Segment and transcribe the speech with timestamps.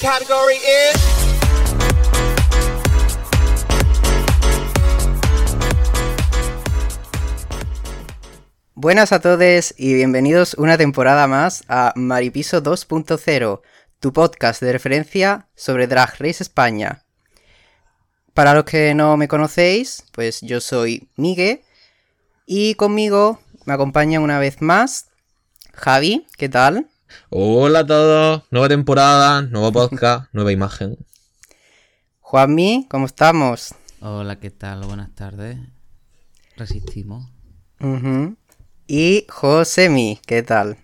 [0.00, 0.58] category.
[8.74, 13.60] Buenas a todos y bienvenidos una temporada más a Maripiso 2.0,
[13.98, 17.04] tu podcast de referencia sobre Drag Race España.
[18.34, 21.62] Para los que no me conocéis, pues yo soy Miguel
[22.46, 25.06] y conmigo me acompaña una vez más
[25.74, 26.88] Javi, ¿qué tal?
[27.30, 30.96] Hola a todos, nueva temporada, nuevo podcast, nueva imagen.
[32.20, 33.74] Juanmi, ¿cómo estamos?
[34.00, 34.84] Hola, ¿qué tal?
[34.84, 35.58] Buenas tardes.
[36.56, 37.30] Resistimos.
[38.86, 40.78] Y Josemi, ¿qué tal?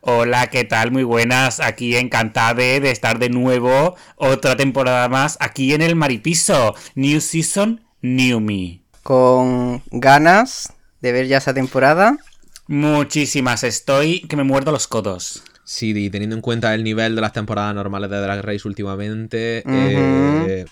[0.00, 0.92] Hola, ¿qué tal?
[0.92, 1.60] Muy buenas.
[1.60, 6.74] Aquí encantada de, de estar de nuevo otra temporada más aquí en el Maripiso.
[6.94, 8.82] New Season, New Me.
[9.02, 12.18] Con ganas de ver ya esa temporada.
[12.66, 13.64] Muchísimas.
[13.64, 15.42] Estoy que me muerdo los codos.
[15.70, 19.62] Sí, y teniendo en cuenta el nivel de las temporadas normales de Drag Race últimamente,
[19.64, 19.76] Ujú.
[19.76, 20.66] eh,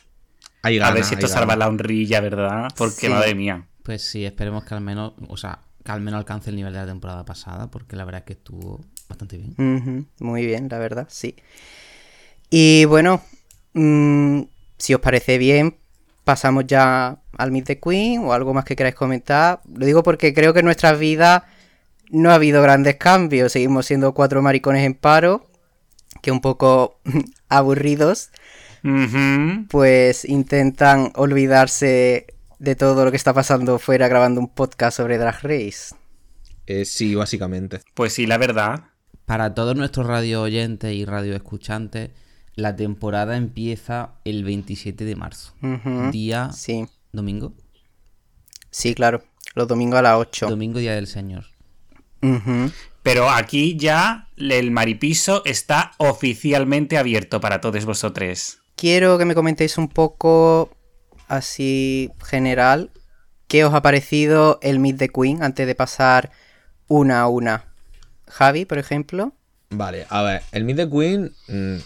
[0.61, 2.67] hay A ver si esto salva la honrilla, ¿verdad?
[2.77, 3.09] Porque Sí.
[3.09, 3.65] madre mía.
[3.85, 6.81] Pues sí, esperemos que al menos, o sea, que al menos alcance el nivel de
[6.81, 9.55] la temporada pasada, porque la verdad es que estuvo bastante bien.
[9.57, 11.37] Ujú, Muy bien, la verdad, sí.
[12.51, 13.23] Y bueno,
[13.75, 14.41] mm,
[14.79, 15.77] si os parece bien,
[16.25, 19.61] pasamos ya al Meet the Queen o algo más que queráis comentar.
[19.73, 21.45] Lo digo porque creo que en nuestras vidas
[22.11, 23.53] no ha habido grandes cambios.
[23.53, 25.47] Seguimos siendo cuatro maricones en paro,
[26.23, 27.01] que un poco
[27.49, 28.31] aburridos,
[29.71, 32.27] pues intentan olvidarse
[32.59, 35.95] de todo lo que está pasando fuera grabando un podcast sobre Drag Race.
[36.67, 37.81] Eh, sí, básicamente.
[37.95, 38.85] Pues sí, la verdad.
[39.27, 42.11] Para todos nuestros radio oyentes y radio escuchantes,
[42.55, 45.55] la temporada empieza el 27 de marzo.
[46.13, 47.53] Día Sí, domingo.
[48.71, 49.23] sí, claro.
[49.55, 50.49] Los domingos a las 8.
[50.49, 51.47] Domingo, día del Señor.
[53.03, 58.59] Pero aquí ya el Maripiso está oficialmente abierto para todos vosotros.
[58.77, 60.71] Quiero que me comentéis un poco,
[61.27, 62.91] así general,
[63.49, 66.31] qué os ha parecido el Meet the Queen antes de pasar
[66.87, 67.65] una a una.
[68.29, 69.33] Javi, por ejemplo.
[69.71, 71.33] Vale, a ver, el Meet the Queen.
[71.49, 71.77] mm,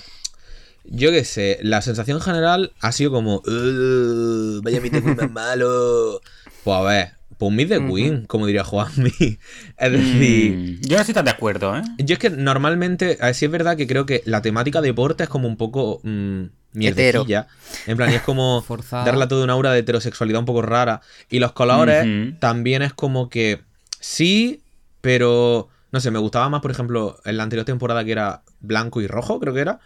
[0.84, 3.36] yo qué sé, la sensación general ha sido como.
[3.46, 6.20] "Ugh, vaya Meet the Queen más malo.
[6.64, 9.10] Pues a ver, pues un Meet the como diría Juanmi.
[9.78, 10.56] Es decir.
[10.56, 11.82] Mm, Yo no estoy tan de acuerdo, ¿eh?
[11.98, 15.24] Yo es que normalmente, a ver, sí es verdad que creo que la temática deporte
[15.24, 16.42] es como un poco mm,
[16.74, 17.48] mierdecilla.
[17.86, 19.04] En plan, y es como Forzada.
[19.04, 21.00] darle a todo una aura de heterosexualidad un poco rara.
[21.30, 22.06] Y los colores
[22.38, 23.60] también es como que
[24.00, 24.62] sí,
[25.00, 29.00] pero no sé, me gustaba más, por ejemplo, en la anterior temporada que era blanco
[29.00, 29.80] y rojo, creo que era.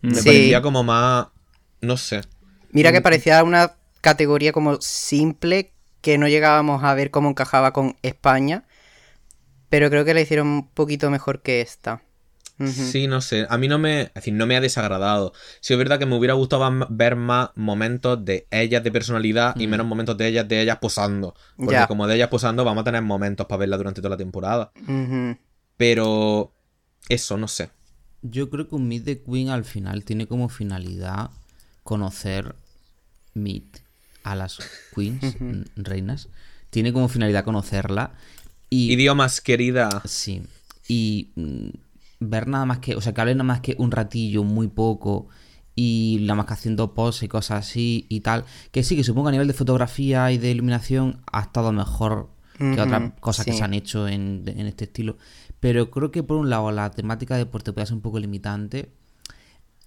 [0.00, 0.24] Me Sí.
[0.26, 1.28] parecía como más,
[1.80, 2.22] no sé.
[2.72, 5.70] Mira que parecía una categoría como simple
[6.02, 8.64] que no llegábamos a ver cómo encajaba con España.
[9.70, 12.02] Pero creo que la hicieron un poquito mejor que esta.
[12.64, 13.46] Sí, no sé.
[13.48, 14.02] A mí no me.
[14.02, 15.32] Es decir, no me ha desagradado.
[15.60, 19.66] Sí, es verdad que me hubiera gustado ver más momentos de ellas de personalidad y
[19.66, 21.34] menos momentos de ellas de ellas posando.
[21.56, 21.86] Porque Ya.
[21.88, 24.70] como de ellas posando, vamos a tener momentos para verla durante toda la temporada.
[25.76, 26.52] Pero.
[27.08, 27.70] Eso, no sé.
[28.20, 31.30] Yo creo que un Meet the Queen al final tiene como finalidad
[31.82, 32.54] conocer
[33.34, 33.81] Meet
[34.22, 34.62] a las
[34.94, 35.38] queens,
[35.76, 36.28] reinas.
[36.70, 38.14] Tiene como finalidad conocerla.
[38.70, 40.02] Y, Idiomas, querida.
[40.04, 40.42] Sí.
[40.88, 41.68] Y mm,
[42.20, 42.96] ver nada más que.
[42.96, 45.28] O sea, que hablen nada más que un ratillo, muy poco.
[45.74, 48.44] Y nada más que haciendo poses y cosas así y tal.
[48.70, 52.30] Que sí, que supongo que a nivel de fotografía y de iluminación ha estado mejor
[52.70, 55.16] que Ujú, otras cosas que se han hecho en, en este estilo.
[55.60, 58.92] Pero creo que por un lado la temática de deporte puede ser un poco limitante.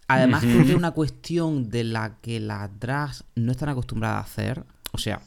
[0.08, 4.20] Además, creo que es una cuestión de la que las drags no están acostumbradas a
[4.22, 4.64] hacer.
[4.92, 5.22] O sea,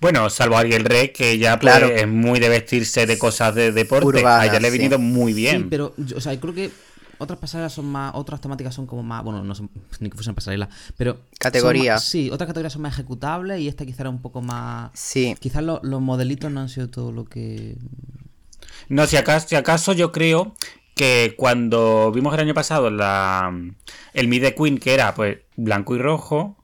[0.00, 1.94] Bueno, salvo Ariel Rey, que ya pues, Claro.
[1.94, 4.06] es muy de vestirse de cosas de deporte.
[4.06, 4.78] Urbanas, a ella le ha sí.
[4.78, 5.62] venido muy bien.
[5.62, 6.70] Sí, pero, yo- o sea, creo que
[7.18, 8.12] otras pasarelas son más.
[8.16, 9.22] Otras temáticas son como más.
[9.24, 9.70] Bueno, no son
[10.00, 11.20] ni que fuesen pasarelas, pero.
[11.38, 11.94] Categoría.
[11.94, 14.90] más- sí, otras categorías son más ejecutables y esta quizá era un poco más.
[14.94, 15.34] Sí.
[15.40, 17.78] Quizás lo- los modelitos no han sido todo lo que.
[18.88, 20.54] No, si acaso, si acaso yo creo
[20.96, 23.54] que cuando vimos el año pasado la,
[24.14, 26.56] el the Queen, que era pues blanco y rojo,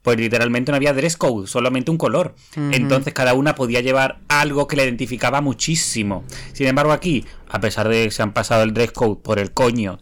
[0.00, 2.34] pues literalmente no había dress code, solamente un color.
[2.56, 6.24] Entonces cada una podía llevar algo que la identificaba muchísimo.
[6.54, 9.52] Sin embargo aquí, a pesar de que se han pasado el dress code por el
[9.52, 10.00] coño,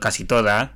[0.00, 0.72] casi todas,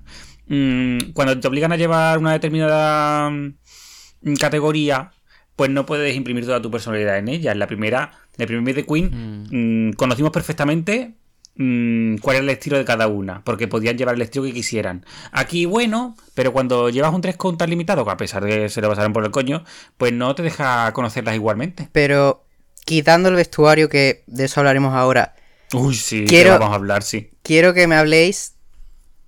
[0.49, 5.11] mm, cuando te obligan a llevar una determinada mm, categoría,
[5.57, 7.53] pues no puedes imprimir toda tu personalidad en ella.
[7.53, 11.17] En la primera, en el primer the Queen, mm, conocimos perfectamente
[11.57, 15.05] mm, cuál era el estilo de cada una, porque podían llevar el estilo que quisieran.
[15.33, 18.69] Aquí, bueno, pero cuando llevas un 3 con tan limitado, que a pesar de que
[18.69, 19.65] se lo pasaron por el coño,
[19.97, 21.89] pues no te deja conocerlas igualmente.
[21.93, 22.45] Pero
[22.85, 25.35] quitando el vestuario, que de eso hablaremos ahora,
[25.73, 27.31] Uy, sí, Quiero- vamos a hablar, sí.
[27.43, 28.55] quiero que me habléis,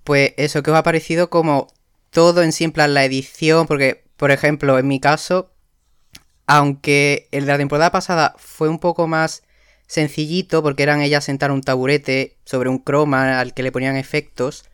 [0.05, 1.67] pues eso que os ha parecido como
[2.11, 5.51] todo en plan la edición, porque, por ejemplo, en mi caso,
[6.47, 9.43] aunque el de la temporada pasada fue un poco más
[9.89, 14.65] sencillito, porque eran ellas sentar un taburete sobre un croma al que le ponían efectos,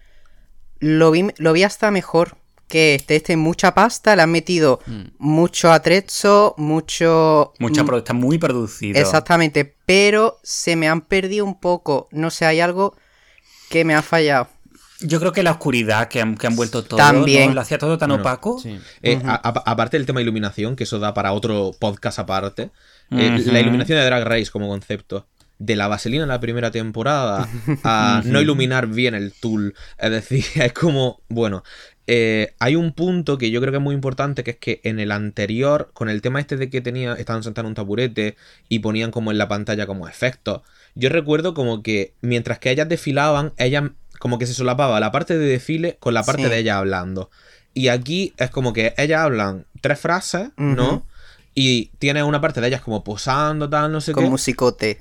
[0.80, 2.36] lo vi, lo vi hasta mejor
[2.68, 5.02] que este, este mucha pasta, le han metido Mm.
[5.18, 7.52] mucho atrezzo, mucho...
[7.58, 8.98] Mucha mm, está muy producido.
[9.00, 12.96] Exactamente, pero se me han perdido un poco, no sé, hay algo
[13.70, 14.48] que me ha fallado.
[15.00, 17.48] Yo creo que la oscuridad que han, que han vuelto todo, También.
[17.50, 17.54] ¿no?
[17.54, 18.58] lo hacía todo tan Bueno, opaco.
[18.58, 18.78] Sí.
[19.02, 22.70] Eh, a- a- aparte del tema de iluminación, que eso da para otro podcast aparte,
[23.10, 25.26] eh, la iluminación de Drag Race como concepto,
[25.58, 27.48] de la vaselina en la primera temporada
[27.84, 31.62] a no iluminar bien el tool, es decir, es como, bueno,
[32.06, 34.98] eh, hay un punto que yo creo que es muy importante, que es que en
[35.00, 38.36] el anterior, con el tema este de que tenía, estaban sentados en un taburete
[38.68, 40.60] y ponían como en la pantalla como efectos,
[40.94, 43.84] yo recuerdo como que mientras que ellas desfilaban, ellas
[44.18, 46.48] como que se solapaba la parte de desfile con la parte Sí.
[46.48, 47.30] de ellas hablando.
[47.74, 51.04] Y aquí es como que ellas hablan tres frases, ¿no?
[51.54, 54.30] Y tiene una parte de ellas como posando, tal, no sé Con qué.
[54.30, 55.00] musicote.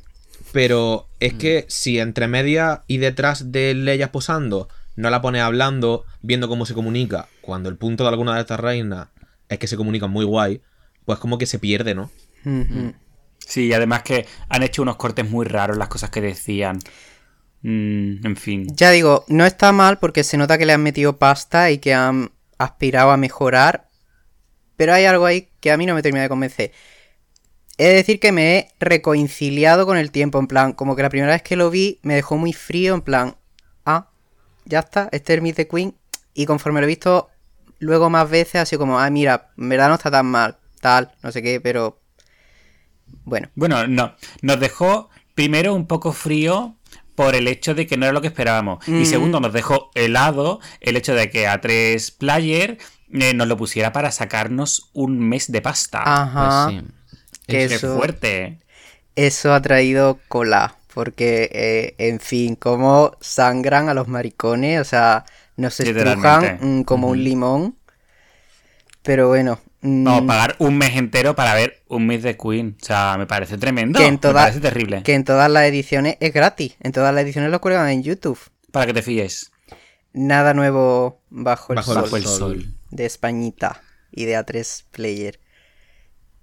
[0.51, 1.15] Pero Mm.
[1.25, 6.47] es que si entre media y detrás de ellas posando no la pone hablando, viendo
[6.47, 9.07] cómo se comunica, cuando el punto de alguna de estas reinas
[9.49, 10.61] es que se comunican muy guay,
[11.05, 12.11] pues como que se pierde, ¿no?
[12.45, 12.93] Ujú.
[13.39, 16.79] Sí, y además que han hecho unos cortes muy raros las cosas que decían.
[17.63, 18.67] Mm, en fin.
[18.75, 21.93] Ya digo, no está mal porque se nota que le han metido pasta y que
[21.93, 23.89] han aspirado a mejorar.
[24.75, 26.71] Pero hay algo ahí que a mí no me termina de convencer.
[27.77, 31.09] He de decir que me he reconciliado con el tiempo, en plan, como que la
[31.09, 33.35] primera vez que lo vi me dejó muy frío, en plan,
[33.85, 34.09] ah,
[34.65, 35.95] ya está, este es Meet the Queen.
[36.35, 37.29] Y conforme lo he visto
[37.79, 41.31] luego más veces, sido como, ah, mira, en verdad no está tan mal, tal, no
[41.31, 41.99] sé qué, pero...
[43.25, 44.15] Bueno, Bueno, no.
[44.41, 46.77] Nos dejó primero un poco frío
[47.15, 48.87] por el hecho de que no era lo que esperábamos.
[48.87, 49.01] Mm.
[49.01, 52.77] Y segundo, nos dejó helado el hecho de que a tres player
[53.13, 56.01] eh, nos lo pusiera para sacarnos un mes de pasta.
[56.05, 56.65] ajá.
[56.69, 56.87] Pues sí.
[57.47, 58.59] que Qué eso- fuerte.
[59.15, 65.23] Eso ha traído cola, porque, eh, en fin, cómo sangran a los maricones, o sea,
[65.55, 66.65] nos estrujan Literalmente.
[66.65, 67.77] mm, como un limón.
[69.03, 72.77] Pero bueno, mm, Vamos a pagar un mes entero para ver un mes de Queen.
[72.81, 73.99] O sea, me parece tremendo.
[73.99, 75.03] que, en me toda- parece terrible.
[75.03, 78.39] que en todas las ediciones es gratis, en todas las ediciones lo cuelgan en YouTube.
[78.71, 79.51] Para que te fíes.
[80.13, 82.73] Nada nuevo bajo el Bajo el sol Bajo el sol.
[82.95, 83.81] De Españita
[84.11, 85.39] y de A3 Player.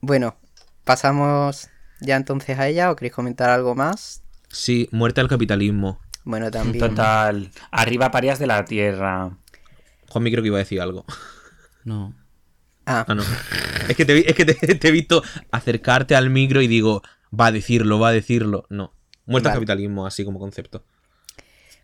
[0.00, 0.36] Bueno,
[0.84, 1.68] pasamos
[2.00, 4.22] ya entonces a ella, ¿o queréis comentar algo más?
[4.48, 6.00] Sí, muerte al capitalismo.
[6.24, 6.88] Bueno, también.
[6.88, 7.50] Total.
[7.70, 9.36] Arriba parias de la tierra.
[10.08, 11.04] Juanmi creo que iba a decir algo.
[11.84, 12.14] No.
[12.86, 13.22] Ah, Ah, no.
[13.88, 17.02] Es que, te, vi- es que te, te he visto acercarte al micro y digo,
[17.38, 18.66] va a decirlo, va a decirlo.
[18.70, 18.92] No.
[19.26, 20.84] Muerte al capitalismo, así como concepto.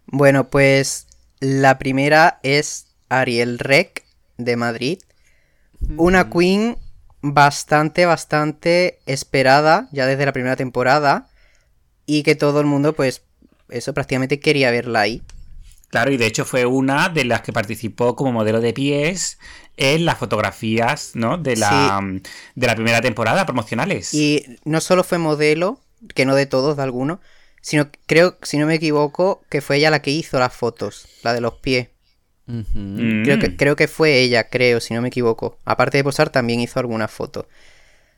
[0.07, 1.07] Bueno, pues
[1.41, 4.05] la primera es Ariel Rec
[4.37, 4.99] de Madrid.
[5.97, 6.79] Una queen
[7.23, 11.29] bastante, bastante esperada ya desde la primera temporada
[12.07, 13.23] y que todo el mundo, pues,
[13.69, 15.23] eso prácticamente quería verla ahí.
[15.89, 19.39] Claro, y de hecho fue una de las que participó como modelo de pies
[19.77, 21.39] en las fotografías, ¿no?
[21.39, 22.01] De la,
[22.55, 24.13] de la primera temporada promocionales.
[24.13, 25.81] Y no solo fue modelo,
[26.15, 27.21] que no de todos, de algunos,
[27.61, 31.33] sino creo, si no me equivoco, que fue ella la que hizo las fotos, la
[31.35, 31.89] de los pies.
[32.47, 33.25] Mm.
[33.25, 35.59] Creo que, creo que fue ella, creo, si no me equivoco.
[35.65, 37.47] Aparte de posar, también hizo algunas fotos.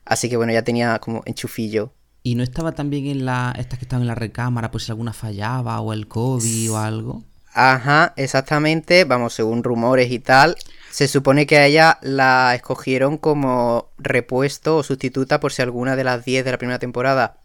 [0.05, 1.93] Así que bueno, ya tenía como enchufillo.
[2.23, 5.13] ¿Y no estaba también en la estas que estaban en la recámara, pues si alguna
[5.13, 7.23] fallaba o el COVID o algo?
[7.53, 9.05] Ajá, exactamente.
[9.05, 10.55] Vamos, según rumores y tal.
[10.91, 16.03] Se supone que a ella la escogieron como repuesto o sustituta por si alguna de
[16.03, 17.37] las 10 de la primera temporada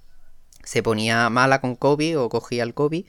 [0.63, 3.05] se ponía mala con COVID o cogía el COVID.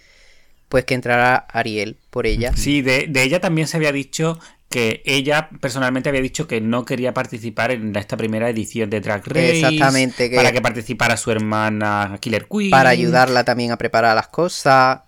[0.76, 2.52] Pues que entrara Ariel por ella.
[2.54, 4.38] Sí, de, de ella también se había dicho
[4.70, 9.26] que ella personalmente había dicho que no quería participar en esta primera edición de Drag
[9.26, 9.60] Race.
[9.60, 12.72] Exactamente, que- Para que participara su hermana Killer Queen.
[12.72, 15.00] Para ayudarla también a preparar las cosas.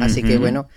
[0.00, 0.68] Así que bueno.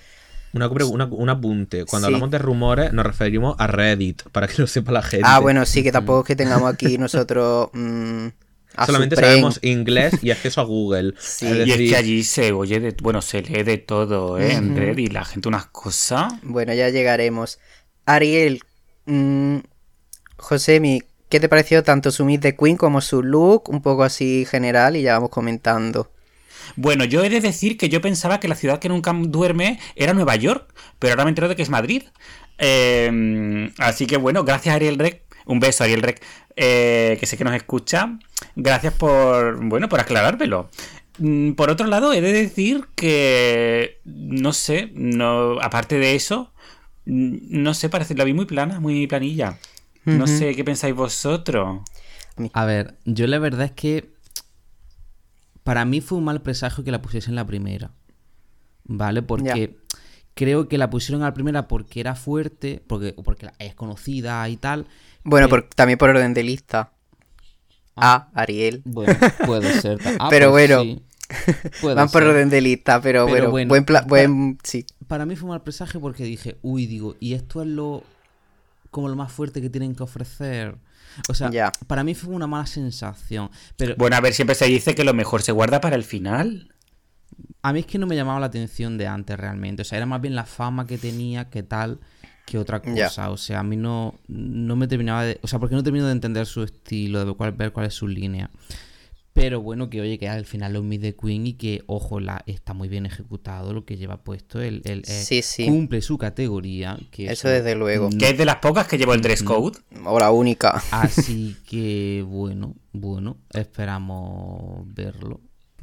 [0.54, 1.86] Una, una- un apunte.
[1.86, 2.14] Cuando Sí.
[2.16, 5.28] hablamos de rumores, nos referimos a Reddit, para que lo sepa la gente.
[5.30, 7.70] Ah, bueno, sí, que tampoco es que tengamos aquí nosotros.
[7.74, 8.26] mm,
[8.76, 9.32] a Solamente Supreme.
[9.34, 11.14] sabemos inglés y acceso a Google.
[11.20, 11.48] Sí.
[11.48, 14.54] Es Y es que allí se oye de, bueno, se lee de todo, ¿eh?
[14.54, 14.80] En Ujú.
[14.80, 16.34] Reddit, la gente unas cosas.
[16.44, 17.60] Bueno, ya llegaremos.
[18.06, 18.62] Ariel,
[19.06, 19.58] mm,
[20.38, 23.70] Josemi, ¿qué te pareció tanto su Meet the Queen como su look?
[23.70, 26.12] Un poco así general y ya vamos comentando.
[26.76, 30.14] Bueno, yo he de decir que yo pensaba que la ciudad que nunca duerme era
[30.14, 32.04] Nueva York, pero ahora me entero de que es Madrid.
[32.58, 35.24] Eh, así que bueno, gracias Ariel Rec.
[35.46, 36.24] Un beso, Ariel Rec,
[36.56, 38.18] eh, que sé que nos escucha.
[38.56, 40.70] Gracias por, bueno, por aclarármelo.
[41.20, 46.52] Mm, Por otro lado, he de decir que, no sé, no, aparte de eso,
[47.06, 49.58] mm, no sé, parece, la vi muy plana, muy planilla.
[50.06, 51.82] No sé qué pensáis vosotros.
[52.54, 54.10] A ver, yo la verdad es que
[55.64, 57.92] para mí fue un mal presagio que la pusiesen en la primera.
[58.84, 59.22] ¿Vale?
[59.22, 59.78] Porque
[60.34, 64.48] creo que la pusieron a la primera porque era fuerte, porque, porque la- es conocida
[64.50, 64.88] y tal.
[65.24, 66.92] Bueno, por- también por orden de lista.
[67.96, 68.30] Ah.
[68.34, 68.82] A, Ariel.
[68.86, 69.14] Bueno,
[69.46, 70.00] puede ser.
[70.20, 70.84] Ah, Pero pues bueno.
[70.84, 71.02] sí,
[71.96, 74.86] Van por orden de lista, pero, Pero bueno, bueno, buen, pla- buen sí.
[75.08, 78.04] Para mí fue un mal presagio porque dije, uy, digo, y esto es lo
[78.90, 80.76] como lo más fuerte que tienen que ofrecer.
[81.30, 81.72] O sea, Ya.
[81.88, 83.50] para mí fue una mala sensación.
[83.78, 86.74] Pero Bueno, a ver, siempre se dice que lo mejor se guarda para el final.
[87.64, 89.84] a mí es que no me llamaba la atención de antes realmente.
[89.84, 92.00] O sea, era más bien la fama que tenía que tal
[92.46, 93.30] que otra cosa.
[93.30, 95.40] O sea, a mí no, no me terminaba de...
[95.42, 98.08] O sea, porque no termino de entender su estilo, de cuál, ver cuál es su
[98.08, 98.50] línea.
[99.34, 102.74] Pero bueno, que oye, que al final lo mide Queen y que, ojo, la, está
[102.74, 104.60] muy bien ejecutado lo que lleva puesto.
[104.62, 105.66] El, el- eh, Sí, sí.
[105.68, 106.98] Cumple su categoría.
[107.12, 108.10] Que Eso desde luego.
[108.12, 109.80] no- Que es de las pocas que llevó el dress code.
[110.04, 110.84] O la única.
[110.92, 115.40] Así que, bueno, bueno, esperamos verlo.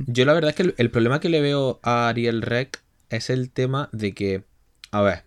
[0.07, 3.31] Yo la verdad es que el, el problema que le veo a Ariel Rec es
[3.31, 4.45] el tema de que,
[4.91, 5.25] a ver,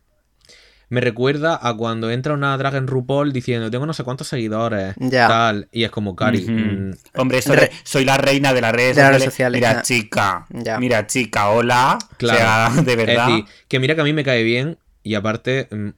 [0.92, 4.94] me recuerda a cuando entra una drag en RuPaul diciendo tengo no sé cuántos seguidores,
[5.00, 5.28] Ya.
[5.28, 6.42] tal, y es como Cari.
[6.42, 9.22] Mm, Hombre, soy, Re- soy la reina de las redes de las sociales.
[9.22, 9.82] redes sociales, Mira, ya.
[9.82, 10.46] chica.
[10.50, 10.80] Ya.
[10.80, 11.98] Mira, chica, hola.
[12.18, 12.38] Claro.
[12.72, 13.30] O sea, de verdad.
[13.30, 15.90] Es decir, que mira que a mí me cae bien y aparte mm,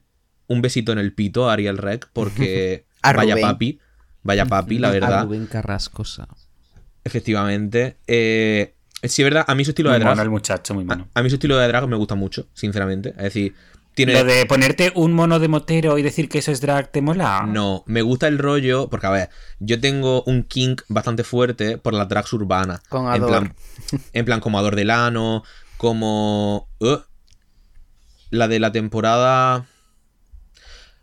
[0.46, 3.46] un besito en el pito a Ariel Rec porque A vaya Rubén.
[3.48, 3.80] papi,
[4.22, 6.28] vaya papi, la A verdad, Rubén Carrascosa.
[7.04, 7.96] efectivamente.
[8.06, 10.84] Eh, sí, es verdad, a mí su estilo muy de mono drag, el muchacho, muy
[10.84, 11.08] mono.
[11.14, 13.10] a, a mí su estilo de drag me gusta mucho, sinceramente.
[13.10, 13.54] Es decir,
[13.94, 14.12] tiene...
[14.14, 17.44] Lo de ponerte un mono de motero y decir que eso es drag, ¿te mola?
[17.46, 21.94] No, me gusta el rollo, porque a ver, yo tengo un kink bastante fuerte por
[21.94, 22.80] las drags urbanas.
[22.88, 23.28] Con en Ador.
[23.30, 23.54] plan,
[24.12, 25.42] en plan como Ador Delano,
[25.76, 26.96] como uh,
[28.30, 29.66] la de la temporada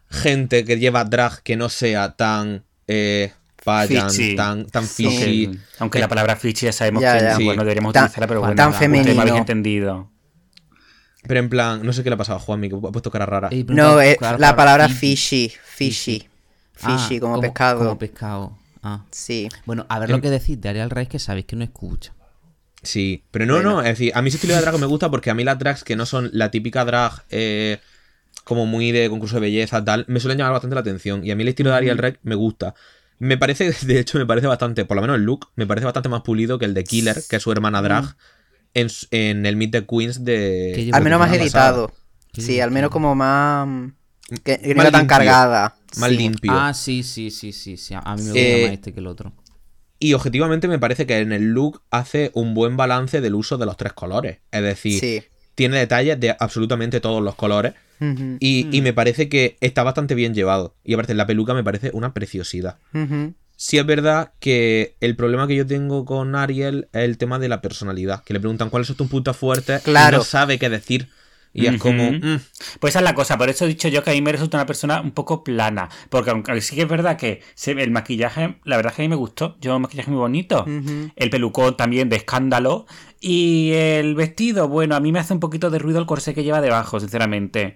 [0.10, 3.32] gente que lleva drag que no sea tan eh,
[3.64, 4.36] payan, Fishy.
[4.36, 5.06] tan tan Sí.
[5.08, 5.60] fishy.
[5.80, 7.36] Aunque, la palabra fichi ya sabemos Ya, que ya.
[7.38, 7.46] Sí.
[7.46, 9.22] bueno, deberíamos Tan- utilizarla, pero bueno, tan ustedes me femenino.
[9.22, 10.11] habéis entendido.
[11.28, 13.26] Pero en plan, no sé qué le ha pasado a Juanmi, que ha puesto cara
[13.26, 13.50] rara.
[13.52, 15.52] Ey, No, es claro, la palabra fishy.
[15.64, 16.28] fishy.
[16.74, 17.18] Fishy.
[17.18, 17.78] Ah, como, pescado.
[17.80, 18.58] Como pescado.
[18.82, 19.06] Ah.
[19.12, 19.48] Sí.
[19.66, 22.14] Bueno, a ver lo que decís de Ariel Reyes que sabéis que no escucha.
[22.82, 23.70] Sí, pero no, Bueno.
[23.74, 25.60] no, es decir, a mí ese estilo de drag me gusta porque a mí las
[25.60, 27.78] drags que no son la típica drag eh,
[28.44, 31.24] como muy de concurso de belleza, tal, me suelen llamar bastante la atención.
[31.24, 32.74] Y a mí el estilo de Ariel Rec me gusta.
[33.20, 36.10] Me parece, de hecho, me parece bastante, por lo menos el look, me parece bastante
[36.10, 38.16] más pulido que el de Killer, que es su hermana drag,
[38.74, 40.90] en, en el Meet the Queens Que de...
[40.94, 41.88] Al menos más editado.
[41.90, 42.02] pasada.
[42.34, 43.68] Sí, al menos como más.
[43.68, 43.88] mm,
[44.44, 45.18] Que, que no Más era tan limpio.
[45.18, 45.76] cargada.
[45.98, 46.18] Más Sí.
[46.18, 46.52] limpio.
[46.56, 47.94] Ah, sí, sí, sí, sí, sí.
[47.94, 49.34] A mí me gusta Eh, más este que el otro.
[50.00, 53.66] Y objetivamente me parece que en el look hace un buen balance del uso de
[53.66, 54.40] los tres colores.
[54.52, 55.24] Es decir, Sí.
[55.54, 57.74] tiene detalles de absolutamente todos los colores.
[58.40, 60.74] Y, y me parece que está bastante bien llevado.
[60.84, 62.78] Y aparte, la peluca me parece una preciosidad.
[62.96, 63.34] ujú.
[63.64, 67.48] Sí es verdad que el problema que yo tengo con Ariel es el tema de
[67.48, 68.24] la personalidad.
[68.24, 70.16] Que le preguntan cuáles son tus puntos fuertes Claro.
[70.16, 71.10] y no sabe qué decir.
[71.54, 72.12] Y es como...
[72.12, 72.40] Mm,
[72.80, 74.58] Pues esa es la cosa, por eso he dicho yo que a mí me resulta
[74.58, 75.90] una persona un poco plana.
[76.10, 79.06] Porque aunque sí que es verdad que se- el maquillaje, la verdad es que a
[79.06, 79.56] mí me gustó.
[79.62, 80.66] Yo un maquillaje muy bonito.
[81.16, 82.88] El pelucón también de escándalo.
[83.20, 86.44] Y el vestido, bueno, a mí me hace un poquito de ruido el corsé que
[86.44, 87.76] lleva debajo, sinceramente.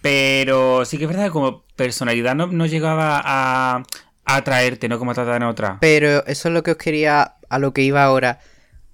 [0.00, 3.84] Pero sí que es verdad que como personalidad no, no llegaba a
[4.28, 4.98] atraerte, ¿no?
[4.98, 5.78] Como tratan en otra.
[5.80, 8.40] Pero eso es lo que os quería, a lo que iba ahora.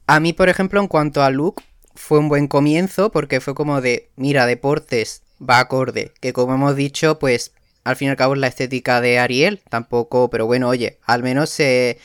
[0.06, 1.62] A mí, por ejemplo, en cuanto a look,
[1.94, 6.12] fue un buen comienzo porque fue como de, mira, deportes, va acorde.
[6.20, 7.52] Que como hemos dicho, pues
[7.84, 11.22] al fin y al cabo es la estética de Ariel, tampoco, pero bueno, oye, al
[11.22, 11.98] menos se,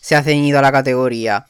[0.00, 1.46] se ha ceñido a la categoría.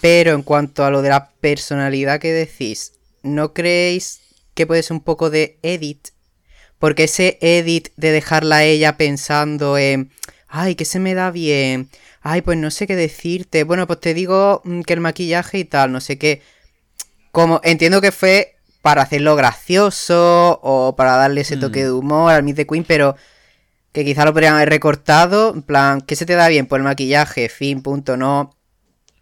[0.00, 4.20] Pero en cuanto a lo de la personalidad que decís, ¿no creéis
[4.54, 6.08] que puede ser un poco de edit?
[6.78, 10.10] Porque ese edit de dejarla a ella pensando en,
[10.48, 11.90] ay, que se me da bien,
[12.22, 15.64] ay, pues no sé qué decirte, bueno, pues te digo mm, que el maquillaje y
[15.64, 16.42] tal, no sé qué.
[17.32, 22.42] Como entiendo que fue para hacerlo gracioso o para darle ese toque de humor al
[22.42, 23.16] Meet the Queen, pero
[23.92, 26.66] que quizá lo podrían haber recortado, en plan, ¿qué se te da bien?
[26.66, 28.57] Pues el maquillaje, fin, punto, no.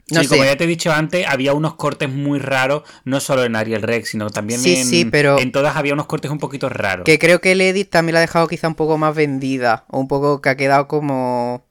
[0.08, 0.34] No sí, sé.
[0.36, 3.82] como ya te he dicho antes, había unos cortes muy raros, no solo en Ariel
[3.82, 7.04] Rex, sino también Sí, en, sí, pero- en todas había unos cortes un poquito raros.
[7.04, 9.84] Que creo que el edit también la ha dejado quizá un poco más vendida.
[9.88, 11.66] O un poco que ha quedado como.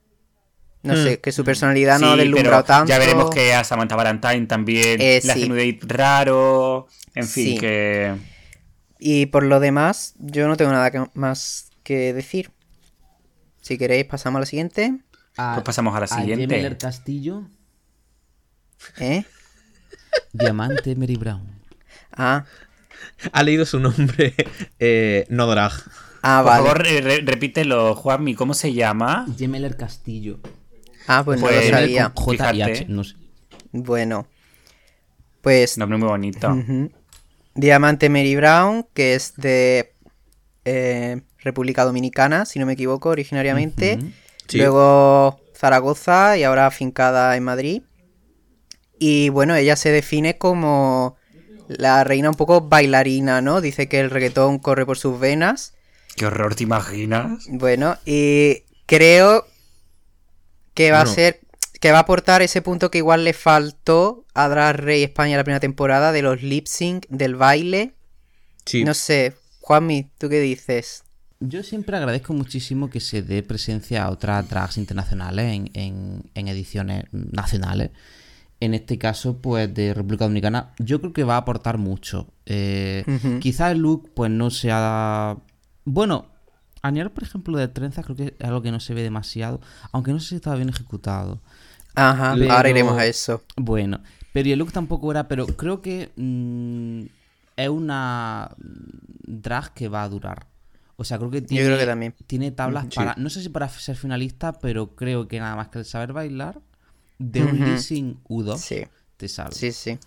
[0.82, 1.02] No Hmm.
[1.02, 2.90] sé, que su personalidad no ha Sí, deslumbrado pero tanto.
[2.90, 5.50] Ya veremos que a Samantha Valentine también Eh, le hace sí.
[5.50, 6.86] un edit raro.
[7.14, 7.58] En fin, Sí.
[7.58, 8.14] que.
[8.98, 12.50] Y por lo demás, yo no tengo nada que- más que decir.
[13.62, 14.94] Si queréis, pasamos a la siguiente.
[15.34, 16.46] Pues pasamos a la siguiente.
[16.46, 17.42] Jemeler Castillo,
[18.98, 19.24] ¿Eh?
[20.32, 21.46] Diamante Mary Brown.
[22.12, 22.44] Ah.
[23.32, 24.34] ha leído su nombre
[24.78, 25.72] eh, no drag.
[26.22, 26.62] Ah, Por vale.
[26.64, 29.26] favor, re- re- repítelo, Juanmi, ¿cómo se llama?
[29.38, 30.40] Gemeler Castillo.
[31.06, 32.10] Ah, pues no Pues- lo sabía.
[32.14, 32.92] Con J y H, Fíjate.
[32.92, 33.14] no sé.
[33.72, 34.26] Bueno.
[35.42, 36.56] Pues Nombre muy bonito.
[37.54, 39.92] Diamante Mary Brown, que es de
[40.64, 43.98] eh, República Dominicana, si no me equivoco, originariamente.
[44.48, 44.58] Sí.
[44.58, 47.82] Luego Zaragoza y ahora afincada en Madrid.
[48.98, 51.16] Y bueno, ella se define como
[51.68, 53.60] la reina un poco bailarina, ¿no?
[53.60, 55.74] Dice que el reggaetón corre por sus venas.
[56.16, 57.44] Qué horror, ¿te imaginas?
[57.48, 59.46] Bueno, y creo
[60.74, 61.10] que va Bueno.
[61.10, 61.40] a ser.
[61.78, 65.44] Que va a aportar ese punto que igual le faltó a Drag Race España la
[65.44, 67.92] primera temporada de los lip sync, del baile.
[68.64, 68.82] Sí.
[68.82, 71.04] No sé, Juanmi, ¿tú qué dices?
[71.38, 76.48] Yo siempre agradezco muchísimo que se dé presencia a otras drags internacionales en, en- en
[76.48, 77.90] ediciones nacionales.
[78.58, 82.26] En este caso, pues de República Dominicana, yo creo que va a aportar mucho.
[82.46, 83.38] Eh, Ujú.
[83.40, 85.36] Quizá el look, pues no sea.
[85.84, 86.26] Bueno,
[86.82, 89.60] a nivel, por ejemplo, de trenzas, creo que es algo que no se ve demasiado.
[89.92, 91.40] Aunque no sé si estaba bien ejecutado.
[91.94, 93.42] Ajá, Pero- ahora iremos a eso.
[93.56, 94.00] Bueno,
[94.32, 97.02] pero el look tampoco era, pero creo que mm,
[97.56, 98.50] es una
[99.26, 100.46] drag que va a durar.
[100.96, 102.14] O sea, creo que tiene, creo que también.
[102.26, 102.96] tiene tablas Sí.
[102.96, 106.14] para, no sé si para ser finalista, pero creo que nada más que el saber
[106.14, 106.60] bailar,
[107.18, 108.82] de un leasing U2 Sí,
[109.16, 109.52] te salva.
[109.52, 109.98] sí, sí.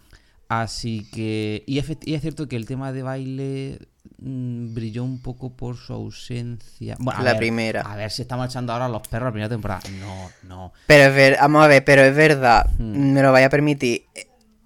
[0.47, 3.87] Así que, y, es cierto que el tema de baile
[4.17, 6.95] mm, brilló un poco por su ausencia.
[6.99, 7.81] Bueno, a La ver, primera.
[7.81, 9.81] A ver si estamos echando ahora a los perros la primera temporada.
[9.99, 10.73] No, no.
[10.87, 13.13] Pero es ver, vamos a ver, pero es verdad, Hmm.
[13.13, 14.05] me lo vaya a permitir.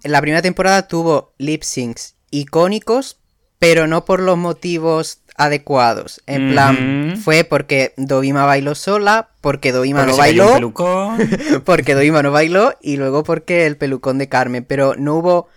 [0.04, 3.18] La primera temporada tuvo lip syncs icónicos,
[3.58, 6.22] pero no por los motivos adecuados.
[6.26, 10.72] En plan, fue porque Dovima bailó sola, porque Dovima Porque no bailó,
[11.64, 15.48] porque Dovima no bailó y luego porque el pelucón de Carmen, pero no hubo,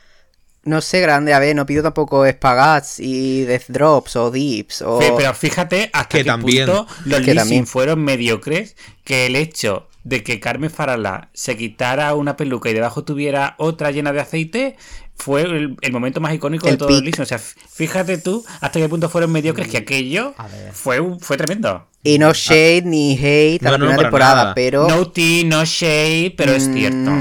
[0.64, 5.00] no sé, grande, a ver, no pido tampoco spagats y death drops o dips o...
[5.00, 6.66] Pero fíjate hasta Que qué también.
[6.68, 7.68] punto los Que también.
[7.68, 13.04] fueron mediocres que el hecho de que Carmen Farala se quitara una peluca y debajo
[13.04, 14.76] tuviera otra llena de aceite
[15.18, 17.24] fue el, el momento más icónico de El todo el lip sync.
[17.24, 20.72] O sea, fíjate tú hasta qué punto fueron mediocres que aquello A ver.
[20.74, 21.88] fue, un- fue tremendo.
[22.04, 24.54] Y no shade ni hate a No, la no, primera temporada, nada.
[24.56, 24.88] pero...
[24.88, 27.12] No tea, no shade, pero es Mm, cierto.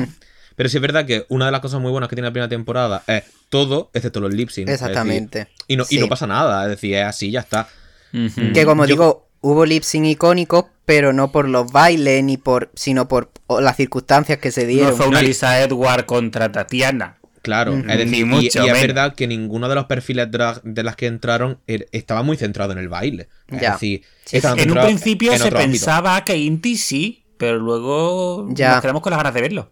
[0.54, 2.48] Pero sí es verdad que una de las cosas muy buenas que tiene la primera
[2.48, 4.68] temporada es todo, excepto los lip sync.
[4.68, 5.48] Es decir, Exactamente.
[5.66, 7.68] y, no, y no pasa nada, es decir, es así, ya está.
[8.54, 12.70] Que como Yo- digo, hubo lip sync icónicos, pero no por los bailes, ni por,
[12.74, 13.30] sino por
[13.60, 14.96] las circunstancias que se No dieron.
[14.96, 17.15] fue una No, Lisa Edward contra Tatiana.
[17.46, 20.60] Claro, es decir, Ni y- mucho y, es verdad que ninguno de los perfiles drag
[20.64, 23.28] de las que entraron er- estaba muy centrado en el baile.
[23.46, 23.72] Es Ya.
[23.74, 25.58] decir, Sí, En un principio en se ámbito.
[25.62, 28.72] pensaba que Inti sí, pero luego Ya.
[28.72, 29.70] nos quedamos con las ganas de verlo.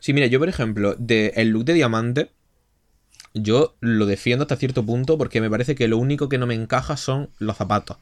[0.00, 2.30] Sí, mira, yo por ejemplo, de el look de diamante,
[3.34, 6.54] yo lo defiendo hasta cierto punto porque me parece que lo único que no me
[6.54, 7.98] encaja son los zapatos.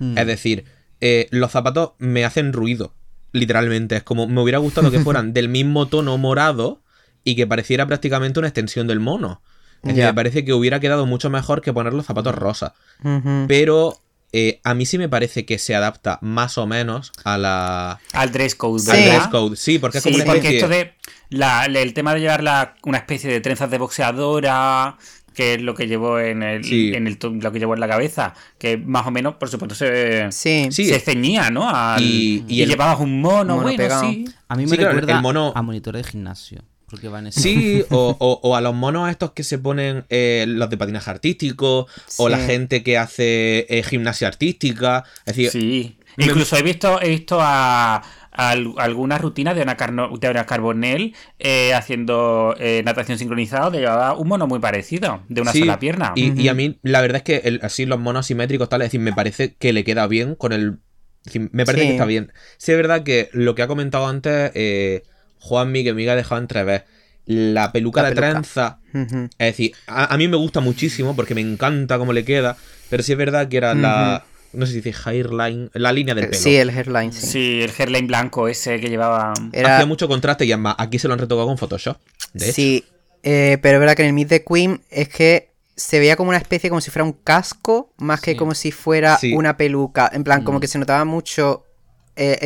[0.00, 0.18] Hmm.
[0.18, 0.64] Es decir,
[1.00, 2.92] eh, los zapatos me hacen ruido,
[3.30, 3.94] literalmente.
[3.96, 6.82] Es como me hubiera gustado que fueran del mismo tono morado
[7.26, 9.42] y que pareciera prácticamente una extensión del mono.
[9.82, 12.72] Es decir, me parece que hubiera quedado mucho mejor que poner los zapatos rosas.
[13.04, 13.46] Ujú.
[13.48, 14.00] Pero
[14.32, 18.32] eh, a mí sí me parece que se adapta más o menos a la, Al
[18.32, 18.90] dress code, Sí.
[18.90, 19.12] al ¿verdad?
[19.16, 19.56] dress code.
[19.56, 20.56] Sí, porque es Sí, como una porque especie...
[20.58, 20.94] esto de
[21.30, 24.96] la- el tema de llevar la- una especie de trenzas de boxeadora,
[25.34, 26.92] que es lo que llevó en el, Sí.
[26.94, 30.30] en el lo que llevó en la cabeza, que más o menos, por supuesto, se,
[30.32, 30.68] Sí.
[30.70, 30.86] Sí.
[30.86, 31.68] se ceñía, ¿no?
[31.68, 34.24] Al- Y- y, y el- llevabas un mono, mono bueno, sí.
[34.48, 36.62] A mí me Sí, claro, recuerda el mono- a monitor de gimnasio.
[36.88, 37.10] Porque.
[37.32, 41.10] Sí, o, o- o a los monos estos que se ponen eh, los de patinaje
[41.10, 41.86] artístico,
[42.18, 45.04] o la gente que hace eh, gimnasia artística.
[45.24, 45.98] Es decir, Sí.
[46.16, 48.02] me- Incluso he visto, he visto a, a
[48.50, 53.80] al- algunas rutinas de Ana, Carno- de Ana Carbonell eh, haciendo eh, natación sincronizada, donde
[53.80, 56.12] llevaba un mono muy parecido, de una sí, sola pierna.
[56.14, 58.86] Y, y a mí, la verdad es que el- así los monos simétricos, tal, es
[58.86, 60.78] decir, me parece que le queda bien con el.
[61.24, 61.88] es decir, me parece Sí.
[61.88, 62.32] que está bien.
[62.58, 65.02] Sí, es verdad que lo que ha comentado antes, eh,
[65.40, 66.84] Juanmi, que me ha dejado entrever,
[67.26, 68.30] la peluca La de peluca.
[68.32, 68.78] trenza.
[69.38, 72.56] Es decir, a, a mí me gusta muchísimo porque me encanta cómo le queda,
[72.88, 74.24] pero sí es verdad que era la.
[74.52, 76.40] No sé si dice hairline, la línea del pelo.
[76.42, 77.26] Sí, el hairline, sí.
[77.26, 79.34] Sí, el hairline blanco ese que llevaba.
[79.52, 81.98] Era, Hacía mucho contraste y además aquí se lo han retocado con Photoshop.
[82.32, 82.84] De sí,
[83.22, 86.30] eh, pero es verdad que en el Meet the Queen es que se veía como
[86.30, 88.36] una especie, como si fuera un casco, más que Sí.
[88.38, 89.34] como si fuera Sí.
[89.34, 90.08] una peluca.
[90.10, 90.60] En plan, como Mm.
[90.62, 91.64] que se notaba mucho.
[92.18, 92.38] eh,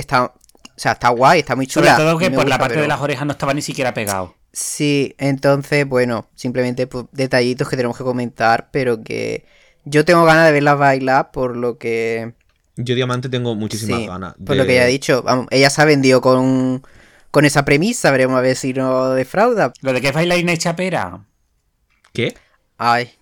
[0.80, 1.96] sea, está guay, está muy Sobre chula.
[1.96, 4.34] todo a que por la parte pero- de las orejas no estaba ni siquiera pegado.
[4.52, 9.44] Sí, entonces, bueno, simplemente pues, detallitos que tenemos que comentar, pero que
[9.84, 12.34] yo tengo ganas de verla bailar por lo que...
[12.76, 14.34] Yo Diamante tengo muchísimas sí, ganas.
[14.34, 15.22] por de- lo que ya he dicho.
[15.22, 16.82] Vamos, ella se ha vendido con,
[17.30, 19.72] con esa premisa, veremos a ver si no defrauda.
[19.82, 21.20] Lo de que es bailarina y chapera.
[22.12, 22.34] ¿Qué?
[22.78, 23.12] Ay,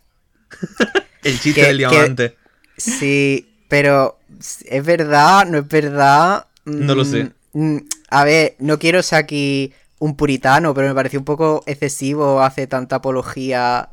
[1.24, 2.36] El chiste Que- del que- diamante.
[2.76, 4.18] Sí, pero
[4.66, 5.44] ¿es verdad?
[5.46, 6.46] ¿No es verdad?
[6.64, 7.32] No lo Mm, sé.
[7.52, 7.78] Mm,
[8.10, 12.66] A ver, no quiero ser aquí un puritano, pero me pareció un poco excesivo hace
[12.66, 13.88] tanta apología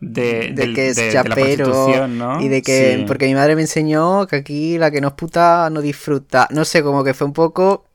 [0.00, 2.40] De, de del- que es de- chapero ¿no?
[2.42, 3.04] y de que Sí.
[3.06, 6.64] porque mi madre me enseñó que aquí la que no es puta no disfruta no
[6.66, 7.86] sé como que fue un poco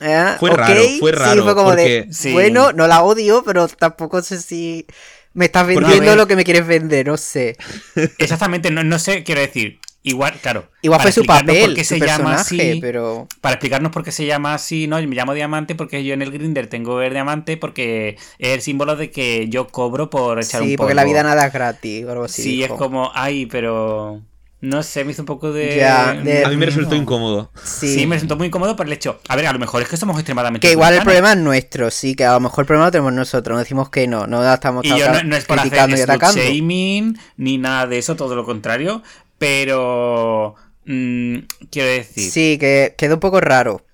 [0.00, 2.32] eh, Fue raro, fue sí, raro, fue como de Sí.
[2.32, 4.86] bueno no la odio pero tampoco sé si
[5.34, 7.56] me estás vendiendo lo que me quieres vender no sé
[8.18, 9.78] Exactamente, no, no sé, quiero decir.
[10.08, 10.68] Igual, claro.
[10.82, 14.04] igual fue su explicarnos papel por qué su se llama así, pero Para explicarnos por
[14.04, 15.00] qué se llama así, ¿no?
[15.00, 18.60] Yo me llamo diamante porque yo en el grinder tengo el diamante porque es el
[18.62, 20.84] símbolo de que yo cobro por echar un sí polvo.
[20.86, 24.22] porque la vida nada es gratis o algo así Sí, es como, ay, pero.
[24.58, 25.76] No sé, me hizo un poco de.
[25.76, 27.02] Ya, de- A mí me resultó no.
[27.02, 27.50] incómodo.
[27.62, 28.06] sí, Sí.
[28.06, 29.20] me resultó muy incómodo por el hecho.
[29.28, 30.66] A ver, a lo mejor es que somos extremadamente.
[30.66, 33.12] que igual el problema es nuestro sí que a lo mejor el problema lo tenemos
[33.12, 36.00] nosotros no decimos que no no estamos Y yo no, no es por hacer y
[36.00, 39.02] atacando shaming ni nada de eso, todo lo contrario.
[39.38, 40.54] Pero.
[40.84, 41.36] mm,
[41.70, 42.30] quiero decir.
[42.30, 43.84] Sí, que quedó un poco raro.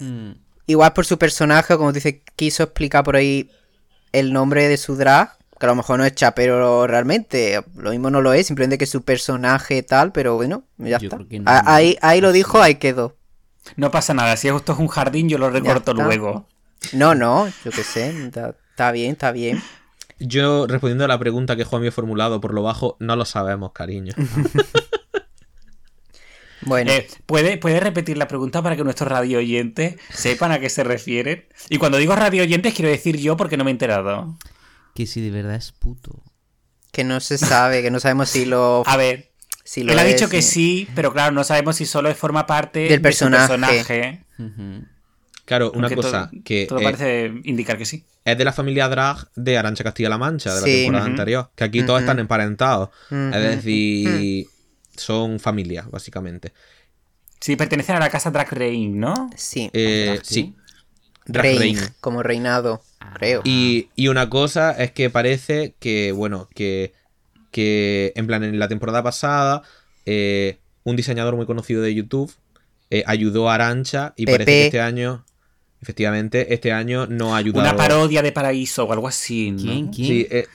[0.00, 0.32] Mm.
[0.66, 3.50] Igual por su personaje, como dice, quiso explicar por ahí
[4.12, 8.10] el nombre de su drag, que a lo mejor no es chapero realmente, lo mismo
[8.10, 11.16] no lo es, simplemente que su personaje tal, pero bueno, ya Yo está.
[11.16, 11.44] creo que no.
[11.46, 13.16] Ah, Ahí, ahí lo dijo, ahí quedó.
[13.76, 14.36] No pasa nada.
[14.36, 16.46] Si esto es un jardín, yo lo recorto luego.
[16.92, 19.62] No, no, yo qué sé, está, está bien, está bien.
[20.26, 23.24] Yo, respondiendo a la pregunta que Juan me ha formulado por lo bajo, no lo
[23.24, 24.14] sabemos, cariño.
[26.66, 30.70] Bueno, Eh, ¿puede, ¿Puede repetir la pregunta para que nuestros radio oyentes sepan a qué
[30.70, 31.44] se refieren?
[31.68, 34.38] Y cuando digo radio oyentes, quiero decir yo porque no me he enterado.
[34.94, 36.22] Que si de verdad es puto.
[36.90, 38.82] que no se sabe, que no sabemos si lo...
[38.86, 39.32] A ver,
[39.62, 42.88] si lo él ha dicho que sí, pero claro, no sabemos si solo forma parte
[42.88, 44.24] Del de su personaje.
[45.44, 48.04] Claro, una cosa todo, que todo eh, parece indicar que sí.
[48.24, 50.72] es de la familia drag de Arancha Castilla-La Mancha, de la Sí.
[50.82, 51.50] temporada anterior.
[51.54, 52.88] Que aquí todos están emparentados.
[53.10, 54.46] Es decir,
[54.96, 56.52] son familias, básicamente.
[57.40, 59.28] Sí, pertenecen a la casa Drag Rain, ¿no?
[59.36, 60.54] Sí, Eh, ¿Drag sí.
[61.26, 61.78] Drag rein, Rain.
[62.00, 62.82] como reinado,
[63.14, 63.42] creo.
[63.44, 66.94] Y, y una cosa es que parece que, bueno, que,
[67.50, 69.62] que en plan, en la temporada pasada,
[70.06, 72.32] eh, un diseñador muy conocido de YouTube
[72.90, 75.24] eh, ayudó a Arancha y parece que este año,
[75.84, 77.60] efectivamente, este año no ha ayudado.
[77.68, 79.62] Una parodia de Paraíso o algo así, ¿no?
[79.62, 79.88] ¿Quién?
[79.88, 80.08] ¿Quién?
[80.08, 80.46] Sí, eh,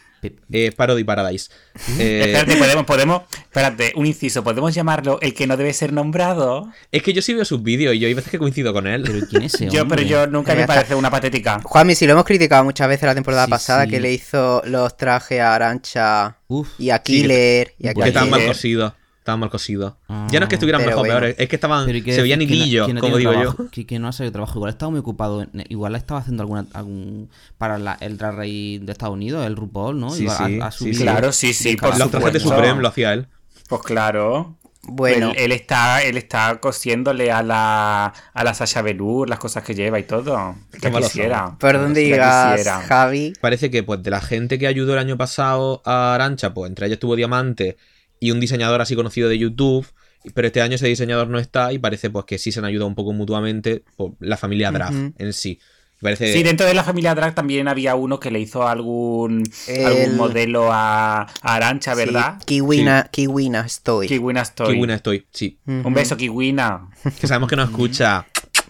[0.52, 1.50] eh, Parody Paradise.
[1.98, 6.70] Eh, Espérate, podemos, podemos, espérate, un inciso, ¿podemos llamarlo el que no debe ser nombrado?
[6.92, 9.04] es que yo sí veo sus vídeos y yo hay veces que coincido con él.
[9.06, 11.62] Pero ¿quién es ese Yo, pero yo nunca me parece una patética.
[11.63, 13.92] Juanmi, si lo hemos criticado muchas veces la temporada Sí, pasada, sí.
[13.92, 16.68] que le hizo los trajes a Arancha Uf.
[16.80, 17.74] y a Sí, Killer.
[17.80, 18.92] y a Porque estaban mal Killer.
[19.30, 19.94] Estaban mal cosidos.
[20.08, 20.28] Ah.
[20.32, 21.20] ya no es que estuvieran Pero mejor o bueno.
[21.22, 21.86] peores, es que estaban.
[21.86, 23.63] Pero ¿y qué Se veían que no- hilillos, que no como digo trabajo?
[23.65, 23.70] yo.
[23.72, 24.58] Que, que no ha salido trabajo.
[24.58, 25.42] Igual estaba muy ocupado.
[25.44, 29.56] en- Igual estaba haciendo alguna algún para la- el Drag Race de Estados Unidos, el
[29.56, 30.10] RuPaul, ¿no?
[30.10, 31.04] Sí, Igual sí, subido sí.
[31.04, 32.39] Claro, sí, sí, por Los trajes de.
[32.39, 33.28] Supreme lo hacía él.
[33.68, 34.56] Pues claro.
[34.82, 39.62] Bueno, Él, él está, él está cosiéndole a la, a la Sasha Velour las cosas
[39.63, 40.56] que lleva y todo.
[40.82, 41.58] Que quisiera.
[41.60, 42.82] por donde Que digas, quisiera.
[42.88, 43.34] Javi.
[43.42, 46.86] Parece que, pues, de la gente que ayudó el año pasado a Arancha, pues entre
[46.88, 47.78] ellos estuvo Diamante
[48.20, 49.86] y un diseñador así conocido de YouTube.
[50.34, 52.88] Pero este año ese diseñador no está y parece pues que sí se han ayudado
[52.88, 55.14] un poco mutuamente por la familia Drag Ujú.
[55.18, 55.60] en sí.
[56.02, 59.86] Parece Sí, dentro de la familia Drag también había uno que le hizo algún, El-
[59.86, 62.36] algún modelo a, a Arancha, ¿verdad?
[62.40, 64.08] Sí, Kiwina, Kiwina estoy.
[64.08, 64.46] Kiwina.
[64.56, 65.60] Qué buena estoy, sí.
[65.66, 66.90] Un beso, Kiwina.
[67.20, 68.26] Que sabemos que nos escucha.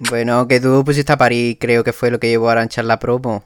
[0.10, 2.88] Bueno, que tú pusiste a París, creo que fue lo que llevó a Arancha en
[2.88, 3.44] la promo.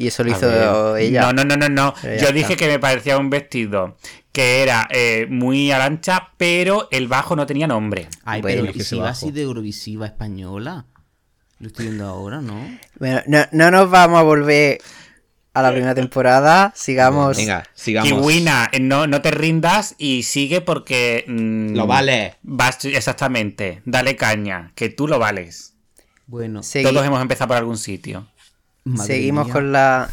[0.00, 1.02] Y eso lo A hizo ver.
[1.02, 1.20] ella.
[1.22, 1.94] No, no, no, no, no.
[2.02, 2.32] Ya Yo está.
[2.32, 3.96] dije que me parecía un vestido
[4.32, 8.08] que era eh, muy arancha, pero el bajo no tenía nombre.
[8.24, 10.86] Ay, Bueno, pero es que ¿y se si va así de Eurovisiva española?
[11.58, 12.78] Lo estoy viendo ahora, ¿no?
[12.98, 14.78] Bueno, no, no nos vamos a volver
[15.52, 16.72] a la primera temporada.
[16.74, 17.36] Sigamos.
[17.36, 18.08] Venga, sigamos.
[18.10, 21.24] Kiwina, eh, no, no te rindas y sigue porque.
[21.26, 22.36] mm, Lo vale.
[22.42, 23.82] vas- exactamente.
[23.84, 25.74] Dale caña, que tú lo vales.
[26.26, 28.28] Bueno, Segui- Todos hemos empezado por algún sitio.
[28.84, 29.52] Madre seguimos mía.
[29.52, 30.08] con la.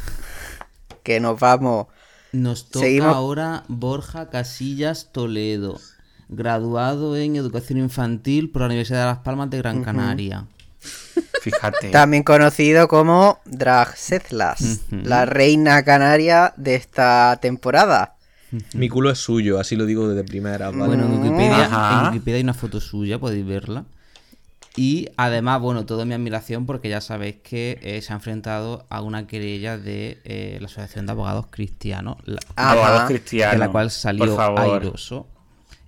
[1.04, 1.88] Que nos vamos.
[2.34, 5.80] Nos toca Seguimos- ahora Borja Casillas Toledo,
[6.30, 10.46] graduado en Educación Infantil por la Universidad de Las Palmas de Gran Canaria.
[11.42, 11.90] Fíjate.
[11.92, 15.02] También conocido como Drag Setlas, Ujú.
[15.04, 18.16] la reina canaria de esta temporada.
[18.74, 20.70] Mi culo es suyo, así lo digo desde primera.
[20.72, 20.88] ¿vale?
[20.88, 22.00] Bueno, en Wikipedia, Ajá.
[22.02, 23.86] en Wikipedia hay una foto suya, podéis verla.
[24.78, 29.02] Y además, bueno, toda mi admiración porque ya sabéis que eh, se ha enfrentado a
[29.02, 32.72] una querella de eh, la Asociación de Abogados Cristianos, la- Ajá.
[32.74, 33.54] Abogados cristianos.
[33.54, 34.24] de la cual salió
[34.58, 35.28] airoso.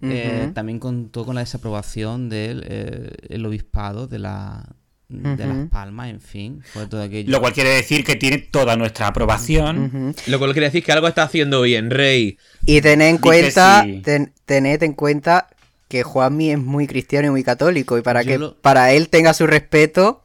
[0.01, 4.65] Eh, también contó con la desaprobación del eh, el obispado de la,
[5.09, 5.67] de Las.
[5.69, 7.29] Palmas, en fin, fue todo aquello.
[7.31, 10.15] Lo cual quiere decir que tiene toda nuestra aprobación.
[10.27, 12.37] Lo cual quiere decir que algo está haciendo bien, Rey.
[12.65, 14.01] Y tened en cuenta, sí.
[14.03, 15.47] ten- tened en cuenta
[15.89, 17.97] que Juanmi es muy cristiano y muy católico.
[17.97, 20.21] Y para Yo que lo- para él tenga su respeto,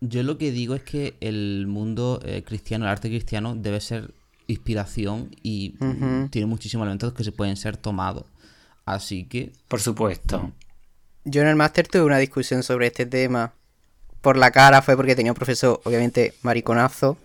[0.00, 4.12] Yo lo que digo es que el mundo eh, cristiano, el arte cristiano, debe ser
[4.46, 5.74] inspiración y
[6.30, 8.24] tiene muchísimos elementos que se pueden ser tomados.
[8.84, 10.52] Así que, Por supuesto.
[11.24, 13.54] yo en el máster tuve una discusión sobre este tema.
[14.20, 17.16] Por la cara fue porque tenía un profesor, obviamente, mariconazo.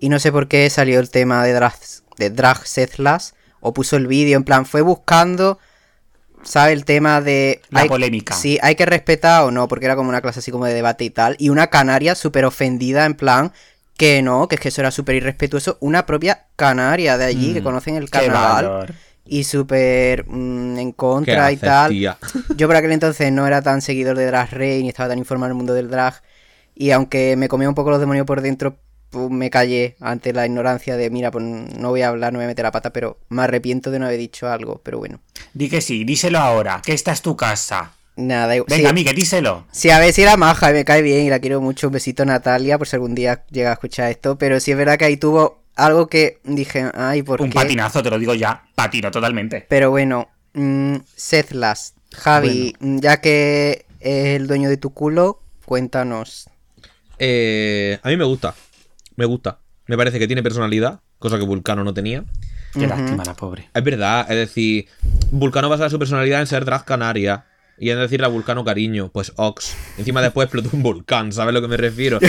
[0.00, 1.74] Y no sé por qué salió el tema de drag,
[2.18, 3.34] de drag Sethlas.
[3.60, 5.58] O puso el vídeo, en plan, fue buscando,
[6.42, 6.72] ¿sabe?
[6.72, 7.60] El tema de...
[7.70, 8.34] La hay- polémica.
[8.34, 11.04] Sí, hay que respetar o no, porque era como una clase así como de debate
[11.04, 11.36] y tal.
[11.38, 13.52] Y una canaria súper ofendida, en plan,
[13.96, 15.76] que no, que es que eso era súper irrespetuoso.
[15.80, 18.96] Una propia canaria de allí, que Mm, conocen el carnaval.
[19.24, 21.90] Y súper mm, en ¿Qué contra y haces, tal.
[21.90, 22.18] tía?
[22.56, 25.48] Yo por aquel entonces no era tan seguidor de Drag Race ni estaba tan informado
[25.48, 26.22] en el mundo del drag.
[26.74, 28.76] Y aunque me comía un poco los demonios por dentro,
[29.10, 32.44] pues me callé ante la ignorancia de, mira, pues no voy a hablar, no voy
[32.44, 34.80] a meter la pata, pero me arrepiento de no haber dicho algo.
[34.84, 35.20] Pero bueno,
[35.54, 37.92] Di que sí, díselo ahora, que esta es tu casa.
[38.16, 38.54] nada.
[38.56, 38.66] igual.
[38.68, 39.64] Venga, sí, Miguel, díselo.
[39.72, 41.86] sí, a ver si era maja y me cae bien y la quiero mucho.
[41.88, 44.36] Un besito Natalia, por si algún día llega a escuchar esto.
[44.36, 47.54] Pero sí es verdad que ahí tuvo algo que dije, ay, ¿por Un qué?
[47.54, 48.64] patinazo, te lo digo ya.
[48.74, 49.64] Patino totalmente.
[49.68, 55.40] Pero bueno, mm, Seth Last, Javi, mm, ya que es el dueño de tu culo,
[55.64, 56.48] cuéntanos.
[57.18, 58.54] Eh, a mí me gusta.
[59.18, 59.58] Me gusta.
[59.88, 62.24] Me parece que tiene personalidad, cosa que Vulcano no tenía.
[62.72, 63.68] Qué lástima la pobre.
[63.74, 64.86] Es verdad, es decir,
[65.32, 67.46] Vulcano basa su personalidad en ser drag canaria.
[67.78, 69.74] Y en decirle a Vulcano cariño, pues Ox.
[69.98, 72.20] Encima después explotó un volcán, ¿sabes a lo que me refiero?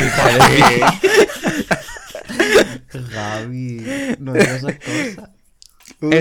[3.12, 3.86] Javi,
[4.18, 5.30] no digas esas cosas.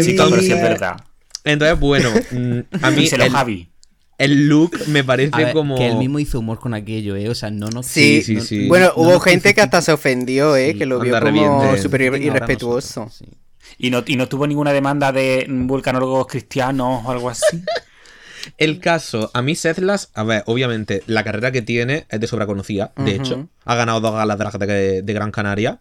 [0.05, 1.01] Sí, todo, pero sí es verdad.
[1.45, 3.71] Entonces, bueno, mm, a mí Díselo, el, Javi.
[4.19, 5.77] El look me parece como...
[5.77, 7.29] que él mismo hizo humor con aquello, ¿eh?
[7.29, 7.87] O sea, no nos...
[7.87, 8.69] Sí, sí, no- sí.
[8.69, 10.73] Bueno, no hubo gente que hasta se ofendió, ¿eh?
[10.73, 11.83] Sí, que lo vio como revienten.
[11.83, 13.05] súper irrespetuoso.
[13.05, 13.39] nosotros, sí.
[13.79, 17.63] ¿Y no, ¿Y no tuvo ninguna demanda de vulcanólogos cristianos o algo así?
[18.57, 22.47] El caso, a mí Sethlas, a ver, obviamente, la carrera que tiene es de sobra
[22.47, 22.93] conocida.
[22.97, 25.81] De hecho, ha ganado dos galas de, de Gran Canaria.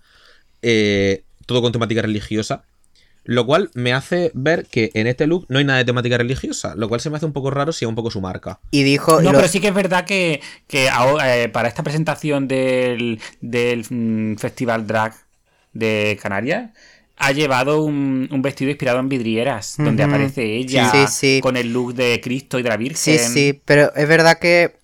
[0.62, 2.64] eh, todo con temática religiosa.
[3.28, 6.74] Lo cual me hace ver que en este look no hay nada de temática religiosa.
[6.76, 8.60] Lo cual se me hace un poco raro si es un poco su marca.
[8.72, 9.22] Y dijo...
[9.22, 13.20] No, lo- pero sí que es verdad que, que ahora, eh, para esta presentación del,
[13.42, 15.14] del mm, Festival Drag
[15.74, 16.72] de Canarias
[17.18, 21.40] ha llevado un, un vestido inspirado en vidrieras, donde aparece ella Sí, sí.
[21.42, 22.96] con el look de Cristo y de la Virgen.
[22.96, 24.76] Sí, sí, pero es verdad que,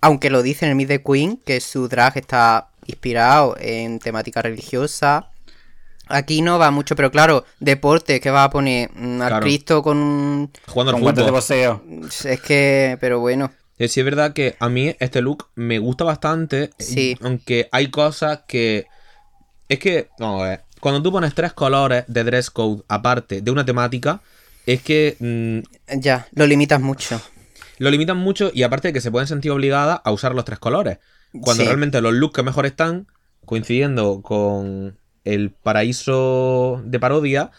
[0.00, 4.40] aunque lo dice en el Meet the Queen, que su drag está inspirado en temática
[4.40, 5.29] religiosa,
[6.10, 9.42] aquí no va mucho, pero claro, deporte, que va a poner Mm, al Claro.
[9.44, 10.50] Cristo con un...
[10.66, 11.82] Jugando al Con guantes de boxeo.
[12.24, 16.04] Es que, pero bueno, Eh, Sí, es verdad que a mí este look me gusta
[16.04, 16.70] bastante.
[16.78, 17.16] Sí.
[17.22, 18.86] Aunque hay cosas que.
[19.68, 20.64] Es que, vamos a ver.
[20.80, 24.20] Cuando tú pones tres colores de dress code aparte de una temática,
[24.66, 27.20] es que mm, ya, lo limitas mucho.
[27.78, 30.58] lo limitan mucho y aparte de que se pueden sentir obligadas a usar los tres
[30.58, 30.98] colores.
[31.40, 31.66] Cuando Sí.
[31.66, 33.06] realmente los looks que mejor están,
[33.46, 37.50] coincidiendo con el paraíso de parodia,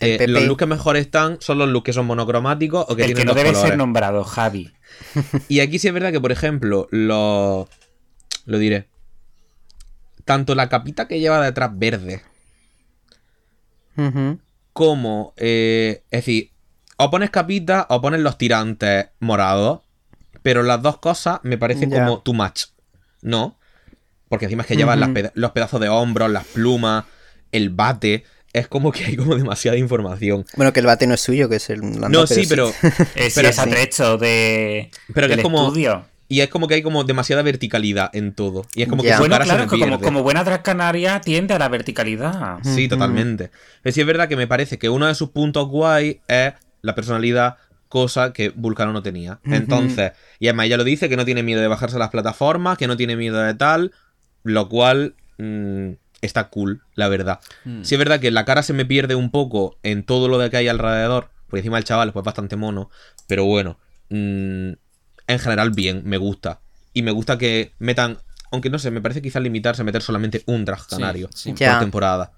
[0.00, 3.08] eh, los looks que mejor están son los looks que son monocromáticos o que El
[3.08, 3.68] tienen que no dos debe colores.
[3.70, 4.72] ser nombrado, Javi.
[5.48, 7.68] Y aquí sí es verdad que, por ejemplo, lo.
[8.46, 8.88] Lo diré.
[10.24, 12.22] Tanto la capita que lleva detrás verde,
[14.72, 15.34] como.
[15.36, 16.50] eh, es decir,
[16.96, 19.80] o pones capita o pones los tirantes morados.
[20.42, 22.66] Pero las dos cosas me parecen como too much.
[23.22, 23.57] ¿No?
[24.28, 27.04] Porque encima es que llevan peda- los pedazos de hombros, las plumas,
[27.52, 28.24] el bate.
[28.52, 30.44] Es como que hay como demasiada información.
[30.56, 31.80] Bueno, que el bate no es suyo, que es el...
[31.82, 32.72] No, sí, pero.
[33.14, 36.06] Es, Pero es atrecho de, Pero que del es como- estudio.
[36.30, 38.66] Y es como que hay como demasiada verticalidad en todo.
[38.74, 39.16] Y es como que Ya.
[39.16, 42.58] su Bueno, cara se claro, que como, como buena drag canaria tiende a la verticalidad.
[42.64, 43.50] Sí, totalmente.
[43.82, 46.94] Pero sí es verdad que me parece que uno de sus puntos guay es la
[46.94, 47.56] personalidad,
[47.88, 49.40] cosa que Vulcano no tenía.
[49.44, 52.76] Entonces, y además ella lo dice, que no tiene miedo de bajarse a las plataformas,
[52.76, 53.92] que no tiene miedo de tal,
[54.50, 57.40] lo cual mm, está cool, la verdad.
[57.64, 57.82] Mm.
[57.82, 60.50] Sí es verdad que la cara se me pierde un poco en todo lo de
[60.50, 62.90] que hay alrededor, porque encima el chaval pues, es bastante mono,
[63.26, 63.78] pero bueno,
[64.10, 64.72] mm,
[65.26, 66.60] en general bien, me gusta.
[66.92, 68.18] Y me gusta que metan,
[68.50, 71.52] aunque no sé, me parece quizás limitarse a meter solamente un drag canario sí.
[71.52, 72.32] por temporada.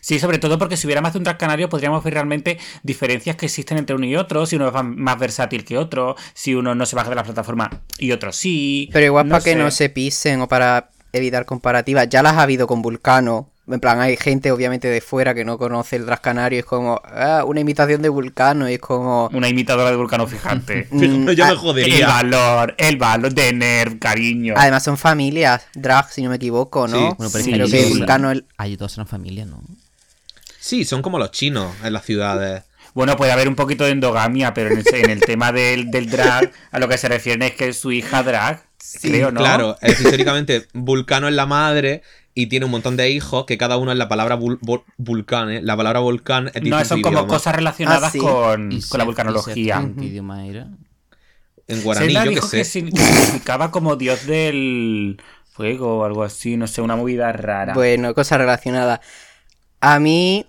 [0.00, 3.36] Sí, sobre todo porque si hubiera más de un drag canario podríamos ver realmente diferencias
[3.36, 6.74] que existen entre uno y otro, si uno es más versátil que otro, si uno
[6.74, 8.88] no se baja de la plataforma y otro sí.
[8.92, 12.42] Pero igual No para que no se pisen o para evitar comparativas, ya las ha
[12.42, 13.48] habido con Vulcano.
[13.68, 16.64] En plan, hay gente obviamente de fuera que no conoce el Drag Canario y es
[16.64, 19.30] como, ah, una imitación de Vulcano y es como...
[19.32, 20.88] Una imitadora de Vulcano, fíjate.
[20.90, 22.06] mm, yo me ah, el jodería.
[22.08, 24.54] valor, el valor de Nerv, cariño.
[24.56, 26.96] Además son familias, drag, si no me equivoco, ¿no?
[27.10, 27.14] Sí.
[27.18, 28.32] Bueno, pero Sí, Creo que Vulcano...
[28.32, 28.44] el-
[28.76, 29.62] todos eran familia, ¿no?
[30.58, 32.62] Sí, son como los chinos en las ciudades.
[32.92, 36.10] Bueno, puede haber un poquito de endogamia, pero en el, en el tema del, del
[36.10, 38.62] drag, a lo que se refiere es que su hija drag,
[39.02, 39.40] creo, ¿no?
[39.40, 42.02] Claro, es históricamente Vulcano es la madre
[42.34, 45.50] y tiene un montón de hijos que cada uno es la palabra vul- vul- vulcán,
[45.50, 45.62] ¿eh?
[45.62, 47.28] La palabra volcán es No, son como idioma.
[47.28, 48.18] cosas relacionadas Ah, sí.
[48.18, 49.76] con, la vulcanología.
[49.76, 50.68] ¿en qué idioma era?
[51.66, 52.56] En guaraní, yo qué sé.
[52.58, 57.74] que significaba como dios del fuego o algo así, no sé, una movida rara.
[57.74, 59.00] Bueno, cosas relacionadas.
[59.80, 60.46] A mí...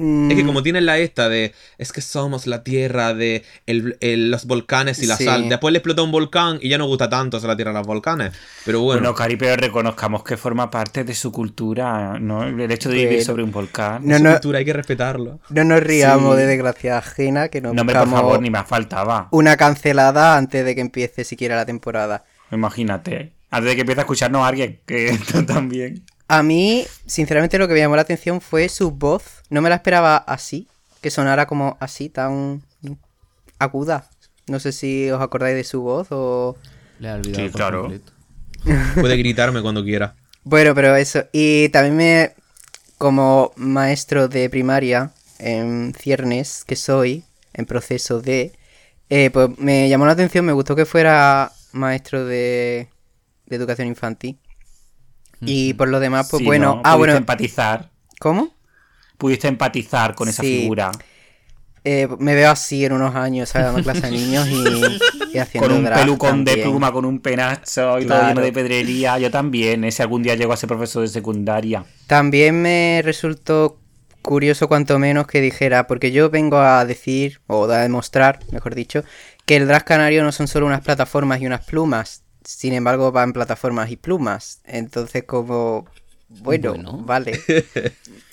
[0.00, 3.96] mm, Es que como tienen la esta de es que somos la tierra de el-
[4.00, 5.24] el- los volcanes y la Sí.
[5.24, 5.48] sal.
[5.48, 7.86] Después le explota un volcán y ya no gusta tanto ser la tierra de los
[7.86, 8.32] volcanes.
[8.64, 12.44] Pero bueno, Bueno, Cari, pero reconozcamos que forma parte de su cultura, ¿no?
[12.44, 13.24] El hecho de vivir Bueno.
[13.24, 14.02] sobre un volcán.
[14.06, 15.40] No, su no, cultura hay que respetarlo.
[15.50, 16.40] no nos riamos Sí.
[16.40, 19.28] de desgracia ajena, que nos No, hombre, por favor, ni me faltaba.
[19.30, 22.24] una cancelada antes de que empiece siquiera la temporada.
[22.52, 23.32] Imagínate.
[23.50, 25.10] Antes de que empiece a escucharnos alguien, que
[25.46, 26.04] también.
[26.32, 29.42] A mí, sinceramente, lo que me llamó la atención fue su voz.
[29.50, 30.68] No me la esperaba así,
[31.00, 32.62] que sonara como así, tan
[33.58, 34.08] aguda.
[34.46, 36.56] No sé si os acordáis de su voz o...
[37.00, 37.80] Le he olvidado Sí, por claro.
[37.80, 38.12] completo.
[39.00, 40.14] Puede gritarme cuando quiera.
[40.44, 41.24] Bueno, pero eso.
[41.32, 42.34] Y también me...
[42.96, 48.52] Como maestro de primaria en ciernes, que soy, en proceso de...
[49.08, 52.88] eh, pues me llamó la atención, me gustó que fuera maestro de,
[53.46, 54.38] de educación infantil.
[55.42, 56.66] Y por lo demás, pues Sí, bueno...
[56.66, 56.82] ¿no?
[56.84, 57.16] Ah, Pudiste bueno.
[57.16, 57.90] empatizar.
[58.18, 58.54] ¿Cómo?
[59.18, 60.60] Pudiste empatizar con esa Sí.
[60.60, 60.90] figura.
[61.82, 63.68] Eh, me veo así en unos años, ¿sabes?
[63.68, 67.20] Dando clase a niños y, y haciendo Con un drag pelucón de pluma, con un
[67.20, 69.18] penacho y todo lleno de pedrería.
[69.18, 69.90] Yo también, ¿eh?
[69.92, 71.84] si algún día llego a ser profesor de secundaria.
[72.06, 73.78] También me resultó
[74.20, 79.02] curioso cuanto menos que dijera, porque yo vengo a decir, o a demostrar, mejor dicho,
[79.46, 83.32] que el drag canario no son solo unas plataformas y unas plumas, sin embargo van
[83.32, 84.60] plataformas y plumas.
[84.64, 85.86] Entonces como,
[86.28, 86.98] bueno, Bueno.
[87.04, 87.40] vale.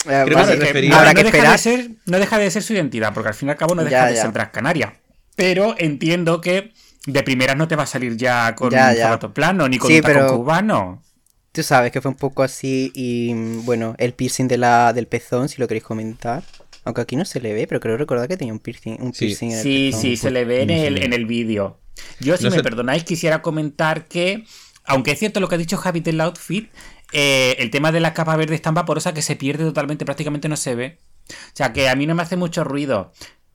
[0.10, 1.52] Eh, vale, Habrá no, que deja esperar.
[1.52, 3.84] de ser, no deja de ser su identidad, porque al fin y al cabo no
[3.84, 4.22] deja Ya, de ya.
[4.22, 4.93] ser Transcanaria.
[5.36, 6.72] Pero entiendo que
[7.06, 9.04] de primeras no te va a salir ya con Ya, un ya.
[9.04, 11.04] zapato plano ni con Sí, un pero- cubano.
[11.52, 15.50] Tú sabes que fue un poco así y bueno, el piercing de la, del pezón,
[15.50, 16.43] si lo queréis comentar.
[16.86, 19.26] Aunque aquí no se le ve, pero creo recordar que tenía un piercing, un Sí.
[19.26, 20.02] piercing en el Sí, pezón.
[20.04, 21.06] sí, se le ve en se el, le ve.
[21.08, 21.80] en el vídeo.
[22.19, 24.45] Yo, si No me sé- perdonáis, quisiera comentar que,
[24.86, 26.71] aunque es cierto lo que ha dicho Javi del outfit,
[27.13, 30.49] eh, el tema de la capa verde es tan vaporosa que se pierde totalmente, prácticamente
[30.49, 30.97] no se ve.
[31.29, 33.12] O sea, que a mí no me hace mucho ruido,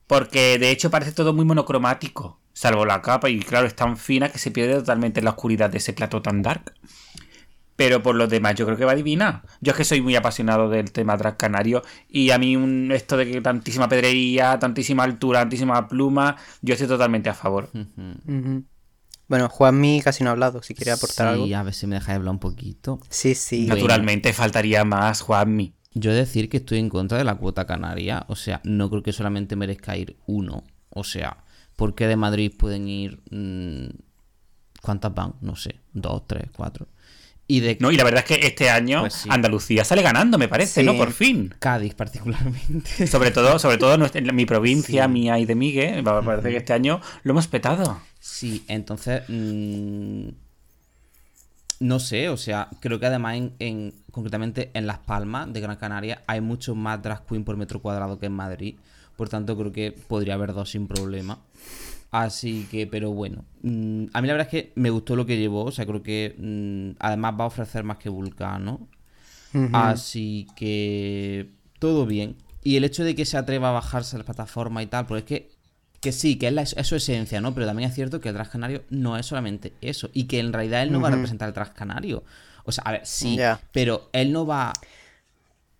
[0.07, 4.31] porque de hecho parece todo muy monocromático, salvo la capa, y claro, es tan fina
[4.31, 6.75] que se pierde totalmente en la oscuridad de ese plato tan dark.
[7.77, 9.43] Pero por los demás, yo creo que va divina.
[9.61, 11.83] Yo es que soy muy apasionado del tema drag canario.
[12.09, 16.89] Y a mí un, esto de que tantísima pedrería, tantísima altura, tantísima pluma, yo estoy
[16.89, 17.71] totalmente a favor.
[19.29, 21.47] Bueno, Juanmi casi no ha hablado, si quiere aportar algo.
[21.47, 23.01] Sí, a ver si me dejáis hablar un poquito.
[23.09, 23.67] Sí, sí.
[23.67, 23.77] Bueno.
[23.77, 25.73] Naturalmente faltaría más, Juanmi.
[25.95, 28.25] Yo de decir que estoy en contra de la cuota canaria.
[28.29, 30.65] O sea, no creo que solamente merezca ir uno.
[30.91, 31.45] O sea,
[31.77, 33.23] porque de Madrid pueden ir.
[33.31, 33.89] mm,
[34.83, 35.35] ¿Cuántas van?
[35.41, 35.77] No sé.
[35.93, 36.89] Dos, tres, cuatro.
[37.53, 39.29] Y de No, y la verdad es que este año Pues sí.
[39.31, 40.87] Andalucía sale ganando, me parece, Sí.
[40.87, 40.97] ¿no?
[40.97, 41.55] Por fin.
[41.59, 43.07] Cádiz, particularmente.
[43.07, 46.73] Sobre todo, sobre todo en mi provincia, mía y de Miguel, me parece que este
[46.73, 48.01] año lo hemos petado.
[48.21, 49.23] Sí, entonces.
[49.29, 50.29] mm,
[51.81, 55.77] no sé, o sea, creo que además en, en- concretamente en Las Palmas de Gran
[55.77, 58.77] Canaria hay mucho más drag queen por metro cuadrado que en Madrid.
[59.17, 61.39] Por tanto, creo que podría haber dos sin problema.
[62.13, 63.45] Así que, pero bueno.
[63.63, 65.65] mm, a mí la verdad es que me gustó lo que llevó.
[65.65, 68.89] O sea, creo que mm, además va a ofrecer más que Vulcano.
[69.73, 72.37] Así que todo bien.
[72.65, 75.23] Y el hecho de que se atreva a bajarse a la plataforma y tal, pues
[75.23, 75.51] es que,
[76.01, 77.55] que sí, que es, la- es su esencia, ¿no?
[77.55, 80.11] Pero también es cierto que el Drag Canario no es solamente eso.
[80.13, 82.25] Y que en realidad él no va a representar el Drag Canario.
[82.65, 83.37] O sea, a ver, sí,
[83.73, 84.73] pero él no va.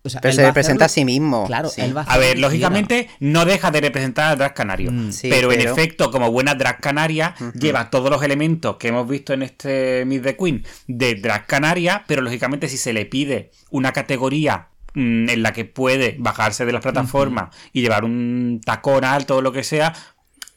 [0.05, 1.45] O sea, Pero se a representa a sí mismo.
[1.47, 1.79] Claro, sí.
[1.79, 4.91] él va a A ver, lógicamente no deja de representar al drag canario.
[4.91, 5.11] Mm.
[5.13, 9.31] Sí, pero, en efecto, como buena drag canaria, lleva todos los elementos que hemos visto
[9.31, 13.93] en este Miss the Queen de drag canaria, pero lógicamente si se le pide una
[13.93, 19.37] categoría mm, en la que puede bajarse de las plataformas y llevar un tacón alto
[19.37, 19.93] o lo que sea,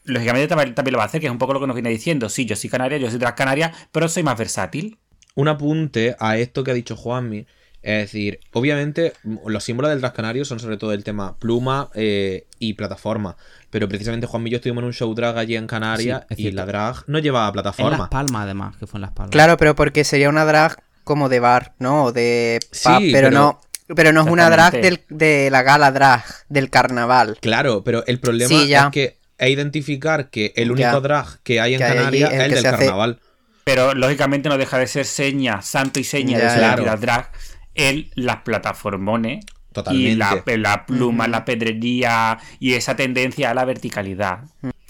[0.02, 1.90] lógicamente también, también lo va a hacer, que es un poco lo que nos viene
[1.90, 2.28] diciendo.
[2.28, 4.98] Sí, yo soy canaria, yo soy drag canaria, pero soy más versátil.
[5.36, 7.46] Un apunte a esto que ha dicho Juanmi.
[7.88, 9.12] Es decir, obviamente
[9.46, 13.36] los símbolos del drag canario son sobre todo el tema pluma eh, y plataforma.
[13.70, 16.36] Pero precisamente Juanmi y yo estuvimos en un show drag allí en Canarias Sí, y
[16.42, 16.56] cierto.
[16.56, 17.96] la drag no llevaba En plataforma.
[17.98, 19.30] Las Palmas, además, que fue en Las Palmas.
[19.30, 22.06] Claro, pero porque sería una drag como de bar, ¿no?
[22.06, 23.60] O de Sí, pub, pero, pero- no.
[23.94, 27.38] Pero no es una drag del- de la gala drag, del carnaval.
[27.40, 28.86] Claro, pero el problema Sí, ya.
[28.86, 30.98] es que es identificar que el único Ya.
[30.98, 33.20] drag que hay en Canarias es es el del hace- carnaval.
[33.62, 36.96] Pero lógicamente no deja de ser seña, santo y seña Ya, de su claro.
[37.00, 37.30] drag
[37.76, 39.44] en las plataformones.
[39.72, 40.10] Totalmente.
[40.10, 44.40] Y la, la pluma, la pedrería y esa tendencia a la verticalidad.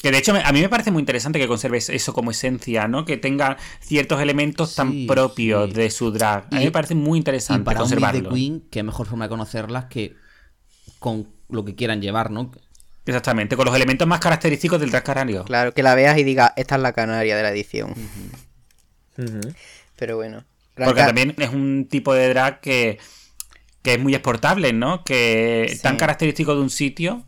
[0.00, 3.04] Que de hecho a mí me parece muy interesante que conserves eso como esencia, ¿no?
[3.04, 5.74] Que tenga ciertos elementos tan propios sí.
[5.74, 6.44] de su drag.
[6.52, 8.30] A mí Y- me parece muy Y interesante para un conservarlo.
[8.30, 10.14] Queen, qué mejor forma de conocerlas que
[11.00, 12.52] con lo que quieran llevar, ¿no?
[13.06, 15.44] Exactamente, con los elementos más característicos del drag canario.
[15.44, 17.92] Claro, que la veas y digas, esta es la canaria de la edición.
[19.96, 20.44] Pero bueno.
[20.84, 22.98] Porque también es un tipo de drag que,
[23.82, 25.02] que es muy exportable, ¿no?
[25.04, 25.80] Que Sí.
[25.82, 27.24] tan característico de un sitio.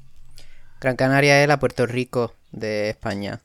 [0.80, 3.40] Gran Canaria es la Puerto Rico de España.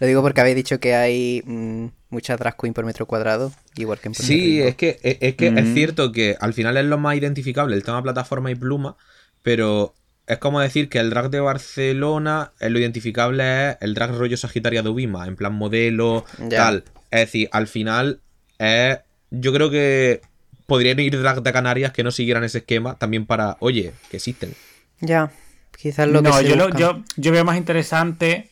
[0.00, 3.98] Lo digo porque habéis dicho que hay mm, muchas drag queen por metro cuadrado, igual
[4.00, 4.68] que en Puerto Sí, Rico.
[4.68, 7.84] es que, es, es que es cierto que al final es lo más identificable el
[7.84, 8.96] tema plataforma y pluma,
[9.42, 9.94] pero
[10.26, 14.36] es como decir que el drag de Barcelona, eh, lo identificable es el drag rollo
[14.36, 16.58] Sagitaria de Ubima, en plan modelo, Ya.
[16.58, 16.84] tal.
[17.10, 18.20] Es decir, al final
[18.58, 18.98] es.
[19.30, 20.20] Yo creo que
[20.66, 23.56] podrían ir drag de Canarias que no siguieran ese esquema también para.
[23.60, 24.54] Oye, que existen.
[25.00, 25.30] Ya,
[25.76, 28.50] quizás lo que no, se yo, lo- yo, yo veo más interesante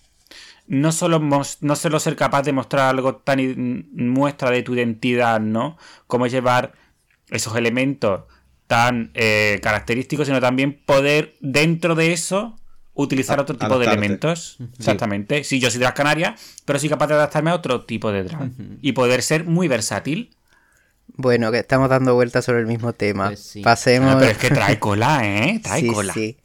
[0.69, 5.79] no solo, no solo ser capaz de mostrar algo tan muestra de tu identidad, ¿no?
[6.07, 6.73] Como llevar
[7.31, 8.23] esos elementos
[8.67, 12.59] tan eh, característicos, sino también poder dentro de eso
[12.97, 14.59] utilizar A- otro tipo de elementos.
[14.79, 15.45] Exactamente.
[15.45, 16.35] Sí, yo soy drag canaria,
[16.65, 18.51] pero soy capaz de adaptarme a otro tipo de drag.
[18.83, 20.35] Y poder ser muy versátil.
[21.19, 23.29] Bueno, que estamos dando vueltas sobre el mismo tema.
[23.29, 23.63] Pues sí.
[23.63, 24.15] Pasemos.
[24.15, 25.61] Ah, pero es que trae cola, ¿eh?
[25.65, 26.13] Trae Sí, cola.
[26.13, 26.37] sí.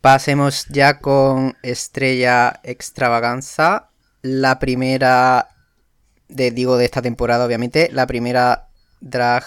[0.00, 3.88] Pasemos ya con Estrella Extravaganza.
[4.22, 5.48] La primera,
[6.28, 7.88] de, digo, de esta temporada, obviamente.
[7.92, 8.68] La primera
[9.00, 9.44] drag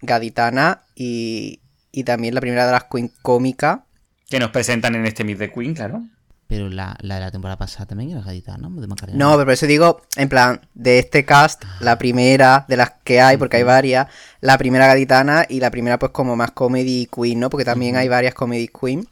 [0.00, 1.60] gaditana y,
[1.90, 3.84] y también la primera drag queen cómica.
[4.32, 6.04] Que nos presentan en este Meet the Queen, claro.
[6.46, 8.80] Pero la, la de la temporada pasada también era gaditana, ¿no?
[8.80, 9.18] De Macarena.
[9.18, 13.20] No, pero por eso digo, en plan, de este cast, la primera de las que
[13.20, 14.06] hay, porque hay varias,
[14.40, 17.50] la primera gaditana y la primera pues como más comedy queen, ¿no?
[17.50, 19.06] Porque también hay varias comedy queen.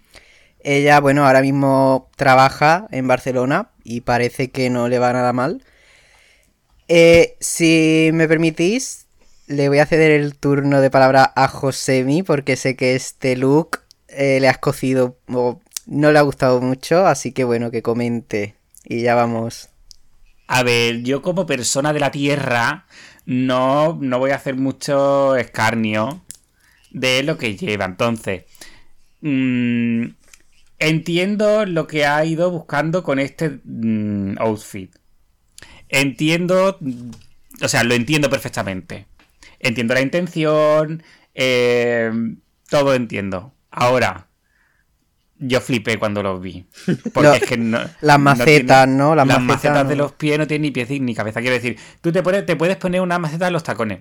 [0.61, 5.62] Ella, bueno, ahora mismo trabaja en Barcelona y parece que no le va nada mal.
[6.89, 9.05] Eh, si me permitís,
[9.49, 13.81] le voy a ceder el turno de palabra a Josemi porque sé que este look
[14.11, 18.55] eh, le has cocido o no le ha gustado mucho, así que bueno, que comente
[18.85, 19.71] y ya vamos.
[20.47, 22.87] A ver, yo como persona de la Tierra
[23.27, 26.23] no, no voy a hacer mucho escarnio
[26.91, 27.85] de lo que lleva.
[27.85, 28.45] Entonces,
[29.21, 30.07] mm,
[30.79, 34.93] entiendo lo que ha ido buscando con este mm, outfit.
[35.89, 37.11] Entiendo, mm,
[37.63, 39.07] o sea, lo entiendo perfectamente.
[39.61, 41.03] Entiendo la intención,
[41.35, 42.11] eh,
[42.69, 43.53] todo entiendo.
[43.71, 44.27] Ahora,
[45.39, 46.66] yo flipé cuando los vi.
[47.14, 49.14] Porque Lo- es que no, Las no macetas, tiene- ¿no?
[49.14, 50.03] Las, las macetas, macetas de ¿no?
[50.05, 51.41] los pies no tienen ni pies ni cabeza.
[51.41, 54.01] Quiero decir, tú te, pones- te puedes poner una maceta en los tacones.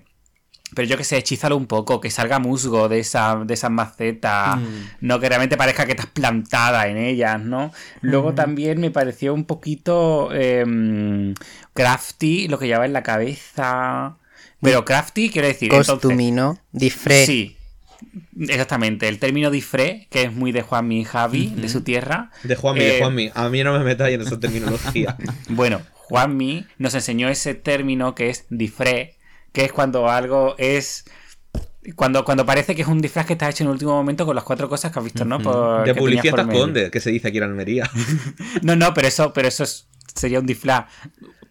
[0.76, 4.58] Pero yo que sé, hechízalo un poco, que salga musgo de, esa, de esas macetas,
[4.58, 4.68] Mm.
[5.02, 7.72] no que realmente parezca que estás plantada en ellas, ¿no?
[8.02, 11.34] Luego también me pareció un poquito em,
[11.74, 14.18] crafty lo que lleva en la cabeza.
[14.62, 15.72] Pero crafty quiere decir.
[15.72, 17.26] entonces- Costumino, disfraz.
[17.26, 17.58] Sí,
[18.40, 19.08] exactamente.
[19.08, 22.32] El término disfre, que es muy de Juanmi y Javi, de su tierra.
[22.44, 23.32] De Juanmi, Eh, de Juanmi.
[23.36, 25.18] A mí no me metáis en esa terminología.
[25.50, 29.18] Bueno, Juanmi nos enseñó ese término que es disfre,
[29.52, 31.06] que es cuando algo es.
[31.96, 34.36] Cuando, cuando parece que es un disfraz que está hecho en el último momento con
[34.36, 35.40] las cuatro cosas que has visto, ¿no?
[35.40, 36.60] Por- De publicidad tenías por medio.
[36.62, 37.90] Conde, que se dice aquí en Almería.
[38.62, 40.86] No, no, pero eso, pero eso es- sería un disfraz.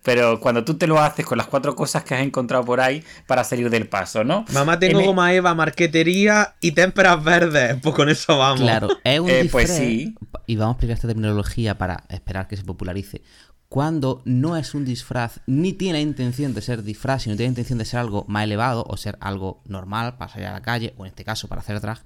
[0.02, 3.02] Pero cuando tú te lo haces con las cuatro cosas que has encontrado por ahí
[3.26, 4.44] para salir del paso, ¿no?
[4.52, 7.76] Mamá, tengo En- goma Eva, marquetería y témperas verdes.
[7.82, 8.60] Pues con eso vamos.
[8.60, 9.66] Claro, es un Eh, disfraz.
[9.66, 10.14] pues sí.
[10.46, 13.22] Y vamos a explicar esta terminología para esperar que se popularice.
[13.68, 17.84] Cuando no es un disfraz, ni tiene intención de ser disfraz, sino tiene intención de
[17.84, 21.10] ser algo más elevado o ser algo normal para salir a la calle, o en
[21.10, 21.98] este caso para hacer drag,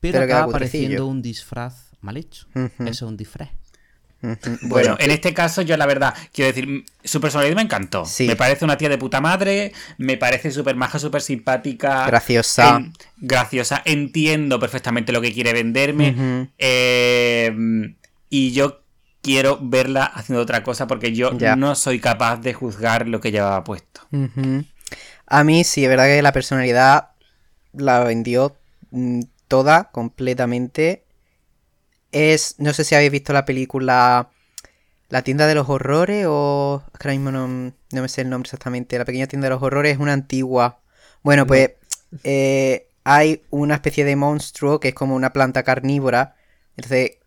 [0.00, 2.46] pero, Pero acaba apareciendo un disfraz mal hecho.
[2.54, 2.84] Ujú.
[2.84, 3.50] Eso es un disfraz.
[4.62, 8.04] Bueno, en este caso yo la verdad, quiero decir, su personalidad me encantó.
[8.04, 8.26] Sí.
[8.26, 12.06] Me parece una tía de puta madre, me parece súper maja, súper simpática.
[12.06, 12.76] Graciosa.
[12.76, 16.48] en- graciosa, entiendo perfectamente lo que quiere venderme.
[16.58, 17.94] Eh,
[18.28, 18.80] y yo
[19.22, 21.56] quiero verla haciendo otra cosa porque yo Ya.
[21.56, 24.00] no soy capaz de juzgar lo que llevaba puesto.
[25.26, 27.10] A mí sí, es verdad que la personalidad
[27.72, 28.56] la vendió
[28.90, 31.04] mm, toda, completamente.
[32.12, 34.30] Es, no sé si habéis visto la película
[35.08, 36.82] La tienda de los horrores o...
[36.92, 38.98] ahora mismo no, no me sé el nombre exactamente.
[38.98, 40.80] La pequeña tienda de los horrores es una antigua.
[41.22, 41.70] Bueno, pues
[42.24, 46.36] eh, hay una especie de monstruo que es como una planta carnívora.
[46.76, 47.18] Entonces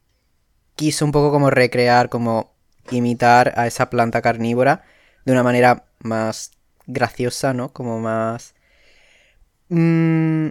[0.76, 2.54] quiso un poco como recrear, como
[2.92, 4.84] imitar a esa planta carnívora
[5.26, 6.52] de una manera más
[6.88, 7.72] graciosa, ¿no?
[7.74, 8.56] Como más...
[9.70, 10.50] Mm,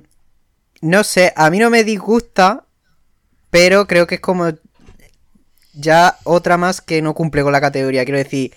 [0.81, 2.67] no sé, a mí no me disgusta,
[3.53, 4.51] pero creo que es como
[5.75, 8.03] ya otra más que no cumple con la categoría.
[8.07, 8.55] Quiero decir.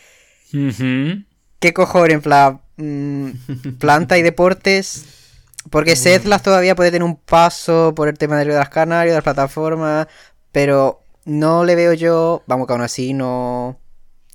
[1.59, 2.13] ¿qué cojones?
[2.13, 3.29] En plan, mm,
[3.77, 5.03] planta y deportes.
[5.69, 9.23] Porque Setlas todavía puede tener un paso por el tema de las Canarias, de las
[9.23, 10.07] plataformas,
[10.53, 13.77] pero no le veo yo, vamos que aún así no...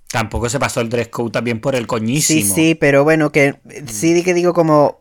[0.09, 2.55] Tampoco se pasó el dress code también por el Sí, coñísimo.
[2.55, 3.55] sí, pero bueno, que
[3.87, 4.99] sí di que digo como,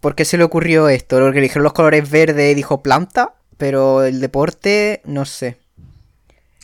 [0.00, 1.18] ¿por qué se le ocurrió esto?
[1.18, 5.56] Porque dijeron los colores verde y dijo planta, pero el deporte, no sé.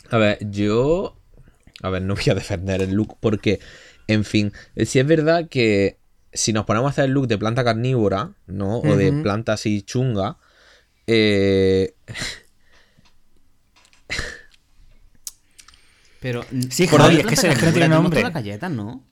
[0.09, 1.17] A ver, yo.
[1.81, 3.59] A ver, no voy a defender el look porque,
[4.07, 4.53] en fin,
[4.85, 5.97] si es verdad que
[6.31, 8.79] si nos ponemos a hacer el look de planta carnívora, ¿no?
[8.79, 10.37] O de planta así chunga,
[11.07, 11.93] eh,
[16.19, 16.45] Pero.
[16.69, 18.21] Sí, Por Javi, ahí- es que, se- no tiene nombre.
[18.23, 19.03] las galletas, ¿no?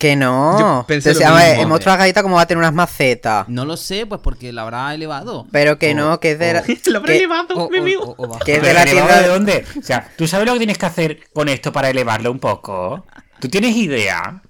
[0.00, 0.58] Que no.
[0.58, 1.62] Yo pensé Entonces, lo a ver, mismo.
[1.62, 3.46] el monstruo de la galleta, ¿cómo va a tener unas macetas?
[3.50, 5.46] No lo sé, pues porque la habrá elevado.
[5.52, 7.82] Pero que O- no, que es de la, Lo habré que- elevado, o- mi o-
[7.82, 8.14] amigo.
[8.16, 8.38] o- o.
[8.38, 9.64] Que es de ¿Pero la tienda- de dónde?
[9.78, 13.04] O sea, ¿tú sabes lo que tienes que hacer con esto para elevarlo un poco?
[13.40, 14.42] ¿Tú tienes idea?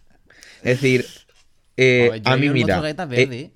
[0.63, 1.05] Es decir,
[1.77, 2.77] eh, yo a mí mira.
[2.89, 3.51] eh, verde.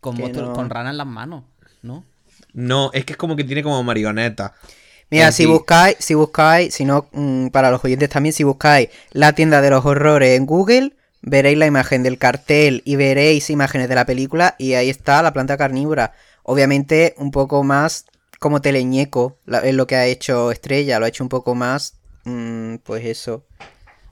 [0.00, 0.52] con, no.
[0.52, 1.44] con rana en las manos,
[1.80, 2.04] ¿no?
[2.52, 4.52] no, es que es como que tiene como marioneta.
[5.10, 8.90] Mira, En si buscáis, si buscáis, si no, mm, para los oyentes también, si buscáis
[9.12, 10.92] la tienda de los horrores en Google,
[11.24, 15.32] veréis la imagen del cartel y veréis imágenes de la película y ahí está la
[15.32, 16.12] planta carnívora.
[16.42, 18.04] Obviamente un poco más
[18.38, 21.94] como teleñeco es lo que ha hecho Estrella, lo ha hecho un poco más,
[22.24, 23.46] mm, pues eso.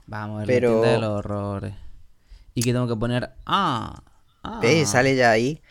[0.07, 1.73] Vamos, Pero- la de los horrores.
[2.55, 3.29] ¿Y que tengo que poner?
[3.45, 4.01] Ah.
[4.43, 4.59] ah.
[4.61, 4.89] ¿Ves?
[4.89, 5.61] Sale ya ahí.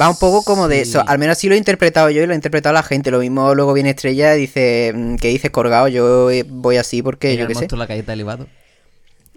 [0.00, 0.90] Va un poco como de Sí.
[0.90, 3.10] eso, al menos así lo he interpretado yo y lo ha interpretado la gente.
[3.10, 5.88] Lo mismo luego viene Estrella y dice, mm, ¿qué dices colgado?
[5.88, 7.66] Yo voy así porque yo qué sé.
[7.76, 8.46] la elevado.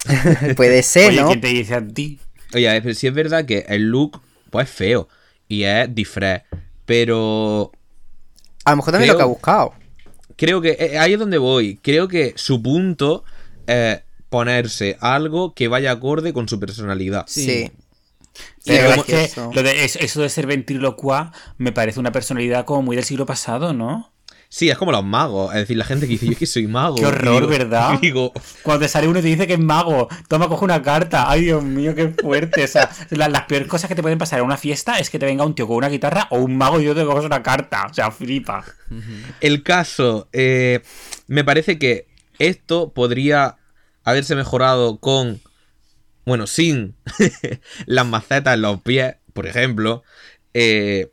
[0.55, 1.27] Puede ser, Oye, ¿no?
[1.27, 2.19] ¿quién te dice a ti?
[2.53, 5.07] Oye, pero sí es verdad que el look, pues es feo.
[5.47, 6.43] Y es disfraz.
[6.85, 7.71] Pero
[8.65, 9.73] A lo mejor también lo Creo- que ha buscado.
[10.35, 11.79] creo que eh, ahí es donde voy.
[11.81, 13.23] Creo que su punto
[13.67, 17.25] es ponerse algo que vaya acorde con su personalidad.
[17.27, 17.45] Sí.
[17.45, 17.71] Sí.
[18.65, 19.51] Y es que eso.
[19.53, 23.25] lo de, es- eso de ser ventrílocua me parece una personalidad como muy del siglo
[23.25, 24.10] pasado, ¿no?
[24.53, 25.53] Sí, es como los magos.
[25.53, 26.95] Es decir, la gente que dice, yo es que soy mago.
[26.97, 27.97] Qué horror, digo- ¿verdad?
[28.01, 28.33] Digo,
[28.63, 31.29] Cuando te sale uno y te dice que es mago, toma, coge una carta.
[31.31, 32.65] Ay, Dios mío, qué fuerte.
[32.65, 35.19] O sea, la- las peores cosas que te pueden pasar en una fiesta es que
[35.19, 37.41] te venga un tío con una guitarra o un mago y yo te coges una
[37.41, 37.87] carta.
[37.89, 38.65] O sea, flipa.
[39.39, 40.81] el caso, eh,
[41.27, 43.55] me parece que esto podría
[44.03, 45.39] haberse mejorado con,
[46.25, 46.95] bueno, sin
[47.85, 50.03] las macetas en los pies, por ejemplo.
[50.53, 51.10] Eh,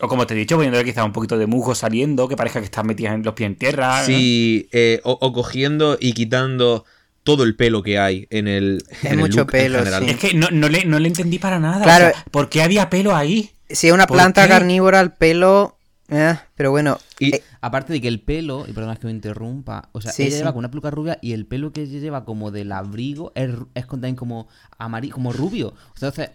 [0.00, 2.66] O como te he dicho, poniéndole quizá un poquito de musgo saliendo, que parezca que
[2.66, 4.00] estás metida en los pies en tierra.
[4.00, 4.06] ¿no?
[4.06, 6.84] sí, eh, o, o cogiendo y quitando
[7.24, 10.04] todo el pelo que hay en el, en el mucho pelo, sí.
[10.06, 11.82] Es que no, no le, no le entendí para nada.
[11.82, 12.08] Claro.
[12.08, 13.50] O sea, ¿Por qué había pelo ahí?
[13.68, 14.48] Si es una ¿Por planta qué?
[14.50, 15.76] carnívora, el pelo.
[16.08, 16.98] eh, pero bueno.
[17.18, 20.22] Y- eh, Aparte de que el pelo, y perdona que me interrumpa, o sea, Sí,
[20.22, 20.38] ella sí.
[20.38, 23.50] lleva con una peluca rubia y el pelo que ella lleva como del abrigo es,
[23.74, 24.46] es también como
[24.78, 25.74] amarillo, como rubio.
[25.96, 26.30] Entonces,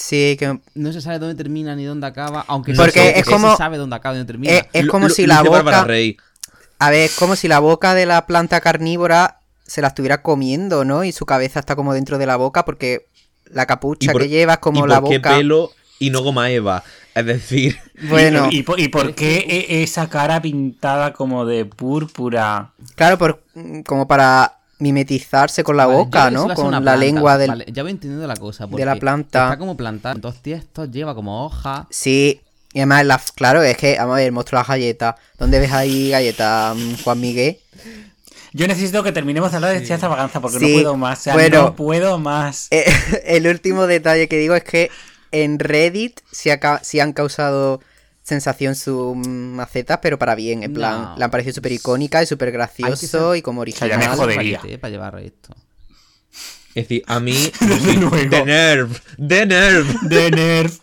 [0.00, 0.58] sí, que.
[0.74, 3.76] no se sabe dónde termina ni dónde acaba, aunque Porque se, es como- se sabe
[3.78, 4.52] dónde acaba y dónde termina.
[4.72, 5.84] es como si la boca.
[5.84, 6.16] Rey.
[6.78, 10.84] A ver, es como si la boca de la planta carnívora se la estuviera comiendo,
[10.84, 11.02] ¿no?
[11.04, 13.06] Y su cabeza está como dentro de la boca porque
[13.50, 15.36] la capucha por- que lleva es como ¿Y la qué boca.
[15.36, 16.84] pelo y no goma Eva?
[17.14, 17.76] Es decir,
[18.08, 19.38] Bueno, ¿Y, y por- y por qué
[19.68, 22.70] e- esa cara pintada como de púrpura?
[22.94, 23.42] claro, por,
[23.86, 26.42] como para mimetizarse con la Vale, boca, ¿no?
[26.54, 26.96] Con la planta.
[26.96, 27.48] lengua del.
[27.48, 28.66] Vale, ya voy entendiendo la cosa.
[28.66, 29.44] de la planta.
[29.46, 31.86] Está como plantada en dos tiestos, lleva como hoja.
[31.90, 32.40] Sí,
[32.72, 35.14] y además, la, claro, es que, vamos a ver, el monstruo de las galletas.
[35.38, 37.58] ¿Dónde ves ahí galletas, mm, Juan Miguel?
[38.52, 41.18] Yo necesito que terminemos de hablar de esta extravaganza porque Sí, no puedo más.
[41.18, 41.62] O sea, bueno.
[41.64, 42.68] no puedo más.
[42.70, 42.84] Eh,
[43.26, 44.90] el último detalle que digo es que
[45.32, 46.20] en Reddit
[46.50, 47.80] ha ca- sí han causado
[48.28, 51.14] sensación sus macetas, pero para bien, en plan, No.
[51.18, 54.16] le han parecido súper icónica y súper gracioso ser- y como sea, ya me original.
[54.16, 54.60] jodería.
[54.80, 55.54] Para, llevar esto.
[56.74, 57.32] es decir, a mí...
[57.60, 58.16] Desde luego.
[58.16, 59.86] de Nerv, de Nerv.
[60.08, 60.78] De Nerf.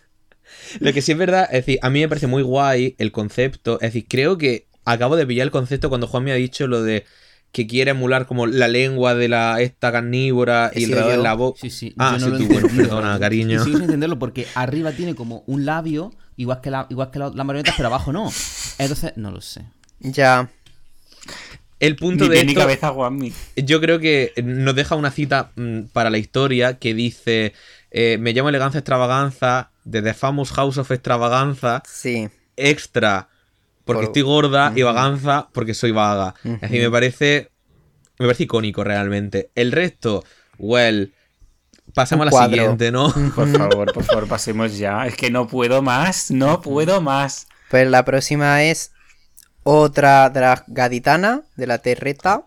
[0.79, 3.75] Lo que sí es verdad, es decir, a mí me parece muy guay el concepto.
[3.75, 6.81] Es decir, creo que acabo de pillar el concepto cuando Juan me ha dicho lo
[6.83, 7.05] de
[7.53, 11.57] que quiere emular como la lengua de la esta carnívora y el de la boca.
[11.61, 11.93] Sí, sí.
[11.97, 13.63] Ah, yo sí, no lo tú, he bueno, perdona, cariño.
[13.63, 17.29] sigo sin entenderlo porque arriba tiene como un labio, igual que la, igual que la,
[17.29, 18.31] la marioneta, pero abajo no.
[18.77, 19.63] Entonces, no lo sé.
[19.99, 20.49] Ya.
[21.79, 23.33] El punto Ni de ni esto, cabeza, Juanmi.
[23.57, 27.53] yo creo que nos deja una cita mm, para la historia que dice:
[27.91, 32.29] eh, Me llamo elegancia extravaganza de The Famous House of Extravaganza, Sí.
[32.55, 33.27] extra
[33.83, 36.33] porque Por- estoy gorda y vaganza porque soy vaga.
[36.43, 37.49] Es decir, me parece.
[38.17, 39.49] Me parece icónico realmente.
[39.55, 40.23] El resto,
[40.57, 41.13] well.
[41.95, 42.55] Pasemos a la cuadro.
[42.55, 43.11] siguiente, ¿no?
[43.35, 45.07] Por favor, por favor, pasemos ya.
[45.07, 47.47] Es que no puedo más, no puedo más.
[47.71, 48.91] Pues la próxima es
[49.63, 52.43] otra drag gaditana de la Terreta.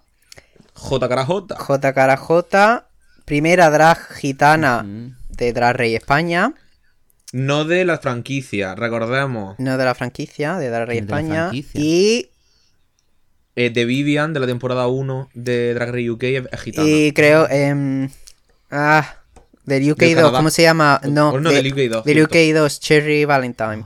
[0.75, 1.57] J cara J.
[1.57, 2.87] J cara J.
[3.25, 5.17] Primera drag gitana Mm.
[5.31, 6.55] de Drag Rey España.
[7.33, 9.59] No de la franquicia, recordemos.
[9.59, 11.51] No de la franquicia, de Drag Rey De España.
[11.53, 12.31] Y,
[13.57, 16.23] Eh, de Vivian, de la temporada 1 de Drag Race UK,
[16.53, 16.89] es gitana.
[16.89, 17.49] y creo.
[17.51, 18.09] em,
[18.71, 19.17] ah,
[19.69, 20.39] del UK Del 2, Canadá.
[20.39, 21.01] ¿cómo se llama?
[21.09, 22.23] No, O no, de- del UK 2, del.
[22.25, 23.85] UK 2, Cherry Valentine.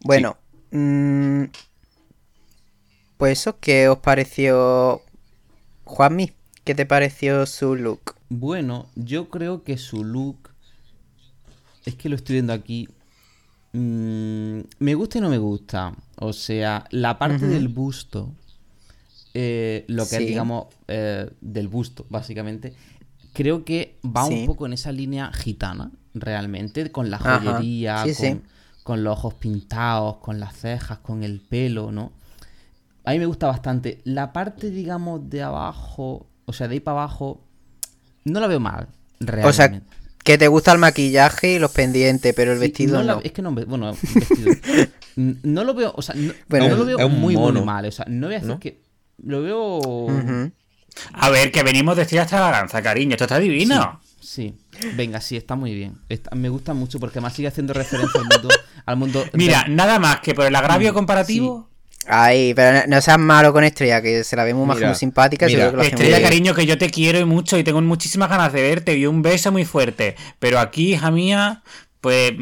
[0.00, 0.36] Bueno,
[0.72, 1.44] mm,
[3.16, 5.02] pues eso, ¿qué os pareció,
[5.84, 6.32] Juanmi?
[6.64, 8.14] ¿Qué te pareció su look?
[8.28, 10.50] Bueno, yo creo que su look.
[11.84, 12.88] Es que lo estoy viendo aquí.
[13.72, 15.92] mm, me gusta y no me gusta.
[16.16, 18.32] O sea, la parte del busto.
[19.38, 20.22] eh, lo que Sí.
[20.22, 22.72] es, digamos, eh, del busto, básicamente.
[23.36, 24.32] Creo que va Sí.
[24.34, 26.90] un poco en esa línea gitana, realmente.
[26.90, 28.40] Con la joyería, Sí, con, sí.
[28.82, 32.12] con los ojos pintados, con las cejas, con el pelo, ¿no?
[33.04, 34.00] A mí me gusta bastante.
[34.04, 37.44] La parte, digamos, de abajo, o sea, de ahí para abajo,
[38.24, 38.88] no la veo mal,
[39.20, 39.48] realmente.
[39.50, 39.82] O sea,
[40.24, 43.20] que te gusta el maquillaje y los pendientes, pero el Sí, vestido la- no.
[43.22, 44.52] Es que no, bueno, vestido.
[45.16, 47.64] No lo veo, o sea, no, Bueno, no lo veo es un muy, muy mono.
[47.64, 47.86] mal.
[47.86, 48.60] O sea, no voy a decir ¿No?
[48.60, 48.82] que.
[49.22, 49.78] Lo veo.
[49.78, 50.50] Ujú.
[51.12, 53.12] A ver, que venimos de estrella extravaganza, cariño.
[53.12, 54.00] Esto está divino.
[54.20, 54.54] Sí,
[54.94, 55.94] venga, sí, está muy bien.
[56.08, 58.48] Está- me gusta mucho porque además sigue haciendo referencia al mundo.
[58.84, 61.68] Al mundo Mira, nada más que por el agravio Mm, comparativo.
[62.08, 65.46] Ay, pero no, seas malo con Estrella, que se la vemos más como simpática.
[65.46, 68.62] mira, que Estrella, cariño, que yo te quiero y mucho y tengo muchísimas ganas de
[68.62, 70.14] verte y un beso muy fuerte.
[70.38, 71.62] Pero aquí, hija mía,
[72.00, 72.32] pues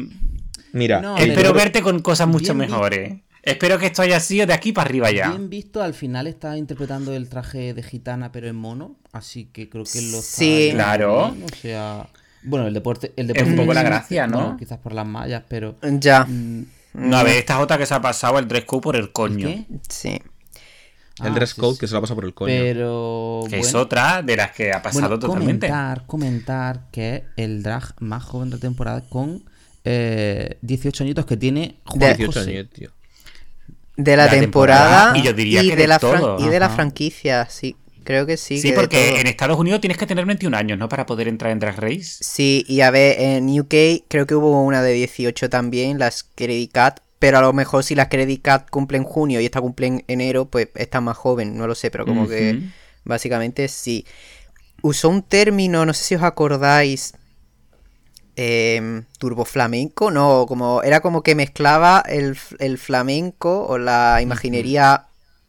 [0.71, 3.13] Mira, No, espero verte con cosas mucho bien mejores.
[3.45, 5.29] Espero que esto haya sido de aquí para arriba ya.
[5.29, 8.95] Bien visto, al final está interpretando el traje de gitana, pero en mono.
[9.13, 10.69] Así que creo que lo está Sí.
[10.73, 11.31] Claro.
[11.31, 12.09] bien, O sea.
[12.43, 13.13] Bueno, el deporte.
[13.15, 14.37] El Es deporte un poco la gracia, ¿no?
[14.39, 15.75] bueno, quizás por las mallas, pero.
[15.83, 18.81] Ya, mm, No, a ver, esta es otra que se ha pasado el dress code
[18.81, 19.47] por el coño.
[19.47, 19.65] ¿Qué?
[19.89, 20.09] sí.
[21.23, 21.79] el Ah, dress code sí.
[21.79, 22.47] que se lo pasa por el coño.
[22.53, 23.41] Pero.
[23.49, 25.67] Que es otra de las que ha pasado Bueno, totalmente.
[25.67, 29.43] comentar, comentar que es el drag más joven de la temporada con
[29.85, 32.51] eh, 18 añitos que tiene Juan De- 18 José.
[32.57, 32.89] años, tío.
[33.97, 36.37] De la, La temporada, temporada, y yo diría que de, de la todo.
[36.39, 37.77] y de la franquicia, sí.
[38.03, 38.61] Creo que sí.
[38.61, 40.87] Sí, que porque en Estados Unidos tienes que tener 21 años, ¿no?
[40.89, 42.17] Para poder entrar en Drag Race.
[42.21, 46.71] Sí, y a ver, en UK creo que hubo una de 18 también, las Credit
[46.71, 49.87] Cat, pero a lo mejor si las Credit Cat cumplen en junio y esta cumple
[49.87, 52.61] en enero, pues está más joven, no lo sé, pero como que
[53.05, 54.05] básicamente sí.
[54.83, 57.13] Usó un término, no sé si os acordáis,
[58.35, 65.05] em, turbo flamenco, no, como era como que mezclaba el, el flamenco o la imaginería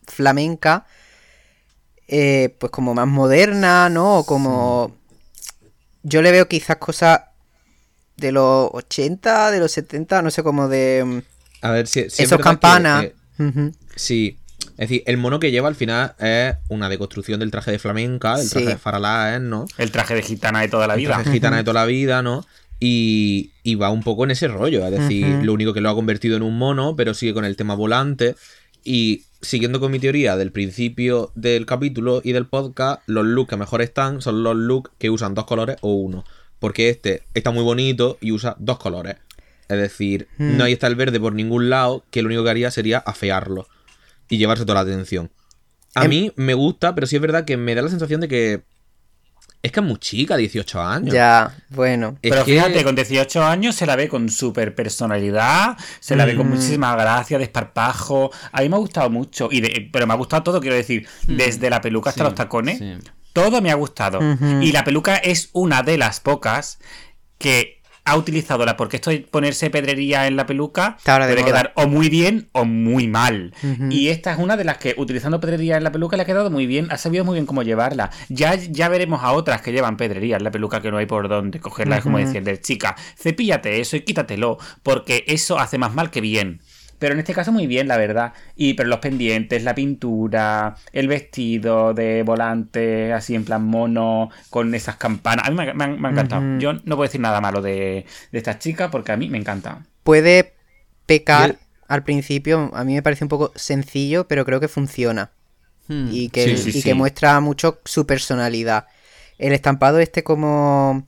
[0.07, 0.87] flamenca,
[2.09, 4.19] eh, pues como más moderna, ¿no?
[4.19, 4.97] O como...
[6.03, 7.21] Yo le veo quizás cosas
[8.17, 11.23] de los 80, de los 70, no sé, como de...
[11.63, 13.05] A ver, si, si es esos que, campanas.
[13.05, 13.73] eh.
[13.97, 14.39] Sí.
[14.79, 18.39] Es decir, el mono que lleva al final es una deconstrucción del traje de flamenca,
[18.39, 19.65] el traje de faralaes, ¿no?
[19.79, 21.15] El traje de gitana de toda la El vida.
[21.15, 22.45] traje gitana de toda la vida, ¿no?
[22.79, 24.85] Y, y va un poco en ese rollo.
[24.87, 27.57] Es decir, lo único que lo ha convertido en un mono, pero sigue con el
[27.57, 28.35] tema volante.
[28.85, 33.57] Y siguiendo con mi teoría del principio del capítulo y del podcast, los looks que
[33.57, 36.25] mejor están son los looks que usan dos colores o uno.
[36.59, 39.17] Porque este está muy bonito y usa dos colores.
[39.69, 42.71] Es decir, no ahí está el verde por ningún lado, que lo único que haría
[42.71, 43.67] sería afearlo
[44.29, 45.31] y llevarse toda la atención.
[45.95, 48.29] A Em- mí me gusta, pero sí es verdad que me da la sensación de
[48.29, 48.63] que
[49.67, 51.15] es que es muy chica, 18 años.
[51.15, 52.17] Ya, bueno.
[52.23, 56.25] Es Pero que- fíjate, con 18 años se la ve con súper personalidad, se la
[56.25, 56.51] ve con Mm.
[56.51, 58.31] muchísima gracia, desparpajo.
[58.53, 61.07] A mí me ha gustado mucho, y de- pero me ha gustado todo, quiero decir,
[61.27, 62.95] desde la peluca hasta Sí, los tacones, sí.
[63.33, 64.21] todo me ha gustado.
[64.63, 66.79] Y la peluca es una de las pocas
[67.39, 67.76] que
[68.07, 71.45] ha utilizado la porque esto de ponerse pedrería en la peluca puede moda.
[71.45, 73.53] quedar o muy bien o muy mal.
[73.91, 76.51] Y esta es una de las que utilizando pedrería en la peluca le ha quedado
[76.51, 78.11] muy bien, ha sabido muy bien cómo llevarla.
[78.29, 81.29] Ya, ya veremos a otras que llevan pedrería en la peluca que no hay por
[81.29, 82.27] dónde cogerla, es como Ujú.
[82.27, 86.61] decir, de chica, cepíllate eso y quítatelo, porque eso hace más mal que bien.
[86.99, 88.33] Pero en este caso muy bien, la verdad.
[88.57, 94.75] Y pero los pendientes, la pintura, el vestido de volante, así en plan mono, con
[94.75, 95.47] esas campanas.
[95.47, 96.59] A mí me, ha- me han- me ha encantado.
[96.59, 99.85] Yo no puedo decir nada malo de, de esta chica porque a mí me encanta.
[100.05, 100.55] Puede
[101.07, 105.31] pecar el- al principio, a mí me parece un poco sencillo, pero creo que funciona.
[105.89, 106.09] Hmm.
[106.11, 106.83] y que, Sí, sí, y sí.
[106.83, 108.87] que muestra mucho su personalidad.
[109.39, 111.07] El estampado este como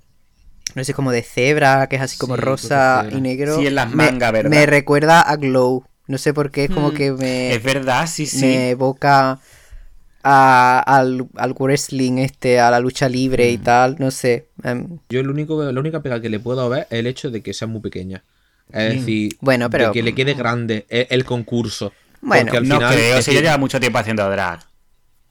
[0.75, 3.57] no sé, como de cebra, que es así como Sí, rosa y negro.
[3.59, 4.51] Sí, en las mangas, ¿verdad?
[4.51, 5.85] Me recuerda a Glow.
[6.07, 6.95] No sé por qué, es como Mm.
[6.95, 8.41] que me, Es verdad, sí, sí.
[8.47, 9.39] me evoca
[10.23, 13.55] a- al, al wrestling este, a la lucha libre Mm.
[13.55, 14.49] y tal, no sé.
[14.65, 17.43] em, Yo el único, la única pega que le puedo ver es el hecho de
[17.43, 18.25] que sea muy pequeña.
[18.73, 21.93] Es decir, Bueno, pero- de que le quede grande el, el concurso.
[22.21, 24.61] Bueno, al no final, creo, si lleva mucho tiempo haciendo drag.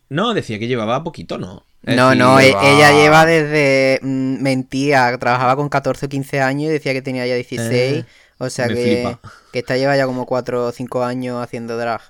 [0.09, 1.63] No, decía que llevaba poquito, ¿no?
[1.95, 2.69] No, decir, no, e- va.
[2.69, 3.99] ella lleva desde.
[4.01, 7.69] mm, mentía, trabajaba con 14 o 15 años y decía que tenía ya 16.
[7.71, 8.05] Eh,
[8.39, 9.19] o sea que, flipa.
[9.51, 12.01] que esta lleva ya como 4 o 5 años haciendo drag.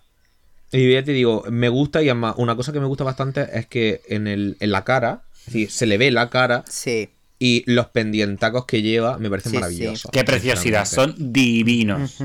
[0.71, 3.67] Y ya te digo, me gusta y además una cosa que me gusta bastante es
[3.67, 7.09] que en, el, en la cara, es decir, se le ve la cara Sí.
[7.39, 9.93] y los pendientacos que lleva me parecen Sí.
[10.11, 12.17] Qué preciosidad, son divinos.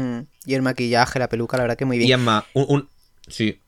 [0.45, 2.15] Y el maquillaje, la peluca, la verdad que muy Y bien.
[2.15, 2.89] además, un, un-
[3.29, 3.61] sí.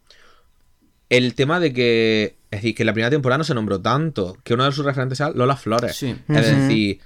[1.09, 4.37] El tema de que, es decir, que en la primera temporada no se nombró tanto,
[4.45, 5.97] que uno de sus referentes sea Lola Flores.
[5.97, 6.17] Sí.
[6.29, 7.01] Es decir,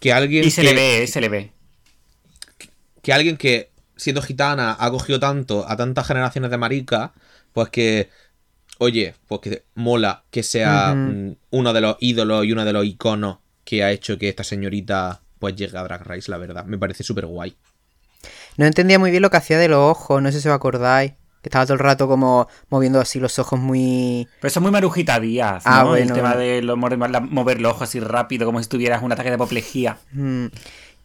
[0.00, 1.52] que alguien Y se que, le ve, eh, se le ve.
[3.02, 7.10] que alguien que siendo gitana ha cogido tanto a tantas generaciones de maricas,
[7.52, 8.10] pues que,
[8.78, 12.84] oye, pues que mola que sea mm, uno de los ídolos y uno de los
[12.84, 16.64] iconos que ha hecho que esta señorita pues llegue a Drag Race, la verdad.
[16.64, 17.56] Me parece súper guay.
[18.56, 21.12] No entendía muy bien lo que hacía de los ojos, no sé si os acordáis.
[21.44, 24.26] Que estaba todo el rato como moviendo así los ojos muy.
[24.40, 25.70] Pero eso es muy Marujita Díaz, ¿no?
[25.72, 26.14] Ah, el bueno.
[26.14, 29.98] tema de lo- mover, los ojos así rápido, como si tuvieras un ataque de apoplejía.
[30.12, 30.46] Mm.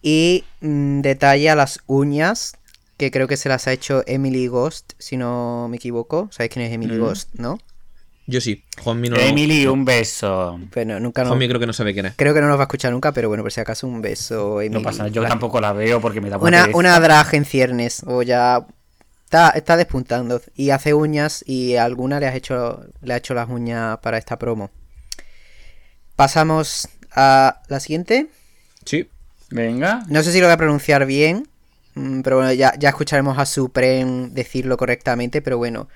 [0.01, 2.53] Y mm, detalle a las uñas,
[2.95, 6.29] que creo que se las ha hecho Emily Ghost, si no me equivoco.
[6.31, 6.99] ¿Sabéis quién es Emily Mm.
[7.01, 7.59] Ghost, no?
[8.25, 9.17] Yo sí, Juanmi no.
[9.17, 10.57] Emily, un beso.
[10.73, 11.29] Bueno, nunca no.
[11.31, 12.13] Juanmi creo que no sabe quién es.
[12.15, 14.61] Creo que no nos va a escuchar nunca, pero bueno, por si acaso un beso,
[14.61, 14.81] Emily.
[14.81, 16.77] No pasa nada, yo La- tampoco la veo porque me da Una, pereza.
[16.77, 18.65] una drag en ciernes, o ya
[19.29, 20.41] está, está despuntando.
[20.55, 24.17] Y hace uñas y a alguna le, has hecho, le ha hecho las uñas para
[24.17, 24.71] esta promo.
[26.15, 28.27] Pasamos a la siguiente.
[28.85, 29.07] Sí.
[29.51, 30.03] Venga.
[30.09, 31.47] No sé si lo voy a pronunciar bien,
[31.93, 35.87] mm, pero bueno, ya, ya escucharemos a Supreme decirlo correctamente, pero bueno.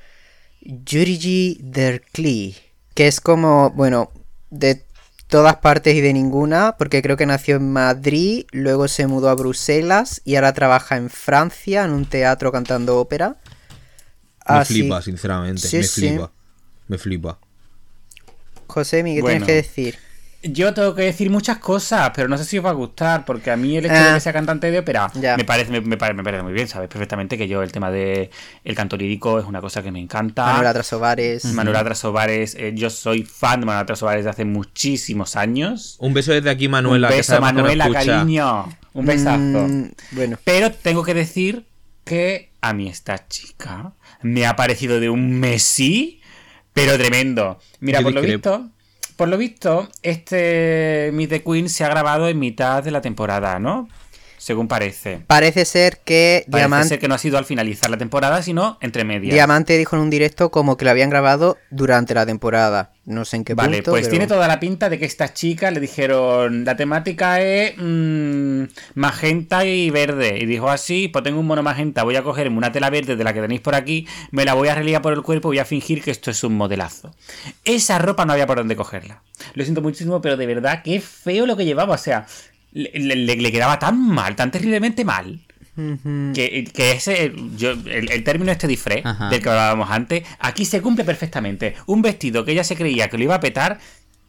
[0.62, 2.56] Yurigi Derkli,
[2.94, 4.12] que es como, bueno,
[4.50, 4.86] de
[5.34, 9.34] todas partes y de ninguna, porque creo que nació en Madrid, luego se mudó a
[9.34, 13.38] Bruselas y ahora trabaja en Francia en un teatro cantando ópera.
[14.48, 15.68] Me Así- flipa, sinceramente.
[15.68, 16.02] Sí, me sí.
[16.08, 16.32] flipa.
[16.88, 17.40] Me flipa.
[18.68, 19.44] José, ¿qué Bueno.
[19.44, 19.98] tienes que decir?
[20.44, 23.50] Yo tengo que decir muchas cosas, pero no sé si os va a gustar, porque
[23.50, 24.08] a mí el hecho Ah.
[24.10, 26.68] de que sea cantante de ópera me parece, me, me pare- me parece muy bien,
[26.68, 28.30] sabes perfectamente que yo el tema de
[28.66, 30.46] el canto lírico es una cosa que me encanta.
[30.46, 31.46] Manuela Trasovares.
[31.46, 35.96] Manuela Trasovares, eh, yo soy fan de Manuela Trasovares de hace muchísimos años.
[36.00, 37.08] Un beso desde aquí, Manuela.
[37.08, 38.70] Un beso, que Manuela, cariño.
[38.94, 39.38] Un besazo.
[39.39, 41.66] Mm, bueno, Pero tengo que decir
[42.04, 46.22] que a mí esta chica me ha parecido de un Messi,
[46.74, 47.60] pero tremendo.
[47.80, 48.70] Mira, Yo por lo visto,
[49.16, 53.59] por lo visto, este Meet the Queen se ha grabado en mitad de la temporada,
[53.59, 53.88] ¿no?
[54.44, 55.22] Según parece.
[55.26, 56.88] parece ser que Parece Diamante...
[56.89, 59.34] ser que no ha sido al finalizar la temporada, sino entre medias.
[59.34, 62.91] Diamante dijo en un directo como que lo habían grabado durante la temporada.
[63.06, 63.91] No sé en qué Vale, punto.
[63.91, 67.74] pues pero- tiene toda la pinta de que esta chica le dijeron, la temática es
[67.78, 68.64] mm,
[68.96, 70.38] magenta y verde.
[70.41, 73.24] Y dijo así, pues tengo un mono magenta, voy a cogerme una tela verde de
[73.24, 75.60] la que tenéis por aquí, me la voy a religar por el cuerpo y voy
[75.60, 77.14] a fingir que esto es un modelazo.
[77.64, 79.22] Esa ropa no había por dónde cogerla.
[79.54, 81.96] Lo siento muchísimo, pero de verdad, qué feo lo que llevaba.
[81.96, 82.26] O sea,
[82.74, 85.39] le, le- le quedaba tan mal, tan terriblemente mal.
[85.76, 89.30] Que, que ese, yo, el, el término este disfraz Ajá.
[89.30, 91.74] del que hablábamos antes, aquí se cumple perfectamente.
[91.88, 93.80] Un vestido que ella se creía que lo iba a petar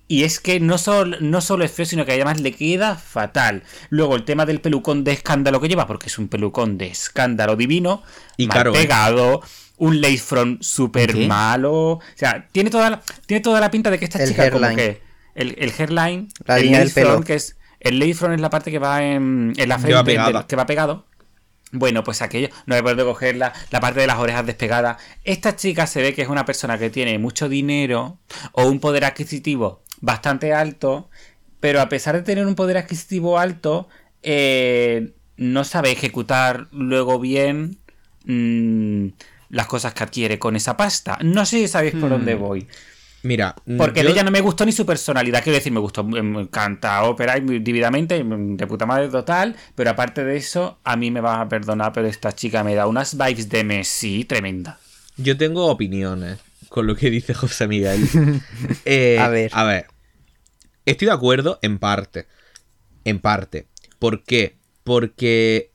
[0.09, 3.63] y es que no solo, no solo es feo, sino que además le queda fatal.
[3.91, 7.57] Luego el tema del pelucón de escándalo que lleva, porque es un pelucón de escándalo
[7.57, 8.03] divino,
[8.39, 8.79] Y mal caro, ¿eh?
[8.79, 9.43] pegado,
[9.77, 11.73] un lace front súper malo.
[11.75, 14.67] O sea, tiene toda la, tiene toda la pinta de que esta El chica como
[14.75, 15.03] que...
[15.35, 17.27] El, el hairline, La el línea del lace front, pelo.
[17.27, 17.57] que es...
[17.85, 20.05] El lace front es la parte que va en, en la Que va
[20.47, 21.07] que pegado.
[21.71, 25.03] Bueno, pues aquello, no he podido cogerla, la parte de las orejas despegadas.
[25.25, 28.19] Esta chica se ve que es una persona que tiene mucho dinero
[28.53, 31.11] o un poder adquisitivo bastante alto,
[31.61, 33.89] pero a pesar de tener un poder adquisitivo alto,
[34.23, 37.79] eh, no sabe ejecutar luego bien
[38.25, 39.09] mm,
[39.49, 41.19] las cosas que adquiere con esa pasta.
[41.23, 42.69] No sé si sabéis por dónde voy.
[43.25, 45.43] Mira, Porque yo- de ella no me gustó ni su personalidad.
[45.43, 49.57] Quiero decir, me gustó, me encanta ópera y muy divididamente, de puta madre total.
[49.75, 52.87] Pero aparte de eso, a mí me vas a perdonar, pero esta chica me da
[52.87, 54.79] unas vibes de Messi tremenda.
[55.17, 58.07] Yo tengo opiniones con lo que dice José Miguel.
[58.85, 59.51] Eh, A ver.
[59.55, 59.87] A ver.
[60.85, 62.27] Estoy de acuerdo en parte.
[63.05, 63.69] En parte.
[63.99, 64.59] ¿Por qué?
[64.85, 65.71] Porque.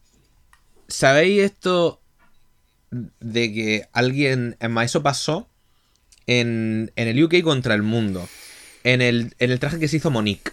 [0.87, 1.99] ¿Sabéis esto
[2.91, 4.55] de que alguien.
[4.59, 5.48] Es más, eso pasó
[6.29, 8.27] en, en el UK contra el mundo.
[8.83, 10.51] En el, en el traje que se hizo Monique.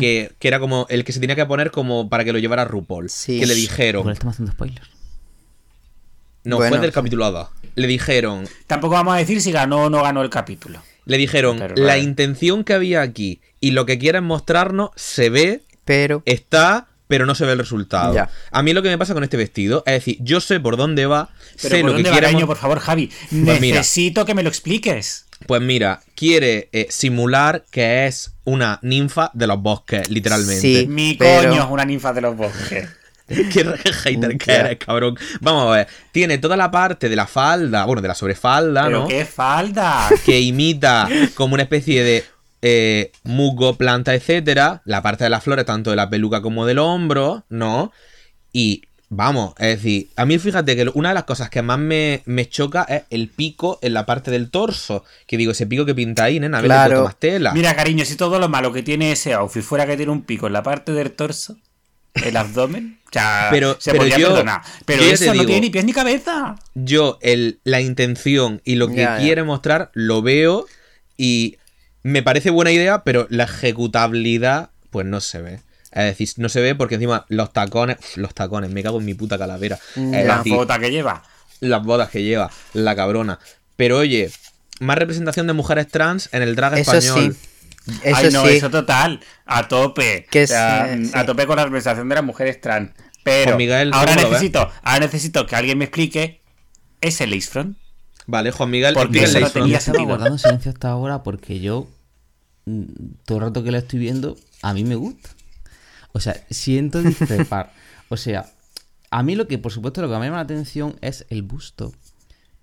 [0.00, 2.64] Que, que era como el que se tenía que poner como para que lo llevara
[2.64, 3.08] RuPaul.
[3.08, 3.38] Sí.
[3.38, 4.10] Que le Igual dijeron.
[4.10, 4.88] estamos haciendo spoilers.
[6.44, 6.94] No, Bueno, fue del sí.
[6.94, 7.48] capítulo 2.
[7.76, 8.48] Le dijeron.
[8.66, 10.82] Tampoco vamos a decir si ganó o no ganó el capítulo.
[11.04, 12.02] Le dijeron, Pero, la vale.
[12.02, 16.22] intención que había aquí y lo que quieren mostrarnos se ve, Pero.
[16.26, 18.14] está, pero no se ve el resultado.
[18.14, 18.30] Ya.
[18.50, 21.04] A mí lo que me pasa con este vestido es decir, yo sé por dónde
[21.04, 21.28] va,
[21.60, 22.46] Pero sé ¿por lo que dónde va, quiere.
[22.46, 23.10] Por favor, Javi?
[23.44, 23.76] Pues mira.
[23.76, 25.26] Necesito que me lo expliques.
[25.46, 30.58] Pues mira, quiere eh, simular que es una ninfa de los bosques, literalmente.
[30.62, 30.86] Sí.
[30.88, 32.88] Mi pero- coño es una ninfa de los bosques.
[33.28, 35.18] Qué hater que eres, cabrón.
[35.40, 35.88] Vamos a ver.
[36.12, 39.08] Tiene toda la parte de la falda, bueno, de la sobrefalda, Pero ¿no?
[39.08, 40.08] qué falda.
[40.24, 42.24] Que imita como una especie de
[42.62, 44.82] eh, musgo, planta, etcétera.
[44.84, 47.92] La parte de las flores, tanto de la peluca como del hombro, ¿no?
[48.52, 52.22] Y vamos, es decir, a mí fíjate que una de las cosas que más me,
[52.24, 55.04] me choca es el pico en la parte del torso.
[55.26, 57.04] Que digo, ese pico que pinta ahí, nena, a ver, Claro.
[57.04, 57.52] más tela.
[57.52, 60.46] Mira, cariño, si todo lo malo que tiene ese outfit fuera que tiene un pico
[60.46, 61.56] en la parte del torso,
[62.14, 64.60] el abdomen, o sea, Pero- se pero podría yo- perdonar.
[64.84, 66.56] Pero eso no digo- tiene ni pies ni cabeza.
[66.74, 69.22] yo el, la intención y lo que Ya, ya.
[69.24, 70.66] quiere mostrar lo veo
[71.16, 71.56] y
[72.02, 75.60] me parece buena idea, pero la ejecutabilidad pues no se ve.
[75.92, 79.04] Es decir, no se ve porque encima los tacones, uf, los tacones, me cago en
[79.04, 79.78] mi puta calavera.
[79.96, 81.22] Es La decir, bota que lleva.
[81.60, 83.38] las bodas que lleva, la cabrona.
[83.76, 84.30] Pero oye,
[84.80, 87.36] más representación de mujeres trans en el drag Eso español.
[87.36, 87.48] sí.
[88.04, 88.54] Eso Ay, no, sí.
[88.56, 89.20] eso total.
[89.44, 90.26] A tope.
[90.30, 92.90] Que O sea, sí, A tope con la representación de las mujeres trans.
[93.24, 96.42] Pero Miguel, ¿tú ahora necesito, ahora necesito que alguien me explique
[97.00, 97.76] ese lace front.
[98.32, 99.52] Vale, Juan Miguel, Porque eso front.
[99.52, 100.06] tenía Estaba sentido.
[100.08, 101.86] guardando silencio hasta ahora porque yo,
[102.64, 102.82] mm,
[103.26, 105.28] todo el rato que la estoy viendo, a mí me gusta.
[106.12, 107.72] O sea, siento discrepar.
[108.08, 108.46] o sea,
[109.10, 111.92] a mí lo que, por supuesto, lo que me llama la atención es el busto.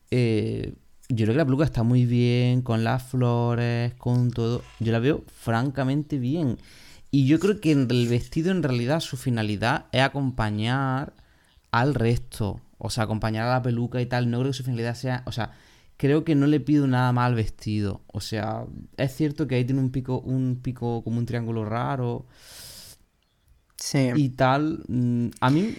[0.10, 0.74] Eh,
[1.08, 4.64] yo creo que la peluca está muy bien, con las flores, con todo.
[4.80, 6.58] Yo la veo francamente bien.
[7.12, 11.14] Y yo creo que en el vestido, en realidad, su finalidad es acompañar
[11.72, 12.60] al resto.
[12.80, 14.32] O sea, acompañar a la peluca y tal.
[14.32, 15.22] No creo que su finalidad sea.
[15.26, 15.52] O sea,
[15.98, 18.02] creo que no le pido nada más al vestido.
[18.08, 18.64] O sea,
[18.98, 22.26] es cierto que ahí tiene un pico, un pico como un triángulo raro
[23.78, 24.10] Sí.
[24.16, 24.84] y tal.
[24.88, 25.76] Mm, A mí,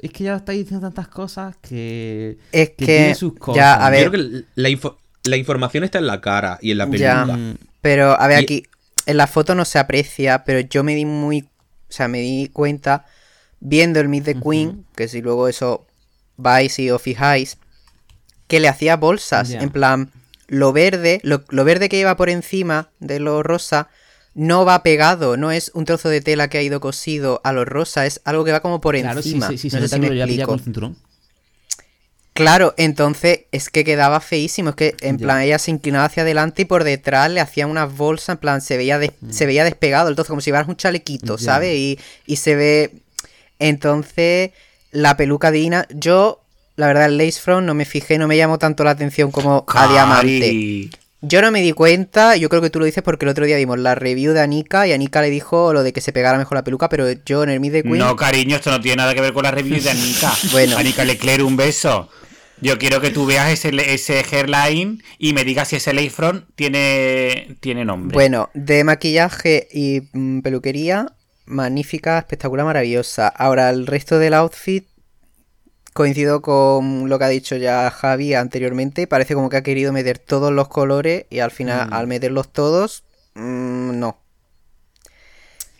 [0.00, 2.38] es que ya estáis diciendo tantas cosas que.
[2.50, 3.56] Es que, tiene sus cosas.
[3.56, 6.70] ya, a ver, Yo creo que la, info- la información está en la cara y
[6.70, 7.26] en la peluca.
[7.36, 8.62] Mm, pero a ver Y- aquí,
[9.06, 11.46] en la foto no se aprecia, pero yo me di muy, o
[11.92, 13.04] sea, me di cuenta
[13.60, 15.86] viendo el Meet the Queen, que si luego eso
[16.36, 17.56] vais y os fijáis,
[18.48, 20.10] que le hacía bolsas, en plan,
[20.48, 23.88] lo verde, lo, lo verde que lleva por encima de lo rosa,
[24.34, 27.64] no va pegado, no es un trozo de tela que ha ido cosido a lo
[27.64, 29.48] rosa, es algo que va como por Claro, sí, encima.
[29.48, 30.96] sí, sí, se no sé si me con cinturón.
[32.34, 34.70] Claro, entonces es que quedaba feísimo.
[34.70, 37.94] Es que en plan ella se inclinaba hacia adelante y por detrás le hacían unas
[37.94, 38.30] bolsas.
[38.36, 41.34] En plan se veía, des- se veía despegado el trozo, como si llevaras un chalequito,
[41.34, 41.38] Mm.
[41.38, 41.76] ¿sabes?
[41.76, 42.90] Y, y se ve.
[43.58, 44.52] Entonces,
[44.92, 45.86] la peluca divina.
[45.90, 46.44] Yo,
[46.76, 49.64] la verdad, el lace front no me fijé, no me llamó tanto la atención como
[49.66, 50.40] a diamante.
[50.40, 50.90] Cari.
[51.24, 53.56] Yo no me di cuenta, yo creo que tú lo dices porque el otro día
[53.56, 56.56] vimos la review de Anika y Anika le dijo lo de que se pegara mejor
[56.56, 57.98] la peluca, pero yo en el Meet the Queen.
[57.98, 60.32] No, cariño, esto no tiene nada que ver con la review de Anika.
[60.50, 60.76] Bueno.
[60.76, 62.08] Anika Leclerc, un beso.
[62.60, 66.44] Yo quiero que tú veas ese, ese hairline y me digas si ese lace front
[66.56, 68.14] tiene, tiene nombre.
[68.14, 71.06] Bueno, de maquillaje y mm, peluquería,
[71.52, 73.28] magnífica, espectacular, maravillosa.
[73.28, 74.86] Ahora, el resto del outfit,
[75.92, 80.18] coincido con lo que ha dicho ya Javi anteriormente, parece como que ha querido meter
[80.18, 81.92] todos los colores y al final, Mm.
[81.94, 84.18] al meterlos todos, mm, no.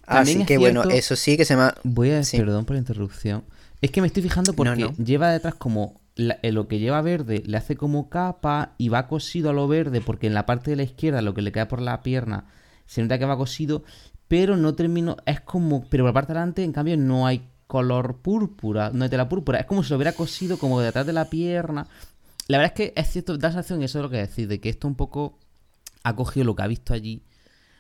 [0.04, 1.74] También Así es que bueno, eso sí que se me ha...
[1.84, 2.36] Voy a Sí.
[2.36, 3.44] perdón por la interrupción.
[3.80, 4.92] Es que me estoy fijando porque no.
[4.96, 9.06] lleva detrás como la- eh, lo que lleva verde le hace como capa y va
[9.08, 11.68] cosido a lo verde porque en la parte de la izquierda lo que le queda
[11.68, 12.44] por la pierna
[12.86, 13.84] se nota que va cosido,
[14.32, 17.46] pero no termino, es como, pero por la parte de adelante en cambio no hay
[17.66, 21.12] color púrpura, no hay tela púrpura, es como si lo hubiera cosido como detrás de
[21.12, 21.86] la pierna.
[22.48, 24.70] La verdad es que es cierto, da sensación, eso es lo que decir, de que
[24.70, 25.38] esto un poco
[26.02, 27.22] ha cogido lo que ha visto allí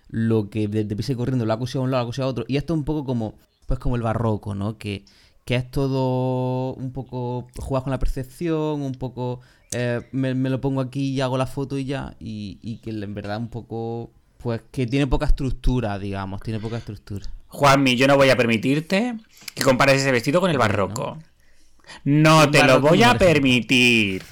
[0.08, 2.30] lo que de, de corriendo lo ha cosido a un lado, lo ha cosido a
[2.30, 2.44] otro.
[2.46, 4.76] Y esto es un poco como, pues como el barroco, ¿no?
[4.76, 5.06] Que,
[5.46, 9.40] que es todo un poco, jugar con la percepción, un poco,
[9.72, 12.14] eh, me, me lo pongo aquí y hago la foto y ya.
[12.20, 14.12] Y, y que en verdad un poco,
[14.42, 17.26] pues que tiene poca estructura, digamos, tiene poca estructura.
[17.48, 19.14] Juanmi, yo no voy a permitirte
[19.54, 21.18] que compares ese vestido con el barroco.
[22.04, 24.22] No te lo voy a permitir.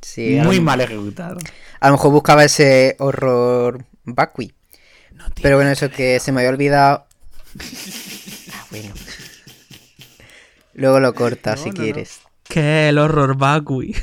[0.00, 1.38] Sí, Muy mal ejecutado.
[1.80, 4.52] a lo mejor buscaba ese horror vacui.
[5.40, 7.06] Pero bueno, eso que se me había olvidado...
[8.52, 8.94] Ah, bueno.
[10.74, 12.20] Luego lo cortas si quieres.
[12.44, 13.94] ¿Qué el horror vacui?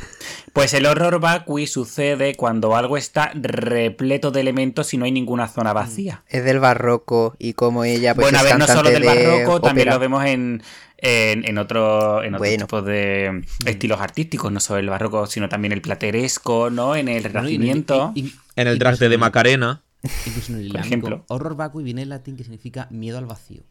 [0.53, 5.47] Pues el horror vacui sucede cuando algo está repleto de elementos y no hay ninguna
[5.47, 6.23] zona vacía.
[6.27, 9.61] Es del barroco y como ella pues bueno, a ver, no solo del de barroco,
[9.61, 10.61] también lo vemos en,
[10.97, 12.65] en, en otro, en otro Bueno.
[12.65, 16.95] tipo de estilos artísticos, no solo el barroco, sino también el plateresco, ¿no?
[16.97, 18.13] En el renacimiento.
[18.57, 19.83] En el traje de en- Macarena.
[20.25, 21.25] Incluso en el Por ejemplo.
[21.29, 23.61] horror vacui viene del latín que significa miedo al vacío.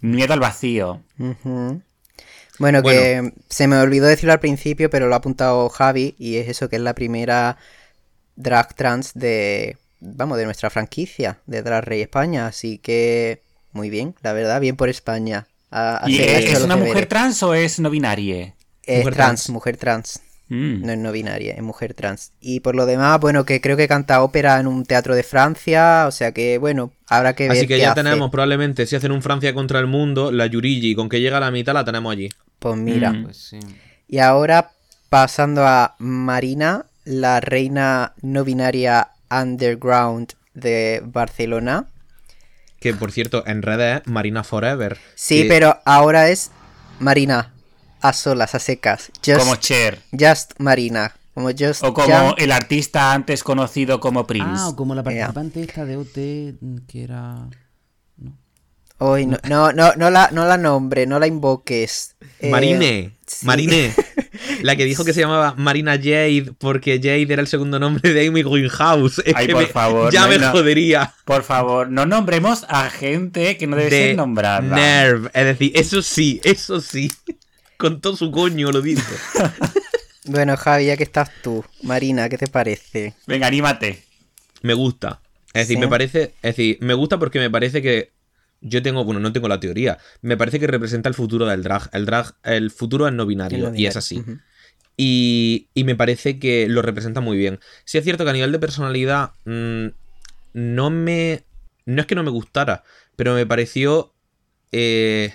[0.00, 1.00] Miedo al vacío.
[1.18, 1.80] Ujú.
[2.58, 3.00] Bueno, Bueno.
[3.00, 6.68] que se me olvidó decirlo al principio, pero lo ha apuntado Javi, y es eso,
[6.68, 7.56] que es la primera
[8.36, 13.40] drag trans de, vamos, de nuestra franquicia, de Drag Rey España, así que
[13.72, 15.46] muy bien, la verdad, bien por España.
[15.70, 18.54] A- ¿Y hacer- es, una mujer trans o es no binaria?
[18.84, 19.50] Es Mujer trans, trans.
[19.50, 20.20] mujer trans.
[20.54, 20.86] Mm.
[20.86, 22.32] No es no binaria, es mujer trans.
[22.40, 26.04] Y por lo demás, bueno, que creo que canta ópera en un teatro de Francia,
[26.06, 28.02] o sea que, bueno, habrá que ver Así que qué ya hace.
[28.02, 31.40] tenemos, probablemente, si hacen un Francia contra el mundo, la Yurigi, con que llega a
[31.40, 32.28] la mitad la tenemos allí.
[32.58, 33.12] Pues mira.
[33.12, 33.24] Mm.
[33.24, 33.58] Pues sí.
[34.08, 34.70] Y ahora
[35.08, 41.86] pasando a Marina, la reina no binaria underground de Barcelona.
[42.80, 44.98] Que por cierto, en redes es Marina Forever.
[45.14, 46.50] Sí, que- pero ahora es
[46.98, 47.52] Marina,
[48.08, 49.10] a solas, a secas.
[49.24, 49.98] Just, Como Cher.
[50.12, 51.16] just Marina.
[51.34, 54.48] Como just O como el artista antes conocido como Prince.
[54.54, 56.14] Ah, o como la participante esta de OT
[56.86, 57.48] que era.
[58.98, 62.14] Hoy no, no, no, no la, no la nombre, no la invoques.
[62.38, 63.44] Eh, Marine, sí.
[63.44, 63.92] Marine.
[64.62, 68.28] La que dijo que se llamaba Marina Jade porque Jade era el segundo nombre de
[68.28, 69.18] Amy Greenhouse.
[69.24, 70.52] Es Ay, que por me- favor, ya no, me no.
[70.52, 71.12] jodería.
[71.24, 74.60] Por favor, no nombremos a gente que no debe de ser nombrada.
[74.60, 75.28] Nerve.
[75.34, 77.10] Es decir, eso sí, eso sí.
[77.76, 79.02] Con todo su coño lo dice.
[80.26, 83.12] Bueno, Javi, ya que estás tú, Marina, ¿qué te parece?
[83.26, 84.02] Venga, anímate.
[84.62, 85.20] Me gusta.
[85.52, 85.80] Es decir, Sí.
[85.82, 86.22] me parece.
[86.40, 88.10] Es decir, me gusta porque me parece que.
[88.62, 89.04] Yo tengo.
[89.04, 89.98] Bueno, no tengo la teoría.
[90.22, 91.90] Me parece que representa el futuro del drag.
[91.92, 92.34] El drag.
[92.42, 93.74] El futuro es no binario.
[93.74, 94.24] Y es así.
[94.96, 97.60] Y, y me parece que lo representa muy bien.
[97.84, 99.88] Sí es cierto que a nivel de personalidad mm,
[100.54, 101.44] no me...
[101.84, 102.82] No es que no me gustara,
[103.14, 104.14] pero me pareció
[104.72, 105.34] eh,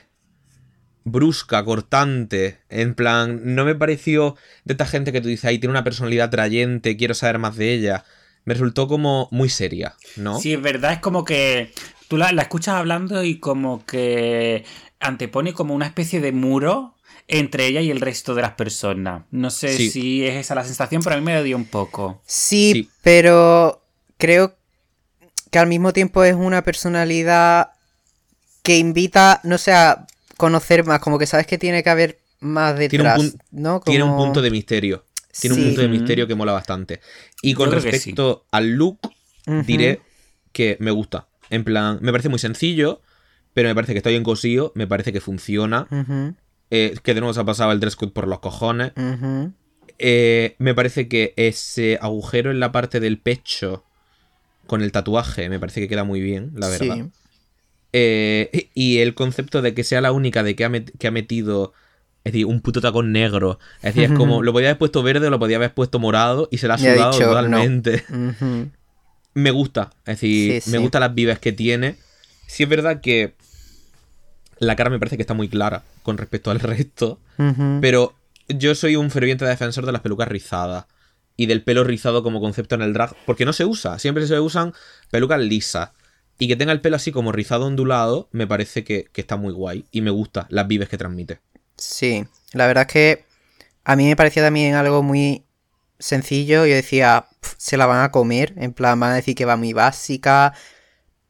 [1.03, 2.59] brusca, cortante.
[2.69, 4.35] En plan, no me pareció
[4.65, 7.73] de esta gente que tú dices, ahí tiene una personalidad atrayente, quiero saber más de
[7.73, 8.05] ella.
[8.45, 10.39] Me resultó como muy seria, ¿no?
[10.39, 11.73] Sí, es verdad, es como que
[12.07, 14.63] tú la, la escuchas hablando y como que
[14.99, 16.95] antepone como una especie de muro
[17.27, 19.23] entre ella y el resto de las personas.
[19.29, 19.91] No sé Sí.
[19.91, 22.21] si es esa la sensación, pero a mí me dio un poco.
[22.25, 22.89] Sí, Sí.
[23.03, 23.83] pero
[24.17, 24.55] creo
[25.51, 27.71] que al mismo tiempo es una personalidad
[28.63, 30.05] que invita, no sé, a
[30.39, 33.81] conocer más, como que sabes que tiene que haber más Tiene un detrás, pun- ¿no?
[33.85, 35.03] Tiene un punto de misterio.
[35.39, 35.61] Tiene Sí.
[35.61, 37.01] un punto de misterio que mola bastante.
[37.41, 38.99] Y con creo respecto al look,
[39.67, 39.99] diré
[40.53, 41.27] que me gusta.
[41.49, 43.01] En plan, me parece muy sencillo,
[43.53, 45.87] pero me parece que está bien cosido, me parece que funciona.
[46.71, 48.93] Eh, que de nuevo se ha pasado el dress code por los cojones.
[49.97, 53.83] Eh, me parece que ese agujero en la parte del pecho
[54.67, 56.95] con el tatuaje me parece que queda muy bien, la verdad.
[56.95, 57.03] Sí.
[57.93, 61.11] Eh, y el concepto de que sea la única de que ha, met- que ha
[61.11, 61.73] metido,
[62.23, 63.59] es decir, un puto tacón negro.
[63.77, 66.47] Es decir, es como, lo podía haber puesto verde o lo podía haber puesto morado
[66.51, 67.29] y se la ha sudado dicho, no.
[67.29, 68.03] totalmente.
[69.33, 70.83] Me gusta, es decir, Sí, me sí.
[70.83, 71.95] gustan las vibes que tiene.
[72.47, 73.33] Sí es verdad que
[74.59, 77.19] la cara me parece que está muy clara con respecto al resto,
[77.81, 78.13] pero
[78.49, 80.85] yo soy un ferviente defensor de las pelucas rizadas
[81.37, 84.39] y del pelo rizado como concepto en el drag, porque no se usa, siempre se
[84.39, 84.73] usan
[85.09, 85.91] pelucas lisas.
[86.39, 89.53] Y que tenga el pelo así como rizado ondulado, me parece que, que está muy
[89.53, 91.39] guay y me gusta las vibes que transmite.
[91.75, 93.25] Sí, la verdad es que
[93.83, 95.43] a mí me parecía también algo muy
[95.99, 96.65] sencillo.
[96.65, 99.57] Yo decía, "Pf, se la van a comer, en plan, van a decir que va
[99.57, 100.53] muy básica.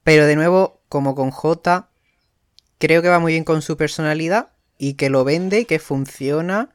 [0.03, 1.89] Pero de nuevo, como con J,
[2.77, 6.69] creo que va muy bien con su personalidad y que lo vende y que funciona.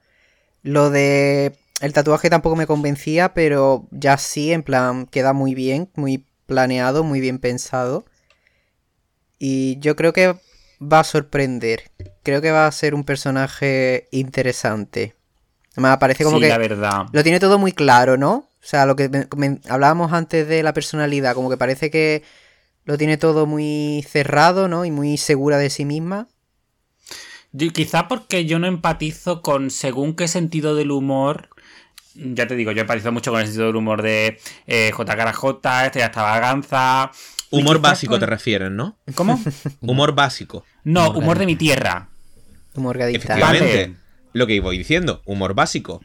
[0.62, 5.90] Lo de el tatuaje tampoco me convencía, pero ya sí, en plan, queda muy bien,
[5.94, 8.04] muy planeado, muy bien pensado.
[9.46, 10.36] Y yo creo que
[10.80, 11.90] va a sorprender.
[12.22, 15.16] Creo que va a ser un personaje interesante.
[15.76, 17.06] Me parece como sí, que la verdad.
[17.12, 18.32] lo tiene todo muy claro, ¿no?
[18.32, 22.22] O sea, lo que me- me- hablábamos antes de la personalidad, como que parece que
[22.86, 24.86] lo tiene todo muy cerrado, ¿no?
[24.86, 26.26] Y muy segura de sí misma.
[27.52, 31.50] Yo- quizá porque yo no empatizo con según qué sentido del humor.
[32.14, 35.16] Ya te digo, yo empatizo mucho con el sentido del humor de eh, J.
[35.16, 37.10] Cara J, Estrella Extravaganza.
[37.58, 38.96] Humor básico con- te refieres, ¿no?
[39.14, 39.40] ¿Cómo?
[39.80, 40.64] Humor básico.
[40.84, 42.08] No, Humor humor de mi tierra.
[42.74, 43.24] Humor gaditano.
[43.34, 43.86] Efectivamente.
[43.88, 43.96] Vale.
[44.32, 46.00] Lo que voy diciendo, humor básico.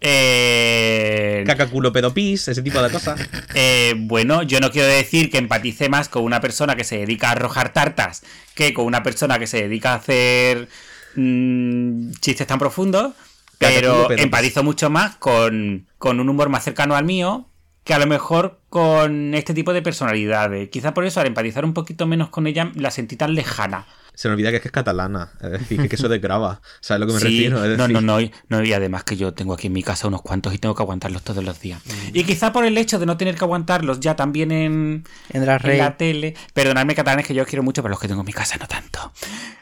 [0.00, 3.20] Eh, Caca, culo, pedo, pis, ese tipo de cosas.
[3.54, 7.28] eh, bueno, yo no quiero decir que empatice más con una persona que se dedica
[7.28, 8.22] a arrojar tartas
[8.54, 10.68] que con una persona que se dedica a hacer
[11.16, 13.14] mm, chistes tan profundos.
[13.58, 17.48] Pero, pero- empatizo mucho más con, con un humor más cercano al mío
[17.84, 20.68] que a lo mejor con este tipo de personalidades.
[20.70, 23.86] Quizá por eso al empatizar un poquito menos con ella la sentí tan lejana.
[24.16, 25.32] Se me olvida que es que es catalana.
[25.40, 26.62] Es decir, que, eso de grava.
[26.80, 27.64] ¿Sabes a lo que me Sí, refiero?
[27.64, 29.82] Es no, decir, no, no, y- no, y además que yo tengo aquí en mi
[29.82, 31.82] casa unos cuantos y tengo que aguantarlos todos los días.
[32.12, 35.54] Y quizá por el hecho de no tener que aguantarlos ya también en, En la
[35.54, 35.78] en red.
[35.78, 36.34] la tele.
[36.52, 38.68] Perdonadme, catalanes, que yo os quiero mucho, pero los que tengo en mi casa no
[38.68, 39.12] tanto.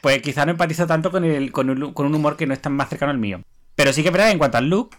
[0.03, 2.61] Pues quizá no empatizo tanto con, el, con, un, con un humor que no es
[2.61, 3.41] tan más cercano al mío.
[3.75, 4.91] Pero sí que es verdad, en cuanto al look,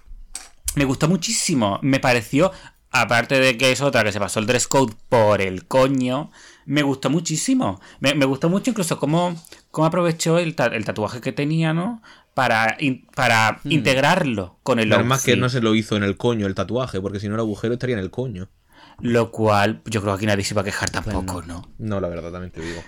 [0.76, 1.78] me gustó muchísimo.
[1.84, 2.52] Me pareció,
[2.94, 6.32] aparte de que es otra que se pasó el dress code por el coño,
[6.66, 7.82] me gustó muchísimo.
[8.00, 9.36] Me, me gustó mucho incluso cómo,
[9.72, 12.02] cómo aprovechó el, ta- el tatuaje que tenía, ¿no?
[12.34, 16.16] Para, in- para integrarlo con el Menos más que no se lo hizo en el
[16.18, 18.50] coño el tatuaje, porque si no el agujero estaría en el coño.
[19.02, 21.68] Lo cual, yo creo que aquí nadie se va a quejar tampoco, ¿no?
[21.80, 22.82] No, la verdad, también te digo.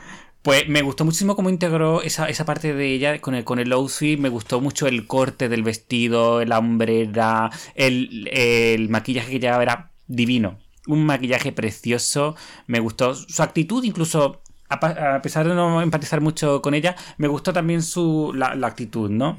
[0.43, 3.71] Pues me gustó muchísimo cómo integró esa, esa parte de ella con el, con el
[3.73, 4.19] outfit.
[4.19, 9.91] Me gustó mucho el corte del vestido, la hombrera, el, el maquillaje que llevaba era
[10.07, 10.59] divino.
[10.87, 12.35] Un maquillaje precioso.
[12.67, 17.53] Me gustó su actitud, incluso a, pesar de no empatizar mucho con ella, me gustó
[17.53, 19.35] también su, la, la actitud, ¿no?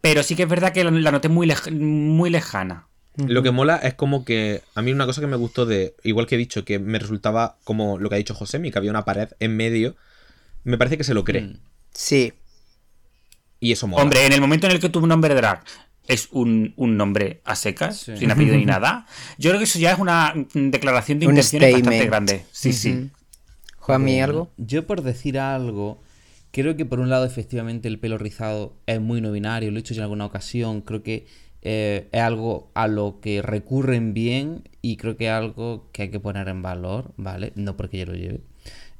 [0.00, 2.88] Pero sí que es verdad que la, la noté muy, lej- muy lejana.
[3.16, 6.26] Lo que mola es como que a mí una cosa que me gustó de, igual
[6.26, 9.04] que he dicho, que me resultaba como lo que ha dicho Josemi, que había una
[9.04, 9.94] pared en medio,
[10.64, 11.42] me parece que se lo cree.
[11.42, 11.60] Mm.
[11.92, 12.32] Sí.
[13.60, 14.02] Y eso mola.
[14.02, 15.62] Hombre, en el momento en el que tu nombre drag
[16.08, 18.16] es un, un nombre a secas, Sí.
[18.16, 19.06] sin apellido ni nada,
[19.38, 22.44] yo creo que eso ya es una declaración de Un intenciones bastante grande.
[22.52, 22.92] Sí, sí.
[22.92, 23.10] Ujú.
[23.78, 24.50] Juanmi, ¿algo?
[24.56, 26.00] Yo por decir algo,
[26.52, 29.82] creo que por un lado efectivamente el pelo rizado es muy no binario, lo he
[29.82, 31.26] dicho ya en alguna ocasión, creo que
[31.66, 36.10] eh, es algo a lo que recurren bien y creo que es algo que hay
[36.10, 37.52] que poner en valor, ¿vale?
[37.56, 38.40] No porque yo lo lleve.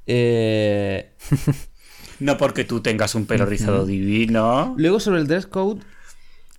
[0.07, 1.11] Eh,
[2.21, 4.75] No porque tú tengas un pelo rizado divino.
[4.79, 5.81] luego sobre el dress code,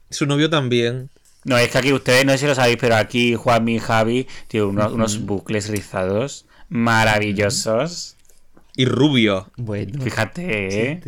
[0.10, 1.10] Su novio también.
[1.44, 4.28] No, es que aquí ustedes no sé si lo sabéis, pero aquí Juanmi y Javi
[4.48, 8.16] tienen unos, unos bucles rizados maravillosos.
[8.76, 9.50] Y rubio.
[9.56, 11.02] bueno, Fíjate, ¿eh?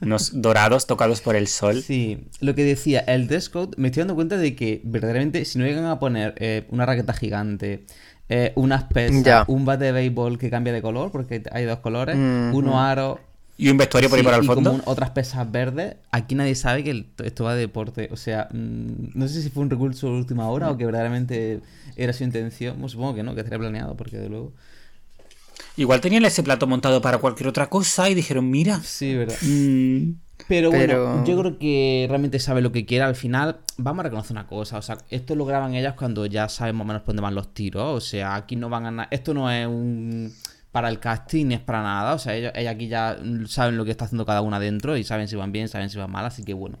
[0.00, 1.80] Unos dorados tocados por el sol.
[1.82, 5.58] Sí, lo que decía, el dress code, me estoy dando cuenta de que verdaderamente si
[5.58, 7.86] no llegan a poner eh, una raqueta gigante,
[8.28, 12.16] eh, unas pesas, un bate de béisbol que cambia de color, porque hay dos colores,
[12.16, 12.58] Ujú.
[12.58, 13.18] unos aros
[13.62, 14.70] Y un vestuario por ahí sí, para el y fondo.
[14.70, 18.08] como un- otras pesas verdes, aquí nadie sabe que el- esto va de deporte.
[18.12, 21.60] O sea, mm, no sé si fue un recurso de última hora o que verdaderamente
[21.96, 22.74] era su intención.
[22.74, 24.52] Bueno, supongo que no, que estaría planeado, porque de luego...
[25.76, 28.80] Igual tenían ese plato montado para cualquier otra cosa y dijeron, mira.
[28.82, 29.36] Sí, verdad.
[29.42, 30.10] mm,
[30.48, 33.04] Pero bueno, Pero- yo creo que realmente sabe lo que quiere.
[33.04, 34.76] Al final, vamos a reconocer una cosa.
[34.76, 37.34] O sea, esto lo graban ellas cuando ya saben más o menos por dónde van
[37.36, 37.84] los tiros.
[37.84, 40.32] O sea, aquí no van a Esto no es un.
[40.72, 42.14] Para el casting ni es para nada.
[42.14, 45.04] O sea, ellos, ellas aquí ya saben lo que está haciendo cada una dentro y
[45.04, 46.24] saben si van bien, saben si van mal.
[46.24, 46.78] Así que bueno.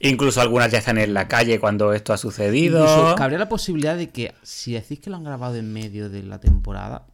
[0.00, 2.80] Incluso algunas ya están en la calle cuando esto ha sucedido.
[2.80, 6.22] Incluso cabría la posibilidad de que, si decís que lo han grabado en medio de
[6.22, 7.06] la temporada,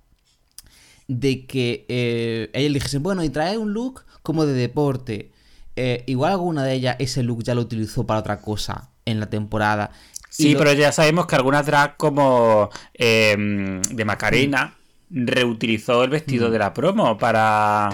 [1.07, 5.31] de que eh, ellas dijesen, bueno, y trae un look como de deporte.
[5.77, 9.27] Eh, igual alguna de ellas ese look ya lo utilizó para otra cosa en la
[9.31, 9.93] temporada.
[10.29, 14.75] Sí, lo- pero ya sabemos que algunas drag como eh, de Macarena
[15.11, 16.53] reutilizó el vestido Mm.
[16.53, 17.91] de la promo para,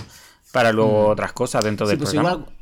[0.52, 2.36] para luego otras cosas dentro Sí, del pues programa.
[2.38, 2.52] igual-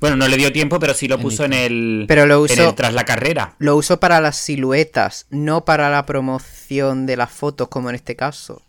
[0.00, 2.68] Bueno, no le dio tiempo, pero sí lo puso en el, Pero lo en usó-
[2.68, 3.54] el tras la carrera.
[3.58, 8.14] Lo uso para las siluetas, no para la promoción de las fotos, como en este
[8.16, 8.60] caso.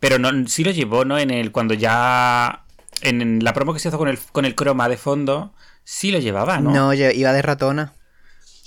[0.00, 1.18] Pero no, sí lo llevó, ¿no?
[1.18, 2.64] En el cuando ya
[3.02, 5.52] en la promo que se hizo con el con el croma de fondo,
[5.84, 6.70] sí lo llevaba, ¿no?
[6.72, 7.92] No, iba de ratona.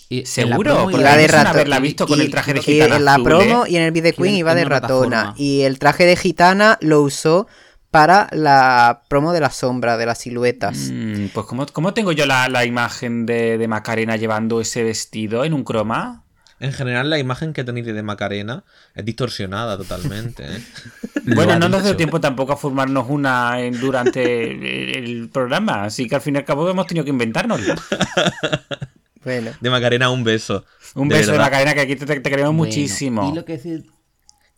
[0.10, 0.72] Y la ¿Seguro?
[0.74, 1.50] promo Porque Iba iba- a mí de ratona.
[1.50, 3.70] haberla visto con el traje de y gitana en la azul, promo ¿eh?
[3.72, 4.90] y en el Que Queen iba de ratona.
[5.10, 5.34] plataforma.
[5.38, 7.48] Y el traje de gitana lo usó
[7.92, 10.90] para la promo de la sombra, de las siluetas.
[10.92, 15.46] Mm, pues ¿cómo, cómo tengo yo la, la imagen de, de Macarena llevando ese vestido
[15.46, 16.24] en un croma?
[16.60, 18.64] En general, la imagen que tenéis de Macarena
[18.96, 20.44] es distorsionada totalmente.
[20.46, 20.64] ¿eh?
[21.26, 24.64] Bueno, no nos dio tiempo tampoco a formarnos una en- durante el,
[24.96, 27.76] el programa, así que al fin y al cabo hemos tenido que inventárnoslo.
[29.24, 30.66] Bueno, De Macarena, un beso.
[30.96, 31.46] Un De beso de verdad.
[31.52, 33.30] Macarena que aquí te, te queremos Bueno, muchísimo.
[33.32, 33.86] Y lo que decir,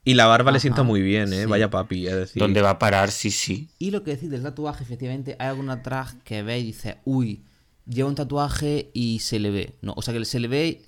[0.04, 1.42] Y la barba le sienta muy bien, ¿eh?
[1.44, 1.46] sí.
[1.46, 2.40] Vaya papi, es decir.
[2.40, 3.12] ¿Dónde va a parar?
[3.12, 3.70] Sí, sí.
[3.80, 7.44] y lo que decir del tatuaje, efectivamente, hay alguna drag que ve y dice, uy,
[7.88, 9.74] lleva un tatuaje y se le ve.
[9.82, 10.82] No, o sea que se le ve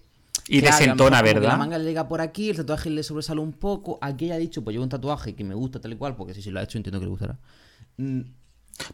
[0.48, 1.50] Y Claro, desentona, ¿verdad?
[1.50, 3.98] La manga le llega por aquí, el tatuaje le sobresale un poco.
[4.02, 6.34] Aquí ella ha dicho, pues llevo un tatuaje que me gusta tal y cual, porque
[6.34, 7.38] si se lo ha hecho entiendo que le gustará.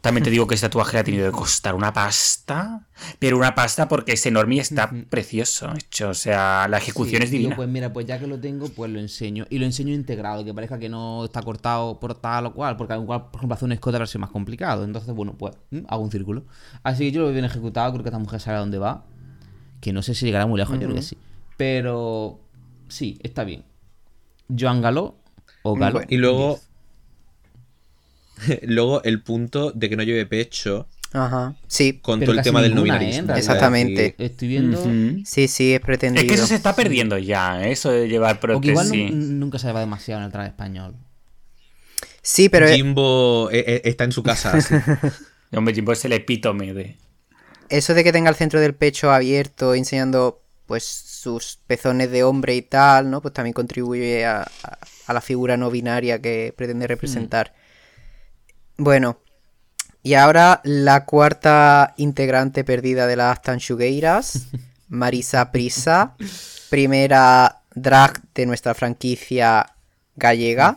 [0.00, 2.86] También te digo que ese tatuaje ha tenido que costar una pasta,
[3.18, 6.10] pero una pasta porque es enorme y está precioso hecho.
[6.10, 7.56] O sea, la ejecución sí, es digo, divina.
[7.56, 9.46] pues mira, pues ya que lo tengo, pues lo enseño.
[9.50, 12.94] Y lo enseño integrado, que parezca que no está cortado por tal o cual, porque
[12.94, 14.84] igual, por ejemplo, hacer un escote a ser más complicado.
[14.84, 16.44] Entonces, bueno, pues mm, hago un círculo.
[16.82, 19.04] Así que yo lo veo bien ejecutado, creo que esta mujer sabe a dónde va.
[19.80, 21.18] Que no sé si llegará muy lejos, yo creo que sí.
[21.56, 22.40] Pero
[22.88, 23.64] sí, está bien.
[24.48, 25.16] Joan Galó
[25.62, 25.76] o.
[25.76, 26.00] Bueno.
[26.08, 26.58] Y luego.
[28.62, 31.54] luego el punto de que no lleve pecho Ajá.
[31.68, 33.20] Sí, con Pero todo el tema del no ninguna, binarismo.
[33.20, 33.38] En realidad.
[33.54, 34.14] Exactamente.
[34.18, 34.82] Estoy viendo.
[35.24, 36.26] Sí, sí, es Es pretendido.
[36.26, 37.70] que eso se está perdiendo ya, ¿eh?
[37.70, 39.14] eso de llevar O que igual prótesis.
[39.14, 40.96] nu- nunca se va demasiado en el traje español.
[42.20, 44.52] Sí, pero Jimbo eh, eh, está en su casa.
[44.56, 44.74] así.
[45.54, 46.96] Hombre, Jimbo es el epítome de...
[47.68, 52.56] eso de que tenga el centro del pecho abierto, enseñando pues sus pezones de hombre
[52.56, 53.20] y tal, ¿no?
[53.22, 57.54] Pues también contribuye a, a- a la figura no binaria que pretende representar.
[58.76, 59.18] Bueno,
[60.02, 64.48] y ahora la cuarta integrante perdida de las Tanchugueiras,
[64.88, 66.14] Marisa Prisa,
[66.70, 69.66] primera drag de nuestra franquicia
[70.16, 70.76] gallega,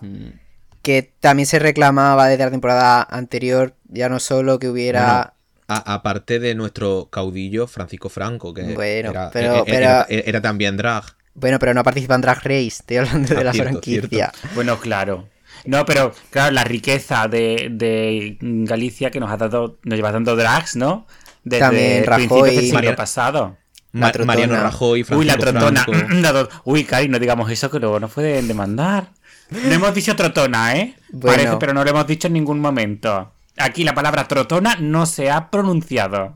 [0.82, 5.34] que también se reclamaba desde la temporada anterior, ya no solo que hubiera...
[5.70, 10.06] A- aparte de nuestro caudillo Francisco Franco, que Bueno, era, pero- eh, eh, pero- era-
[10.08, 11.04] era- era también drag.
[11.34, 14.32] Bueno, pero no participa en Drag Race, estoy hablando de Ah, la cierto, franquicia.
[14.56, 15.28] Bueno, claro.
[15.66, 20.36] No, pero claro, la riqueza de, de Galicia que nos ha dado, nos lleva dando
[20.36, 21.06] drags, ¿no?
[21.44, 22.56] Desde También principios Rajoy.
[22.56, 23.58] del siglo pasado.
[23.94, 24.26] Ma- trotona.
[24.34, 25.86] Mariano Rajoy, Francisco Uy, la trotona.
[26.66, 29.08] Uy, Cari, no digamos eso que luego nos pueden demandar.
[29.50, 30.96] No hemos dicho trotona, ¿eh?
[31.10, 31.38] Bueno.
[31.38, 33.32] Parece, pero no lo hemos dicho en ningún momento.
[33.56, 36.36] Aquí la palabra trotona no se ha pronunciado.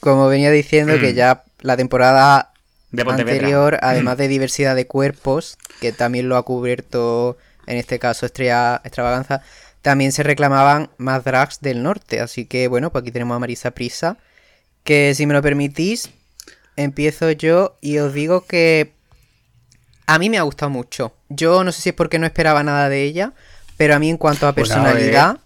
[0.00, 2.52] Como venía diciendo que ya la temporada
[2.90, 7.36] De anterior, además de diversidad de cuerpos, que también lo ha cubierto
[7.66, 9.42] en este caso Estrella Extravaganza,
[9.82, 12.20] también se reclamaban más drags del norte.
[12.20, 14.16] Así que bueno, pues aquí tenemos a Marisa Prisa,
[14.84, 16.10] que si me lo permitís,
[16.76, 18.92] empiezo yo y os digo que
[20.06, 21.14] a mí me ha gustado mucho.
[21.28, 23.32] Yo no sé si es porque no esperaba nada de ella,
[23.76, 24.92] pero a mí en cuanto a Pues a ver.
[24.92, 25.38] personalidad...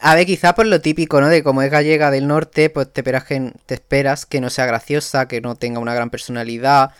[0.00, 1.28] A ver, quizá por lo típico, ¿no?
[1.28, 4.66] De como es gallega del norte, pues te esperas que, te esperas que no sea
[4.66, 6.90] graciosa, que no tenga una gran personalidad.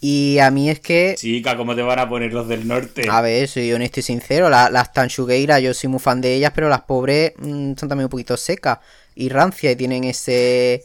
[0.00, 3.08] Y a mí es que, Chica, ¿cómo te van a poner los del norte?
[3.10, 6.52] a ver, soy honesto y sincero, la- las Tanchugueiras, yo soy muy fan de ellas,
[6.54, 8.78] pero las pobres mm, son también un poquito secas
[9.14, 10.84] y rancias y tienen ese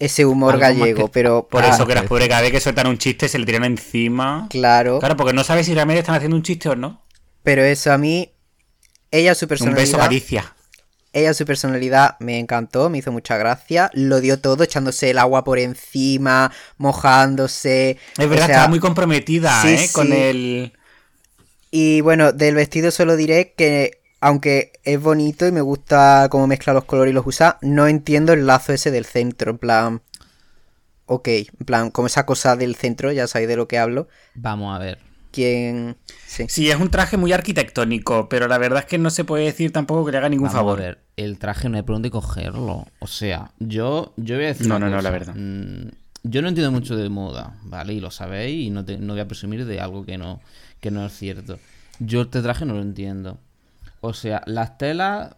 [0.00, 2.60] ese humor Algo gallego, que- pero Por ah, eso que las pobres cada vez que
[2.60, 4.46] sueltan un chiste se le tiran encima.
[4.50, 7.02] claro, Claro, porque no sabes si realmente están haciendo un chiste o no.
[7.42, 8.32] pero eso a mí
[9.10, 10.54] ella su Un personalidad beso, Galicia.
[11.12, 13.90] Ella, su personalidad me encantó, me hizo mucha gracia.
[13.94, 17.98] Lo dio todo, echándose el agua por encima, mojándose.
[18.16, 19.88] Es o verdad, sea, estaba muy comprometida, sí, ¿eh?
[19.92, 20.72] Con el...
[21.72, 26.72] Y bueno, del vestido solo diré que, aunque es bonito y me gusta cómo mezcla
[26.72, 29.50] los colores y los usa, no entiendo el lazo ese del centro.
[29.50, 30.02] En plan.
[31.06, 34.06] Ok, en plan, como esa cosa del centro, ya sabéis de lo que hablo.
[34.34, 35.09] Vamos a ver.
[35.32, 35.96] Quien.
[36.26, 36.46] Sí.
[36.48, 39.72] Sí, es un traje muy arquitectónico, pero la verdad es que no se puede decir
[39.72, 40.78] tampoco que le haga ningún Vamos favor.
[40.80, 40.98] a ver.
[41.16, 42.86] El traje no hay por dónde cogerlo.
[42.98, 44.66] O sea, yo, yo voy a decir.
[44.66, 45.34] No, no, no, la verdad.
[45.36, 45.90] Mm,
[46.22, 47.94] Yo no entiendo mucho de moda, ¿vale?
[47.94, 50.40] Y lo sabéis, y no, te- no voy a presumir de algo que no,
[50.80, 51.58] que no es cierto.
[51.98, 53.38] Yo este traje no lo entiendo.
[54.00, 55.34] O sea, las telas,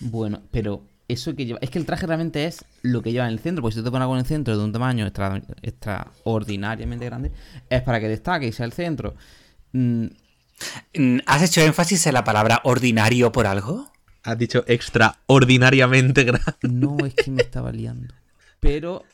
[0.00, 1.58] bueno, pero eso que lleva.
[1.62, 3.84] Es que el traje realmente es lo que lleva en el centro, porque si tú
[3.84, 7.32] te pones algo en el centro de un tamaño extra- extraordinariamente grande,
[7.70, 9.14] es para que destaque y sea el centro.
[9.72, 10.06] Mm,
[11.26, 13.90] ¿Has hecho énfasis en la palabra ordinario por algo?
[14.22, 16.52] Has dicho extraordinariamente grande.
[16.62, 18.14] No, es que me estaba liando.
[18.60, 19.04] Pero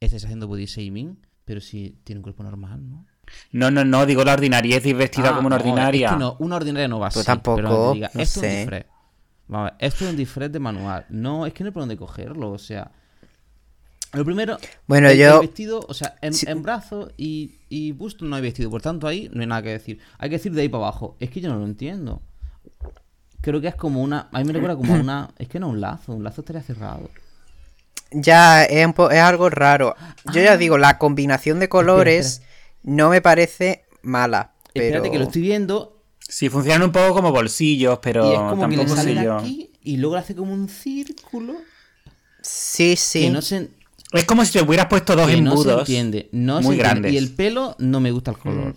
[0.00, 3.06] estáis haciendo body shaming, pero si tiene un cuerpo normal, ¿no?
[3.50, 6.06] No, no, no, digo la ordinariez y vestida Ah, como una no, ordinaria.
[6.08, 7.14] Es que no, una ordinaria no va así.
[7.14, 8.56] Pues tampoco, pero no te diga, no esto es un sé.
[8.58, 8.84] disfraz.
[9.52, 11.04] Vamos a ver, esto es un disfraz de manual.
[11.10, 12.90] No, es que no hay por dónde cogerlo, o sea.
[14.14, 14.58] Lo primero.
[14.86, 16.46] Bueno, el, yo- el vestido, o sea, en, Sí.
[16.48, 18.70] en brazo y, y busto no hay vestido.
[18.70, 20.00] Por tanto, ahí no hay nada que decir.
[20.18, 21.16] Hay que decir de ahí para abajo.
[21.20, 22.20] Es que yo no lo entiendo.
[23.40, 24.28] Creo que es como una.
[24.32, 25.30] A mí me recuerda como una.
[25.38, 26.12] Es que no un lazo.
[26.12, 27.08] Un lazo estaría cerrado.
[28.10, 29.96] Ya, es, un po- es algo raro.
[30.32, 32.42] Yo ya digo, la combinación de colores
[32.82, 34.52] no me parece mala.
[34.74, 34.86] Pero...
[34.86, 36.01] Espérate que lo estoy viendo
[36.34, 39.24] Sí, funcionan un poco como bolsillos, pero y es como que le tampoco sé salen
[39.24, 39.36] yo.
[39.36, 41.54] aquí y luego hace como un círculo.
[42.40, 43.20] Sí, sí.
[43.24, 43.68] Que no se,
[44.12, 46.30] Es como si te hubieras puesto dos que no se embudos entiende.
[46.32, 46.82] No se muy entiende.
[47.00, 47.12] grandes.
[47.12, 48.74] Y el pelo no me gusta el color.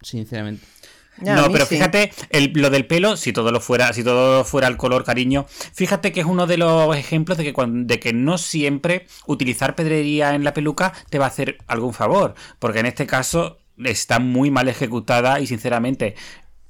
[0.00, 0.64] Sinceramente.
[1.22, 1.74] No, pero sí.
[1.76, 5.46] fíjate, el- lo del pelo, si todo lo fuera, si todo fuera el color cariño,
[5.48, 9.74] fíjate que es uno de los ejemplos de que cuan- de que no siempre utilizar
[9.74, 14.18] pedrería en la peluca te va a hacer algún favor, porque en este caso está
[14.18, 16.14] muy mal ejecutada y sinceramente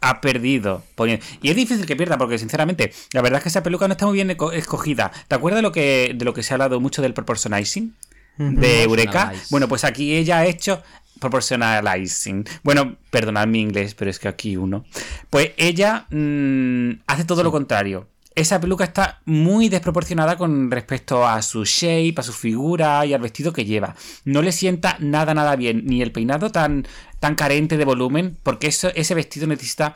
[0.01, 0.83] ha perdido.
[0.97, 3.93] poni- Y es difícil que pierda porque sinceramente la verdad es que esa peluca no
[3.93, 5.11] está muy bien escogida.
[5.29, 7.95] ¿Te acuerdas de lo que de lo que se ha hablado mucho del proportionizing?
[8.39, 9.33] De Eureka.
[9.51, 10.83] Bueno, pues aquí ella ha hecho
[11.21, 12.45] proportionalizing.
[12.63, 14.85] Bueno, perdonad mi inglés, pero es que aquí uno.
[15.31, 18.09] Pues ella mm, hace todo lo contrario.
[18.37, 23.23] Esa peluca está muy desproporcionada con respecto a su shape, a su figura y al
[23.23, 23.97] vestido que lleva.
[24.25, 26.87] No le sienta nada, nada bien, ni el peinado tan,
[27.19, 29.95] tan carente de volumen, porque eso, ese vestido necesita,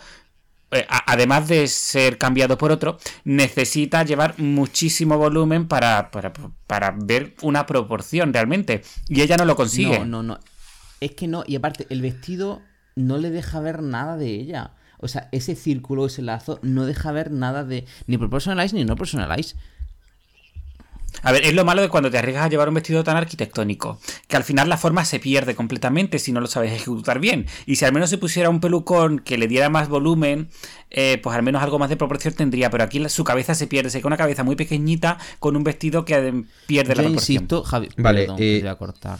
[0.70, 6.32] eh, además de ser cambiado por otro, necesita llevar muchísimo volumen para, para,
[6.66, 8.82] para ver una proporción realmente.
[9.06, 9.98] Y ella no lo consigue.
[9.98, 10.40] No, no, no.
[11.00, 12.62] Es que no, y aparte, el vestido
[12.96, 14.72] no le deja ver nada de ella.
[15.02, 17.86] O sea, ese círculo, ese lazo, no deja ver nada de.
[18.06, 19.56] Ni proportionalize ni no personalize.
[21.22, 23.98] A ver, es lo malo de cuando te arriesgas a llevar un vestido tan arquitectónico,
[24.28, 27.46] que al final la forma se pierde completamente si no lo sabes ejecutar bien.
[27.66, 30.50] Y si al menos se pusiera un pelucón que le diera más volumen,
[30.90, 32.70] eh, pues al menos algo más de proporción tendría.
[32.70, 35.64] Pero aquí la- su cabeza se pierde, se queda una cabeza muy pequeñita con un
[35.64, 37.34] vestido que pierde la Yo proporción.
[37.42, 37.88] insisto, Javi.
[37.96, 39.18] Vale, perdón, eh, voy a cortar.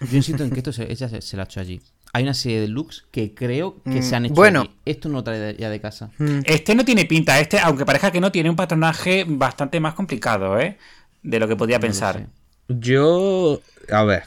[0.00, 1.80] Yo insisto en que esto se, ella se, se la ha hecho allí.
[2.12, 4.66] Hay una serie de looks que creo que Mm, se han hecho bueno.
[4.84, 6.10] Esto no lo trae de- ya de casa.
[6.18, 9.94] Mm, Este no tiene pinta, este, aunque parezca que no, tiene un patronaje bastante más
[9.94, 10.78] complicado, ¿eh?
[11.22, 12.26] De lo que podía No pensar.
[12.68, 13.60] Yo.
[13.92, 14.24] A ver.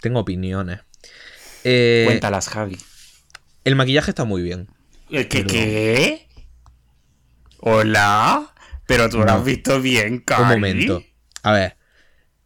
[0.00, 0.80] Tengo opiniones.
[1.64, 2.78] Eh, Cuéntalas, Javi.
[3.64, 4.68] el maquillaje está muy bien.
[5.10, 5.44] ¿El ¿Qué?
[5.44, 6.28] ¿Qué?
[7.58, 8.52] ¿Hola?
[8.86, 10.42] Pero tú lo has visto bien, Cari.
[10.42, 11.02] Un momento.
[11.42, 11.76] A ver.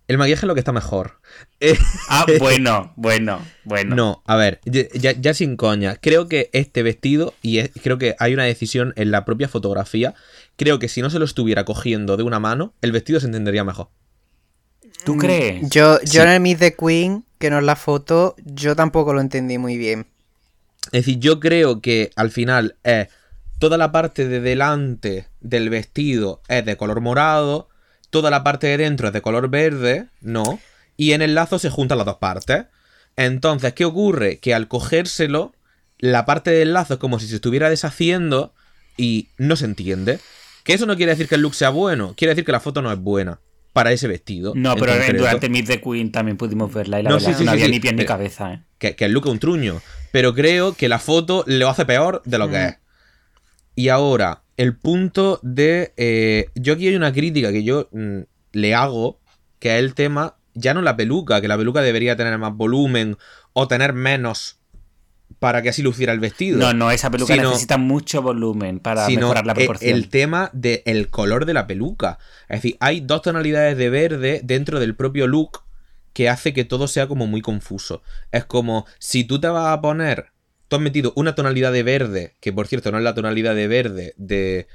[0.08, 1.20] El maquillaje es lo que está mejor.
[1.60, 1.76] Eh,
[2.08, 3.94] Ah, bueno, bueno, bueno.
[3.96, 5.96] No, a ver, ya, sin coña.
[5.96, 10.14] Creo que este vestido, y es- creo que hay una decisión en la propia fotografía.
[10.56, 13.64] Creo que si no se lo estuviera cogiendo de una mano, el vestido se entendería
[13.64, 13.88] mejor.
[15.04, 15.68] ¿Tú crees?
[15.70, 16.16] Yo, Sí.
[16.16, 19.58] yo en el Meet the Queen, que no es la foto, yo tampoco lo entendí
[19.58, 20.06] muy bien.
[20.86, 23.08] Es decir, yo creo que al final es
[23.58, 27.68] toda la parte de delante del vestido es de color morado,
[28.10, 30.58] toda la parte de dentro es de color verde, ¿no?
[30.96, 32.64] Y en el lazo se juntan las dos partes.
[33.16, 34.38] Entonces, ¿qué ocurre?
[34.38, 35.52] Que al cogérselo,
[35.98, 38.54] la parte del lazo es como si se estuviera deshaciendo
[38.96, 40.18] y no se entiende.
[40.64, 42.80] Que eso no quiere decir que el look sea bueno, quiere decir que la foto
[42.82, 43.40] no es buena
[43.72, 44.52] para ese vestido.
[44.56, 47.44] No, pero durante Meet the Queen también pudimos verla y la No, verdad sí, sí,
[47.44, 48.62] no sí, había ni pies ni Pero- cabeza, ¿eh?
[48.78, 49.82] que, que el look es un truño.
[50.12, 52.66] Pero creo que la foto lo hace peor de lo que Mm.
[52.68, 52.78] es.
[53.76, 55.92] Y ahora, el punto de.
[55.96, 58.20] eh, yo aquí hay una crítica que yo mm,
[58.52, 59.20] le hago,
[59.58, 63.16] que es el tema, ya no la peluca, que la peluca debería tener más volumen
[63.52, 64.58] o tener menos
[65.38, 66.58] para que así luciera el vestido.
[66.58, 69.94] No, no, esa peluca Sino- necesita mucho volumen para mejorar la e- proporción.
[69.94, 72.18] el tema del color de la peluca.
[72.48, 75.62] Es decir, hay dos tonalidades de verde dentro del propio look
[76.12, 78.02] que hace que todo sea como muy confuso.
[78.30, 80.26] Es como si tú te vas a poner,
[80.68, 83.66] tú has metido una tonalidad de verde, que por cierto no es la tonalidad de
[83.66, 84.68] verde de,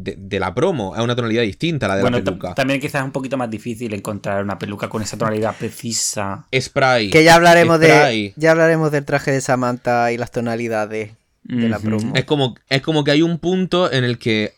[0.00, 2.54] de, de la promo, es una tonalidad distinta a la de bueno, la peluca.
[2.54, 6.46] también quizás es un poquito más difícil encontrar una peluca con esa tonalidad precisa.
[6.58, 7.10] Spray.
[7.10, 11.12] Que ya hablaremos de ya hablaremos del traje de Samantha y las tonalidades
[11.42, 12.12] de la promo.
[12.14, 14.52] Es como, es como que hay un punto en el que eh,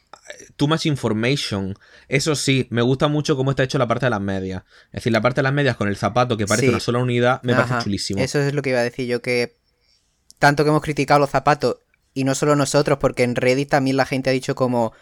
[0.56, 1.74] too much information.
[2.08, 4.62] Eso sí, me gusta mucho cómo está hecho la parte de las medias.
[4.86, 6.70] Es decir, la parte de las medias con el zapato que parece Sí.
[6.70, 8.20] una sola unidad me Ajá, parece chulísimo.
[8.20, 9.54] Eso es lo que iba a decir yo, que
[10.38, 11.76] tanto que hemos criticado los zapatos,
[12.12, 14.92] y no solo nosotros, porque en Reddit también la gente ha dicho como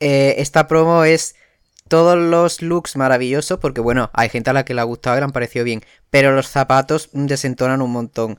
[0.00, 1.34] eh, esta promo es
[1.88, 5.20] todos los looks maravillosos, porque bueno, hay gente a la que le ha gustado y
[5.20, 8.38] le han parecido bien, pero los zapatos mm, desentonan un montón.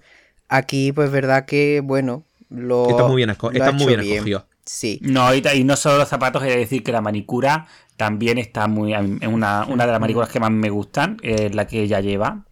[0.49, 2.90] Aquí, pues verdad que, bueno, lo...
[2.90, 4.45] Está muy bien, esco- está muy bien escogido.
[4.65, 4.99] Sí.
[5.03, 7.68] No, y, no solo los zapatos, he de decir que la manicura
[7.98, 8.94] también está muy.
[8.94, 12.45] Es una, una de las manicuras que más me gustan, es la que ella lleva.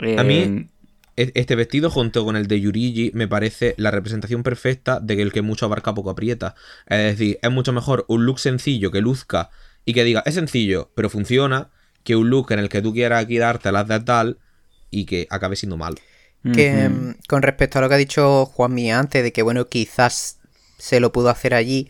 [0.00, 0.66] Eh, A mí- E-
[1.16, 5.32] Este vestido junto con el de Yurigi me parece la representación perfecta de que el
[5.32, 6.54] que mucho abarca poco aprieta.
[6.86, 9.50] Es decir, es mucho mejor un look sencillo que luzca
[9.84, 11.70] y que diga, es sencillo, pero funciona,
[12.04, 14.38] que un look en el que tú quieras aquí darte las de tal
[14.90, 15.96] y que acabe siendo malo.
[16.52, 20.38] Que mm, con respecto a lo que ha dicho Juanmi antes, de que bueno, quizás
[20.78, 21.88] se lo pudo hacer allí,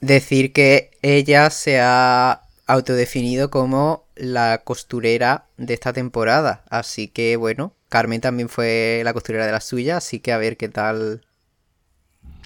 [0.00, 6.64] decir que ella se ha autodefinido como la costurera de esta temporada.
[6.70, 10.56] Así que bueno, Carmen también fue la costurera de la suya, así que a ver
[10.56, 11.20] qué tal.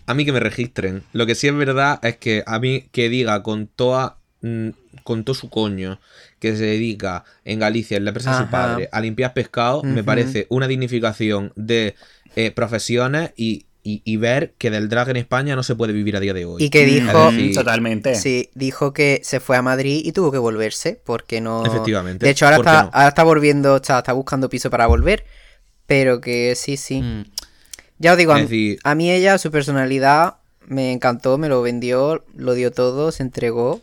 [0.05, 1.05] A mí que me registren.
[1.15, 4.69] Lo que sí es verdad es que a mí que diga con toda mm,
[5.05, 6.01] con todo su coño
[6.39, 10.05] que se dedica en Galicia, en la empresa de su padre, a limpiar pescado, me
[10.05, 11.95] parece una dignificación de
[12.37, 16.16] eh, profesiones y, y- y ver que del drag en España no se puede vivir
[16.16, 16.62] a día de hoy.
[16.62, 18.14] Y que dijo, decir, Totalmente.
[18.16, 21.64] sí, dijo que se fue a Madrid y tuvo que volverse, porque no.
[21.64, 22.24] Efectivamente.
[22.26, 22.90] De hecho, ahora ¿Por qué está, no?
[22.92, 25.24] ahora está volviendo, está, está buscando piso para volver,
[25.86, 27.02] pero que sí, sí.
[27.02, 27.24] Mm,
[28.00, 30.34] Ya os digo, a, Es decir- a mí ella, su personalidad,
[30.66, 33.80] me encantó, me lo vendió, lo dio todo, se entregó.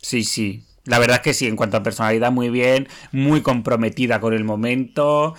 [0.00, 0.64] Sí, sí.
[0.84, 4.44] La verdad es que sí, en cuanto a personalidad, muy bien, muy comprometida con el
[4.44, 5.34] momento.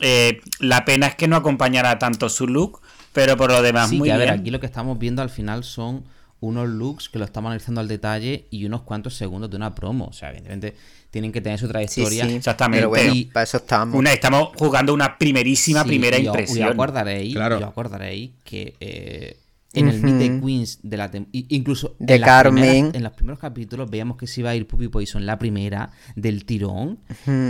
[0.00, 2.80] Eh, la pena es que no acompañara tanto su look,
[3.16, 5.30] pero por lo demás, Sí, muy que a ver, aquí lo que estamos viendo al
[5.30, 6.04] final son
[6.38, 10.04] unos looks que lo estamos analizando al detalle y unos cuantos segundos de una promo.
[10.06, 10.76] O sea, evidentemente
[11.10, 12.26] tienen que tener su Sí, trayectoria.
[12.28, 12.34] sí.
[12.34, 12.78] Exactamente.
[12.80, 13.98] Pero bueno, Y- para eso estamos.
[13.98, 16.68] Una, estamos jugando una primerísima Sí, primera impresión.
[16.68, 17.58] Y acordaréis, Claro.
[17.58, 19.36] y os acordaréis que eh,
[19.76, 20.40] en el Meet the.
[20.46, 22.62] Queens de la incluso De en las Carmen.
[22.64, 25.90] primeras- en los primeros capítulos veíamos que se iba a ir Puppy Poison la primera
[26.14, 26.98] del tirón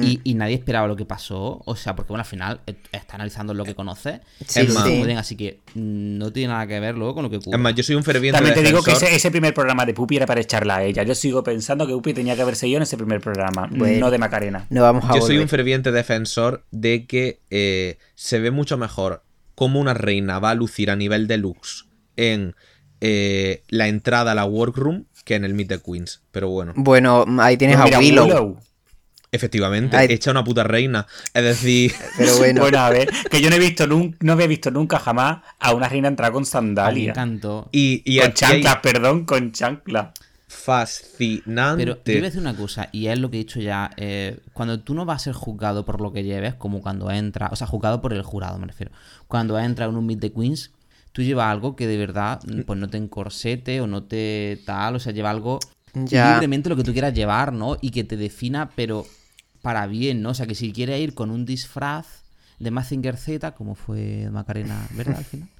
[0.02, 1.62] y, y nadie esperaba lo que pasó.
[1.64, 4.20] O sea, porque bueno, al final eh, está analizando lo que conoce.
[4.46, 4.72] Sí, sí.
[4.72, 7.56] muy bien, así que mm, no tiene nada que ver luego con lo que ocurre.
[7.56, 9.94] Es más, yo soy un ferviente También te digo que ese, ese primer programa de
[9.94, 11.02] Pupi era para echarla a ella.
[11.02, 13.98] Yo sigo pensando que Pupi tenía que haberse ido en ese primer programa, Bueno.
[14.00, 14.66] no de Macarena.
[14.70, 19.22] No vamos a Yo soy un ferviente defensor de que eh, se ve mucho mejor
[19.54, 21.84] cómo una reina va a lucir a nivel deluxe
[22.16, 22.54] en
[23.00, 26.22] eh, la entrada a la workroom que en el Meet the Queens.
[26.30, 28.24] Pero bueno, Bueno, ahí tienes Pues mira, a Willow.
[28.26, 28.60] Willow.
[29.32, 30.06] efectivamente, Ay.
[30.10, 31.06] echa una puta reina.
[31.34, 34.46] Es decir, Pero bueno, Bueno, a ver, que yo no he visto nunca, no había
[34.46, 37.10] visto nunca jamás a una reina entrar con A mí me sandalia.
[37.10, 37.68] encantó.
[37.72, 40.08] y, y Con hay chanclas, perdón, con chanclas.
[40.48, 41.84] fascinante.
[41.84, 43.90] Pero yo voy a decir una cosa, y es lo que he dicho ya.
[43.96, 47.48] eh, cuando tú no vas a ser juzgado por lo que lleves, como cuando entra,
[47.52, 48.92] o sea, juzgado por el jurado, me refiero.
[49.28, 50.70] Cuando entra en un Meet the Queens,
[51.16, 54.96] tú llevas algo que de verdad, mm, pues no te encorsete o no te tal,
[54.96, 55.60] o sea, lleva algo
[55.94, 56.32] Ya.
[56.32, 57.78] libremente lo que tú quieras llevar, ¿no?
[57.80, 59.06] Y que te defina, pero
[59.62, 60.30] para bien, ¿no?
[60.30, 62.24] O sea, que si quieres ir con un disfraz
[62.58, 65.18] de Mazinger Z, como fue Macarena, ¿verdad?
[65.18, 65.48] Al final.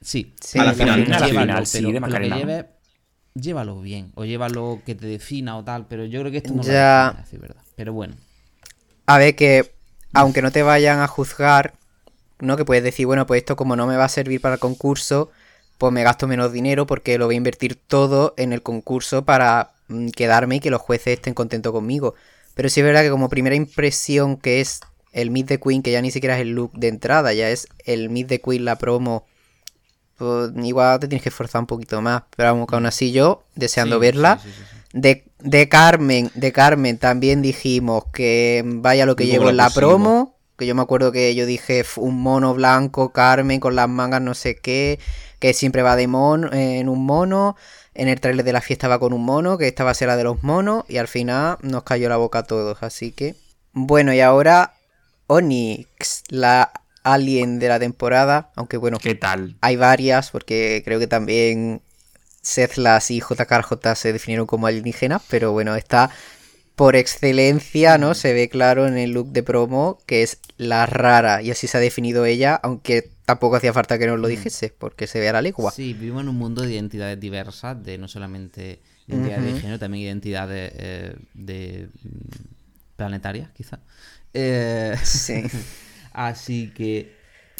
[0.00, 2.36] Sí, Sí, A la final, a la llévalo, final, sí, pero de lo que Macarena.
[2.36, 2.66] lleves,
[3.34, 6.62] llévalo bien, o llévalo que te defina o tal, pero yo creo que esto no
[6.62, 7.06] lo Ya.
[7.06, 7.62] define, a decir verdad.
[7.76, 8.14] Pero bueno,
[9.06, 9.72] a ver que
[10.14, 11.74] aunque no te vayan a juzgar,
[12.40, 12.56] ¿no?
[12.56, 15.30] Que puedes decir, bueno, pues esto como no me va a servir para el concurso,
[15.78, 19.72] pues me gasto menos dinero porque lo voy a invertir todo en el concurso para
[19.88, 22.14] mm, quedarme y que los jueces estén contentos conmigo.
[22.54, 24.80] Pero sí es verdad que como primera impresión que es
[25.12, 27.68] el Meet the Queen, que ya ni siquiera es el look de entrada, ya es
[27.84, 29.24] el Meet the Queen, la promo,
[30.16, 32.22] pues igual te tienes que esforzar un poquito más.
[32.36, 34.40] Pero vamos, que aún así yo, deseando Sí, verla.
[34.42, 34.64] sí, sí.
[34.92, 39.70] De, de Carmen, de Carmen también dijimos que vaya lo que llevo la en la
[39.70, 40.37] promo.
[40.58, 44.20] Que yo me acuerdo que yo dije "F- un mono blanco, Carmen, con las mangas
[44.20, 44.98] no sé qué,
[45.38, 47.56] que siempre va de mono, en un mono.
[47.94, 50.08] En el trailer de la fiesta va con un mono, que esta va a ser
[50.08, 50.84] la de los monos.
[50.88, 52.82] Y al final nos cayó la boca a todos.
[52.82, 53.34] Así que.
[53.72, 54.74] Bueno, y ahora
[55.28, 56.72] Onyx, la
[57.04, 58.50] alien de la temporada.
[58.56, 59.56] Aunque bueno, ¿Qué tal?
[59.60, 61.82] hay varias, porque creo que también
[62.42, 66.10] Sethlas y JKJ se definieron como alienígenas, pero bueno, está
[66.78, 68.14] por excelencia, ¿no?
[68.14, 71.76] Se ve claro en el look de promo que es la rara, y así se
[71.76, 75.32] ha definido ella, aunque tampoco hacía falta que nos lo dijese, porque se ve a
[75.32, 75.72] la legua.
[75.72, 78.78] Sí, vivimos en un mundo de identidades diversas, de no solamente
[79.08, 79.60] identidades de Ujú.
[79.60, 83.80] género, también identidades eh, de mm, planetarias, quizá.
[84.32, 85.42] Eh, Sí.
[86.12, 87.10] así que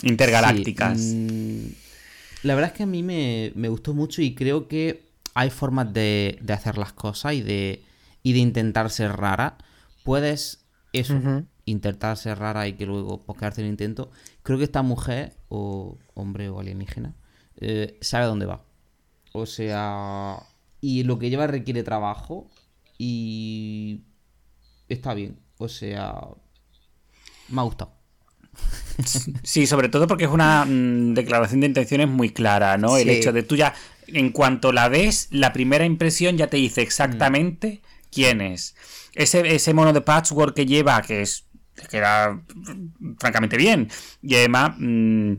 [0.05, 0.97] Intergalácticas.
[0.97, 5.03] Sí, mm, la verdad es que a mí me, me gustó mucho y creo que
[5.35, 7.83] hay formas de, de hacer las cosas y de,
[8.29, 9.57] y de intentar ser rara.
[10.05, 11.19] Puedes eso,
[11.65, 14.11] intentar ser rara y que luego pues, quedarte en el intento.
[14.43, 17.15] Creo que esta mujer, o hombre o alienígena,
[17.57, 18.61] eh, sabe a dónde va.
[19.33, 20.43] O sea,
[20.83, 22.51] y lo que lleva requiere trabajo
[22.99, 24.03] y
[24.91, 25.39] está bien.
[25.57, 26.15] O sea,
[27.49, 27.93] me ha gustado.
[29.43, 32.99] Sí, sobre todo porque es una mm, declaración de intenciones muy clara, ¿no?
[32.99, 33.73] El hecho de tú ya,
[34.07, 37.81] en cuanto la ves, la primera impresión ya te dice exactamente
[38.13, 38.75] quién es.
[39.15, 41.45] Ese, ese mono de patchwork que lleva, que es
[41.75, 43.89] que queda mm, francamente bien.
[44.23, 45.35] Y además mm,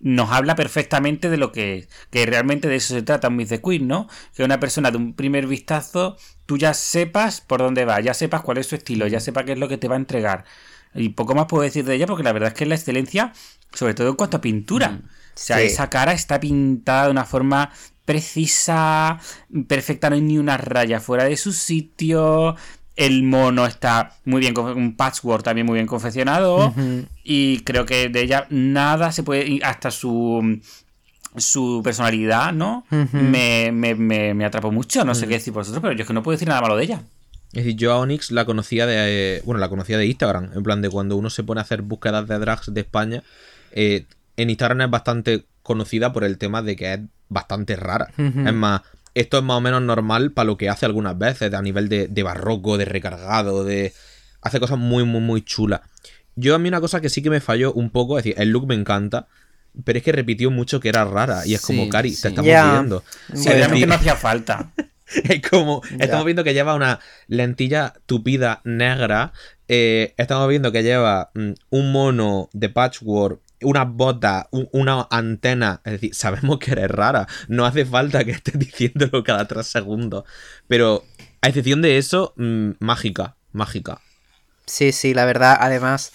[0.00, 1.88] nos habla perfectamente de lo que es.
[2.10, 4.08] Que realmente de eso se trata un Miss the Queen, ¿no?
[4.34, 6.16] Que una persona de un primer vistazo,
[6.46, 9.52] tú ya sepas por dónde va, ya sepas cuál es su estilo, ya sepas qué
[9.52, 10.44] es lo que te va a entregar.
[10.94, 13.32] Y poco más puedo decir de ella porque la verdad es que es la excelencia,
[13.72, 15.00] sobre todo en cuanto a pintura.
[15.04, 15.64] O sea, Sí.
[15.64, 17.70] esa cara está pintada de una forma
[18.08, 19.20] precisa,
[19.68, 22.56] perfecta, no hay ni una raya fuera de su sitio.
[22.96, 26.74] El mono está muy bien, un patchwork también muy bien confeccionado.
[27.22, 30.58] Y creo que de ella nada se puede, hasta su
[31.36, 32.86] su personalidad, ¿no?
[33.12, 36.14] Me, me, me, me atrapó mucho, no sé qué decir vosotros, pero yo es que
[36.14, 37.02] no puedo decir nada malo de ella.
[37.52, 38.96] Es decir, yo a Onyx la conocía de.
[39.36, 40.50] eh, bueno, la conocía de Instagram.
[40.54, 43.22] En plan, de cuando uno se pone a hacer búsquedas de drags de España.
[43.72, 44.06] eh,
[44.36, 48.08] en Instagram es bastante conocida por el tema de que es bastante rara.
[48.16, 48.82] Es más,
[49.14, 52.08] esto es más o menos normal para lo que hace algunas veces, a nivel de,
[52.08, 53.92] de barroco, de recargado, de.
[54.40, 55.80] Hace cosas muy, muy, muy chulas.
[56.36, 58.50] Yo a mí una cosa que sí que me falló un poco, es decir, el
[58.50, 59.26] look me encanta.
[59.84, 61.46] Pero es que repitió mucho que era rara.
[61.46, 62.22] Y es como, Sí, Cari, sí.
[62.22, 62.72] te estamos Ya.
[62.72, 63.04] viendo.
[63.34, 64.70] Sí, decir, no hacía falta.
[65.24, 69.32] es como, estamos viendo que lleva una lentilla tupida negra.
[69.68, 75.80] eh, estamos viendo que lleva mm, un mono de patchwork unas botas, un- una antena.
[75.84, 77.26] Es decir, sabemos que eres rara.
[77.48, 80.24] No hace falta que estés diciéndolo cada tres segundos.
[80.68, 81.04] Pero,
[81.42, 84.00] a excepción de eso, mm, mágica, mágica.
[84.66, 86.12] Sí, sí, la verdad, además,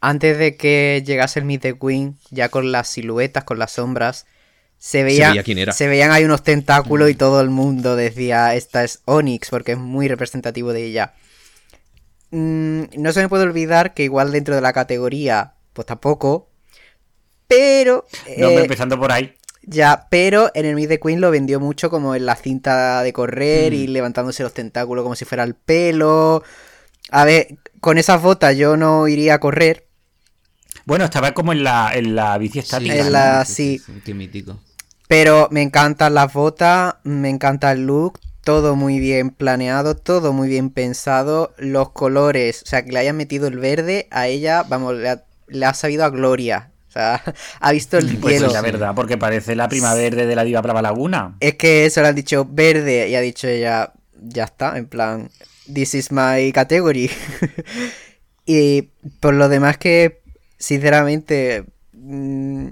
[0.00, 4.26] antes de que llegase el Meet the Queen, ya con las siluetas, con las sombras,
[4.78, 5.72] se veía, veía quién era.
[5.72, 9.78] se veían ahí unos tentáculos y todo el mundo decía, esta es Onyx, porque es
[9.78, 11.14] muy representativo de ella.
[12.30, 16.48] Mm, no se me puede olvidar que igual dentro de la categoría, pues tampoco,
[17.56, 18.04] pero...
[18.38, 19.34] No, eh, empezando por ahí.
[19.62, 23.12] ya, pero en el Meet the Queen lo vendió mucho como en la cinta de
[23.12, 26.42] correr y levantándose los tentáculos como si fuera el pelo.
[27.10, 27.48] A ver,
[27.80, 29.86] con esas botas yo no iría a correr.
[30.84, 32.94] Bueno, estaba como en la, en la bici estática.
[32.96, 33.10] en ¿no?
[33.10, 33.80] la- sí.
[34.04, 34.58] Qué mítico.
[35.08, 40.48] Pero me encantan las botas, me encanta el look, todo muy bien planeado, todo muy
[40.48, 44.94] bien pensado, los colores, o sea, que le hayan metido el verde, a ella, vamos,
[44.94, 46.70] le ha, le ha sabido a gloria.
[46.92, 47.22] O sea,
[47.60, 48.52] ha visto el Pues cielo.
[48.52, 51.36] la verdad, porque parece la prima verde de la diva Brava Laguna.
[51.40, 55.30] Es que eso le han dicho verde y ha dicho ella, ya está, en plan,
[55.72, 57.10] this is my category.
[58.44, 58.90] y
[59.20, 60.20] por lo demás que,
[60.58, 61.64] sinceramente,
[61.94, 62.66] mm,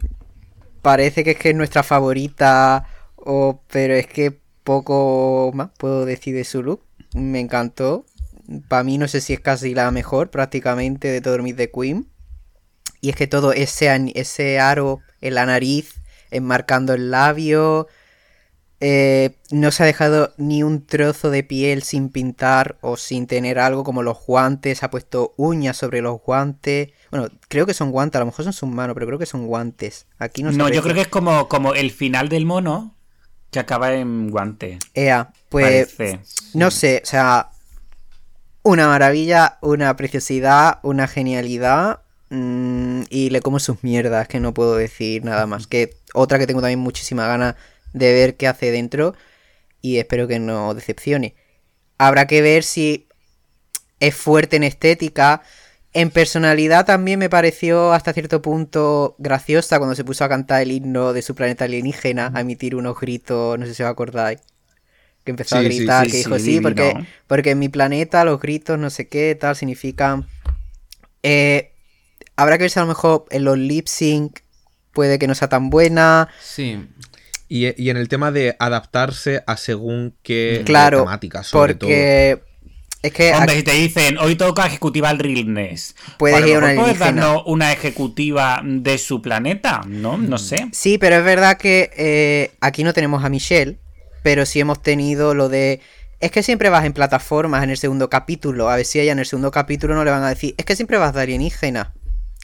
[0.82, 2.86] parece que es que es nuestra favorita,
[3.16, 6.82] o, pero es que poco más puedo decir de su look.
[7.14, 8.04] Me encantó.
[8.68, 12.06] Para mí no sé si es casi la mejor prácticamente de todo el the Queen.
[13.00, 15.94] Y es que todo ese, ese aro en la nariz,
[16.30, 17.88] enmarcando el labio,
[18.82, 23.58] eh, no se ha dejado ni un trozo de piel sin pintar o sin tener
[23.58, 26.88] algo como los guantes, ha puesto uñas sobre los guantes.
[27.10, 29.46] Bueno, creo que son guantes, a lo mejor son sus manos, pero creo que son
[29.46, 30.06] guantes.
[30.18, 32.96] Aquí no No, yo creo que es como, como el final del mono
[33.50, 34.78] que acaba en guante.
[34.94, 36.20] Ea, pues parece.
[36.54, 37.50] no sé, o sea,
[38.62, 41.99] una maravilla, una preciosidad, una genialidad.
[42.30, 45.66] Mm, y le como sus mierdas, que no puedo decir nada más.
[45.66, 47.56] Que otra que tengo también muchísima ganas
[47.92, 49.14] de ver qué hace dentro.
[49.82, 51.34] Y espero que no decepcione.
[51.98, 53.08] Habrá que ver si
[54.00, 55.42] es fuerte en estética.
[55.92, 60.72] En personalidad también me pareció hasta cierto punto graciosa cuando se puso a cantar el
[60.72, 64.40] himno de su planeta alienígena, a emitir unos gritos, no sé si os acordáis.
[65.24, 68.24] Que empezó a Sí, gritar, sí, que sí, dijo, sí, porque, porque en mi planeta
[68.24, 70.26] los gritos, no sé qué, tal, significan...
[71.22, 71.69] Eh,
[72.40, 74.40] habrá que ver si a lo mejor en los lip sync
[74.92, 76.28] puede que no sea tan buena.
[76.42, 76.86] Sí.
[77.48, 81.88] Y, y en el tema de adaptarse a según qué Claro, temática, sobre todo.
[81.90, 82.42] porque...
[83.02, 85.94] Es que Hombre, aquí- si te dicen, hoy toca ejecutiva al realness.
[86.18, 90.18] Puedes pues ir a una puedes darnos una ejecutiva de su planeta, ¿no?
[90.18, 90.28] Mm.
[90.28, 90.68] No sé.
[90.72, 93.78] Sí, pero es verdad que eh, aquí no tenemos a Michelle,
[94.22, 95.80] pero sí hemos tenido lo de...
[96.20, 98.68] Es que siempre vas en plataformas en el segundo capítulo.
[98.68, 100.76] A ver si ella en el segundo capítulo no le van a decir, es que
[100.76, 101.94] siempre vas de alienígena.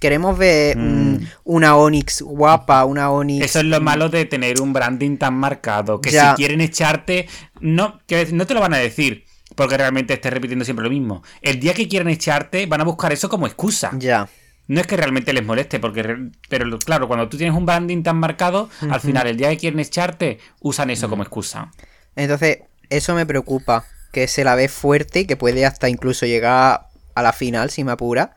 [0.01, 1.27] Queremos ver mm, Mm.
[1.45, 3.45] una Onix guapa, una Onix...
[3.45, 6.01] Eso es lo malo de tener un branding tan marcado.
[6.01, 6.31] Que Ya.
[6.31, 7.29] si quieren echarte,
[7.61, 9.25] no, que no te lo van a decir.
[9.55, 11.23] Porque realmente estés repitiendo siempre lo mismo.
[11.41, 13.91] El día que quieran echarte, van a buscar eso como excusa.
[13.97, 14.29] Ya.
[14.69, 16.03] No es que realmente les moleste, porque
[16.49, 19.79] pero claro, cuando tú tienes un branding tan marcado, al final el día que quieren
[19.81, 21.71] echarte, usan eso como excusa.
[22.17, 22.59] Entonces,
[22.91, 23.85] eso me preocupa.
[24.13, 27.85] Que se la ve fuerte y que puede hasta incluso llegar a la final, si
[27.85, 28.37] me apura.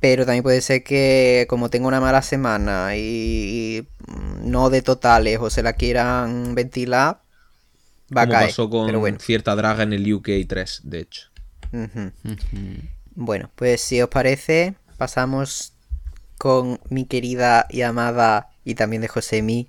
[0.00, 3.86] Pero también puede ser que, como tengo una mala semana y,
[4.42, 7.22] no de totales o se la quieran ventilar,
[8.16, 8.48] va a Como caer.
[8.48, 9.18] pasó con Pero bueno.
[9.18, 11.28] cierta draga en el UK 3, de hecho.
[13.14, 15.74] Bueno, pues si os parece, pasamos
[16.38, 19.68] con mi querida y amada y también de Josemi,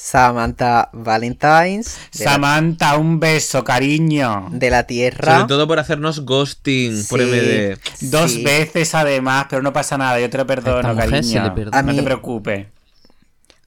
[0.00, 4.46] Samantha Valentines la, Samantha, un beso, cariño.
[4.52, 5.34] de la Tierra.
[5.34, 7.26] Sobre todo por hacernos ghosting por Sí.
[7.26, 7.78] MD.
[8.02, 8.44] Dos Sí.
[8.44, 11.22] veces además, pero no pasa nada, yo te lo perdono, esta mujer cariño.
[11.32, 11.78] se le perdona.
[11.78, 12.66] A No te preocupes.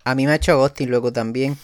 [0.06, 1.58] A mí me ha hecho ghosting luego también.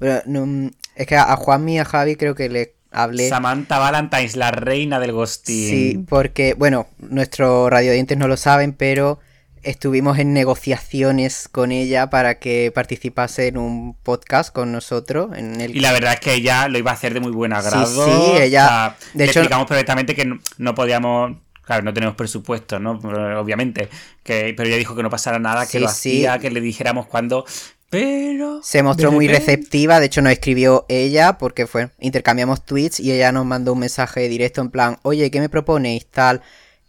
[0.00, 3.28] Pero, no, es que a Juanmi y a Javi creo que le hablé.
[3.28, 6.06] Samantha Valentines, la reina del Sí, ghosting.
[6.06, 9.20] porque, bueno, nuestros radiodientes no lo saben, pero
[9.62, 15.36] estuvimos en negociaciones con ella para que participase en un podcast con nosotros.
[15.36, 15.76] En el...
[15.76, 18.04] Y la verdad es que ella lo iba a hacer de muy buen agrado.
[18.04, 21.36] sí, ella- O sea, de le hecho- explicamos perfectamente que no, no podíamos.
[21.62, 22.92] Claro, no tenemos presupuesto, ¿no?
[23.40, 23.88] Obviamente.
[24.24, 25.92] Que, pero ella dijo que no pasara nada, que Sí, lo sí.
[26.24, 27.44] hacía, que le dijéramos cuándo.
[27.90, 28.60] Pero.
[28.62, 33.32] Se mostró muy receptiva, de hecho nos escribió ella porque fue, intercambiamos tweets y ella
[33.32, 36.06] nos mandó un mensaje directo en plan, oye, ¿qué me proponéis?
[36.06, 36.40] Tal.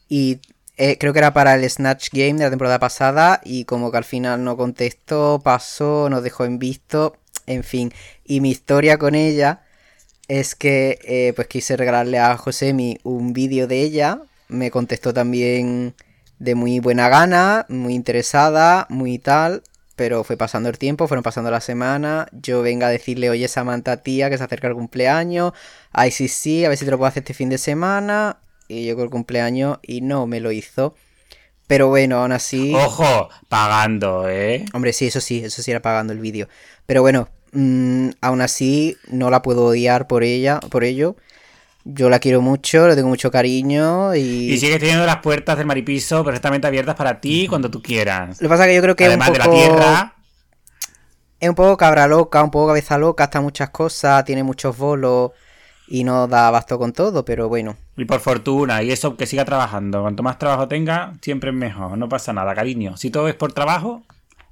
[0.08, 0.40] Y
[0.84, 3.98] eh, creo que era para el Snatch Game de la temporada pasada y como que
[3.98, 7.94] al final no contestó, pasó, nos dejó en visto, en fin.
[8.26, 9.62] Y mi historia con ella
[10.28, 15.94] es que eh, pues quise regalarle a Josemi un vídeo de ella, me contestó también
[16.40, 19.62] de muy buena gana, muy interesada, muy tal,
[19.96, 23.98] pero fue pasando el tiempo, fueron pasando las semanas, yo venga a decirle, oye Samantha
[23.98, 25.54] tía, que se acerca el cumpleaños,
[25.92, 28.40] ay sí sí, a ver si te lo puedo hacer este fin de semana,
[28.72, 30.96] y llegó el cumpleaños y no me lo hizo.
[31.68, 32.74] Pero bueno, aún así...
[32.76, 34.66] Ojo, pagando, ¿eh?
[34.74, 36.50] Hombre, sí, eso sí, eso sí era pagando el vídeo.
[36.86, 41.16] Pero bueno, mm, aún así no la puedo odiar por ella, por ello.
[41.84, 44.52] Yo la quiero mucho, le tengo mucho cariño y...
[44.52, 48.42] Y sigues teniendo las puertas del maripiso perfectamente abiertas para ti cuando tú quieras.
[48.42, 50.16] Lo que pasa es que yo creo que Además es un de la tierra,
[51.40, 55.32] Es un poco cabra loca, un poco cabeza loca, hasta muchas cosas, tiene muchos bolos
[55.88, 57.78] y no da abasto con todo, pero bueno.
[57.98, 60.02] Y por fortuna, y eso que siga trabajando.
[60.02, 61.98] Cuanto más trabajo tenga, siempre es mejor.
[61.98, 62.98] No pasa nada, cariño.
[62.98, 64.04] Si todo es por trabajo,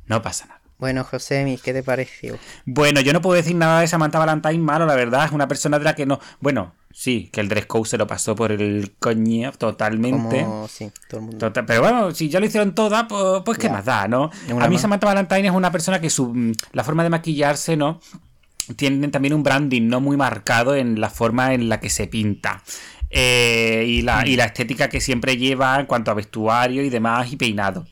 [0.07, 0.59] no pasa nada.
[0.77, 2.37] Bueno, José, ¿qué te pareció?
[2.65, 5.25] Bueno, yo no puedo decir nada de Samantha Valentine malo, la verdad.
[5.25, 6.21] Es una persona de la que no.
[6.39, 10.41] Bueno, sí, que el dress code se lo pasó por el coño totalmente.
[10.43, 11.37] Como, sí, todo el mundo.
[11.47, 13.73] Total- pero bueno, si ya lo hicieron todas, pues, pues qué Ya.
[13.73, 14.29] más da, ¿no?
[14.61, 14.79] A mí.
[14.79, 17.99] Samantha Valentine es una persona que su mm, la forma de maquillarse, ¿no?
[18.77, 22.61] Tienen también un branding no muy marcado en la forma en la que se pinta.
[23.10, 27.31] Eh, y, la, y la estética que siempre lleva en cuanto a vestuario y demás
[27.31, 27.86] y peinado.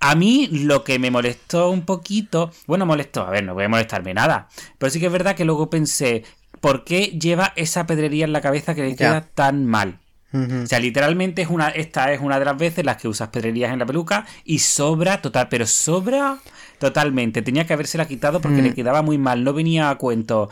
[0.00, 3.68] A mí lo que me molestó un poquito, bueno, molestó, a ver, no voy a
[3.68, 6.22] molestarme nada, pero sí que es verdad que luego pensé,
[6.60, 8.96] ¿por qué lleva esa pedrería en la cabeza que le Ya.
[8.96, 9.98] queda tan mal?
[10.30, 13.72] O sea, literalmente es una, esta es una de las veces las que usas pedrerías
[13.72, 16.36] en la peluca y sobra total, pero sobra
[16.78, 17.40] totalmente.
[17.40, 20.50] Tenía que habérsela quitado porque le quedaba muy mal, no venía a cuento.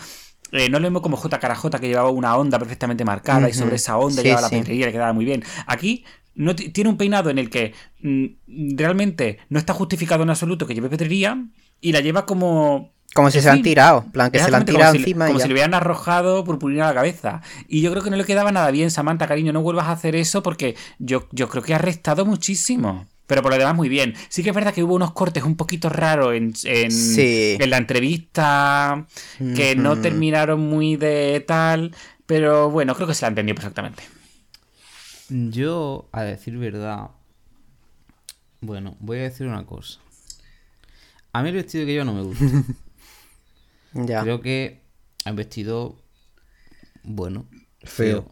[0.52, 1.38] Eh, no lo mismo como J.
[1.40, 4.54] Carajota que llevaba una onda perfectamente marcada y sobre esa onda Sí, llevaba sí.
[4.54, 5.42] la pedrería y le quedaba muy bien.
[5.66, 6.04] Aquí
[6.34, 10.66] no ti- tiene un peinado en el que mm, realmente no está justificado en absoluto
[10.66, 11.44] que lleve pedrería
[11.80, 14.58] y la lleva como Como si se han fin, tirado, en plan que se la
[14.58, 15.42] han tirado como si le- encima y como ya.
[15.42, 17.40] si le hubieran arrojado purpurina a la cabeza.
[17.66, 20.14] Y yo creo que no le quedaba nada bien, Samantha, cariño, no vuelvas a hacer
[20.14, 23.06] eso porque yo, yo creo que ha restado muchísimo.
[23.26, 24.14] Pero por lo demás, muy bien.
[24.28, 27.56] Sí que es verdad que hubo unos cortes un poquito raros en, en, Sí.
[27.58, 29.06] en la entrevista
[29.38, 31.94] que no terminaron muy de tal.
[32.26, 34.02] Pero bueno, creo que se la entendió perfectamente.
[35.28, 37.10] Yo, a decir verdad,
[38.60, 39.98] bueno, voy a decir una cosa.
[41.32, 42.44] A mí el vestido que yo no me gusta.
[43.92, 44.20] Ya.
[44.22, 44.82] Creo que
[45.24, 45.96] es un vestido,
[47.02, 47.46] bueno,
[47.82, 48.28] Feo.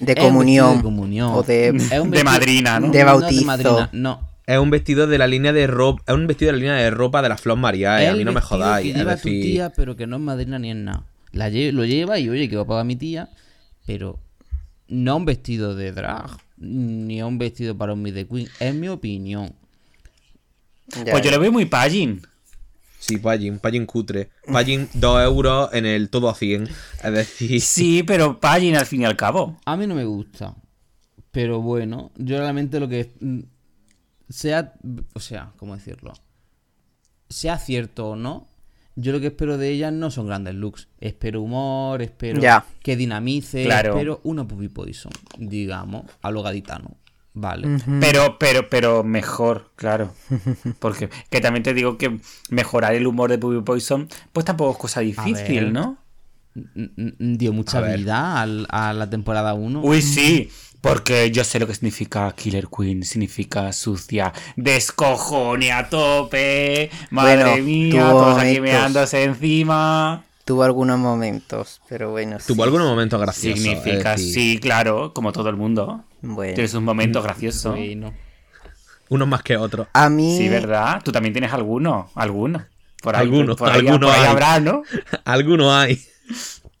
[0.00, 0.78] De comunión.
[0.78, 1.30] de comunión.
[1.34, 1.68] O de...
[1.68, 2.90] Es un De madrina, ¿no?
[2.90, 3.44] De No, bautizo.
[3.44, 4.28] madrina, no.
[4.46, 6.02] Es un vestido de la línea de ropa.
[6.06, 8.02] Es un vestido de la línea de ropa de la Flor María.
[8.02, 8.84] eh, A mí no me jodáis.
[8.84, 11.04] Que Es lleva tu decir, tía, pero que no es madrina ni es nada.
[11.32, 13.30] La lle- lo lleva y oye, que va a pagar mi tía,
[13.86, 14.18] pero
[14.88, 18.48] no un vestido de drag, ni un vestido para un the Queen.
[18.60, 19.52] Es mi opinión.
[21.04, 22.20] Ya, Pues yo lo veo muy pagin.
[22.98, 24.30] Sí, Pagin, Pagin cutre.
[24.50, 26.68] Pagin 2 euros en el todo a 100.
[27.02, 29.58] Es decir, Sí, pero pagin al fin y al cabo.
[29.66, 30.54] A mí no me gusta.
[31.30, 33.40] Pero bueno, yo realmente lo que mm,
[34.32, 34.74] sea,
[35.14, 36.12] o sea, ¿cómo decirlo?
[37.28, 38.48] Sea cierto o no,
[38.96, 40.88] yo lo que espero de ella no son grandes looks.
[41.00, 42.64] Espero humor, espero Ya.
[42.82, 43.90] que dinamice, Claro.
[43.94, 46.96] espero una puppy poison, digamos, a lo gaditano.
[47.36, 47.66] Vale.
[48.00, 50.14] Pero, pero, pero mejor, claro.
[50.78, 52.20] Porque que también te digo que
[52.50, 55.72] mejorar el humor de Puppy Poison, pues tampoco es cosa difícil, ver.
[55.72, 55.98] ¿no?
[56.54, 59.80] Dio mucha A vida al- a la temporada 1.
[59.82, 60.48] Uy, sí.
[60.84, 63.04] Porque yo sé lo que significa Killer Queen.
[63.04, 64.34] Significa sucia.
[64.54, 66.90] Descojone a tope.
[67.10, 70.24] Madre Bueno, mía, todos aquí meándose encima.
[70.44, 72.38] Tuvo algunos momentos, pero bueno.
[72.38, 72.48] sí.
[72.48, 73.62] tuvo algunos momentos graciosos.
[73.62, 76.04] Significa, decir, sí, claro, como todo el mundo.
[76.20, 76.52] Bueno.
[76.52, 77.74] Tiene sus momentos graciosos.
[77.74, 78.12] Bueno.
[79.08, 79.86] Unos más que otros.
[79.94, 80.36] A mí...
[80.36, 81.00] Sí, ¿verdad?
[81.02, 82.10] Tú también tienes alguno.
[82.14, 82.66] Alguno.
[83.02, 84.82] Por ahí, Alguno, por ahí, alguno por ahí habrá, ¿no?
[85.24, 85.98] Algunos hay.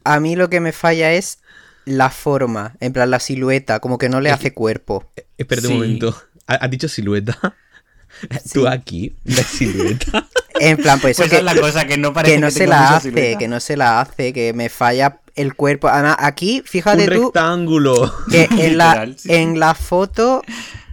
[0.04, 1.38] A mí lo que me falla es
[1.84, 5.10] la forma, en plan la silueta, como que no le hace cuerpo.
[5.38, 5.72] Espérate Sí.
[5.72, 6.16] un momento.
[6.46, 7.38] ¿Ha- ¿Has dicho silueta?
[8.52, 10.26] Tú aquí, de silueta.
[10.60, 12.46] En plan, pues eso Pues que, esa es la cosa que no parece que no
[12.46, 13.38] que se la hace, silueta.
[13.38, 15.88] que no se la hace, que me falla el cuerpo.
[15.88, 18.14] Además, aquí, un fíjate tú rectángulo.
[18.30, 19.32] que en la, sí.
[19.32, 20.42] en la foto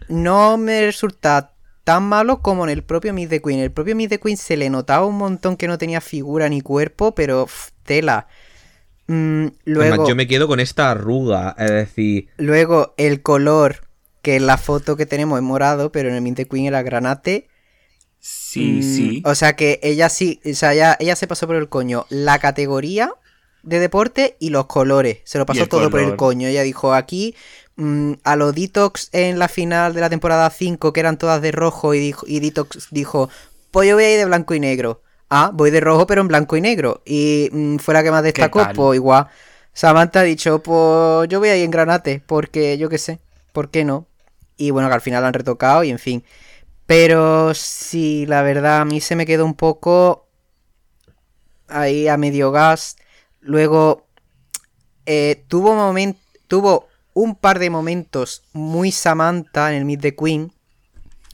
[0.07, 1.51] no me resulta
[1.84, 3.59] tan malo como en el propio Miss the Queen.
[3.59, 6.61] El propio Miss the Queen se le notaba un montón que no tenía figura ni
[6.61, 8.27] cuerpo, pero pff, tela.
[9.12, 11.54] Mm, luego, Además, yo me quedo con esta arruga.
[11.58, 13.88] Es decir, luego el color,
[14.22, 17.50] que en la foto que tenemos es morado, pero en el the Queen era granate.
[18.20, 19.24] Sí, Mm, sí.
[19.26, 22.40] O sea que ella sí, o sea, ella, ella se pasó por el coño la
[22.40, 23.14] categoría
[23.64, 25.18] de deporte y los colores.
[25.26, 26.48] Se lo pasó todo por el coño.
[26.48, 27.36] Ella dijo aquí
[27.76, 31.52] mm, a los Detox en la final de la temporada 5, que eran todas de
[31.52, 33.30] rojo, y, dijo, y Detox dijo,
[33.72, 35.02] pues yo voy a ir de blanco y negro.
[35.34, 37.02] Ah, voy de rojo pero en blanco y negro.
[37.06, 39.28] Y mm, fue la que más destacó, pues igual.
[39.72, 43.20] Samantha ha dicho, pues yo voy a ir en granate, porque yo qué sé,
[43.53, 44.08] ¿por qué no?
[44.58, 46.26] Y bueno, que al final lo han retocado y en fin.
[46.86, 50.28] Pero sí, la verdad, a mí se me quedó un poco
[51.70, 52.98] ahí a medio gas.
[53.40, 54.06] Luego
[55.06, 56.18] eh, tuvo, moment
[56.48, 60.52] tuvo un par de momentos muy Samantha en el Meet the Queen.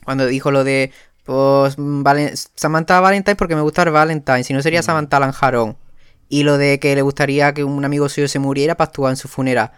[0.04, 0.92] Cuando dijo lo de
[1.28, 1.76] pues
[2.54, 4.44] Samantha Valentine porque me gusta el Valentine.
[4.44, 5.76] Si no sería Samantha Lanjarón.
[6.30, 9.18] Y lo de que le gustaría que un amigo suyo se muriera para actuar en
[9.18, 9.72] su funeral.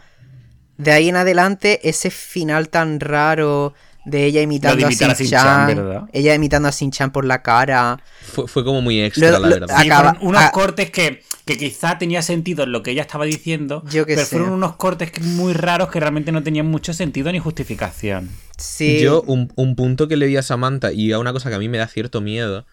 [0.79, 3.75] De ahí en adelante, ese final tan raro
[4.05, 6.09] de ella imitando a Shin-Chan.
[6.13, 8.03] ella imitando a Shin-Chan por la cara.
[8.23, 10.17] Fue, como muy extra, la verdad.
[10.21, 13.85] unos cortes que, que, quizá tenía sentido en lo que ella estaba diciendo.
[14.07, 18.31] pero fueron unos cortes muy raros que realmente no tenían mucho sentido ni justificación.
[18.57, 19.01] Sí.
[19.01, 21.59] Yo, un, un punto que le di a Samantha y a una cosa que a
[21.59, 22.67] mí me da cierto miedo.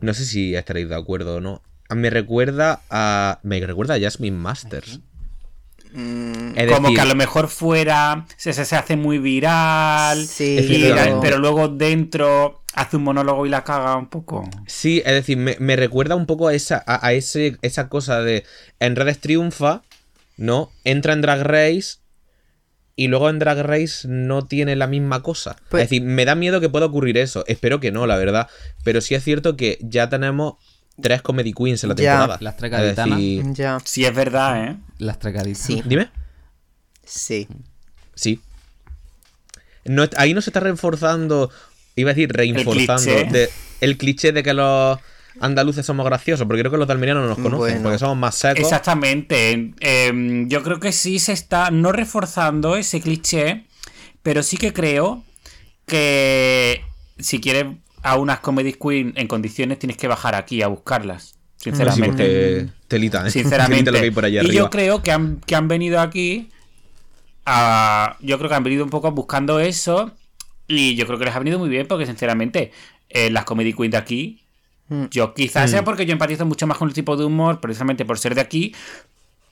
[0.00, 1.62] No sé si estaréis de acuerdo o no.
[1.90, 3.40] Me recuerda a.
[3.42, 5.00] Me recuerda a Jasmine Masters.
[5.92, 10.26] Mm, como que a lo mejor fuera se, se, hace muy viral,
[11.20, 14.48] pero luego dentro hace un monólogo y la caga un poco.
[14.66, 18.44] Sí, es decir, me, recuerda un poco a esa, a, ese, esa cosa de
[18.78, 19.82] en redes triunfa,
[20.36, 20.70] ¿no?
[20.84, 21.98] Entra en Drag Race
[22.94, 25.56] y luego en Drag Race no tiene la misma cosa.
[25.68, 27.44] Pues es decir, me da miedo que pueda ocurrir eso.
[27.46, 28.48] Espero que no, la verdad.
[28.84, 30.54] Pero sí es cierto que ya tenemos
[31.00, 32.38] tres comedy queens en la temporada.
[32.40, 33.82] Las tres gaditanas.
[33.84, 34.76] Sí, es verdad, ¿eh?
[34.98, 35.82] Las tres Sí.
[35.84, 36.10] Dime.
[37.04, 37.48] Sí.
[38.14, 38.40] Sí.
[39.84, 41.50] No, ahí no se está reforzando,
[41.96, 43.50] iba a decir reinforzando, el cliché, de,
[43.80, 44.98] el cliché de que los
[45.40, 48.60] andaluces somos graciosos, porque creo que los dalmerianos no nos conocen, porque somos más secos.
[48.60, 49.72] Exactamente.
[49.80, 53.64] Em, yo creo que sí se está no reforzando ese cliché,
[54.22, 55.24] pero sí que creo
[55.86, 56.82] que
[57.18, 57.66] si quieres
[58.08, 61.34] a unas comedy queen en condiciones, tienes que bajar aquí a buscarlas.
[61.56, 62.70] Sinceramente.
[62.86, 63.30] telita, ¿eh?
[63.30, 63.90] Sinceramente.
[64.42, 66.48] y yo creo que han, que han venido aquí
[67.44, 70.12] a, Yo creo que han venido un poco buscando eso.
[70.66, 72.72] Y yo creo que les ha venido muy bien porque, sinceramente,
[73.10, 74.42] eh, las comedy queen de aquí.
[74.88, 75.06] Mm.
[75.10, 75.84] Yo quizás sea mm.
[75.84, 78.74] porque yo empatizo mucho más con el tipo de humor, precisamente por ser de aquí.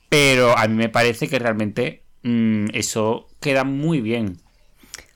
[0.09, 4.39] Pero a mí me parece que realmente mm, eso queda muy bien.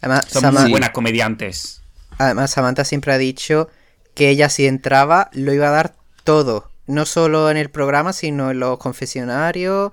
[0.02, 1.81] Además, Son muy buenas comediantes.
[2.22, 3.68] Además, Samantha siempre ha dicho
[4.14, 6.70] que ella si entraba lo iba a dar todo.
[6.86, 9.92] No solo en el programa, sino en los confesionarios.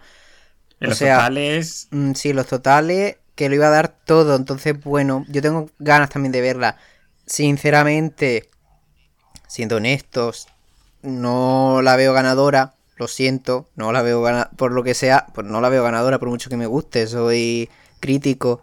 [0.79, 1.89] En los totales.
[1.91, 3.17] Mm, sí, los totales.
[3.35, 4.37] Que lo iba a dar todo.
[4.37, 6.77] Entonces, bueno, yo tengo ganas también de verla.
[7.25, 8.51] Sinceramente,
[9.47, 10.49] siendo honestos,
[11.01, 12.75] no la veo ganadora.
[12.97, 14.51] Lo siento, no la veo ganadora.
[14.55, 17.07] Por lo que sea, pues no la veo ganadora por mucho que me guste.
[17.07, 18.61] Soy crítico.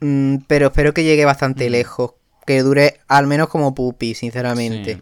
[0.00, 2.14] Mm, pero espero que llegue bastante lejos
[2.46, 5.00] que dure al menos como Puppy, sinceramente.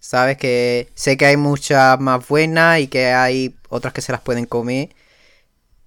[0.00, 4.20] Sabes que sé que hay muchas más buenas y que hay otras que se las
[4.20, 4.90] pueden comer,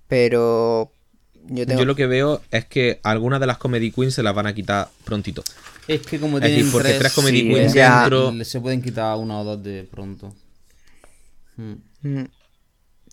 [0.07, 0.91] pero
[1.45, 1.79] yo, tengo...
[1.79, 4.53] yo lo que veo es que algunas de las comedy queens se las van a
[4.53, 5.43] quitar prontito.
[5.87, 9.63] Es que como tienen decir, porque tres, comedy queens se pueden quitar una o dos
[9.63, 10.35] de pronto.
[11.55, 11.75] Hmm.
[12.01, 12.25] Mm.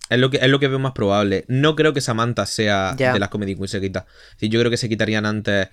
[0.09, 1.43] Es lo, que, es lo que veo más probable.
[1.47, 4.05] No creo que Samantha sea de las comedy queens se quita.
[4.39, 5.69] yo creo que se quitarían antes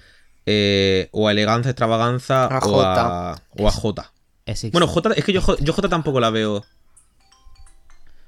[0.46, 4.12] eh, o a elegancia, extravaganza o, a, o a J.
[4.72, 6.64] bueno, J, es que yo, yo J tampoco la veo.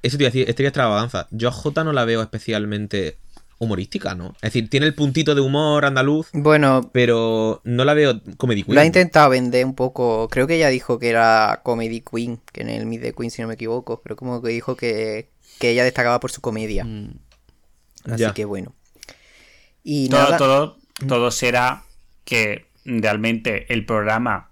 [0.02, 1.26] Eso te iba a decir, estaría extravaganza.
[1.30, 3.18] Yo a J no la veo especialmente
[3.58, 4.34] humorística, ¿no?
[4.36, 6.28] Es decir, tiene el puntito de humor andaluz.
[6.32, 6.90] Bueno.
[6.92, 8.74] Pero no la veo comedy queen.
[8.74, 10.28] Lo ha intentado vender un poco.
[10.30, 13.42] Creo que ella dijo que era comedy queen, que en el Meet the Queen, si
[13.42, 14.00] no me equivoco.
[14.02, 16.84] Pero como que dijo que, que ella destacaba por su comedia.
[16.84, 17.18] Mm.
[18.10, 18.74] Así que bueno.
[19.82, 20.76] Y todo, todo,
[21.06, 21.85] todo será
[22.26, 24.50] que realmente el programa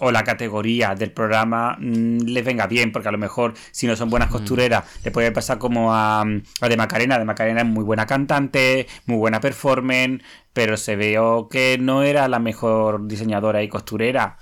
[0.00, 3.96] o, la categoría del programa mm, les venga bien, porque a lo mejor si no
[3.96, 4.32] son buenas mm.
[4.32, 7.18] costureras, le puede pasar como a, a, De Macarena.
[7.18, 10.22] De Macarena es muy buena cantante, muy buena performance,
[10.52, 14.38] pero se veo que no era la mejor diseñadora y costurera.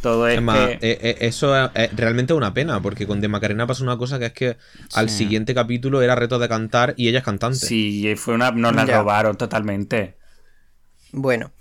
[0.00, 3.98] Todo es, eh, eh, eso es, realmente una pena, porque con De Macarena pasó una
[3.98, 4.56] cosa que es que
[4.94, 7.58] al siguiente capítulo era reto de cantar y ella es cantante.
[7.58, 10.16] Sí, fue una, nos la robaron totalmente.
[11.12, 11.52] Bueno,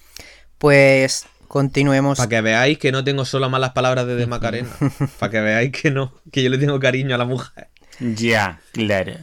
[0.58, 2.18] pues continuemos.
[2.18, 4.70] Para que veáis que no tengo solo malas palabras de, de Macarena.
[5.20, 7.68] Para que veáis que no, que yo le tengo cariño a la mujer.
[8.00, 9.14] Ya, claro.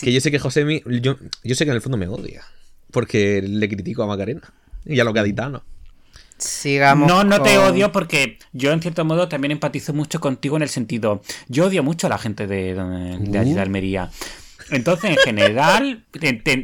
[0.00, 2.44] Que yo sé que José, yo, yo sé que en el fondo me odia.
[2.90, 4.52] Porque le critico a Macarena.
[4.84, 5.62] Y a los gaditanos.
[6.38, 7.08] Sigamos.
[7.08, 10.68] No, no te odio porque yo en cierto modo también empatizo mucho contigo en el
[10.68, 11.20] sentido.
[11.48, 14.10] Yo odio mucho a la gente de, de, de Almería.
[14.70, 16.04] Entonces, en general,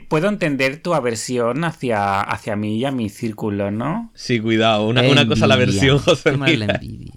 [0.09, 4.11] puedo entender tu aversión hacia, hacia mí y a mi círculo, ¿no?
[4.15, 4.87] Sí, cuidado.
[4.87, 7.15] Una, una cosa la aversión, José Qué mal la envidia.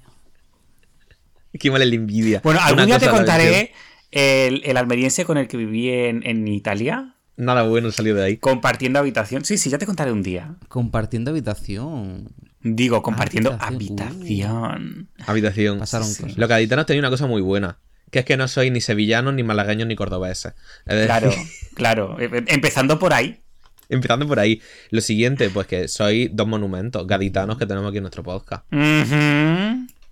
[1.60, 2.42] Qué mal la envidia.
[2.44, 3.72] Bueno, algún día te contaré
[4.12, 7.16] el, el, almeriense con el que viví en, en Italia.
[7.36, 8.38] nada bueno salió de ahí.
[8.38, 9.44] Compartiendo habitación.
[9.44, 10.56] Sí, sí, ya te contaré un día.
[10.68, 12.30] Compartiendo habitación.
[12.62, 14.08] Digo, compartiendo Habitación.
[14.10, 15.10] habitación.
[15.26, 15.80] Habitación.
[15.80, 16.24] Pasaron Sí.
[16.24, 16.38] cosas.
[16.38, 17.78] Los gaditanos tenían una cosa muy buena.
[18.12, 20.54] Que es que no sois ni sevillanos, ni malagueños, ni cordobeses.
[20.86, 21.32] Claro,
[21.76, 22.18] claro.
[22.20, 23.42] Eh, Empezando por ahí.
[23.90, 24.62] Empezando por ahí.
[24.92, 28.64] Lo siguiente, pues que sois dos monumentos gaditanos que tenemos aquí en nuestro podcast.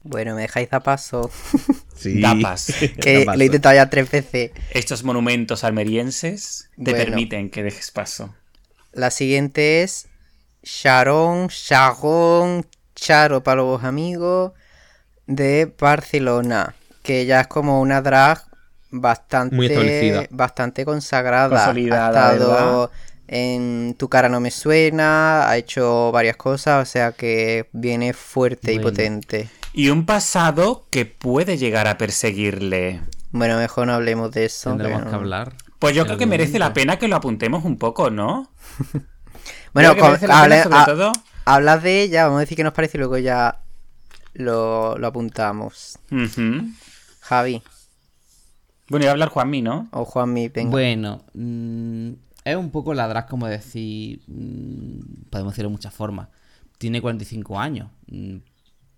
[0.07, 1.29] Bueno, me dejáis a paso.
[1.95, 2.19] Sí.
[2.19, 2.73] Tapas.
[3.01, 4.51] Que lo he intentado ya tres veces.
[4.71, 7.05] Estos monumentos almerienses te Bueno.
[7.05, 8.35] permiten que dejes paso.
[8.91, 10.09] La siguiente es
[10.61, 12.65] Sharon, Sharon,
[12.95, 14.51] Charo para los amigos
[15.25, 16.75] de Barcelona.
[17.05, 18.41] Que ya es como una drag
[18.91, 20.25] bastante, Muy establecida.
[20.31, 21.49] bastante consagrada.
[21.65, 22.89] Consolidada, ha estado ¿verdad?
[23.27, 28.73] en Tu cara no me suena, ha hecho varias cosas, o sea que viene fuerte
[28.73, 29.49] y potente.
[29.73, 33.01] Y un pasado que puede llegar a perseguirle.
[33.31, 34.69] Bueno, mejor no hablemos de eso.
[34.69, 35.53] Tendremos pero- que hablar.
[35.79, 38.49] Pues yo creo que merece la pena que lo apuntemos un poco, ¿no?
[39.73, 41.11] Bueno, Creo que con- merece la pena, hable- sobre ha- todo.
[41.43, 43.59] hablas de ella, vamos a decir qué nos parece y luego ya
[44.33, 45.99] lo, lo apuntamos.
[46.11, 46.69] Ujú.
[47.27, 47.61] Javi
[48.89, 49.87] Bueno, iba a hablar Juanmi, ¿no?
[49.91, 50.69] o Juanmi, venga.
[50.71, 52.09] Bueno, mm,
[52.45, 54.21] es un poco la drag como decir.
[54.27, 56.29] mm, podemos decirlo de muchas formas.
[56.77, 57.89] Tiene 45 años.
[58.07, 58.37] mm,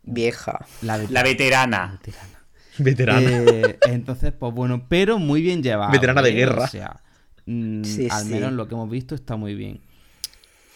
[0.04, 0.66] Vieja.
[0.82, 2.00] La, La veterana.
[2.02, 2.40] veterana.
[2.80, 3.30] Veterana.
[3.30, 5.92] Eh, entonces, pues bueno, pero muy bien llevado.
[5.98, 6.34] Veterana de ¿eh?
[6.34, 6.64] guerra.
[6.66, 7.02] O sea,
[7.46, 8.30] Sí, al sí.
[8.30, 9.80] menos lo que hemos visto está muy bien.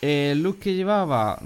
[0.02, 1.38] El look que llevaba.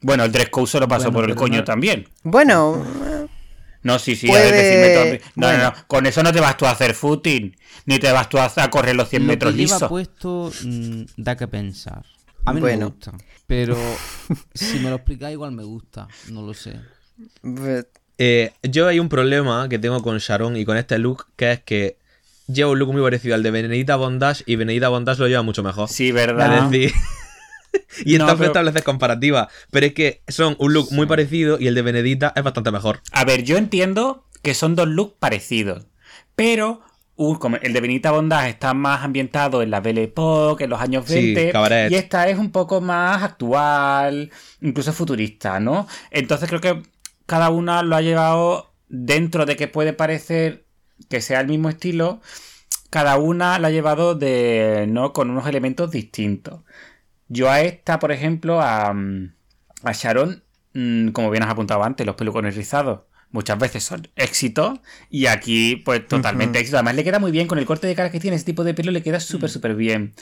[0.00, 2.08] Bueno, el dress code se lo pasó Bueno, por el coño no- también.
[2.22, 2.84] Bueno,
[3.82, 5.62] No, sí, sí, Puede- decirme No, bueno.
[5.62, 5.76] no, no.
[5.86, 7.56] Con eso no te vas tú a hacer footing.
[7.86, 9.88] Ni te vas tú a a correr los 100 lo metros que lleva liso.
[9.88, 12.04] puesto mm, da que pensar.
[12.44, 13.12] A mí no me gusta.
[13.46, 13.76] Pero
[14.54, 16.08] si me lo explicáis, igual me gusta.
[16.30, 16.80] No lo sé.
[18.18, 21.60] Eh, yo hay un problema que tengo con Sharon y con este look, que es
[21.62, 21.98] que
[22.48, 25.62] lleva un look muy parecido al de Benedita Bondage y Benedita Bondage lo lleva mucho
[25.62, 25.88] mejor.
[25.88, 26.64] Sí, ¿verdad?
[26.64, 26.92] Es decir,
[28.04, 31.66] y No, está pero- establecer comparativa, pero es que son un look muy parecido y
[31.66, 33.00] el de Benedita es bastante mejor.
[33.12, 35.86] A ver, yo entiendo que son dos looks parecidos.
[36.34, 36.82] Pero
[37.16, 40.80] uh, como el de Benita Bondage está más ambientado en la Belle Époque, en los
[40.80, 41.50] años Sí, 20.
[41.52, 41.90] cabaret.
[41.90, 44.30] y esta es un poco más actual,
[44.60, 45.88] incluso futurista, ¿no?
[46.10, 46.82] Entonces creo que
[47.24, 50.66] cada una lo ha llevado dentro de que puede parecer
[51.08, 52.20] que sea el mismo estilo.
[52.90, 55.12] Cada una lo ha llevado de, ¿no?
[55.12, 56.60] Con unos elementos distintos.
[57.28, 59.34] Yo a esta, por ejemplo, a, mm,
[59.82, 60.44] a Sharon,
[60.74, 63.00] mm, como bien has apuntado antes, los pelucones rizados.
[63.32, 64.78] Muchas veces son éxitos
[65.10, 66.76] y aquí pues totalmente éxito.
[66.78, 68.72] Además le queda muy bien con el corte de cara que tiene, ese tipo de
[68.74, 70.14] pelo le queda súper súper bien.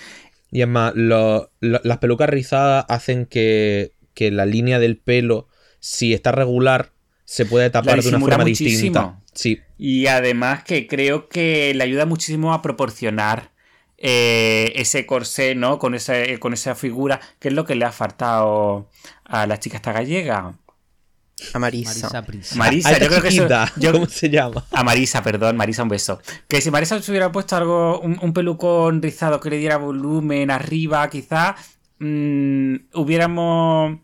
[0.51, 5.49] Y es más, lo- lo- las pelucas rizadas hacen que, que la línea del pelo,
[5.81, 6.93] si está regular,
[7.25, 9.01] se puede tapar de una forma muchísimo.
[9.01, 9.21] distinta.
[9.33, 13.51] Sí, Y además que creo que le ayuda muchísimo a proporcionar
[14.07, 15.79] eh, ese corsé, ¿no?
[15.79, 18.91] Con esa, con esa figura, que es lo que le ha faltado
[19.25, 20.53] a la chica esta gallega.
[21.55, 22.11] a Marisa.
[22.23, 22.57] Marisa.
[22.57, 24.65] Marisa, yo creo que eso- chiquita, yo- ¿Cómo se llama?
[24.73, 26.21] A Marisa, perdón, Marisa, un beso.
[26.49, 30.51] Que si Marisa se hubiera puesto algo, un, un pelucón rizado que le diera volumen
[30.51, 31.55] arriba, quizás
[31.99, 34.01] mm, hubiéramos.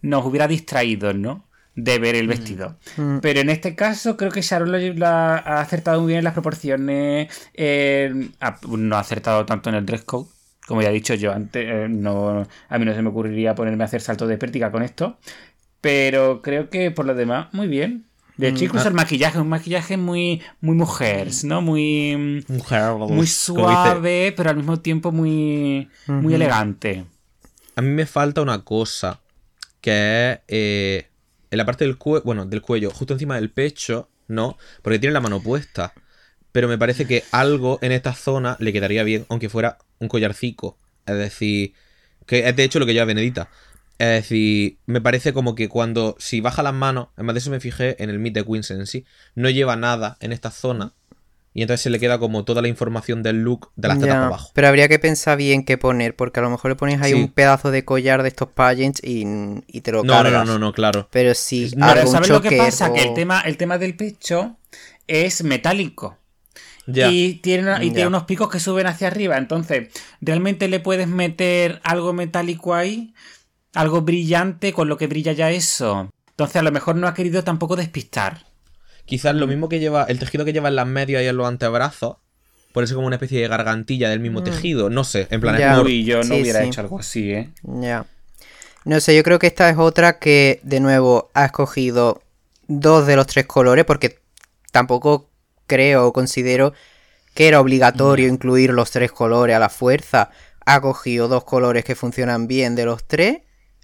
[0.00, 1.48] Nos hubiera distraído, ¿no?
[1.76, 2.76] De ver el vestido.
[2.96, 3.18] Mm.
[3.18, 7.28] Pero en este caso, creo que Sharon lo, ha acertado muy bien en las proporciones.
[7.54, 10.28] eh, ha- no ha acertado tanto en el dress code.
[10.66, 13.82] Como ya he dicho yo antes, eh, no, a mí no se me ocurriría ponerme
[13.84, 15.18] a hacer saltos de pértiga con esto.
[15.80, 18.06] Pero creo que por lo demás, muy bien.
[18.36, 18.88] De hecho, Mm, incluso ah.
[18.88, 21.60] el maquillaje, un maquillaje muy, muy mujeres, ¿no?
[21.60, 27.04] Muy, Mujer, muy suave, pero al mismo tiempo muy, muy elegante.
[27.76, 29.20] A mí me falta una cosa,
[29.80, 31.06] que es eh,
[31.54, 34.58] en la parte del cuello, bueno, del cuello, justo encima del pecho, ¿no?
[34.82, 35.94] Porque tiene la mano puesta.
[36.50, 40.78] Pero me parece que algo en esta zona le quedaría bien, aunque fuera un collarcico.
[41.06, 41.74] Es decir,
[42.26, 43.48] que es de hecho lo que lleva Benedita.
[43.98, 47.60] Es decir, me parece como que cuando, si baja las manos, además de eso me
[47.60, 49.04] fijé en el Meet de Queens en sí,
[49.36, 50.92] no lleva nada en esta zona.
[51.56, 54.26] Y entonces se le queda como toda la información del look de las tetas para
[54.26, 54.50] abajo.
[54.54, 57.14] Pero habría que pensar bien qué poner, porque a lo mejor le pones ahí Sí.
[57.14, 59.24] un pedazo de collar de estos pageants y,
[59.68, 60.46] y te lo No, no, cargas.
[60.46, 61.08] no, no, no, claro.
[61.12, 62.92] Pero si No, algo, Pero ¿sabes lo que pasa?
[62.92, 64.56] Que el tema, el tema del pecho
[65.06, 66.18] es metálico.
[66.86, 67.10] Ya.
[67.12, 67.92] Y, tiene, y Ya.
[67.94, 69.38] tiene unos picos que suben hacia arriba.
[69.38, 69.88] Entonces,
[70.20, 73.14] ¿realmente le puedes meter algo metálico ahí?
[73.74, 76.10] Algo brillante con lo que brilla ya eso.
[76.30, 78.44] Entonces, a lo mejor no ha querido tampoco despistar.
[79.06, 79.38] Quizás Mm.
[79.38, 82.16] lo mismo que lleva, el tejido que lleva en las medias y en los antebrazos,
[82.72, 84.44] por eso como una especie de gargantilla del mismo Mm.
[84.44, 85.74] tejido, no sé, en plan, es Ya.
[85.76, 86.66] muy- Uy, yo no Sí, hubiera sí.
[86.66, 87.50] hecho algo así, ¿eh?
[87.62, 88.06] Ya.
[88.84, 92.22] No sé, yo creo que esta es otra que, de nuevo, ha escogido
[92.66, 94.18] dos de los tres colores, porque
[94.72, 95.30] tampoco
[95.66, 96.72] creo o considero
[97.34, 100.30] que era obligatorio incluir los tres colores a la fuerza.
[100.66, 103.38] Ha cogido dos colores que funcionan bien de los tres.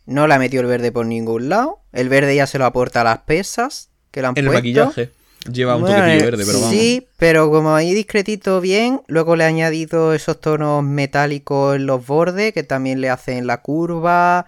[0.07, 1.81] No le ha metido el verde por ningún lado.
[1.93, 5.13] El verde ya se lo aporta a las pesas que le han En el maquillaje
[5.51, 6.75] lleva un Bueno, toquecillo verde, pero vamos.
[6.75, 12.07] Sí, pero como ahí discretito bien, luego le he añadido esos tonos metálicos en los
[12.07, 14.47] bordes que también le hacen la curva.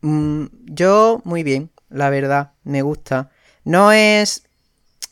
[0.00, 3.30] Mm, yo, muy bien, la verdad, me gusta.
[3.64, 4.44] No es.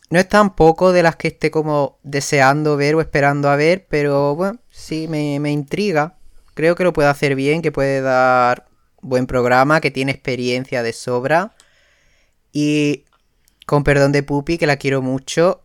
[0.09, 4.35] No es tampoco de las que esté como deseando ver o esperando a ver, pero
[4.35, 6.17] bueno, sí, me, me intriga.
[6.55, 8.67] Creo que lo puede hacer bien, que puede dar
[9.03, 11.53] buen programa, que tiene experiencia de sobra.
[12.53, 13.05] Y
[13.71, 15.63] con perdón de Pupi, que la quiero mucho.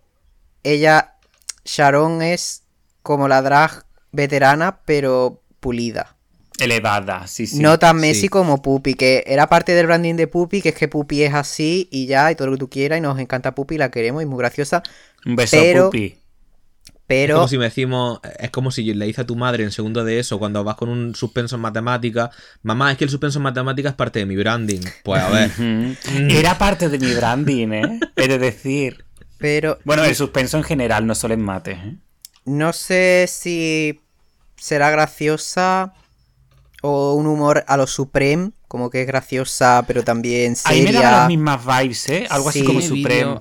[0.61, 1.15] Ella,
[1.63, 2.61] Sharon, es
[3.01, 6.15] como la drag veterana, pero pulida.
[6.59, 7.57] Elevada, sí, sí.
[7.57, 8.29] no tan Messi sí.
[8.29, 11.89] como Pupi, que era parte del branding de Pupi, que es que Pupi es así
[11.91, 14.25] y ya, y todo lo que tú quieras, y nos encanta Pupi, la queremos, y
[14.25, 14.83] es muy graciosa.
[15.25, 16.15] Un beso, pero- Pupi.
[17.07, 20.03] Es como si me decimos, es como si le dice a tu madre en segundo
[20.03, 22.29] de eso, cuando vas con un suspenso en matemáticas,
[22.63, 24.81] mamá, es que el suspenso en matemáticas es parte de mi branding.
[25.03, 25.95] Pues a ver, Ujú.
[26.31, 27.99] Era parte de mi branding, ¿eh?
[28.15, 29.05] Es de decir.
[29.37, 31.71] pero Bueno, el suspenso en general, no solo en mate.
[31.73, 31.95] ¿eh?
[32.45, 34.01] no sé si
[34.55, 35.93] será graciosa
[36.81, 41.11] o un humor a lo Supreme, como que es graciosa, pero también Ahí me seria.
[41.11, 42.27] las mismas vibes, ¿eh?
[42.29, 42.65] Algo así Sí.
[42.65, 43.39] como Supreme.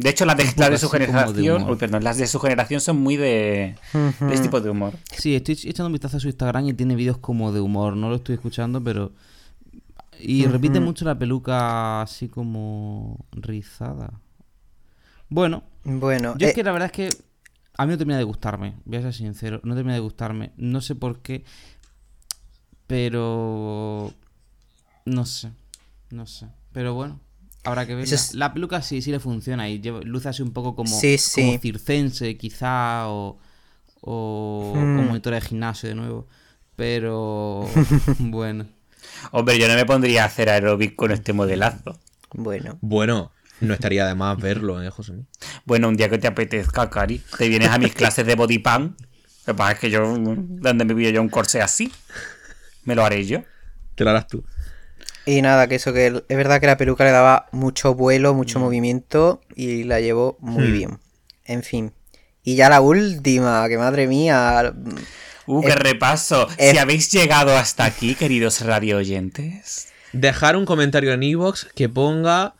[0.00, 1.68] De hecho, las de, de su de generación.
[1.68, 4.94] Uy, perdón, las de su generación son muy de, de este tipo de humor.
[5.12, 7.96] Sí, estoy echando un vistazo a su Instagram y tiene vídeos como de humor.
[7.96, 9.12] No lo estoy escuchando, pero.
[10.18, 14.20] Y repite mucho la peluca así como rizada.
[15.28, 17.08] Bueno, Bueno, yo eh, es que la verdad es que
[17.76, 18.74] a mí no termina de gustarme.
[18.84, 20.52] Voy a ser sincero, no termina de gustarme.
[20.56, 21.44] No sé por qué,
[22.86, 24.12] pero.
[25.04, 25.50] No sé,
[26.10, 26.46] no sé.
[26.72, 27.20] Pero bueno,
[27.64, 28.04] habrá que ver.
[28.12, 31.40] Es- La peluca sí, sí le funciona y luce así un poco como, Sí, sí.
[31.42, 33.38] como circense, quizá, o,
[34.00, 34.96] o Hmm.
[34.96, 36.26] como monitora de gimnasio de nuevo.
[36.76, 37.64] Pero
[38.18, 38.66] bueno.
[39.32, 41.98] Hombre, yo no me pondría a hacer aeróbic con este modelazo.
[42.32, 42.78] bueno.
[42.80, 45.14] bueno, no estaría de más verlo, ¿eh, José?
[45.64, 48.96] Bueno, un día que te apetezca, Cari, te vienes a mis clases de body pan.
[49.46, 51.92] Lo que pasa es que yo, ¿dónde me pillo yo un corsé así?
[52.84, 53.42] Me lo haré yo.
[53.94, 54.44] Te lo harás tú.
[55.26, 58.34] Y nada, que eso que el- es verdad que la peluca le daba mucho vuelo,
[58.34, 58.62] mucho Mm.
[58.62, 60.72] movimiento y la llevó muy Hmm.
[60.72, 60.98] bien.
[61.44, 61.92] En fin.
[62.42, 64.72] Y ya la última, que madre mía.
[65.46, 66.48] Uh, qué repaso.
[66.58, 69.88] Si habéis llegado hasta aquí, queridos radio oyentes.
[70.12, 72.54] Dejar un comentario en Evox que ponga.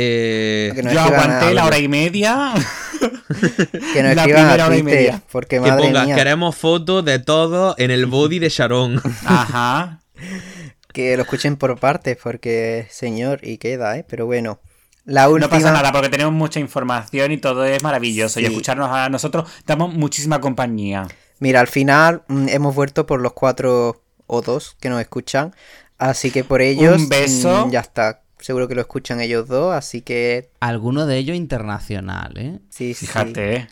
[0.00, 2.52] eh, Que no yo aguanté a- la hora y media.
[3.92, 5.22] Que nos la primera hora y media.
[5.32, 9.02] porque que madre ponga, mía, queremos fotos de todo en el body de Sharon.
[9.24, 10.00] Ajá.
[10.98, 14.04] que lo escuchen por partes, porque señor, y queda, ¿eh?
[14.08, 14.58] Pero bueno.
[15.04, 15.46] La última...
[15.46, 18.40] No pasa nada porque tenemos mucha información y todo es maravilloso.
[18.40, 21.06] Y escucharnos a nosotros damos muchísima compañía.
[21.38, 25.54] Mira, al final mm, hemos vuelto por los cuatro o dos que nos escuchan.
[25.98, 27.00] Así que por ellos.
[27.00, 27.68] Un beso.
[27.68, 28.22] mm, Ya está.
[28.40, 29.72] Seguro que lo escuchan ellos dos.
[29.76, 30.50] Así que.
[30.58, 32.58] Alguno de ellos internacional, ¿eh?
[32.70, 33.06] Sí, sí.
[33.06, 33.68] Fíjate, ¿eh?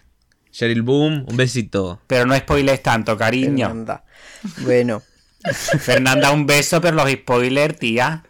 [0.52, 2.00] Cheryl Boom, un besito.
[2.06, 3.84] Pero no spoiles tanto, cariño.
[4.64, 5.02] Bueno.
[5.80, 8.24] Fernanda, un beso, pero los spoilers, tía.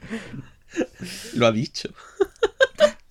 [1.35, 1.89] Lo ha dicho.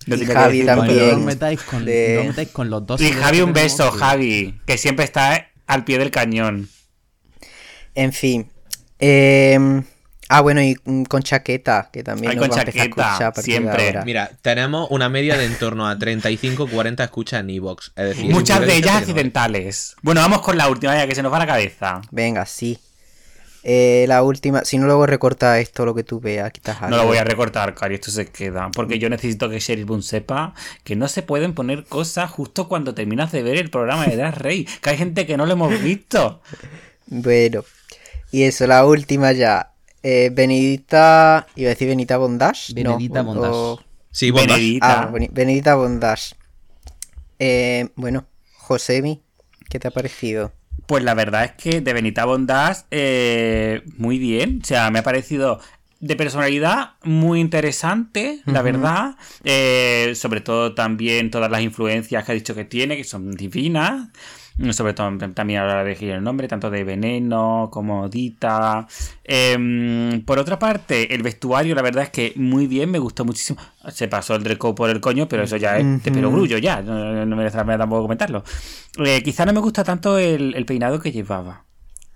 [0.07, 1.11] Y No Javi también.
[1.11, 3.01] No metáis con, de- no os metáis con los dos.
[3.01, 6.69] Y Javi, un beso, que- Javi, que siempre está al pie del cañón.
[7.95, 8.51] En fin.
[8.99, 9.57] Eh,
[10.29, 12.83] ah, bueno, y mm, con chaqueta, que también Ay, nos con va a empezar a
[12.85, 13.87] chaqueta, escuchar a siempre.
[13.87, 14.05] ahora.
[14.05, 17.91] Mira, tenemos una media de en torno a 35-40 escuchas en Evox.
[17.95, 19.95] Es decir, Muchas de ellas accidentales.
[20.03, 22.01] Bueno, vamos con la última ya que se nos va la cabeza.
[22.11, 22.77] Venga, sí.
[23.67, 24.63] Eh, la última.
[24.63, 26.51] Si no, luego recorta esto, lo que tú veas.
[26.51, 28.69] Quitas No lo voy a recortar, Cari, esto se queda.
[28.75, 32.93] Porque yo necesito que Sheriff Boone sepa que no se pueden poner cosas justo cuando
[32.93, 34.67] terminas de ver el programa de Drag Rey.
[34.81, 36.41] Que hay gente que no lo hemos visto.
[37.07, 37.63] Bueno.
[38.31, 39.71] Y eso, la última ya.
[40.03, 41.47] Eh, Benedita.
[41.55, 42.73] Iba a decir Benedita Bondage.
[42.83, 43.53] No, Benedita o- Bondage.
[43.53, 43.79] o-
[44.11, 44.53] Sí, bondage.
[44.59, 45.01] Benedita.
[45.03, 46.35] Ah, Benedita Bondage.
[47.39, 48.25] Eh, bueno,
[48.57, 49.21] Josemi,
[49.69, 50.51] ¿qué te ha parecido?
[50.87, 54.59] Pues la verdad es que de Benita Bondas, eh, muy bien.
[54.63, 55.59] O sea, me ha parecido
[55.99, 59.15] de personalidad muy interesante, la verdad.
[59.43, 64.09] Eh, sobre todo también todas las influencias que ha dicho que tiene, que son divinas.
[64.71, 68.87] Sobre todo también ahora de elegir el nombre, tanto de Veneno como Dita.
[69.23, 73.59] Em, por otra parte, el vestuario, la verdad es que muy bien, me gustó muchísimo.
[73.89, 76.81] Se pasó el Dreco por el coño, pero eso ya es de pelo grullo, ya.
[76.81, 78.43] No, no merece la pena tampoco comentarlo.
[79.05, 81.65] Eh, quizá no me gusta tanto el, el peinado que llevaba.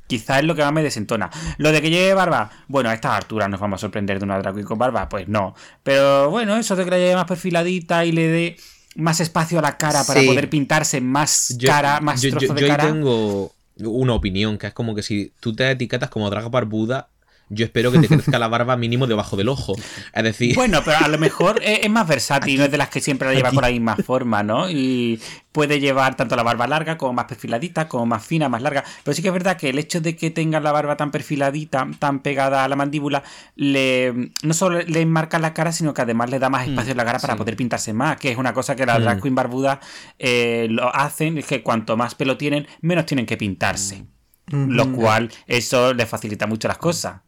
[0.10, 1.30] Quizá es lo que más me desentona.
[1.57, 4.40] Lo de que lleve barba, bueno, a estas alturas nos vamos a sorprender de una
[4.40, 5.53] drag queen con barba, pues no.
[5.84, 8.57] Pero bueno, eso de que la lleve más perfiladita y le dé
[8.95, 10.28] más espacio a la cara para Sí.
[10.28, 12.86] poder pintarse más Yo- cara, más yo, yo- trozo de yo ahí cara.
[12.86, 17.07] tengo una opinión, que es como que si tú te etiquetas como draga barbuda,
[17.50, 19.76] yo espero que te crezca la barba mínimo debajo del ojo.
[20.14, 22.90] Es decir, Bueno, pero a lo mejor es, es más versátil, no es de las
[22.90, 24.70] que siempre la lleva con la misma forma, ¿no?
[24.70, 25.20] Y
[25.52, 28.84] puede llevar tanto la barba larga como más perfiladita, como más fina, más larga.
[29.04, 31.88] Pero sí que es verdad que el hecho de que tenga la barba tan perfiladita,
[31.98, 33.24] tan pegada a la mandíbula,
[33.56, 36.98] le no solo le enmarca la cara, sino que además le da más espacio en
[36.98, 37.38] la cara para sí.
[37.38, 39.80] poder pintarse más, que es una cosa que las drag queen barbudas
[40.18, 44.06] eh, lo hacen, es que cuanto más pelo tienen, menos tienen que pintarse.
[44.52, 47.22] Lo cual, eso le facilita mucho las cosas.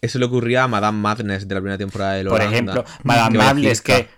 [0.00, 2.52] Eso le ocurría a Madame Madness de la primera temporada de Por Holanda.
[2.52, 3.96] ejemplo, Madame circa.
[3.96, 4.08] que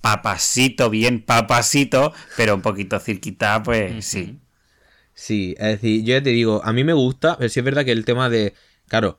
[0.00, 4.38] papasito, bien papasito, pero un poquito cirquita, pues sí.
[5.14, 7.84] Sí, es decir, yo ya te digo, a mí me gusta, pero sí es verdad
[7.84, 8.54] que el tema de.
[8.88, 9.18] Claro,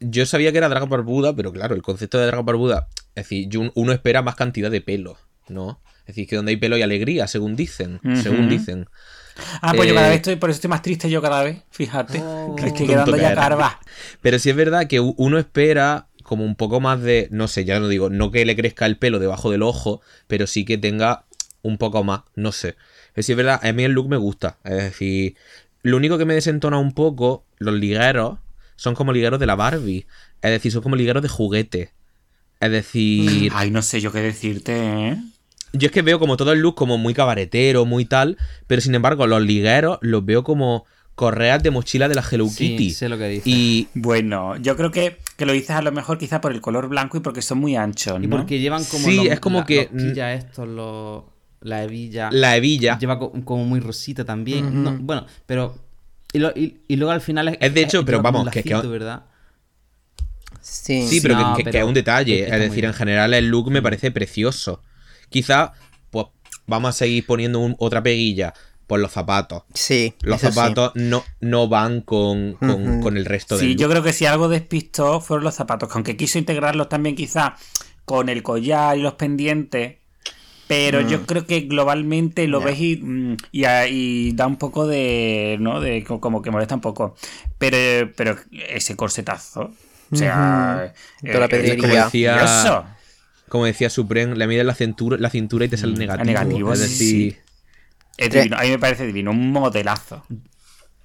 [0.00, 2.88] yo sabía que era draga barbuda, pero claro, el concepto de draga barbuda.
[3.14, 5.16] Es decir, yo- uno espera más cantidad de pelo,
[5.48, 5.80] ¿no?
[6.00, 8.00] Es decir, que donde hay pelo hay alegría, según dicen.
[8.20, 8.88] Según dicen.
[9.62, 11.62] Ah, pues yo cada Eh, vez estoy, por eso estoy más triste yo cada vez,
[11.70, 12.18] fíjate.
[12.20, 13.80] Oh, que estoy quedando que ya carva.
[14.20, 17.28] Pero sí es verdad que uno espera como un poco más de.
[17.30, 20.46] No sé, ya no digo, no que le crezca el pelo debajo del ojo, pero
[20.46, 21.24] sí que tenga
[21.62, 22.76] un poco más, no sé.
[23.14, 24.58] Pero sí es verdad, a mí el look me gusta.
[24.64, 25.36] Es decir,
[25.82, 28.38] lo único que me desentona un poco, los ligueros,
[28.76, 30.06] son como ligueros de la Barbie.
[30.42, 31.92] Es decir, son como ligueros de juguete.
[32.60, 34.72] Es decir, Ay, no sé yo qué decirte,
[35.08, 35.16] ¿eh?
[35.72, 38.36] Yo es que veo como todo el look como muy cabaretero, muy tal,
[38.66, 40.84] pero sin embargo los ligueros los veo como
[41.14, 42.90] correas de mochila de la Hello Sí, Kitty.
[42.92, 43.46] sé lo que dices.
[43.46, 46.88] Y Bueno, yo creo que, que lo dices a lo mejor quizá por el color
[46.88, 48.24] blanco y porque son muy anchos, ¿no?
[48.24, 49.04] Y porque llevan como.
[49.04, 51.24] Sí, los- es como la- que- Los estos, los.
[51.62, 52.30] La hebilla.
[52.32, 52.98] la hebilla.
[52.98, 54.82] Lleva co- como muy rosita también.
[54.82, 55.76] No, bueno, pero.
[56.32, 57.58] Y, lo- y- y luego al final es.
[57.60, 59.24] Es de hecho, pero vamos, que- que- lacito, ¿verdad?
[60.62, 61.06] Sí.
[61.06, 62.44] Sí, pero, No, que, que- que pero es un detalle.
[62.44, 62.84] Es decir, bien.
[62.86, 64.82] en general el look me parece precioso.
[65.30, 65.72] Quizá,
[66.10, 66.26] pues,
[66.66, 68.52] vamos a seguir poniendo un- otra peguilla
[68.86, 69.62] por los zapatos.
[69.72, 70.54] Sí, Los eso sí.
[70.54, 74.48] zapatos no, no van con, con- el resto Sí, del yo creo que si algo
[74.48, 77.54] despistó fueron los zapatos, que aunque quiso integrarlos también quizá
[78.04, 79.98] con el collar y los pendientes,
[80.66, 85.80] pero yo creo que globalmente lo ves y, mm, y, da un poco de, ¿no?
[85.80, 87.16] De co- como que molesta un poco.
[87.58, 89.72] Pero, pero ese corsetazo,
[90.12, 91.76] o sea, Toda la eh, pedrería.
[91.78, 92.86] Como decía, precioso.
[93.50, 96.24] Como decía Supreme, le mides la cintura, la cintura y te sale negativo.
[96.24, 97.38] negativo, es sí, decir, sí.
[98.16, 100.24] Es Tre- divino, a mí me parece divino, un modelazo.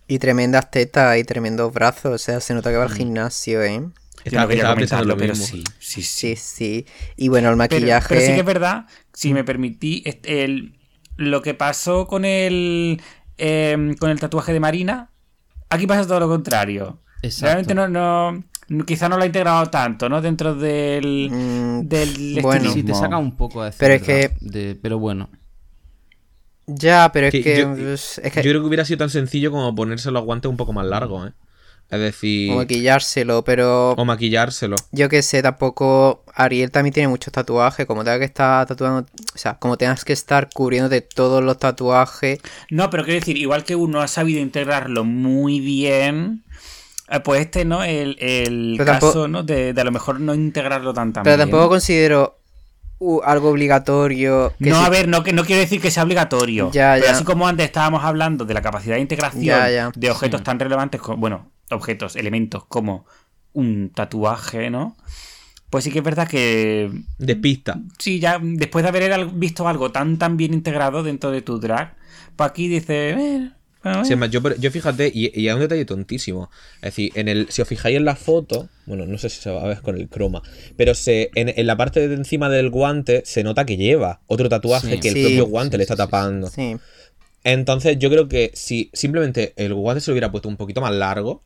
[0.07, 2.13] Y tremendas tetas y tremendos brazos.
[2.13, 2.95] O sea, se nota que va al Mm.
[2.95, 3.81] gimnasio, ¿eh?
[4.25, 5.45] Yo no pensando comentarlo, lo pero mismo.
[5.45, 6.35] sí, sí, sí.
[6.35, 6.85] Sí, sí.
[7.15, 8.07] Y bueno, el maquillaje.
[8.09, 10.77] pero sí que es verdad, si me permití, este, el,
[11.17, 13.01] lo que pasó con el
[13.37, 15.11] em, con el tatuaje de Marina,
[15.69, 17.01] aquí pasa todo lo contrario.
[17.21, 17.45] Exacto.
[17.45, 18.43] Realmente no, no-
[18.85, 20.21] quizá no lo ha integrado tanto, ¿no?
[20.21, 22.71] Dentro del, Mm, del bueno.
[22.71, 25.29] Sí, te saca un poco decir Pero es que- de- pero bueno.
[26.67, 27.57] Ya, pero es Que que.
[27.59, 30.49] yo- pues, es que Yo creo que hubiera sido tan sencillo como ponerse los guantes
[30.49, 31.33] un poco más largos, ¿eh?
[31.91, 33.91] Es decir, o maquillárselo, pero.
[33.91, 34.75] o maquillárselo.
[34.91, 36.23] Yo que sé, tampoco.
[36.33, 37.85] Ariel también tiene muchos tatuajes.
[37.85, 39.07] Como tenga que estar tatuando.
[39.35, 42.39] O sea, como tengas que estar cubriéndote todos los tatuajes.
[42.71, 46.43] No, pero quiero decir, igual que uno ha sabido integrarlo muy bien,
[47.23, 47.83] pues este, ¿no?
[47.83, 49.43] El, el caso, tampoco- ¿no?
[49.43, 51.49] De, de a lo mejor no integrarlo tan tan Pero bien.
[51.49, 52.39] tampoco considero
[52.99, 54.53] uh, algo obligatorio.
[54.61, 56.71] que no, si- a ver, no, que no quiero decir que sea obligatorio.
[56.71, 57.11] Ya, pero ya.
[57.11, 59.91] así como antes estábamos hablando de la capacidad de integración Ya, ya.
[59.95, 63.05] de objetos tan relevantes como, bueno, objetos, elementos como
[63.53, 64.97] un tatuaje, ¿no?
[65.69, 67.79] Pues sí que es verdad que Despista.
[67.99, 71.95] sí, ya después de haber visto algo tan tan bien integrado dentro de tu drag,
[72.35, 73.51] pues aquí dice, eh,
[74.03, 76.49] Sí, además, yo, yo fíjate, y, y hay un detalle tontísimo.
[76.77, 79.51] Es decir, en el, si os fijáis en la foto, bueno, no sé si se
[79.51, 80.41] va a ver con el croma,
[80.75, 84.49] pero se, en, en la parte de encima del guante se nota que lleva otro
[84.49, 84.99] tatuaje Sí.
[84.99, 86.11] que el propio guante Sí, le está sí, sí, sí.
[86.11, 86.47] tapando.
[86.47, 86.77] Sí.
[87.43, 90.93] Entonces, yo creo que si simplemente el guante se lo hubiera puesto un poquito más
[90.93, 91.43] largo,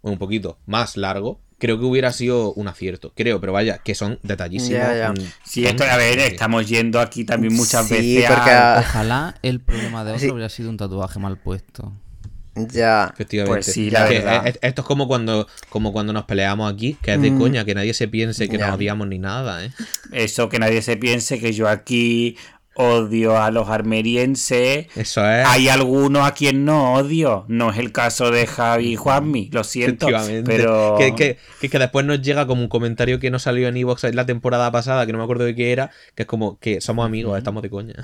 [0.00, 3.12] o un poquito más largo, creo que hubiera sido un acierto.
[3.14, 4.80] Creo, pero vaya, que son detallísimos.
[4.82, 5.12] Ya, ya.
[5.12, 8.78] mm, Sí, esto, a ver, estamos yendo aquí también muchas Sí, veces porque a...
[8.80, 10.30] Ojalá el problema de otro Sí.
[10.32, 11.92] hubiera sido un tatuaje mal puesto.
[12.56, 13.10] Ya.
[13.14, 13.54] Efectivamente.
[13.64, 14.46] Pues sí, la Que verdad.
[14.48, 17.38] es- esto es como cuando, como cuando nos peleamos aquí, que es de Mm.
[17.38, 18.66] coña, que nadie se piense que Ya.
[18.66, 19.70] nos odiamos ni nada, ¿eh?
[20.10, 22.36] Eso que nadie se piense que yo aquí
[22.74, 24.86] odio a los armerienses.
[24.96, 25.46] Eso es.
[25.46, 27.44] Hay algunos a quien no odio.
[27.48, 30.08] No es el caso de Javi y Juanmi, lo siento.
[30.08, 30.50] Efectivamente.
[30.56, 30.96] Pero.
[30.98, 34.04] Que, que- que- que después nos llega como un comentario que no salió en Evox
[34.14, 37.04] la temporada pasada, que no me acuerdo de qué era, que es como que somos
[37.06, 37.94] amigos, estamos de coña.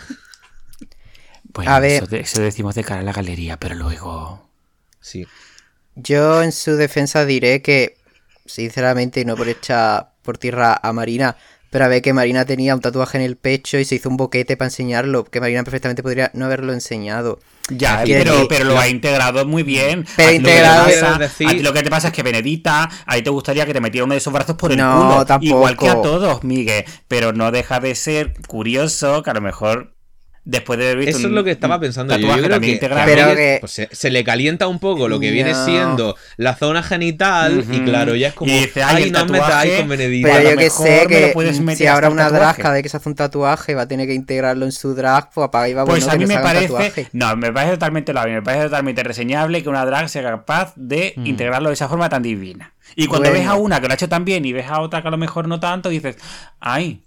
[1.55, 2.05] Bueno, A ver.
[2.15, 4.49] Eso decimos de cara a la galería, pero luego.
[5.01, 5.27] Sí.
[5.95, 7.97] Yo en su defensa diré que,
[8.45, 11.36] sinceramente, y no por echar por tierra a Marina,
[11.70, 14.16] Pero a ver que Marina tenía un tatuaje en el pecho y se hizo un
[14.16, 17.40] boquete para enseñarlo, que Marina perfectamente podría no haberlo enseñado.
[17.70, 20.07] Ya, pero, pero lo ha integrado muy bien.
[20.16, 22.15] Pero A ti lo que integrado- pasa- decir- a ti lo que te pasa es
[22.15, 25.09] que Benedita, ahí te gustaría que te metiera uno de esos brazos por el No,
[25.11, 25.27] culo.
[25.27, 25.47] tampoco.
[25.57, 26.85] Igual que a todos, Miguel.
[27.09, 29.93] Pero no deja de ser curioso que a lo mejor
[30.49, 32.27] después de haber visto Eso es lo que estaba pensando yo.
[32.35, 35.55] Yo creo que, Pero que- pues, se, se le calienta un poco lo que viene
[35.55, 39.89] siendo la zona genital y claro, ya es como, Y dice, ay, no metáis con
[39.89, 41.33] Pero yo que sé que
[41.77, 42.62] si el una tatuaje.
[42.62, 45.31] drag de que se hace un tatuaje, va a tener que integrarlo en su drag,
[45.33, 47.09] pues apaga y va Pues bueno a mí me parece, tatuaje.
[47.12, 51.12] no, me parece totalmente lo me parece totalmente reseñable que una drag sea capaz de
[51.16, 51.27] Mm.
[51.27, 52.73] integrarlo de esa forma tan divina.
[52.97, 53.41] Y cuando Bueno.
[53.45, 55.11] ves a una que lo ha hecho tan bien y ves a otra que a
[55.11, 56.16] lo mejor no tanto, dices,
[56.59, 57.03] ay,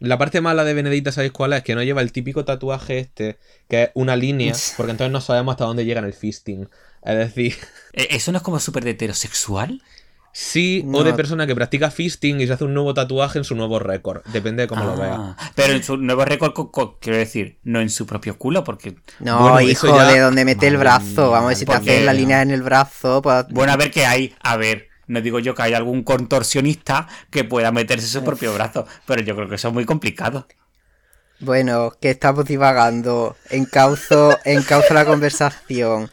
[0.00, 1.62] La parte mala de Benedita, ¿sabéis cuál es?
[1.62, 3.38] Que no lleva el típico tatuaje este,
[3.68, 6.68] que es una línea, porque entonces no sabemos hasta dónde llega en el fisting.
[7.02, 7.56] Es decir,
[7.92, 9.82] ¿e- ¿eso no es como súper de heterosexual?
[10.30, 10.98] sí, No.
[10.98, 13.80] o de persona que practica fisting y se hace un nuevo tatuaje en su nuevo
[13.80, 14.22] récord.
[14.26, 15.14] Depende de cómo lo vea.
[15.36, 18.62] Ah, Pero en su nuevo récord, co- co- quiero decir, no en su propio culo,
[18.62, 18.94] porque.
[19.18, 21.30] No, Bueno, hijo, ya- de donde mete el brazo.
[21.32, 23.20] Vamos a ver si te haces la línea en el brazo.
[23.20, 23.46] Pues...
[23.50, 24.32] Bueno, a ver qué hay.
[24.40, 28.86] A ver, no digo yo que hay algún contorsionista que pueda meterse su propio brazo,
[29.06, 30.46] pero yo creo que eso es muy complicado.
[31.40, 33.36] Bueno, que estamos divagando.
[33.50, 36.10] Encauzo, encauzo la conversación.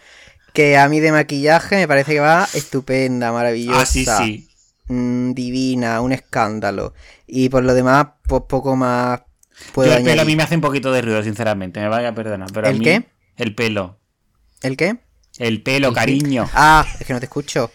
[0.54, 3.82] Que a mí de maquillaje me parece que va estupenda, maravillosa.
[3.82, 4.48] Ah, sí, sí.
[4.88, 6.94] mm, divina, un escándalo.
[7.28, 9.22] Y por lo demás, pues poco más
[9.74, 11.80] puedo Yo el pelo a mí me hace un poquito de ruido, sinceramente.
[11.80, 12.50] Me vaya a perdonar.
[12.54, 13.10] Pero a ¿El mí- qué?
[13.36, 14.00] El pelo.
[14.62, 14.98] ¿El qué?
[15.38, 16.48] El pelo, cariño.
[16.54, 17.70] Ah, es que no te escucho.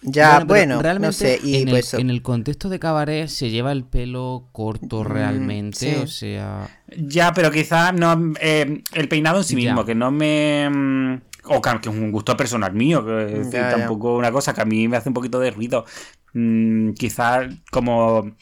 [0.00, 1.40] Ya, bueno, realmente no sé.
[1.42, 5.78] Y en, pues el, en el contexto de cabaret se lleva el pelo corto realmente,
[5.78, 5.94] sí.
[5.96, 6.68] o sea...
[6.96, 8.32] Ya, pero quizás no.
[8.40, 9.56] eh, el peinado en sí Ya.
[9.56, 10.68] mismo, que no me.
[10.70, 11.20] mm,
[11.50, 13.76] O que es un gusto personal mío, que es decir, Ya, ya.
[13.76, 15.84] tampoco una cosa que a mí me hace un poquito de ruido.
[16.32, 18.36] Mm, quizás como,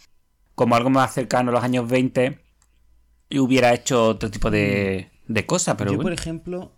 [0.54, 2.40] como algo más cercano a los años 20
[3.28, 6.04] y hubiera hecho otro tipo de, de cosas, pero yo, bueno.
[6.04, 6.72] por ejemplo,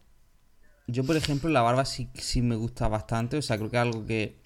[0.86, 3.36] yo, por ejemplo, la barba sí, sí me gusta bastante.
[3.38, 4.37] O sea, creo que es algo que.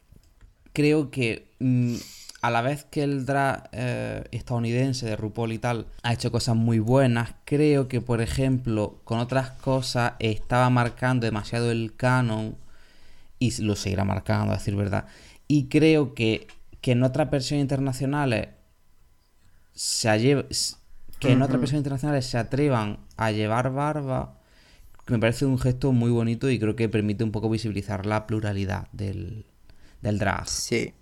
[0.72, 1.94] Creo que mm,
[2.42, 6.56] a la vez que el drag eh, estadounidense de RuPaul y tal ha hecho cosas
[6.56, 12.56] muy buenas, creo que, por ejemplo, con otras cosas estaba marcando demasiado el canon
[13.38, 15.06] y lo seguirá marcando, a decir verdad.
[15.48, 16.46] Y creo que,
[16.80, 18.48] que en otras versiones internacionales
[19.74, 20.76] se s-
[21.18, 24.38] que en otras versiones internacionales se atrevan a llevar barba,
[25.08, 28.88] me parece un gesto muy bonito y creo que permite un poco visibilizar la pluralidad
[28.92, 29.46] del,
[30.02, 30.48] del drag.
[30.48, 30.94] sí.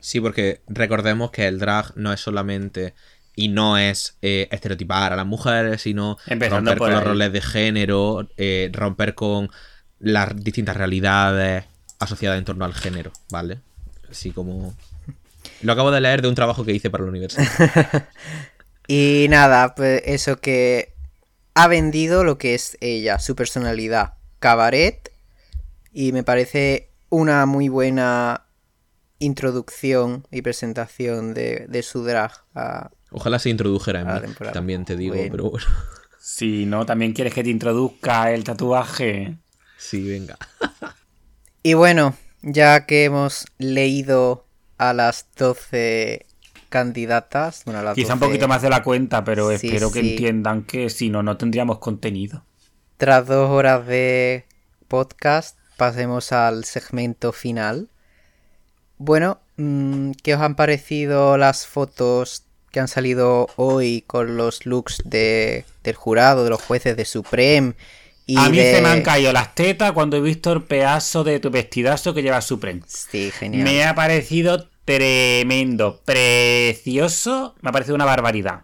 [0.00, 2.92] Sí, porque recordemos que el drag no es solamente
[3.34, 7.40] y no es eh, estereotipar a las mujeres, sino Empezando romper con los roles de
[7.40, 9.50] género, eh, romper con
[9.98, 11.64] las distintas realidades
[11.98, 13.60] asociadas en torno al género, ¿vale?
[14.10, 14.74] Así como...
[15.62, 18.08] Lo acabo de leer de un trabajo que hice para la universidad.
[18.86, 20.92] Y nada, pues eso que
[21.54, 25.10] ha vendido lo que es ella, su personalidad, cabaret,
[25.92, 28.46] y me parece una muy buena
[29.18, 32.32] introducción y presentación de, de su drag.
[32.54, 34.52] a- Ojalá se introdujera en mí, temporada.
[34.52, 35.30] también te digo, Bueno.
[35.30, 35.66] pero bueno.
[36.18, 39.36] Si no, también quieres que te introduzca el tatuaje.
[39.78, 40.36] Sí, venga.
[41.62, 44.46] Y bueno, ya que hemos leído
[44.78, 46.26] a las 12
[46.70, 49.92] candidatas, bueno, a las Quizá un 12 poquito más de la cuenta, pero Sí, espero
[49.92, 52.44] que entiendan que si no, no tendríamos contenido.
[52.96, 54.46] Tras dos horas de
[54.88, 57.88] podcast, pasemos al segmento final.
[58.98, 65.02] Bueno, mm, ¿qué os han parecido las fotos que han salido hoy con los looks
[65.04, 67.74] de, del jurado, de los jueces de Supreme?
[68.26, 68.76] Y a mí de...
[68.76, 72.22] se me han caído las tetas cuando he visto el pedazo de tu vestidazo que
[72.22, 72.80] lleva Supreme.
[72.86, 73.64] Sí, genial.
[73.64, 77.54] Me ha parecido tremendo, precioso.
[77.60, 78.62] Me ha parecido una barbaridad.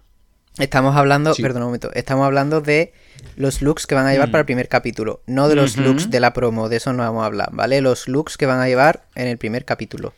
[0.59, 1.43] Estamos hablando, Sí.
[1.43, 2.93] perdón un momento, estamos hablando de
[3.37, 4.33] los looks que van a llevar Mm.
[4.33, 7.23] para el primer capítulo, no de los looks de la promo, de eso no vamos
[7.23, 7.81] a hablar, ¿vale?
[7.81, 10.13] Los looks que van a llevar en el primer capítulo.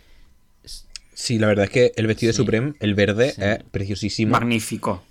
[1.14, 2.36] Sí, la verdad es que el vestido de.
[2.36, 3.42] Supreme, el verde, Sí.
[3.42, 4.32] es preciosísimo.
[4.32, 5.02] Magnífico.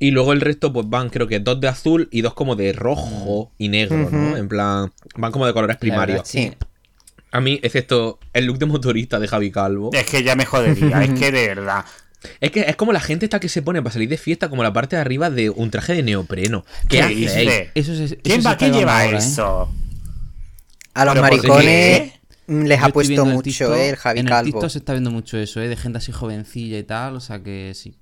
[0.00, 2.72] Y luego el resto, pues van, creo que dos de azul y dos como de
[2.72, 4.36] rojo y negro, ¿no?
[4.36, 6.18] En plan, van como de colores primarios.
[6.18, 6.52] verdad, Sí.
[7.30, 9.90] A mí, excepto el look de motorista de Javi Calvo.
[9.92, 11.84] Es que ya me jodería, es que de verdad.
[12.40, 14.62] Es que es como la gente esta que se pone para salir de fiesta, como
[14.62, 16.64] la parte de arriba de un traje de neopreno.
[16.88, 17.70] ¿Qué, ¿Qué?
[17.74, 19.18] Eso eso ¿Quién va llevando lleva ahora, ¿eh?
[19.18, 19.72] eso?
[20.94, 22.12] A los Pero ¿por maricones
[22.48, 24.46] mm, les Yo ha puesto mucho, TikTok- eh, el Javi en Calvo.
[24.48, 25.68] el TikTok se está viendo mucho eso, ¿eh?
[25.68, 27.96] De gente así jovencilla y tal, o sea que sí.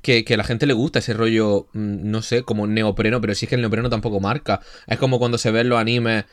[0.00, 3.34] Que, que a la gente le gusta ese rollo, mm, no sé, como neopreno, pero
[3.34, 4.60] si es que el neopreno tampoco marca.
[4.86, 6.24] Es como cuando se ven los animes,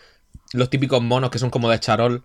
[0.54, 2.24] los típicos monos que son como de charol,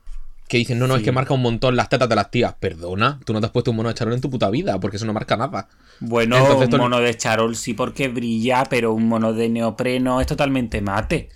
[0.51, 2.55] que dicen, no, no, es que marca un montón las tetas de las tías.
[2.59, 4.97] Perdona, tú no te has puesto un mono de charol en tu puta vida, porque
[4.97, 5.69] eso no marca nada.
[6.01, 10.27] Bueno, Entonces, un mono de charol sí porque brilla, pero un mono de neopreno es
[10.27, 11.29] totalmente mate.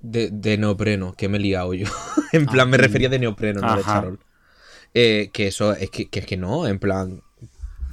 [0.00, 1.88] De, de neopreno, que me he liado yo.
[2.32, 3.94] en plan, me refería de neopreno, no de Ajá.
[3.94, 4.20] charol.
[4.94, 7.20] Eh, que eso, es que, que es que no, en plan,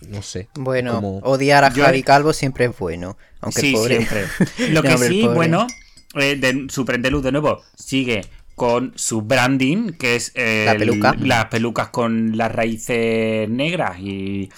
[0.07, 0.49] no sé.
[0.53, 3.17] Bueno, como- odiar a Yo- Javi Calvo siempre es bueno.
[3.39, 3.95] Aunque sí, el pobre.
[3.97, 4.25] siempre.
[4.71, 5.35] Lo que No, sí, pobre.
[5.35, 5.65] bueno,
[6.13, 8.21] eh, de, Superendeluz de nuevo sigue
[8.55, 11.11] con su branding, que es eh, La peluca.
[11.11, 14.49] el- las pelucas con las raíces negras y,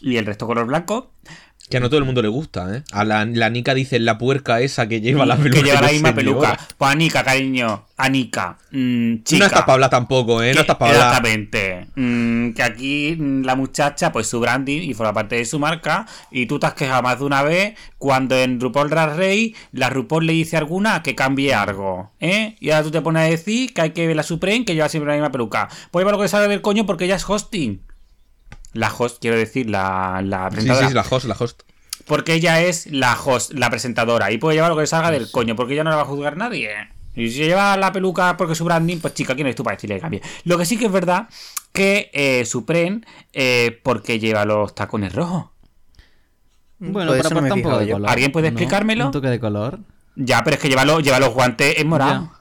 [0.00, 1.12] y el resto color blanco.
[1.70, 2.82] Que a no todo el mundo le gusta, ¿eh?
[2.90, 5.60] A la, la Nica dice la puerca esa que lleva la peluca.
[5.60, 6.58] que lleva la misma peluca.
[6.76, 9.38] Pues Anika, cariño, Anika, mm, chica.
[9.38, 10.52] No estás para hablar tampoco, ¿eh?
[10.52, 11.06] No estás para hablar.
[11.08, 11.86] Exactamente.
[11.94, 16.06] Mm, que aquí mm, la muchacha, pues su branding y forma parte de su marca.
[16.32, 19.90] Y tú te has quejado más de una vez cuando en RuPaul Drag Race la
[19.90, 22.10] RuPaul le dice a alguna que cambie algo.
[22.18, 22.56] ¿eh?
[22.58, 24.88] Y ahora tú te pones a decir que hay que ver la Supreme que lleva
[24.88, 25.68] siempre la misma peluca.
[25.92, 27.80] Pues lleva lo que sabe del coño porque ella es hosting.
[28.72, 30.88] La host, quiero decir, la, la Sí, presentadora.
[30.88, 31.62] sí, la host, la host.
[32.06, 34.30] Porque ella es la host, la presentadora.
[34.32, 36.06] Y puede llevar lo que le salga del coño, porque ella no la va a
[36.06, 36.70] juzgar nadie.
[37.16, 39.76] Y si lleva la peluca porque es su branding, pues chica, ¿quién eres tú para
[39.76, 40.22] decirle que cambie?
[40.44, 41.28] Lo que sí que es verdad
[41.72, 45.46] que eh, Supren, eh, porque lleva los tacones rojos.
[46.78, 48.10] Bueno, Pues para eso no me he aportar un poco fijado de color.
[48.10, 48.56] ¿Alguien puede ¿no?
[48.58, 49.06] explicármelo?
[49.06, 49.78] Un toque de color.
[50.16, 52.32] Ya, pero es que lleva, los- lleva los guantes en morado.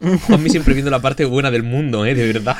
[0.26, 2.14] Juanmi siempre viendo la parte buena del mundo, ¿eh?
[2.14, 2.56] De verdad.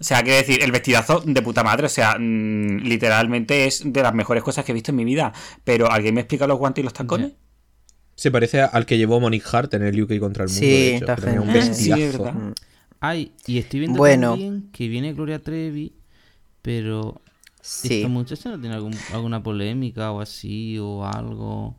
[0.00, 4.02] O sea, quiero decir, el vestidazo de puta madre, o sea, mm, literalmente es de
[4.02, 5.32] las mejores cosas que he visto en mi vida.
[5.62, 7.32] Pero ¿alguien me explica los guantes y los tacones?
[8.16, 10.60] Se parece al que llevó Monique Hart en el UK contra el mundo.
[10.60, 11.52] Sí, de hecho, está tenía un.
[11.52, 12.24] Sí, es vestidazo.
[12.24, 12.34] verdad.
[13.00, 14.30] Ay, y estoy viendo Bueno.
[14.30, 15.94] también que viene Gloria Trevi,
[16.62, 17.20] pero
[17.62, 17.96] Sí.
[17.96, 21.76] esta muchacha no tiene algún- alguna polémica o así o algo.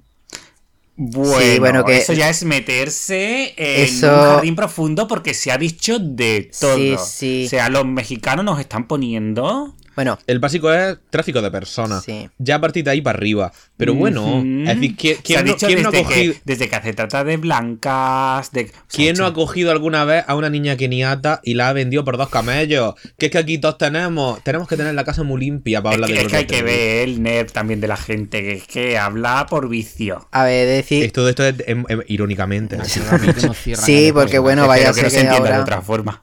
[0.98, 5.52] Bueno, Sí, bueno, que- eso ya es meterse en Eso- un jardín profundo porque se
[5.52, 6.76] ha dicho de todo.
[6.78, 7.44] Sí, sí.
[7.46, 9.76] O sea, los mexicanos nos están poniendo.
[9.96, 12.04] Bueno, El básico es tráfico de personas.
[12.04, 12.30] Sí.
[12.38, 13.52] Ya a partir de ahí para arriba.
[13.78, 16.34] Pero bueno, es decir, ¿quién, Se ha quién no, dicho quién no ha desde, cogido,
[16.34, 18.52] que, desde que se trata de blancas.
[18.52, 22.04] De, quién no ha cogido alguna vez a una niña keniata y la ha vendido
[22.06, 22.96] por dos camellos?
[23.18, 24.44] Que es que aquí todos tenemos.
[24.44, 26.46] Tenemos que tener la casa muy limpia para Es hablar que, de es que hay
[26.46, 30.28] que ver el nerv también de la gente, que es que habla por vicio.
[30.32, 31.04] a ver, decir.
[31.04, 32.78] Es- Todo esto es em, em, irónicamente.
[32.78, 36.22] Que Sí, porque bueno, vaya a que ser no se que entienda de otra forma.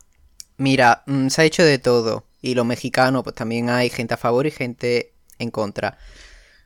[0.56, 2.24] Mira, mm, se ha hecho de todo.
[2.40, 5.98] Y los mexicanos, pues también hay gente a favor y gente en contra.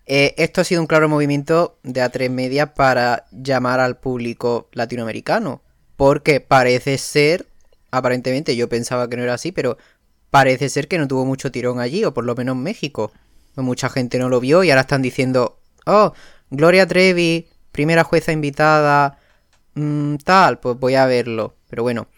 [0.06, 5.62] Eh, esto ha sido un claro movimiento de A3 Media para llamar al público latinoamericano.
[5.96, 7.46] Porque parece ser,
[7.90, 9.78] aparentemente yo pensaba que no era así, pero
[10.30, 13.12] parece ser que no tuvo mucho tirón allí, o por lo menos en México.
[13.54, 16.14] Mucha gente no lo vio y ahora están diciendo, oh,
[16.50, 19.18] Gloria Trevi, primera jueza invitada,
[19.74, 21.56] mm, tal, pues voy a verlo.
[21.68, 22.08] Pero bueno,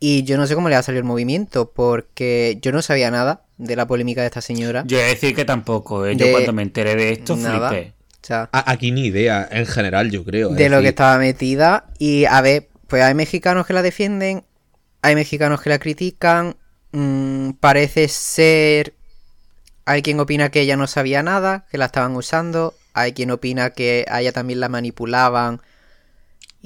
[0.00, 3.42] y yo no sé cómo le ha salido el movimiento, porque yo no sabía nada
[3.58, 4.84] de la polémica de esta señora.
[4.86, 6.16] Yo he de decir que tampoco, ¿eh?
[6.16, 7.68] Yo De- cuando me enteré de esto nada.
[7.70, 7.92] flipé.
[8.22, 10.50] O sea, A- Aquí ni idea, en general, yo creo.
[10.50, 11.86] es de lo que estaba metida.
[11.98, 14.44] Y a ver, pues hay mexicanos que la defienden,
[15.02, 16.56] hay mexicanos que la critican.
[16.92, 18.94] mm, parece ser.
[19.84, 22.74] Hay quien opina que ella no sabía nada, que la estaban usando.
[22.94, 25.60] Hay quien opina que a ella también la manipulaban.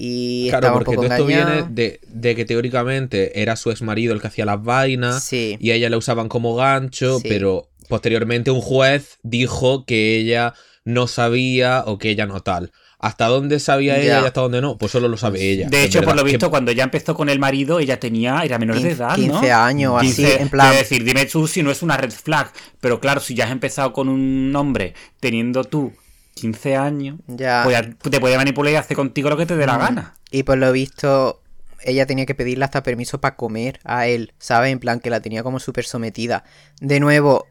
[0.02, 3.70] Y Claro, estaba un porque poco todo esto viene de, de que teóricamente era su
[3.70, 5.58] ex marido el que hacía las vainas Sí.
[5.60, 7.28] y a ella la usaban como gancho, Sí.
[7.28, 10.54] pero posteriormente un juez dijo que ella
[10.86, 12.72] no sabía o que ella no tal.
[12.98, 14.02] ¿Hasta dónde sabía Ya.
[14.02, 14.78] ella y hasta dónde no?
[14.78, 15.68] Pues solo lo sabe ella.
[15.68, 18.58] De hecho, por lo que- visto, cuando ya empezó con el marido, ella tenía, era
[18.58, 19.40] menor de 15 edad, ¿no?
[19.40, 21.96] 15 años o así, 15, en plan- Es decir, dime tú si no es una
[21.98, 22.50] red flag.
[22.80, 25.92] Pero claro, si ya has empezado con un hombre teniendo tú
[26.40, 27.66] 15 años, Ya.
[28.10, 29.80] te puede manipular y hacer contigo lo que te dé la Mm.
[29.80, 30.14] gana.
[30.30, 31.42] Y por lo visto,
[31.82, 34.72] ella tenía que pedirle hasta permiso para comer a él, ¿sabes?
[34.72, 36.44] En plan, que la tenía como súper sometida.
[36.80, 37.46] De nuevo,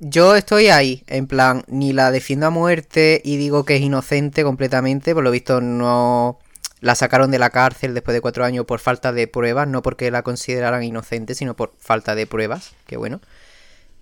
[0.00, 4.42] yo estoy ahí, en plan, ni la defiendo a muerte y digo que es inocente
[4.42, 5.14] completamente.
[5.14, 6.38] Por lo visto, no
[6.80, 10.10] la sacaron de la cárcel después de cuatro años por falta de pruebas, no porque
[10.10, 12.72] la consideraran inocente, sino por falta de pruebas.
[12.86, 13.20] Que bueno.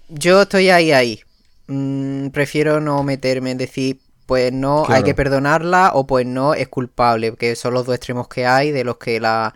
[0.09, 1.21] Yo estoy ahí, ahí.
[1.69, 4.01] Mm, prefiero no meterme en decir,
[4.33, 8.29] pues no, hay que perdonarla o pues no, es culpable, que son los dos extremos
[8.29, 9.55] que hay de los que la,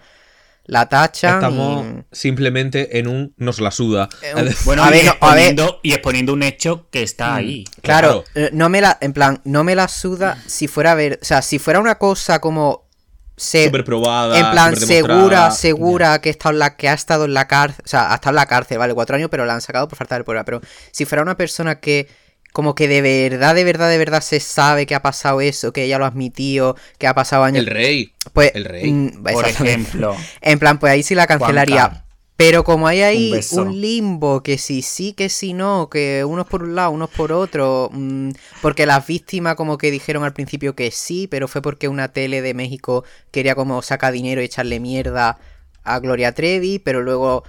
[0.67, 1.37] la tachan.
[1.37, 4.11] Estamos y- simplemente en un nos la suda.
[4.21, 5.45] Eh, un- Bueno, A y, ver, no, a ver.
[5.45, 7.65] exponiendo, y exponiendo un hecho que está ahí.
[7.81, 11.21] Claro, eh, no me la, en plan, no me la suda si fuera a ver,
[11.23, 12.85] o sea, si fuera una cosa como
[13.39, 14.39] se, Súper probada.
[14.39, 17.89] en plan segura, segura que, está en la, que ha estado en la cárcel, o
[17.89, 20.19] sea, ha estado en la cárcel, vale, cuatro años, pero la han sacado por falta
[20.19, 20.45] de prueba.
[20.45, 20.61] Pero
[20.93, 22.09] si fuera una persona que
[22.57, 25.83] como que de verdad, de verdad, de verdad se sabe que ha pasado eso, que
[25.83, 28.15] ella lo ha admitido, que ha pasado años, El rey.
[28.33, 28.91] pues, el rey.
[28.91, 30.17] mm, Por ejemplo.
[30.41, 32.07] En plan, pues ahí sí la cancelaría.
[32.39, 36.47] Pero como hay ahí Un un, limbo, que si sí, que si no, que unos
[36.47, 38.31] por un lado, unos por otro, mm,
[38.63, 42.41] porque las víctimas como que dijeron al principio que sí, pero fue porque una tele
[42.41, 45.37] de México quería como sacar dinero y echarle mierda
[45.85, 47.45] a Gloria Trevi, pero luego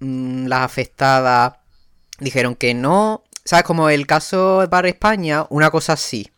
[0.00, 1.54] mm, las afectadas
[2.20, 3.24] dijeron que no.
[3.44, 3.64] ¿Sabes?
[3.64, 6.30] Como el caso Bar España, una cosa así.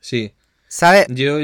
[0.00, 0.32] Sí.
[0.68, 1.06] ¿Sabes?
[1.08, 1.38] Yo,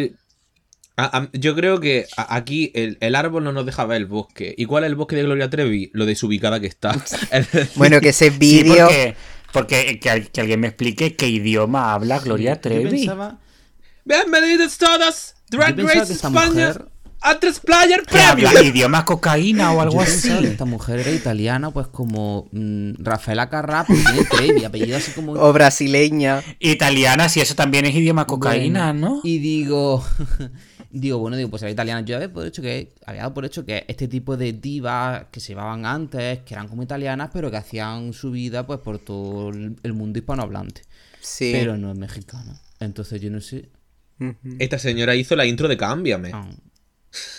[0.96, 4.06] a- a- yo creo que a- aquí el, el árbol no nos deja ver el
[4.06, 4.54] bosque.
[4.56, 5.90] ¿Y cuál es el bosque de Gloria Trevi?
[5.94, 6.92] Lo desubicada que está.
[7.76, 8.86] Bueno, que ese Sí, vídeo...
[8.86, 9.16] porque,
[9.52, 12.90] porque que, al- que alguien me explique qué idioma habla Gloria Yo Trevi.
[12.90, 13.38] pensaba,
[14.04, 15.34] Bienvenidos todos.
[15.50, 16.68] Drag Yo pensaba Race que esta España.
[16.68, 16.84] mujer-
[17.22, 18.74] A tres player ¿Que habla premium.
[18.74, 20.28] idioma cocaína o algo yo así?
[20.28, 25.12] pensaba esta mujer era italiana, pues como mm, Rafaela Carrà, pues tiene Trevi, apellido así
[25.12, 25.32] como...
[25.32, 26.42] O brasileña.
[26.58, 29.20] Italiana, si eso también es idioma cocaína, Bueno, ¿no?
[29.22, 30.02] Y digo,
[30.90, 32.00] digo, bueno, digo, pues era italiana.
[32.02, 35.40] Yo había por hecho que había dado por hecho que este tipo de divas que
[35.40, 39.50] se llevaban antes, que eran como italianas, pero que hacían su vida pues por todo
[39.50, 40.82] el mundo hispanohablante.
[41.20, 41.50] Sí.
[41.52, 42.58] Pero no es mexicana.
[42.80, 43.68] Entonces yo no sé.
[44.58, 46.30] Esta señora hizo la intro de Cámbiame.
[46.34, 46.46] Ah,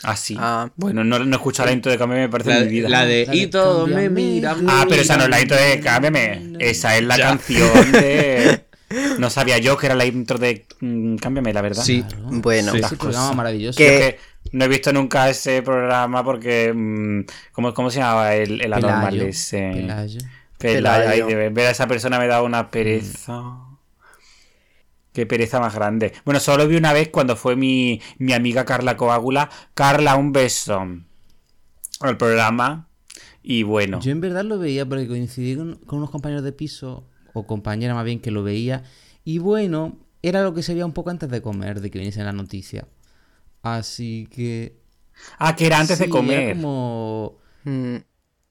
[0.03, 0.35] Así.
[0.39, 0.69] Ah.
[0.76, 2.89] Bueno, no, no he escuchado la intro de Cámbiame, me parece La, mi vida.
[2.89, 4.56] la de Y todo me mira.
[4.68, 6.53] Ah, pero esa no es la intro de Cámbiame.
[6.60, 8.65] Esa es la canción de...
[9.19, 11.81] No sabía yo que era la intro de mm, Cámbiame, la verdad.
[11.84, 12.03] Sí.
[12.03, 12.26] claro.
[12.30, 12.73] Bueno.
[12.73, 12.80] Sí.
[12.80, 13.77] Ese programa maravilloso.
[13.77, 14.15] Que- es
[14.52, 16.73] no he visto nunca ese programa porque...
[16.76, 17.22] mm,
[17.53, 19.30] ¿cómo, cómo se llamaba el, el anormal Pelayo.
[19.30, 19.72] ese?
[19.73, 20.19] Pelayo.
[20.57, 20.91] Pelayo.
[20.91, 21.27] Ay, Pelayo.
[21.27, 23.41] de ver ver a esa persona me da una pereza.
[25.14, 26.14] Qué pereza más grande.
[26.26, 29.50] Bueno, solo vi una vez cuando fue mi, mi amiga Carla Coágula.
[29.74, 30.82] Carla, un beso.
[32.00, 32.88] Al programa.
[33.44, 34.00] Y bueno.
[34.00, 37.94] Yo en verdad lo veía porque coincidí con, con unos compañeros de piso, o compañera
[37.94, 38.84] más bien que lo veía,
[39.24, 42.24] y bueno, era lo que se veía un poco antes de comer, de que viniese
[42.24, 42.88] la noticia.
[43.64, 44.80] Así que...
[45.38, 46.40] Ah, que era antes sí, de comer.
[46.40, 47.98] Era como, Mm,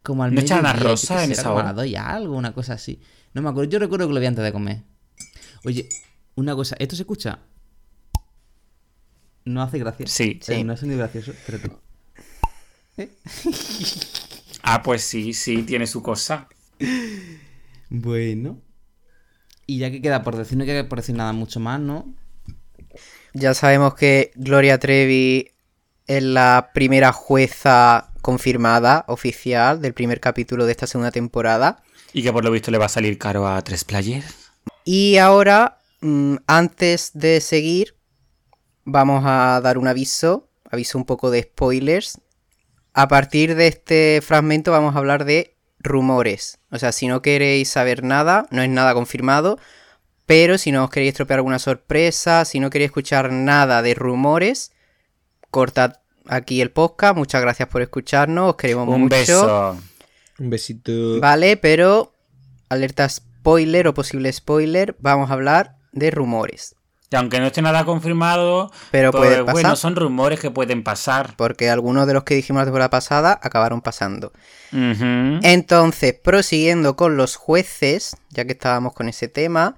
[0.03, 1.75] como al ¿No echan mediodía, a Rosa en esa hora?
[2.15, 3.01] algo, una cosa así.
[3.35, 4.83] No me acuerdo, yo recuerdo que lo vi antes de comer.
[5.65, 5.89] Oye,
[6.35, 7.41] una cosa, ¿esto se escucha?
[9.45, 10.07] No hace gracia.
[10.07, 10.39] Sí.
[10.41, 10.65] Eh, Sí.
[10.65, 11.71] no es muy gracioso, espérate.
[14.63, 16.47] Ah, pues sí, sí, tiene su cosa.
[17.89, 18.61] Bueno.
[19.67, 22.13] Y ya que queda por decir, no queda por decir nada mucho más, ¿no?
[23.33, 25.53] Ya sabemos que Gloria Trevi
[26.07, 31.83] es la primera jueza confirmada, oficial, del primer capítulo de esta segunda temporada.
[32.13, 34.51] Y que por lo visto le va a salir caro a tres players.
[34.85, 35.79] Y ahora,
[36.47, 37.97] antes de seguir,
[38.85, 42.21] vamos a dar un aviso, aviso un poco de spoilers.
[42.95, 46.59] A partir de este fragmento vamos a hablar de rumores.
[46.71, 49.59] O sea, si no queréis saber nada, no es nada confirmado,
[50.27, 54.73] pero si no os queréis estropear alguna sorpresa, si no queréis escuchar nada de rumores,
[55.51, 55.95] cortad
[56.27, 57.17] aquí el podcast.
[57.17, 59.17] Muchas gracias por escucharnos, os queremos Un mucho.
[59.17, 59.79] beso.
[60.39, 61.21] Un besito.
[61.21, 62.15] Vale, pero
[62.69, 66.75] alerta spoiler o posible spoiler, vamos a hablar de rumores.
[67.13, 69.53] Y aunque no esté nada confirmado, Pero pues, puede pasar.
[69.53, 71.35] bueno, son rumores que pueden pasar.
[71.37, 74.33] Porque algunos de los que dijimos la temporada pasada acabaron pasando.
[74.73, 79.77] Entonces, prosiguiendo con los jueces, ya que estábamos con ese tema,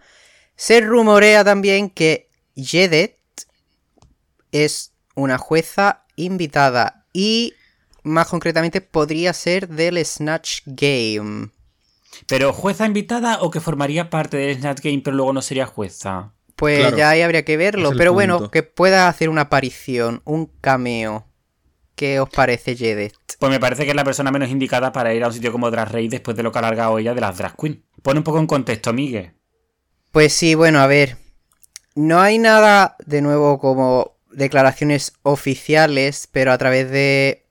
[0.56, 3.16] se rumorea también que Jedet
[4.52, 7.54] es una jueza invitada y
[8.02, 11.48] más concretamente podría ser del Snatch Game.
[12.26, 16.32] Pero jueza invitada o que formaría parte del Snatch Game pero luego no sería jueza.
[16.56, 20.46] Pues Claro, ya ahí habría que verlo, pero bueno, que pueda hacer una aparición, un
[20.60, 21.26] cameo.
[21.96, 23.14] ¿Qué os parece, Jedet?
[23.38, 25.70] Pues me parece que es la persona menos indicada para ir a un sitio como
[25.70, 27.84] Drag Race después de lo que ha largado ella de las Drag Queen.
[28.02, 29.32] Pone un poco en contexto, Miguel.
[30.10, 31.16] Pues sí, bueno, a ver.
[31.94, 37.46] No hay nada de nuevo como declaraciones oficiales, pero a través de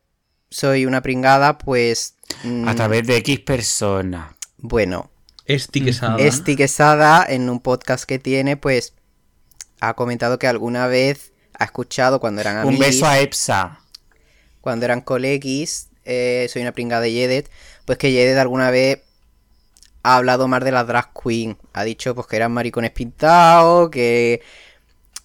[0.49, 2.17] Soy una pringada, pues...
[2.43, 4.35] mm, A través de X persona.
[4.61, 5.09] Bueno,
[5.45, 6.17] Esti Quesada.
[6.17, 8.93] Esti Quesada en un podcast que tiene, pues
[9.79, 13.79] ha comentado que alguna vez ha escuchado cuando eran Un amigos, beso a Epsa.
[14.61, 17.49] cuando eran colegis, eh, Soy una pringada de Yedet,
[17.85, 19.01] pues que Yedet alguna vez
[20.03, 21.57] ha hablado más de las drag queen.
[21.73, 24.41] Ha dicho pues que eran maricones pintados, que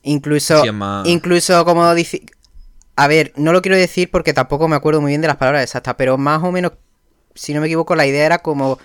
[0.03, 0.63] incluso,
[1.05, 2.23] incluso como dice...
[2.99, 5.63] A ver, no lo quiero decir porque tampoco me acuerdo muy bien de las palabras
[5.63, 6.73] exactas, pero más o menos,
[7.35, 8.79] si no me equivoco, la idea era como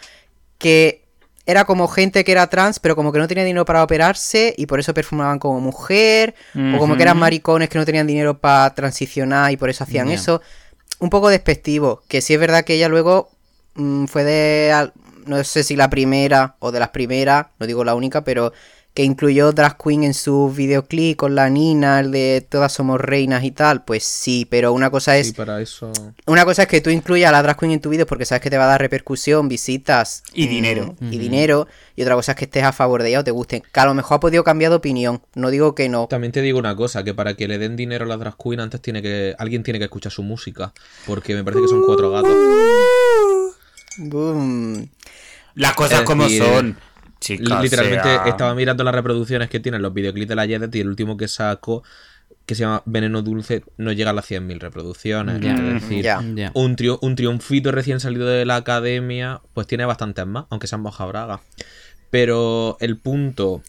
[0.61, 1.01] que
[1.45, 4.67] era como gente que era trans, pero como que no tenía dinero para operarse y
[4.67, 8.73] por eso perfumaban como mujer, o como que eran maricones que no tenían dinero para
[8.75, 10.41] transicionar y por eso hacían eso.
[10.99, 13.31] Un poco despectivo, que sí es verdad que ella luego
[13.73, 14.91] mm, fue de,
[15.25, 18.53] no sé si la primera o de las primeras, no digo la única, pero
[18.93, 23.43] que incluyó Drag Queen en su videoclip con la Nina, el de Todas somos reinas
[23.45, 25.93] y tal, pues sí, pero una cosa es Sí, para eso.
[26.25, 28.41] una cosa es que tú incluyas a la drag queen en tu vídeo porque sabes
[28.41, 30.95] que te va a dar repercusión, visitas Y mm, dinero.
[30.99, 31.67] Y dinero.
[31.95, 33.61] Y otra cosa es que estés a favor de ella o te guste.
[33.61, 35.21] Que a lo mejor ha podido cambiar de opinión.
[35.35, 36.07] No digo que no.
[36.07, 38.59] También te digo una cosa, que para que le den dinero a la drag queen
[38.59, 39.35] antes tiene que.
[39.37, 40.73] alguien tiene que escuchar su música.
[41.05, 42.35] Porque me parece que son cuatro gatos.
[43.97, 44.89] Boom.
[45.55, 46.77] Las cosas Es como decir, son.
[47.63, 50.87] Literalmente sea- estaba mirando las reproducciones que tienen los videoclips de la Jedet y el
[50.87, 51.83] último que sacó,
[52.45, 55.39] que se llama Veneno Dulce, no llega a las 100.000 reproducciones.
[55.75, 56.03] Es decir,
[56.53, 61.05] un, un triunfito recién salido de la academia, pues tiene bastantes más, aunque sean moja
[61.05, 61.41] braga.
[62.09, 63.61] Pero el punto.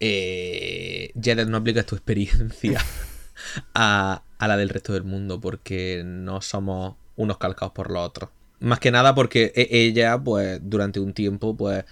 [0.00, 2.80] Eh, Jedet, no apliques tu experiencia
[3.74, 8.30] a, a la del resto del mundo, porque no somos unos calcados por los otros.
[8.60, 11.84] Más que nada porque e- ella, pues, durante un tiempo, pues,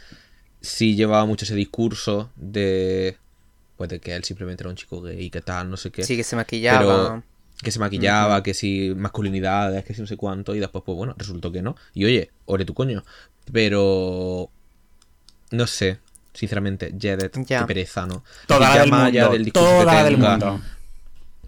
[0.61, 3.17] sí llevaba mucho ese discurso de.
[3.77, 6.05] Pues de que él simplemente era un chico gay y que tal, no sé qué.
[6.05, 6.81] Sí, que se maquillaba.
[6.81, 7.23] Pero
[7.63, 11.15] que se maquillaba, que si masculinidades, que si no sé cuánto, y después, pues bueno,
[11.17, 11.77] resultó que no.
[11.93, 13.05] Y oye, ore tu coño.
[13.53, 14.51] Pero.
[15.51, 15.99] No sé,
[16.33, 18.23] sinceramente, Jedet, qué pereza, ¿no?
[18.47, 19.31] Toda la del mundo.
[19.31, 20.61] del Toda que la del mundo.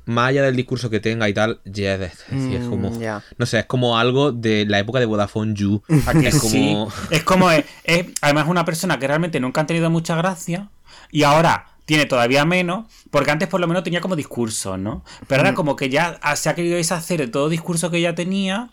[0.05, 2.12] Más allá del discurso que tenga y tal, Jedet.
[2.12, 2.99] Es decir, es Mm, como.
[2.99, 3.23] ya.
[3.39, 5.83] No sé, es como algo de la época de Vodafone You.
[6.07, 6.73] ¿A que Es sí?
[6.73, 6.93] como.
[7.11, 7.51] Es como.
[7.51, 10.70] Es, es- además, una persona que realmente nunca han tenido mucha gracia
[11.11, 15.05] y ahora tiene todavía menos, porque antes por lo menos tenía como discursos, ¿no?
[15.29, 18.15] Pero ahora, como que ya ha- se ha querido deshacer de todo discurso que ya
[18.15, 18.70] tenía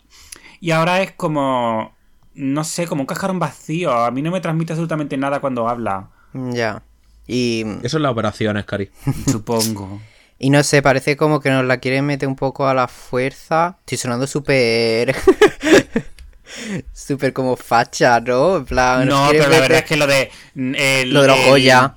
[0.60, 1.94] y ahora es como.
[2.34, 3.92] No sé, como un cascarón vacío.
[3.92, 6.82] A mí no me transmite absolutamente nada cuando habla, Ya.
[7.26, 8.90] Y, Eso es la operación, Cari.
[9.30, 10.00] supongo.
[10.40, 13.76] y no sé, parece como que nos la quieren meter un poco a la fuerza.
[13.80, 15.14] Estoy sonando súper.
[16.92, 18.56] súper como facha, ¿no?
[18.56, 19.06] En plan.
[19.08, 20.30] No, pero la verdad es que lo de.
[20.54, 21.94] mm, el- Lo de los Goya.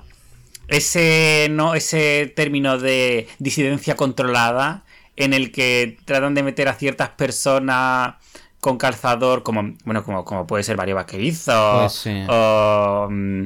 [0.68, 4.84] Ese, no, ese término de disidencia controlada
[5.16, 8.14] en el que tratan de meter a ciertas personas
[8.60, 12.24] con calzador, como bueno, como, como puede ser Mario Vaquerizo, Pues sí.
[12.28, 13.42] o, mm,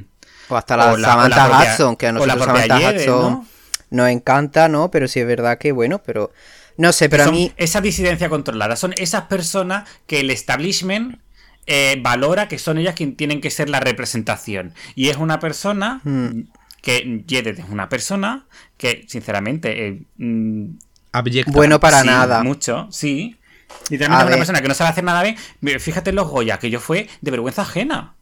[0.48, 3.22] O hasta la o la- Samantha la propia- Hudson, que a nosotros Samantha Yede, Hudson
[3.32, 3.46] ¿no?
[3.90, 4.90] Nos encanta, ¿no?
[4.90, 6.32] Pero sí es verdad que, bueno, pero.
[6.76, 7.52] No sé, pero a mí.
[7.56, 11.18] esa disidencia controlada son esas personas que el establishment
[11.66, 14.72] eh, valora que son ellas quienes tienen que ser la representación.
[14.94, 16.42] Y es una persona Hmm.
[16.80, 18.46] que Yedet es una persona
[18.76, 20.66] que, sinceramente, eh, mm,
[21.12, 21.50] Abyecta.
[21.52, 22.42] Bueno para Sí, nada.
[22.44, 23.36] Mucho, sí.
[23.70, 24.38] A Literalmente una ver.
[24.38, 25.36] persona que no sabe hacer nada bien.
[25.80, 28.14] Fíjate en los Goya, que yo fue de vergüenza ajena.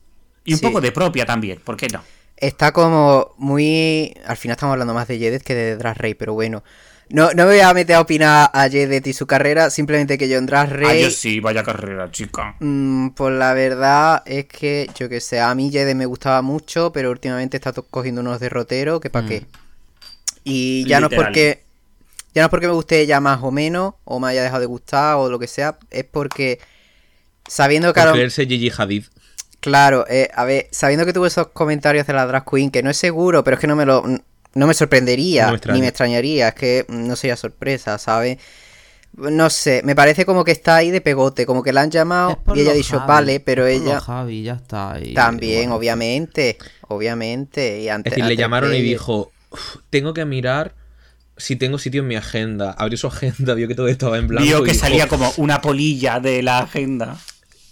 [0.44, 0.64] Y un Sí.
[0.66, 2.02] poco de propia también, ¿por qué no?
[2.36, 4.14] Está como muy.
[4.26, 6.62] Al final estamos hablando más de Jedet que de Drag Race, pero bueno.
[7.08, 10.28] No, no me voy a meter a opinar a Jedet y su carrera, simplemente que
[10.28, 11.02] yo en Drag Ah, Race.
[11.02, 12.56] yo sí, vaya carrera, chica.
[12.58, 16.90] mm, pues la verdad es que, yo que sé, a mí Jedet me gustaba mucho,
[16.92, 19.28] pero últimamente está cogiendo unos derroteros, que para Mm.
[19.28, 19.46] qué.
[20.42, 21.62] Y ya no es porque.
[22.34, 24.66] Ya no es porque me guste ella más o menos, o me haya dejado de
[24.66, 26.58] gustar, o lo que sea, es porque.
[27.48, 29.04] Sabiendo que Por creerse Gigi Hadid.
[29.70, 32.90] Claro, eh, a ver, sabiendo que tuvo esos comentarios de la drag queen, que no
[32.90, 34.04] es seguro, pero es que no me lo,
[34.54, 35.74] no me sorprendería, No me extraña.
[35.74, 38.38] ni me extrañaría, es que no sería sorpresa, ¿sabes?
[39.14, 42.38] No sé, me parece como que está ahí de pegote, como que la han llamado
[42.54, 44.96] y ella ha dicho, Javi, vale, pero es por ella Javi, ya está.
[45.02, 47.80] y también, bueno, obviamente, obviamente.
[47.80, 50.74] Y Es antes, decir, le llamaron de- y dijo, "Uf, tengo que mirar
[51.38, 52.72] si tengo sitio en mi agenda.
[52.72, 54.44] Abrió su agenda, vio que todo estaba en blanco.
[54.46, 57.16] Vio y que dijo- salía como una polilla de la agenda.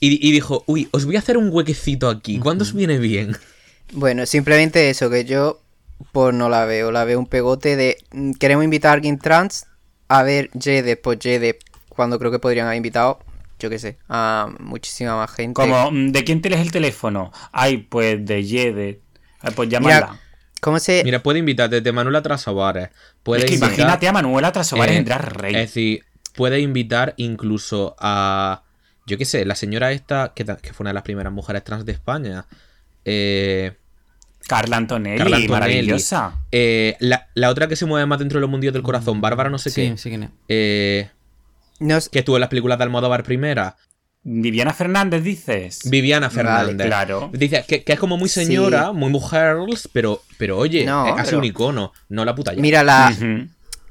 [0.05, 2.39] Y, y dijo, uy, os voy a hacer un huequecito aquí.
[2.39, 3.37] ¿Cuándo os viene bien?
[3.93, 5.61] Bueno, simplemente eso, que yo
[6.13, 9.67] pues no la veo, la veo un pegote de mm, queremos invitar a alguien trans
[10.09, 11.59] a ver Jede, pues Jede,
[11.89, 13.21] cuando creo que podrían haber invitado,
[13.59, 15.55] yo qué sé, a muchísima más gente.
[15.55, 17.33] Como, mm, ¿de quién tienes el teléfono?
[17.53, 19.01] Ay, pues de.
[19.41, 20.21] Ay, pues Mira, llámala.
[20.61, 21.03] ¿Cómo se...?
[21.05, 22.89] Mira, puede invitar desde Manuela Trasobares.
[23.23, 25.61] Puede Es que invitar, imagínate a Manuela Trasobares eh, en Drag Race.
[25.61, 26.05] Es decir,
[26.35, 28.63] puede invitar incluso a.
[29.07, 31.93] Yo qué sé, la señora esta, que, fue una de las primeras mujeres trans de
[31.93, 32.47] España.
[33.05, 33.73] Eh,
[34.47, 35.49] Carla Antonelli, Carla Antonelli.
[35.53, 36.41] maravillosa.
[36.53, 39.51] eh, la, la otra que se mueve más dentro de los mundillos del corazón, Bárbara,
[39.51, 39.97] no sé Sí, qué.
[39.99, 40.31] sí que no.
[40.49, 41.09] eh,
[41.81, 43.77] No sé- que estuvo en las películas de Almodóvar primera.
[44.23, 45.81] Viviana Fernández, dices.
[45.85, 46.87] Viviana Vale, Fernández.
[46.87, 47.31] claro.
[47.35, 49.57] Dice que, que es como muy señora, muy mujer,
[49.93, 52.61] pero, pero oye, No, sido pero- un icono, no la puta ya.
[52.63, 53.15] Mira la...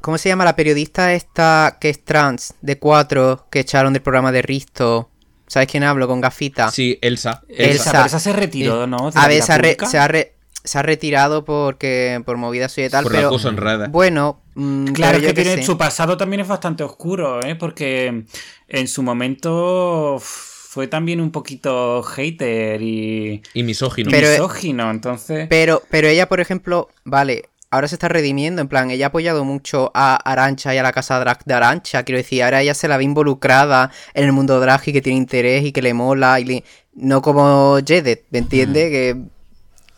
[0.04, 4.34] ¿Cómo se llama la periodista esta que es trans, de cuatro, que echaron del programa
[4.34, 5.10] de Risto?
[5.48, 6.10] ¿Sabes quién hablo?
[6.10, 6.70] Con gafita.
[6.72, 7.42] Sí, Elsa.
[7.48, 7.92] Elsa, Elsa.
[7.94, 9.12] pero esa se retiró, ¿no?
[9.12, 9.86] De la A ver, se ha, re- pública.
[9.86, 13.28] se ha re- se ha retirado porque por movida suya y tal, por pero...
[13.28, 13.90] acoso en redes.
[13.92, 15.64] Bueno, mm, Claro, es que tiene, sé.
[15.64, 17.56] su pasado también es bastante oscuro, ¿eh?
[17.56, 18.26] Porque
[18.68, 24.10] en su momento fue también un poquito hater y, Y misógino.
[24.12, 25.48] Pero- misógino, entonces...
[25.50, 29.44] Pero, pero ella, por ejemplo, vale, ahora se está redimiendo, en plan, ella ha apoyado
[29.44, 32.88] mucho a Arancha y a la casa drag de Arancha, quiero decir, ahora ella se
[32.88, 36.40] la ve involucrada en el mundo drag y que tiene interés y que le mola,
[36.40, 36.64] y le-
[36.96, 38.90] no como Jedet, ¿me entiendes?
[38.92, 39.18] Que,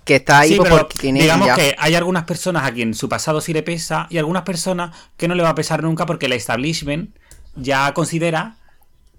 [0.05, 1.55] que está ahí Sí, pues, pero porque tiene digamos ella.
[1.55, 5.27] que hay algunas personas a quien su pasado sí le pesa y algunas personas que
[5.27, 7.09] no le va a pesar nunca porque el establishment
[7.55, 8.57] ya considera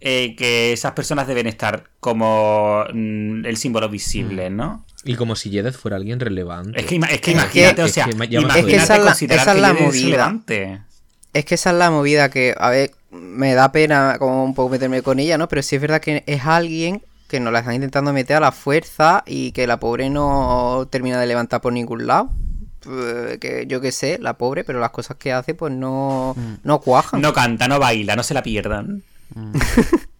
[0.00, 4.84] eh, que esas personas deben estar como mm, el símbolo visible, ¿no?
[5.06, 6.78] Y como si Jedeth fuera alguien relevante.
[6.80, 8.60] Es que, ima- es que Es imagínate, que- o sea, es que ya me imagínate
[8.60, 10.04] Es que esa es la- considerar esa es que la Jeded es movida.
[10.10, 10.80] relevante.
[11.32, 14.70] Es que esa es la movida que, a ver, me da pena como un poco
[14.70, 15.48] meterme con ella, ¿no?
[15.48, 18.52] Pero sí es verdad que es alguien que nos la están intentando meter a la
[18.52, 22.30] fuerza y que la pobre no termina de levantar por ningún lado.
[23.40, 27.20] Que yo qué sé, la pobre, pero las cosas que hace pues no, no cuajan.
[27.20, 29.02] No canta, no baila, no se la pierdan.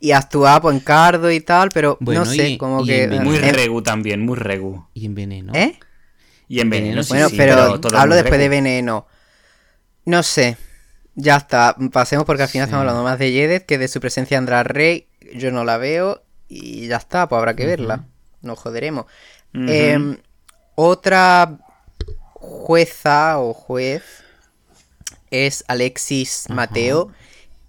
[0.00, 3.04] Y actúa pues en cardo y tal, pero Bueno, no sé, y- como y que...
[3.04, 4.86] en Muy eh, regu también, muy regu.
[4.94, 5.52] Y en veneno.
[5.54, 5.78] ¿Eh?
[6.48, 9.06] Y en veneno, sí, bueno, sí, pero, todo hablo después de veneno.
[10.04, 10.56] No sé.
[11.14, 11.76] Ya está.
[11.92, 12.70] Pasemos porque al final Sí.
[12.70, 15.06] estamos hablando más de Yedet que de su presencia en Drag Race.
[15.34, 18.04] Yo no la veo y ya está, pues habrá que verla.
[18.42, 19.06] Nos joderemos.
[19.54, 20.16] Em,
[20.74, 21.58] otra
[22.34, 24.02] jueza o juez
[25.30, 27.10] es Alexis Mateo.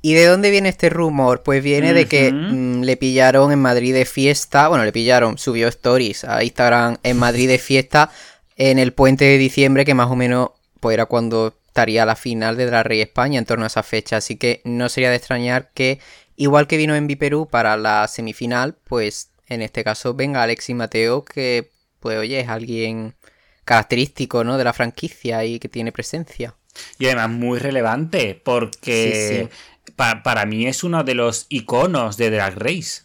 [0.05, 1.43] ¿Y de dónde viene este rumor?
[1.43, 4.67] Pues viene de que mm, le pillaron en Madrid de fiesta.
[4.67, 8.11] Bueno, le pillaron, subió stories a Instagram en Madrid de fiesta
[8.57, 10.49] en el puente de diciembre, que más o menos
[10.81, 14.17] pues era cuando estaría la final de Drag Race España en torno a esa fecha.
[14.17, 16.01] Así que no sería de extrañar que,
[16.35, 21.23] igual que vino en Perú para la semifinal, pues en este caso venga Alexis Mateo,
[21.23, 21.71] que
[22.01, 23.15] pues oye, es alguien
[23.63, 24.57] característico, ¿no?
[24.57, 26.55] De la franquicia y que tiene presencia.
[26.97, 29.49] Y además muy relevante, porque
[29.95, 33.03] pa- para mí es uno de los iconos de Drag Race.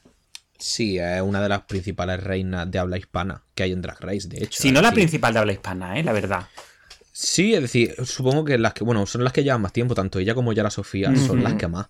[0.59, 4.27] Sí, es una de las principales reinas de habla hispana que hay en Drag Race,
[4.29, 4.61] de hecho.
[4.61, 6.03] Si no la principal de habla hispana, ¿eh?
[6.03, 6.49] La verdad.
[7.13, 10.19] Sí, es decir, supongo que las que, bueno, son las que llevan más tiempo, tanto
[10.19, 11.89] ella como Yara Sofía, son las que más.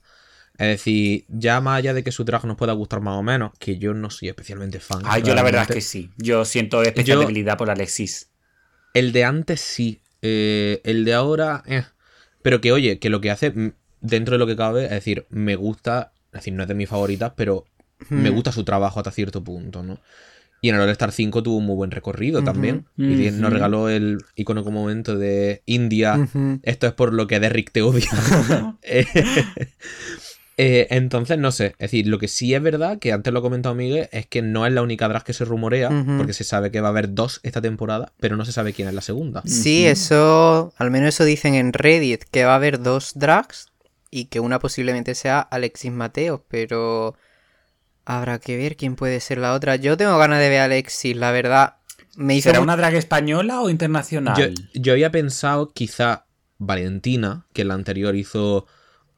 [0.58, 3.52] Es decir, ya más allá de que su drag nos pueda gustar más o menos,
[3.58, 5.02] que yo no soy especialmente fan.
[5.04, 6.10] Ay, yo la verdad es que sí.
[6.16, 8.30] Yo siento especial Yo- debilidad por Alexis.
[8.94, 10.00] El de antes sí.
[10.20, 11.84] eh, el de ahora, eh.
[12.42, 15.56] Pero que, oye, que lo que hace, dentro de lo que cabe, es decir, me
[15.56, 17.64] gusta, es decir, no es de mis favoritas, pero
[18.10, 18.34] me Hmm.
[18.34, 19.98] gusta su trabajo hasta cierto punto, ¿no?
[20.60, 22.86] Y en el All-Star 5 tuvo un muy buen recorrido también.
[22.98, 23.06] Ujú.
[23.08, 26.28] Y nos regaló el icónico momento de India.
[26.64, 28.08] Esto es por lo que Derrick te odia.
[28.82, 29.06] Eh,
[30.56, 31.66] eh, entonces, no sé.
[31.78, 34.42] Es decir, lo que sí es verdad, que antes lo ha comentado Miguel, es que
[34.42, 37.14] no es la única drag que se rumorea, porque se sabe que va a haber
[37.14, 39.42] dos esta temporada, pero no se sabe quién es la segunda.
[39.46, 43.68] Sí, eso, al menos eso dicen en Reddit, que va a haber dos drags
[44.10, 47.16] y que una posiblemente sea Alexis Mateo, pero
[48.05, 49.76] habrá que ver quién puede ser la otra.
[49.76, 51.77] Yo tengo ganas de ver a Alexis, la verdad.
[52.16, 54.37] Me hizo ¿Será una drag española o internacional?
[54.37, 56.27] Yo, yo había pensado quizá
[56.59, 58.66] Valentina, que en la anterior hizo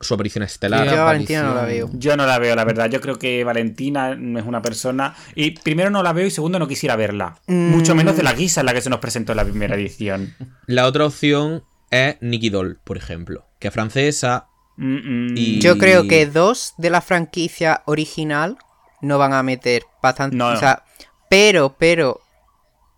[0.00, 0.86] su aparición estelar.
[0.86, 1.90] Yo a Valentina no la veo.
[1.92, 2.90] Yo no la veo, la verdad.
[2.90, 5.14] Yo creo que Valentina no es una persona.
[5.34, 7.38] Y primero no la veo y segundo no quisiera verla.
[7.46, 7.70] Mm.
[7.70, 10.34] Mucho menos de la guisa en la que se nos presentó en la primera edición.
[10.66, 14.48] La otra opción es Nikki Doll, por ejemplo, que es francesa.
[14.80, 15.36] Mm, mm.
[15.36, 18.56] Y- Yo creo que dos de la franquicia original
[19.02, 20.36] no van a meter bastante.
[20.36, 20.56] No, no.
[20.56, 20.84] O sea,
[21.28, 22.20] pero, pero.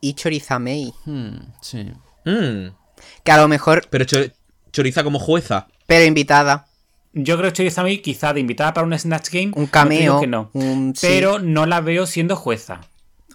[0.00, 0.92] Y Chorizamei.
[1.04, 1.92] Hmm, sí.
[2.24, 2.68] Mm,
[3.24, 3.86] Que a lo mejor.
[3.90, 4.30] pero Cho-
[4.72, 5.68] Choriza como jueza.
[5.86, 6.66] Pero invitada.
[7.12, 9.52] Yo creo que Chorizami quizá de invitada para un Snatch Game.
[9.54, 10.20] Un cameo.
[10.20, 10.50] que no.
[10.54, 11.06] un- sí.
[11.08, 12.80] Pero no la veo siendo jueza.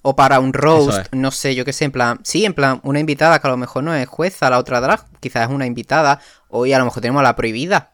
[0.04, 1.10] O para un roast, es.
[1.12, 3.58] no sé, yo qué sé, en plan, sí, en plan, una invitada que a lo
[3.58, 7.02] mejor no es jueza, la otra drag, quizás es una invitada, hoy a lo mejor
[7.02, 7.92] tenemos a la prohibida.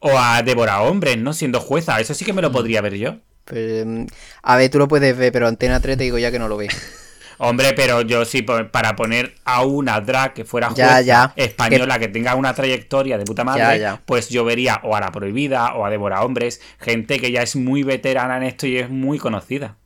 [0.00, 1.32] O a Débora Hombres, ¿no?
[1.32, 1.98] Siendo jueza.
[2.00, 2.44] Eso sí que me Mm.
[2.44, 3.16] lo podría ver yo.
[3.44, 4.04] Pues, mm,
[4.42, 6.56] a ver, tú lo puedes ver, pero Antena 3 te digo ya que no lo
[6.56, 6.68] ve.
[7.38, 11.34] Hombre, pero yo sí, para poner a una drag que fuera jueza ya.
[11.36, 12.08] española que...
[12.08, 14.02] tenga una trayectoria de puta madre, Ya, ya.
[14.06, 17.54] pues yo vería o a la prohibida o a Débora Hombres, gente que ya es
[17.54, 19.76] muy veterana en esto y es muy conocida.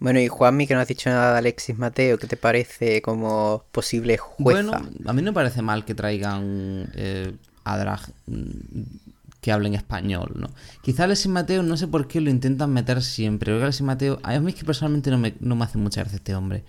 [0.00, 3.64] Bueno, y Juanmi, que no has dicho nada de Alexis Mateo, ¿qué te parece como
[3.72, 4.62] posible jueza?
[4.62, 4.72] Bueno,
[5.06, 7.32] a mí no me parece mal que traigan eh,
[7.64, 8.80] a drag mm,
[9.42, 10.48] que hablen español, ¿no?
[10.82, 13.46] Quizá Alexis Mateo, no sé por qué lo intentan meter siempre.
[13.46, 16.00] Creo que Alexis Mateo, a mí es que personalmente no me, no me hace mucha
[16.00, 16.64] gracia este hombre.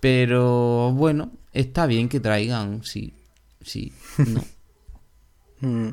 [0.00, 3.14] Pero bueno, está bien que traigan, sí,
[3.62, 4.44] sí, no.
[5.60, 5.90] Mm.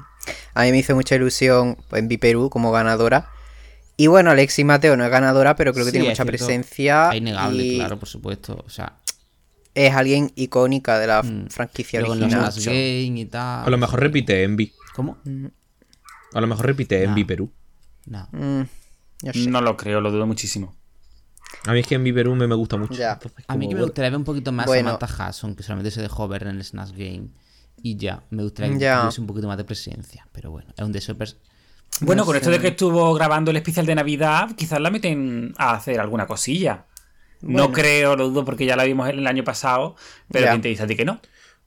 [0.55, 3.29] A mí me hizo mucha ilusión en Viperú como ganadora.
[3.95, 6.31] Y bueno, Alexis Mateo no es ganadora, pero creo que Sí, tiene mucha cierto.
[6.45, 7.09] presencia.
[7.11, 8.61] Es innegable, y claro, por supuesto.
[8.65, 8.97] O sea,
[9.73, 11.47] Es alguien icónica de la Mm.
[11.47, 12.51] franquicia luego en los original.
[12.65, 13.65] Game y tal.
[13.65, 14.73] A lo mejor repite Envy.
[14.93, 15.17] ¿Cómo?
[16.33, 17.09] A lo mejor repite Nah.
[17.09, 17.51] Envy Perú.
[18.05, 18.27] No.
[18.31, 18.61] Mm.
[19.23, 19.49] Yo sé.
[19.49, 20.75] No lo creo, lo dudo muchísimo.
[21.65, 22.93] A mí es que en Viper me, me gusta mucho.
[22.93, 23.13] Ya.
[23.13, 24.89] entonces, A mí que me gustaría ver un poquito más Bueno.
[24.91, 27.27] a Samantha Hudson, que solamente se dejó ver en el Snatch Game.
[27.83, 30.27] Y ya, me gustaría que tuviese un poquito más de presencia.
[30.31, 31.35] Pero bueno, es un deseo pers-
[31.99, 32.37] Bueno, no con sé.
[32.39, 36.25] esto de que estuvo grabando el especial de Navidad, quizás la meten a hacer alguna
[36.25, 36.85] cosilla.
[37.41, 39.95] No creo, lo dudo porque ya la vimos el año pasado,
[40.31, 40.51] pero Ya.
[40.51, 41.19] ¿quién te dice a ti que no?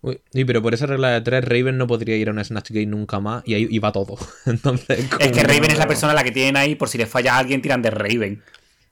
[0.05, 2.73] Uy, sí, pero por esa regla de tres, Raven no podría ir a una Snatch
[2.73, 4.19] Game nunca más y ahí iba todo.
[4.45, 7.09] Entonces, Es que Raven es la persona a la que tienen ahí por si les
[7.09, 8.43] falla a alguien, tiran de Raven.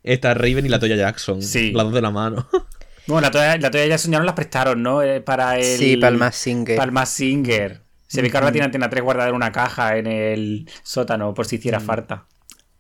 [0.03, 1.43] Está Raven y la Toya Jackson.
[1.43, 1.73] Sí.
[1.73, 2.49] Las dos de la mano.
[3.05, 5.03] Bueno, la toalla, la toalla ya ya nos las prestaron, ¿no?
[5.03, 5.77] Eh, para el.
[5.77, 6.77] Sí, para el Singer.
[6.77, 7.81] Para el Singer.
[8.07, 11.47] Se ve que ahora tiene Antena 3 guardada en una caja en el sótano, por
[11.47, 12.27] si hiciera falta.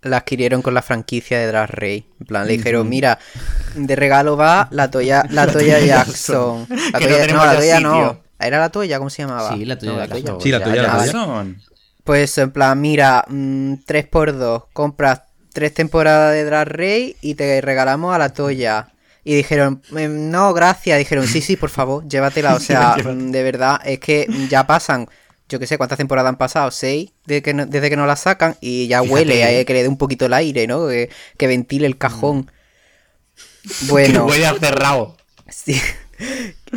[0.02, 2.04] La adquirieron con la franquicia de Drag Race.
[2.20, 3.18] En plan, le dijeron, mira,
[3.74, 6.66] de regalo va la toya, la toya Jackson.
[6.68, 7.90] La no toya, tenemos no, la ya toya sitio.
[7.90, 8.22] no.
[8.40, 8.98] ¿Era la toya?
[8.98, 9.54] ¿Cómo se llamaba?
[9.54, 10.40] Sí, la Toya No, Jackson.
[10.40, 11.62] Sí, la Toya ya, Jackson.
[12.02, 15.22] Pues en plan, mira, 3x2, compras
[15.52, 18.88] tres temporadas de Drag Race y te regalamos a la Toya.
[19.24, 20.98] Y dijeron, "Em, no, gracias.
[20.98, 22.54] Dijeron, sí, sí, por favor, llévatela.
[22.56, 25.08] O sea, de verdad, es que ya pasan,
[25.52, 26.70] yo qué sé, ¿cuántas temporadas han pasado?
[26.72, 27.12] ¿Seis?
[27.26, 29.12] Desde que, no- desde que nos la sacan y ya Fíjate.
[29.14, 30.88] huele, eh, que le dé un poquito el aire, ¿no?
[30.88, 32.50] Que, que ventile el cajón.
[33.62, 35.16] Que Bueno, huele a cerrado.
[35.48, 35.80] Sí.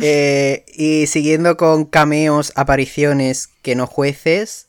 [0.02, 4.66] Eh, y siguiendo con cameos, apariciones que no jueces,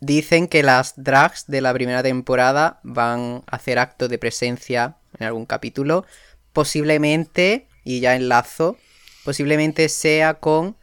[0.00, 5.26] dicen que las drags de la primera temporada van a hacer acto de presencia en
[5.26, 6.06] algún capítulo.
[6.54, 8.78] Posiblemente, y ya enlazo,
[9.24, 10.76] posiblemente sea con, o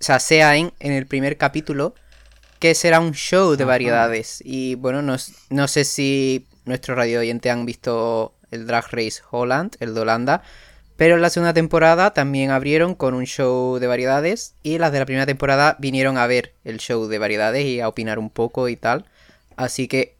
[0.00, 1.94] sea, sea en, en el primer capítulo,
[2.60, 4.40] que será un show de variedades.
[4.44, 5.16] Y bueno, no,
[5.48, 10.42] no sé si nuestros radio oyentes han visto el Drag Race Holland, el de Holanda,
[10.96, 14.98] pero en la segunda temporada también abrieron con un show de variedades y las de
[14.98, 18.68] la primera temporada vinieron a ver el show de variedades y a opinar un poco
[18.68, 19.06] y tal.
[19.56, 20.18] Así que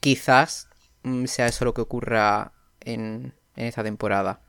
[0.00, 0.68] quizás
[1.04, 2.50] mm, sea eso lo que ocurra
[2.80, 4.40] en, en esta temporada.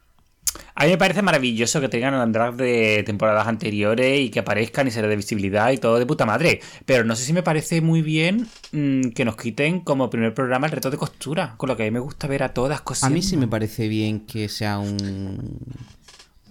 [0.75, 4.87] A mí me parece maravilloso que tengan a drag de temporadas anteriores y que aparezcan
[4.87, 6.61] y se les dé visibilidad y todo de puta madre.
[6.85, 10.67] Pero no sé si me parece muy bien mm, que nos quiten como primer programa
[10.67, 13.05] el reto de costura, con lo que a mí me gusta ver a todas cosas.
[13.05, 15.59] A mí sí me parece bien que sea un,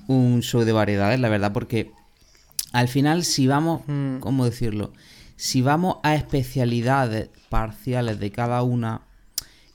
[0.08, 1.92] un show de variedades, la verdad, porque
[2.72, 4.18] al final si vamos, Mm.
[4.18, 4.92] ¿cómo decirlo?
[5.36, 9.02] Si vamos a especialidades parciales de cada una,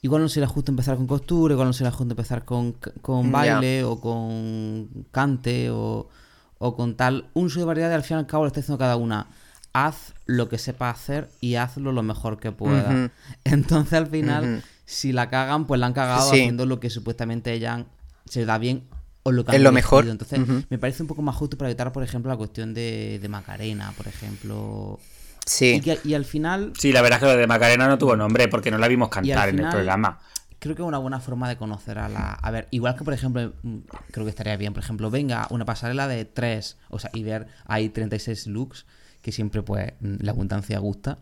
[0.02, 3.84] igual no será justo empezar con costura, igual no será justo empezar con, con baile
[3.84, 6.10] o con cante o,
[6.58, 7.30] o con tal.
[7.34, 9.28] Un show de variedades al fin y al cabo lo está diciendo cada una.
[9.74, 13.12] Haz lo que sepa hacer y hazlo lo mejor que pueda.
[13.46, 16.40] Entonces al final, si la cagan, pues la han cagado Sí.
[16.42, 17.86] haciendo lo que supuestamente ella
[18.26, 18.84] se da bien
[19.24, 20.08] o lo que Es lo mejor.
[20.08, 20.40] Entonces
[20.70, 23.94] me parece un poco más justo para evitar, por ejemplo, la cuestión de, de Macarena,
[23.96, 25.00] por ejemplo.
[25.46, 25.74] Sí.
[25.76, 28.16] Y, que- y al final, Sí, la verdad es que lo de Macarena no tuvo
[28.16, 30.20] nombre porque no la vimos cantar en el programa.
[30.60, 32.34] creo que es una buena forma de conocer a la...
[32.34, 33.78] A ver, igual que, por ejemplo, mm,
[34.12, 37.48] creo que estaría bien, por ejemplo, venga, una pasarela de tres, o sea, y ver
[37.66, 38.86] ahí 36 looks,
[39.22, 41.18] que siempre, pues, la abundancia gusta.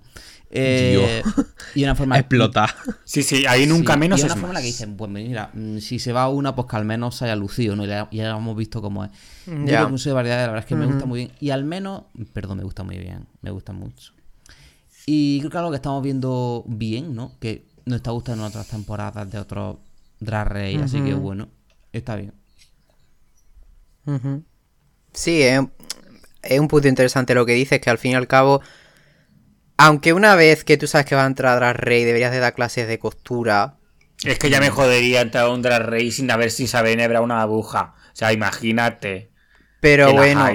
[0.49, 1.21] Eh,
[1.75, 2.17] y una forma...
[2.19, 2.67] Explota.
[3.03, 4.61] Sí, sí, ahí nunca Sí, menos y es una forma en la más.
[4.61, 7.35] que dicen, pues mira, mm, si se va una, pues que al menos se haya
[7.35, 7.85] lucido, ¿no?
[7.85, 9.11] Y ya, ya hemos visto cómo es.
[9.45, 11.31] Yo creo que show de variedades, la verdad es que me gusta muy bien.
[11.39, 12.03] Y al menos,
[12.33, 14.13] perdón, me gusta muy bien, me gusta mucho.
[15.05, 17.33] Y creo que algo que estamos viendo bien, ¿no?
[17.39, 19.77] Que nos está gustando en otras temporadas de otros
[20.19, 21.49] Drag Race, así que bueno,
[21.91, 22.33] está bien.
[25.13, 25.61] Sí, es,
[26.41, 28.61] es un punto interesante lo que dices, que al fin y al cabo,
[29.77, 32.39] aunque una vez que tú sabes que va a entrar a Drag Race deberías de
[32.39, 33.77] dar clases de costura,
[34.23, 37.21] Es que ya me jodería entrar a un drag race sin haber sin saber enhebrar
[37.21, 37.95] una aguja.
[38.11, 39.31] O sea, imagínate.
[39.79, 40.45] pero bueno,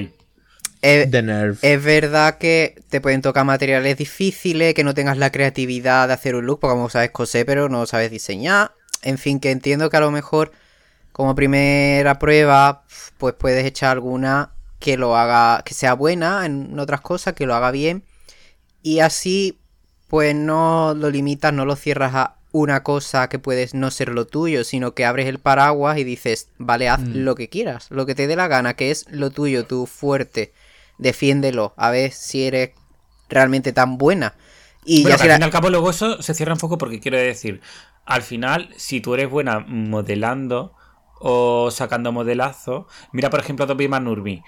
[0.83, 1.57] es, The Nerve.
[1.63, 6.35] es verdad que te pueden tocar materiales difíciles, que no tengas la creatividad de hacer
[6.35, 8.73] un look, porque como sabes coser, pero no sabes diseñar.
[9.01, 10.53] En fin, que entiendo que a lo mejor
[11.13, 12.85] como primera prueba,
[13.17, 14.54] pues puedes echar alguna
[14.85, 18.05] que lo haga, que sea buena en otras cosas, que lo haga bien.
[18.83, 19.59] Y así,
[20.09, 24.27] pues no lo limitas, no lo cierras a una cosa que puedes no ser lo
[24.27, 28.15] tuyo, sino que abres el paraguas y dices, vale, haz lo que quieras, lo que
[28.15, 30.53] te dé la gana, que es lo tuyo, tu fuerte,
[30.99, 32.73] defiéndelo, a ver si eres
[33.31, 34.35] realmente tan buena.
[34.85, 36.53] Y Bueno, ya que si al la- fin y al cabo luego eso se cierra
[36.53, 37.63] un poco porque quiero decir,
[38.05, 40.75] al final, si tú eres buena modelando
[41.21, 44.43] o sacando modelazo, mira por ejemplo a Toby Manurmi,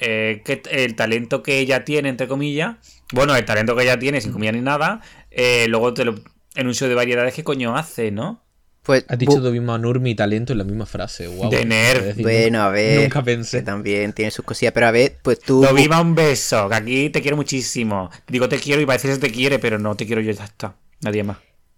[0.00, 2.76] eh, que el talento que ella tiene, entre comillas,
[3.12, 6.14] bueno, el talento que ella tiene, sin comillas ni nada, eh, luego te lo,
[6.54, 8.44] en un show de variedades, ¿qué coño hace, no?
[8.82, 11.26] pues, Has dicho bu- Toby Manur mi talento en la misma frase.
[11.28, 11.50] Wow.
[11.50, 13.62] De bueno, a ver, Nunca que pensé.
[13.62, 15.62] también tiene sus cosillas, pero a ver, pues tú...
[15.62, 18.08] Lo viva un beso, que aquí te quiero muchísimo.
[18.28, 20.74] Digo te quiero y parece que te quiere, pero no te quiero yo, ya está.
[21.02, 21.36] Nadie más.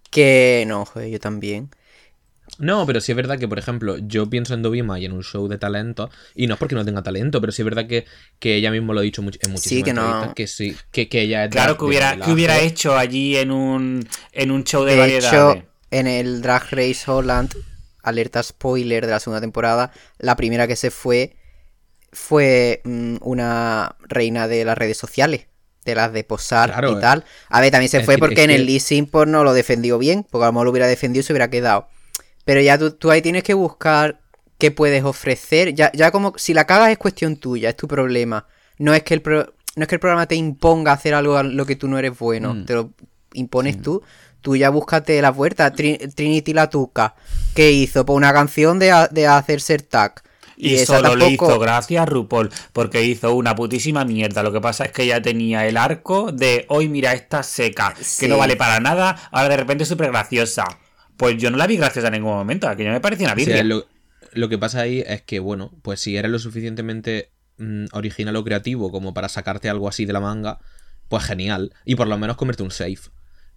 [0.09, 1.69] Que no, joder, yo también.
[2.59, 5.23] No, pero sí es verdad que, por ejemplo, yo pienso en Dovima y en un
[5.23, 8.05] show de talento, y no es porque no tenga talento, pero sí es verdad que,
[8.39, 11.09] que ella mismo lo ha dicho much- en muchísimas Sí, que no- que sí, que,
[11.09, 14.83] que ella es Claro, que hubiera, que hubiera hecho allí en un, en un show
[14.83, 15.63] de, De variedades.
[15.63, 17.51] hecho, en el Drag Race Holland,
[18.03, 21.35] alerta spoiler de la segunda temporada, la primera que se fue
[22.13, 25.47] fue mm, una reina de las redes sociales,
[25.85, 27.25] de las de posar Claro, y tal.
[27.49, 30.25] A ver, también se fue decir, porque en el Sin pues no lo defendió bien,
[30.29, 31.87] porque a lo mejor lo hubiera defendido y se hubiera quedado.
[32.45, 34.19] Pero ya tú, tú ahí tienes que buscar
[34.57, 35.73] qué puedes ofrecer.
[35.75, 38.45] Ya, ya como si la cagas es cuestión tuya, es tu problema.
[38.77, 41.43] No es que el pro- no es que el programa te imponga hacer algo a
[41.43, 42.65] lo que tú no eres bueno, Mm.
[42.65, 42.91] te lo
[43.33, 44.01] impones tú.
[44.41, 45.71] Tú ya búscate la vuelta.
[45.71, 47.15] Tri- Trinity Latuca,
[47.55, 48.05] ¿qué hizo?
[48.05, 50.21] Pues una canción de, de hacer ser tag.
[50.57, 54.43] Y, solo le tampoco- hizo gracia a RuPaul, porque hizo una putísima mierda.
[54.43, 58.21] Lo que pasa es que ella tenía el arco de hoy mira esta seca, Sí.
[58.25, 60.65] que no vale para nada, ahora de repente es súper graciosa.
[61.21, 63.37] Pues yo no la vi graciosa en ningún momento, que yo me parecía una O
[63.37, 63.69] sea, virgen.
[63.69, 63.87] lo,
[64.33, 68.43] lo que pasa ahí es que, bueno, pues si eres lo suficientemente mm, original o
[68.43, 70.57] creativo como para sacarte algo así de la manga,
[71.09, 71.73] pues genial.
[71.85, 73.11] Y por lo menos comerte un safe.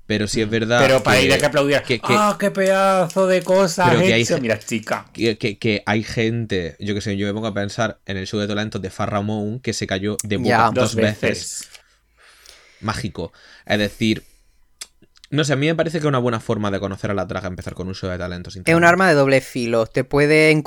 [0.06, 0.82] Pero si es verdad.
[0.82, 4.02] Pero para que- ir a que aplaudir, que- que- ¡ah, qué pedazo de cosas Pero
[4.02, 4.38] que hecho!
[4.38, 5.06] Mira, chica.
[5.14, 8.26] que, que- que hay gente, yo que sé, yo me pongo a pensar en el
[8.26, 10.64] show de talentos de Farrah Moon que se cayó de boca Ya.
[10.66, 11.20] dos, Dos veces.
[11.22, 11.68] veces.
[12.82, 13.32] Mágico.
[13.64, 14.22] Es decir,
[15.34, 17.24] no sé, a mí me parece que es una buena forma de conocer a la
[17.26, 18.56] draga empezar con un show de talentos.
[18.56, 19.86] Es un arma de doble filo.
[19.86, 20.62] Te puede,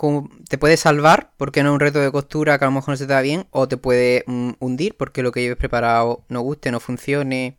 [0.49, 2.97] te puede salvar porque no es un reto de costura que a lo mejor no
[2.97, 3.47] se te da bien.
[3.51, 7.57] O te puede mm, hundir porque lo que lleves preparado no guste, no funcione.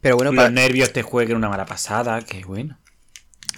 [0.00, 2.78] Pero bueno, Los para- nervios te jueguen una mala pasada, qué bueno.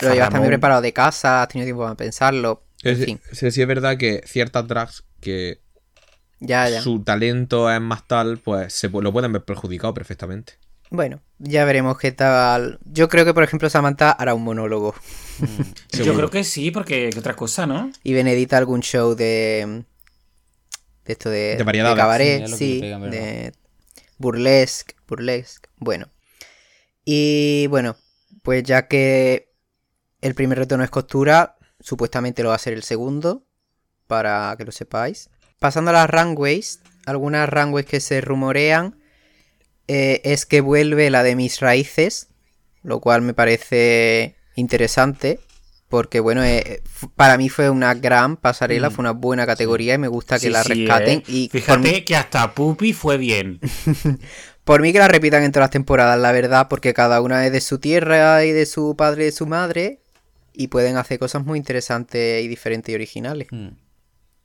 [0.01, 2.63] lo llevas también preparado de casa, has tenido tiempo para pensarlo.
[2.83, 5.61] En Es, fin, sí, sí es verdad que ciertas drags que
[6.39, 6.81] ya, ya.
[6.81, 10.55] su talento es más tal, pues se lo pueden ver perjudicado perfectamente.
[10.91, 12.81] Bueno, ya veremos qué tal.
[12.85, 14.95] Yo creo que, por ejemplo, Samantha hará un monólogo.
[15.93, 16.15] Yo Seguro.
[16.17, 17.91] creo que sí, porque qué otra cosa, ¿no?
[18.03, 19.85] Y Benedita algún show de.
[21.05, 21.57] De esto de.
[21.57, 21.97] De variedades.
[21.97, 23.53] cabaret, Sí, de
[24.19, 25.69] burlesque, burlesque.
[25.77, 26.09] Bueno.
[27.05, 27.97] Y bueno,
[28.43, 29.53] pues ya que
[30.21, 33.47] el primer reto no es costura, supuestamente lo va a ser el segundo.
[34.09, 35.31] Para que lo sepáis.
[35.61, 39.00] Pasando a las runways, algunas runways que se rumorean
[39.93, 42.29] eh, es que vuelve la de mis raíces,
[42.85, 45.41] lo cual me parece interesante,
[45.89, 46.81] porque bueno, eh,
[47.17, 50.51] para mí fue una gran pasarela, fue una buena categoría y me gusta que Sí,
[50.51, 51.19] la sí, rescaten.
[51.19, 51.25] ¿eh?
[51.27, 53.59] Y Fíjate mí, que hasta Pupi fue bien.
[54.65, 57.51] por mí que la repitan en todas las temporadas, la verdad, porque cada una es
[57.51, 60.03] de su tierra y de su padre y de su madre,
[60.53, 63.49] y pueden hacer cosas muy interesantes y diferentes y originales.
[63.51, 63.71] Mm.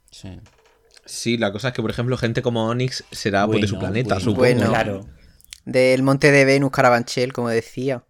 [0.09, 0.39] Sí.
[1.05, 4.15] Sí, la cosa es que, por ejemplo, gente como Onyx será pues, de su planeta,
[4.15, 4.19] bueno.
[4.19, 4.39] supongo.
[4.39, 4.69] Bueno.
[4.69, 5.05] Claro.
[5.65, 8.03] Del monte de Venus Carabanchel, como decía.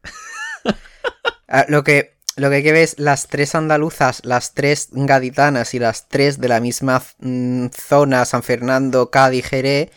[1.47, 5.73] Ah, lo, que, lo que hay que ver es las tres andaluzas, las tres gaditanas
[5.73, 9.89] y las tres de la misma mm, zona, San Fernando, Cádiz, Jerez.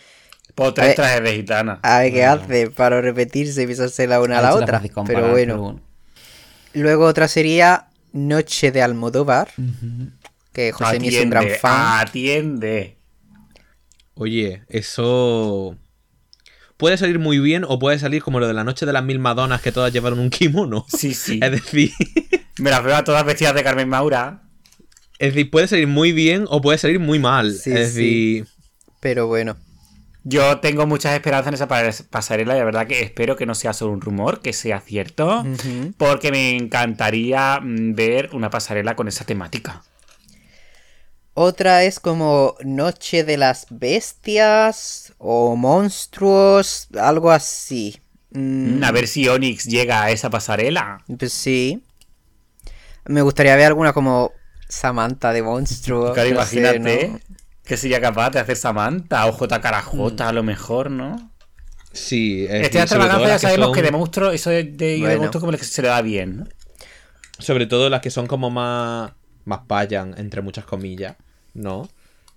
[0.54, 1.78] Por A tres ver- trajes de gitana.
[1.82, 4.82] A ver qué hace para repetirse y pisarse la una a la otra.
[5.06, 5.80] Pero bueno.
[6.74, 9.48] Luego otra sería Noche de Almodóvar,
[10.52, 12.00] que José Mi es un gran Atiende, fan.
[12.08, 12.98] atiende.
[14.14, 15.76] Oye, eso.
[16.78, 19.18] Puede salir muy bien o puede salir como lo de la noche de las mil
[19.18, 20.86] Madonas que todas llevaron un kimono.
[20.88, 21.38] Sí, sí.
[21.42, 21.92] Es decir,
[22.58, 24.42] Me las veo a todas vestidas de Carmen Maura.
[25.18, 27.52] es decir, puede salir muy bien o puede salir muy mal.
[27.52, 28.34] Sí, es sí.
[28.40, 28.46] decir,
[29.00, 29.56] Pero bueno.
[30.24, 33.54] Yo tengo muchas esperanzas en esa pa- pasarela y la verdad que espero que no
[33.54, 35.44] sea solo un rumor, que sea cierto,
[35.96, 39.82] porque me encantaría mm, ver una pasarela con esa temática.
[41.34, 48.00] Otra es como Noche de las Bestias o Monstruos, algo así.
[48.30, 51.02] Mm, A ver si Onyx llega a esa pasarela.
[51.18, 51.82] Pues sí.
[53.06, 54.32] Me gustaría ver alguna como
[54.68, 56.12] Samantha de Monstruo.
[56.12, 57.20] Claro, no sé, imagínate ¿no?
[57.64, 59.60] que sería capaz de hacer Samantha o J.
[59.60, 61.30] Carajota a lo mejor, ¿no?
[61.92, 62.44] sí.
[62.44, 64.50] es Este decir, sobre todo extravaganza ya las que sabemos son- que de monstruo, eso
[64.50, 65.18] de, de, de Bueno.
[65.20, 66.44] monstruo como que se le da bien, ¿no?
[67.38, 69.12] Sobre todo las que son como más.
[69.44, 71.16] Más payan, entre muchas comillas,
[71.54, 71.88] ¿no?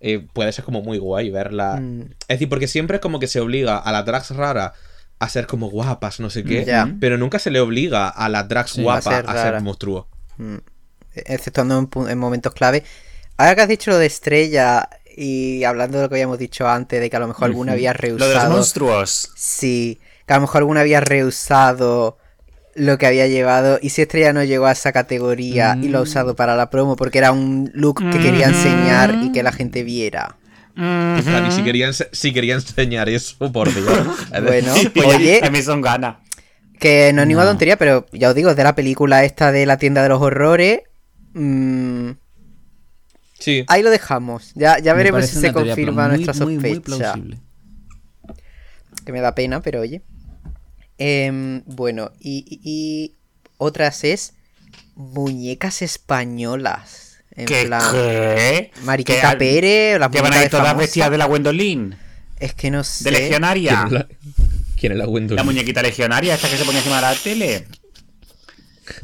[0.04, 1.78] Eh, puede ser como muy guay verla.
[1.80, 2.02] Mm.
[2.28, 4.72] Es decir, porque siempre es como que se obliga a las drags raras
[5.20, 6.66] a ser como guapas, no sé qué.
[7.00, 9.60] Pero nunca se le obliga a las drags Sí, guapas a ser a ser, rara.
[9.60, 10.06] monstruos.
[10.38, 10.56] Mm.
[11.14, 12.84] Exceptuando en, en momentos clave.
[13.38, 17.00] Ahora que has dicho lo de estrella y hablando de lo que habíamos dicho antes,
[17.02, 18.54] de que a lo mejor alguna había Lo de los rehusado.
[18.54, 19.32] monstruos.
[19.36, 22.18] Sí, que a lo mejor alguna había rehusado
[22.76, 23.80] lo que había llevado.
[23.82, 26.96] Y si Estrella no llegó a esa categoría y lo ha usado para la promo
[26.96, 28.58] porque era un look que quería Ujú.
[28.58, 30.38] enseñar y que la gente viera.
[30.76, 33.86] Y si quería, si quería enseñar eso, por Dios.
[34.44, 36.16] Bueno, decir, Oye, a mí son ganas.
[36.80, 37.52] que no es ninguna No.
[37.52, 40.22] tontería, pero ya os digo, es de la película esta de la tienda de los
[40.22, 40.80] horrores.
[41.34, 42.12] mm,
[43.38, 43.66] Sí.
[43.68, 44.52] ahí lo dejamos.
[44.56, 47.16] Ya, ya veremos si se confirma muy, nuestra muy, muy sospecha.
[49.06, 50.04] que me da pena, pero oye.
[51.04, 53.16] Em, bueno, y, y- y
[53.58, 54.34] otras es
[54.96, 57.18] muñecas españolas.
[57.36, 57.64] En ¿Qué?
[57.66, 58.72] plan, ¿Qué?
[58.84, 61.96] Mariquita ¿Que- Pérez, las Que van a ir todas vestidas de la Gwendolyn.
[62.40, 63.06] Es que no sé.
[63.06, 63.86] De legionaria.
[63.88, 64.08] ¿Quién es la,
[64.78, 65.38] quién es la Gwendolyn?
[65.38, 67.68] La muñequita legionaria, esta que se ponía encima de la tele.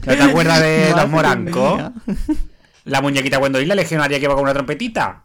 [0.06, 1.82] ¿No te acuerdas de los morancos?
[2.86, 5.24] La muñequita Gwendolyn, la legionaria que va con una trompetita.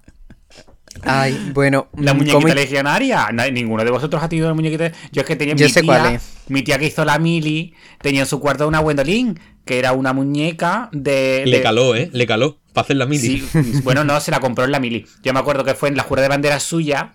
[1.05, 1.89] Ay, bueno.
[1.97, 3.28] La mm, muñequita ¿cómo- legionaria.
[3.32, 4.92] Na- Ninguno de vosotros ha tenido una muñequita.
[5.12, 5.86] Yo es que tenía Yo mi sé tía.
[6.00, 6.22] cuál es.
[6.48, 10.12] Mi tía que hizo la mili tenía en su cuarto una Gwendolyn, que era una
[10.12, 11.42] muñeca de.
[11.47, 12.10] Le de- caló, ¿eh?
[12.12, 12.58] Le caló.
[12.72, 13.40] Para hacer la mili.
[13.40, 13.48] Sí,
[13.84, 15.05] bueno, no, se la compró en la mili.
[15.22, 17.14] Yo me acuerdo que fue en la jura de bandera suya.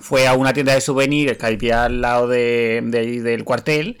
[0.00, 3.98] Fue a una tienda de souvenirs que había al lado de, del cuartel.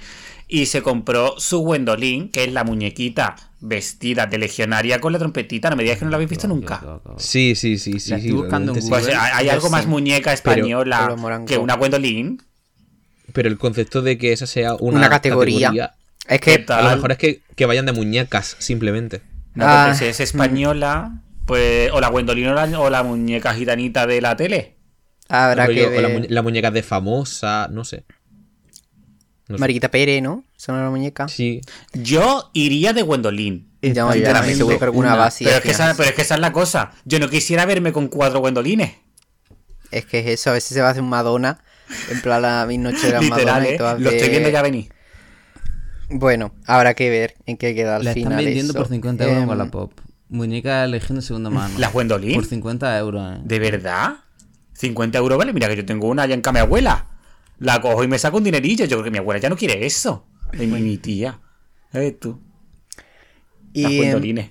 [0.48, 3.36] Y se compró su Gwendolyn, que es la muñequita
[3.66, 5.70] vestida de legionaria con la trompetita.
[5.70, 7.00] No me digas que no la habéis visto nunca.
[7.16, 8.10] Sí, sí, sí, sí.
[8.10, 8.88] La sí, estoy buscando en sí.
[8.88, 9.16] Pues Google.
[9.18, 12.42] hay Yo algo más muñeca española pero que una Gwendolyn.
[13.32, 15.94] Pero el concepto de que esa sea una, Una categoría.
[16.28, 16.72] Es ¿Qué que.
[16.72, 19.22] A lo mejor es que, que vayan de muñecas, simplemente.
[19.54, 23.54] No, Ah, porque si es española, pues o la Gwendolyn o la, o la muñeca
[23.54, 24.76] gitanita de la tele.
[25.28, 26.20] Habrá que o la, ver.
[26.20, 28.04] muñe- la muñeca de famosa, no sé.
[29.48, 29.60] No sé.
[29.60, 30.44] Mariquita Pérez, ¿no?
[30.56, 31.28] Son la muñeca.
[31.28, 31.60] Sí.
[31.92, 33.70] Yo iría de Gwendolyn.
[33.82, 34.10] Ya,
[34.44, 36.92] seguro que alguna una- Pero es, que esa, pero es que esa es la cosa.
[37.04, 38.92] Yo no quisiera verme con cuatro Gwendolines.
[39.90, 41.60] Es que es eso, a si se va a hacer un Madonna.
[42.10, 43.76] En plan, la mis noches de las Literal, Madonna y ¿eh?
[43.78, 44.88] todas Lo estoy viendo ya venir.
[46.10, 48.32] Bueno, habrá que ver en qué queda al La final.
[48.32, 48.78] están vendiendo eso.
[48.78, 49.92] por 50 euros en Em, Wallapop.
[50.28, 51.74] Muñeca Legión de segunda mano.
[51.78, 52.34] ¿Las Gwendolyn?
[52.34, 53.40] Por 50 euros, eh.
[53.44, 54.16] ¿De verdad?
[54.80, 55.52] ¿50 euros vale?
[55.52, 57.06] Mira que yo tengo una allá en casa de mi abuela.
[57.58, 58.84] La cojo y me saco un dinerillo.
[58.84, 60.26] Yo creo que mi abuela ya no quiere eso.
[60.52, 61.40] Es mi, mi tía.
[61.92, 62.40] Eh, tú.
[63.74, 64.50] Las Y em,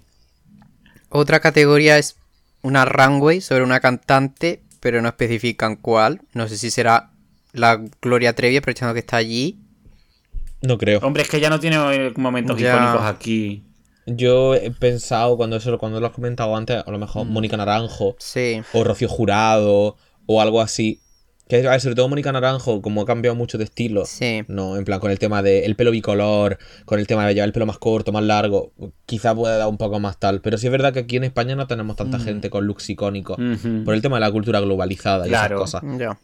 [1.10, 2.18] otra categoría es
[2.62, 6.22] una runway sobre una cantante, pero no especifican cuál.
[6.34, 7.12] No sé si será
[7.52, 9.60] la Gloria Trevi, aprovechando que está allí.
[10.62, 11.00] No creo.
[11.00, 12.76] Hombre, es que ya no tiene eh, momentos Ya.
[12.76, 13.64] icónicos aquí.
[14.06, 18.16] Yo he pensado, cuando eso cuando lo has comentado antes, a lo mejor Mónica Naranjo,
[18.20, 18.62] Sí.
[18.74, 21.00] o Rocío Jurado, o algo así.
[21.62, 24.06] Que a ver, sobre todo Mónica Naranjo, como ha cambiado mucho de estilo.
[24.06, 24.44] Sí.
[24.48, 27.54] No, en plan, con el tema del pelo bicolor, con el tema de llevar el
[27.54, 28.72] pelo más corto, más largo,
[29.06, 30.42] quizá pueda dar un poco más tal.
[30.42, 33.38] Pero sí es verdad que aquí en España no tenemos tanta gente con looks icónicos.
[33.86, 35.64] Por el tema de la cultura globalizada y Claro.
[35.64, 36.00] esas cosas.
[36.00, 36.18] Ya.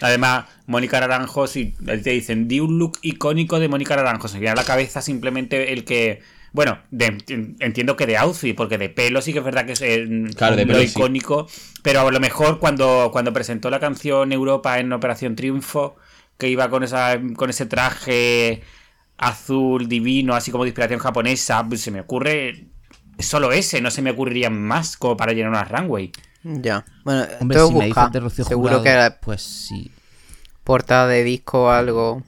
[0.00, 4.50] Además, Mónica Naranjo, si te dicen, di un look icónico de Mónica Naranjo, se viene
[4.50, 6.22] a la cabeza simplemente el que.
[6.52, 7.18] Bueno, de-
[7.60, 10.06] entiendo que de outfit, porque de pelo sí que es verdad que es eh,
[10.36, 10.86] Claro, de lo pelo sí.
[10.90, 11.46] icónico,
[11.82, 15.96] pero a lo mejor cuando, cuando presentó la canción Europa en Operación Triunfo,
[16.38, 18.62] que iba con, esa, con ese traje
[19.18, 22.66] azul divino, así como de inspiración japonesa, pues se me ocurre
[23.18, 26.10] solo ese, no se me ocurrirían más como para llenar una runway.
[26.42, 26.84] Ya.
[27.04, 28.08] Bueno, Hombre, tengo si que me buscar.
[28.08, 29.90] dices de Rocío Seguro Jurado, que era Pues sí.
[30.64, 32.22] portada de disco o algo.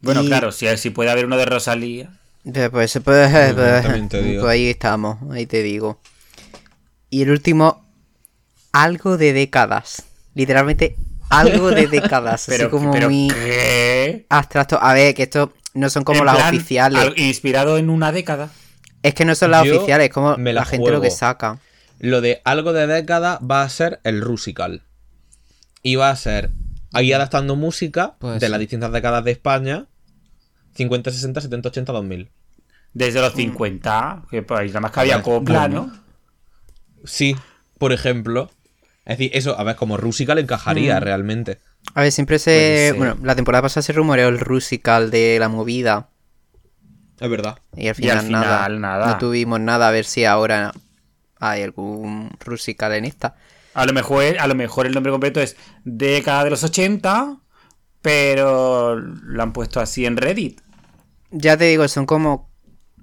[0.00, 2.10] Bueno, Y- claro, si, si puede haber uno de Rosalía.
[2.44, 6.00] Pues, pues, pues, pues ahí estamos, ahí te digo.
[7.10, 7.84] Y el último,
[8.72, 10.02] algo de décadas.
[10.34, 10.96] Literalmente,
[11.28, 12.44] algo de décadas.
[12.46, 14.26] Pero, así como pero muy ¿qué?
[14.28, 14.78] abstracto.
[14.80, 17.00] A ver, que esto no son como En las plan, oficiales.
[17.02, 18.50] al- inspirado en una década.
[19.02, 21.10] Es que no son las Yo oficiales, es como me la, la gente lo que
[21.10, 21.58] saca.
[21.98, 24.82] Lo de algo de década va a ser el Rusical.
[25.82, 26.50] Y va a ser
[26.96, 28.50] ahí adaptando música Pues de sí.
[28.50, 29.86] las distintas décadas de España.
[30.74, 32.30] 50, 60, 70, 80, 2000.
[32.92, 35.68] Desde los 50, que pues nada más que había copla.
[35.68, 35.92] ¿no?
[37.04, 37.36] Sí,
[37.78, 38.50] por ejemplo.
[39.04, 41.58] Es decir, eso, a ver, como Rusical encajaría realmente.
[41.94, 42.92] A ver, siempre se.
[42.96, 46.08] Bueno, la temporada pasada se rumoreó el Rusical de la movida.
[47.20, 47.58] Es verdad.
[47.76, 49.06] Y al Y al final, nada, final nada.
[49.06, 49.88] No tuvimos nada.
[49.88, 50.72] A ver si ahora
[51.38, 53.36] hay algún Rusical en esta.
[53.76, 57.36] A lo mejor, a lo mejor el nombre completo es década de los 80,
[58.02, 60.60] pero lo han puesto así en Reddit.
[61.30, 62.50] Ya te digo, son como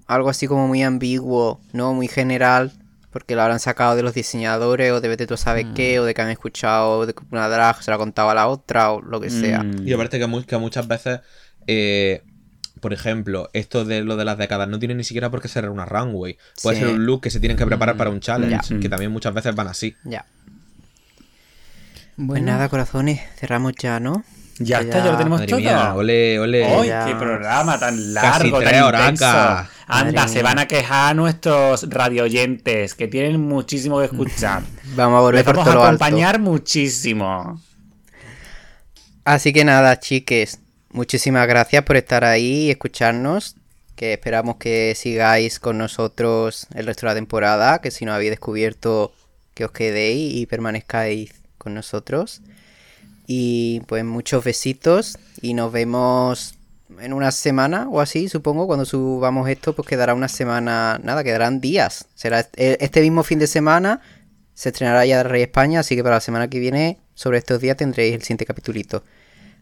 [0.08, 1.94] algo así como muy ambiguo, ¿no?
[1.94, 2.72] Muy general,
[3.12, 5.74] porque lo habrán sacado de los diseñadores o de vete tú sabes Mm.
[5.74, 8.48] qué, o de que han escuchado de que una drag se la contaba a la
[8.48, 9.62] otra o lo que sea.
[9.64, 9.88] Mm.
[9.88, 11.20] Y aparte que, que muchas veces,
[11.68, 12.24] eh,
[12.82, 15.70] por ejemplo, esto de lo de las décadas no tiene ni siquiera por qué ser
[15.70, 16.38] una runway.
[16.64, 16.84] Puede Sí.
[16.84, 18.80] ser un look que se tienen que preparar para un challenge, Ya.
[18.80, 19.96] que también muchas veces van así.
[20.04, 20.26] Ya.
[22.18, 24.24] Bueno, Pues nada, corazones, cerramos ya, ¿no?
[24.60, 25.60] Ya Que está, ya lo tenemos Madre todo.
[25.60, 26.64] mía, ole, ole.
[26.66, 27.06] ¡Ay, Ya.
[27.06, 29.26] qué programa tan Casi largo, tres tan intenso!
[29.88, 30.44] Anda, Madre se mía.
[30.44, 34.62] van a quejar nuestros radioyentes, que tienen muchísimo que escuchar.
[34.96, 36.04] Vamos a volver Les por vamos todo a lo alto.
[36.04, 37.60] acompañar muchísimo.
[39.26, 40.60] Así que nada, chiques,
[40.92, 43.56] muchísimas gracias por estar ahí y escucharnos.
[43.96, 48.32] que esperamos que sigáis con nosotros el resto de la temporada, que si no habéis
[48.32, 49.14] descubierto
[49.54, 51.32] que os quedéis y permanezcáis
[51.64, 52.42] con nosotros.
[53.26, 56.56] Y pues muchos besitos y nos vemos
[57.00, 61.60] en una semana o así, supongo, cuando subamos esto, pues quedará una semana, nada, quedarán
[61.62, 62.08] días.
[62.16, 64.02] Será e-, este mismo fin de semana,
[64.54, 67.78] se estrenará ya Rey España, así que para la semana que viene, sobre estos días,
[67.78, 69.04] tendréis el siguiente capitulito.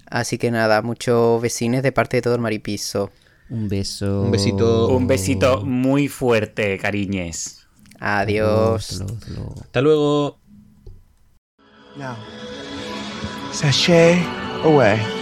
[0.08, 3.12] Así que nada, muchos vecinos de parte de todo el maripiso.
[3.50, 4.24] Un beso.
[4.24, 4.88] Un besito.
[4.90, 7.66] Un besito muy fuerte, cariñes.
[8.00, 9.04] Adiós.
[9.62, 10.41] Hasta luego.
[12.02, 12.18] Now,
[13.52, 14.26] sashay
[14.64, 15.21] away.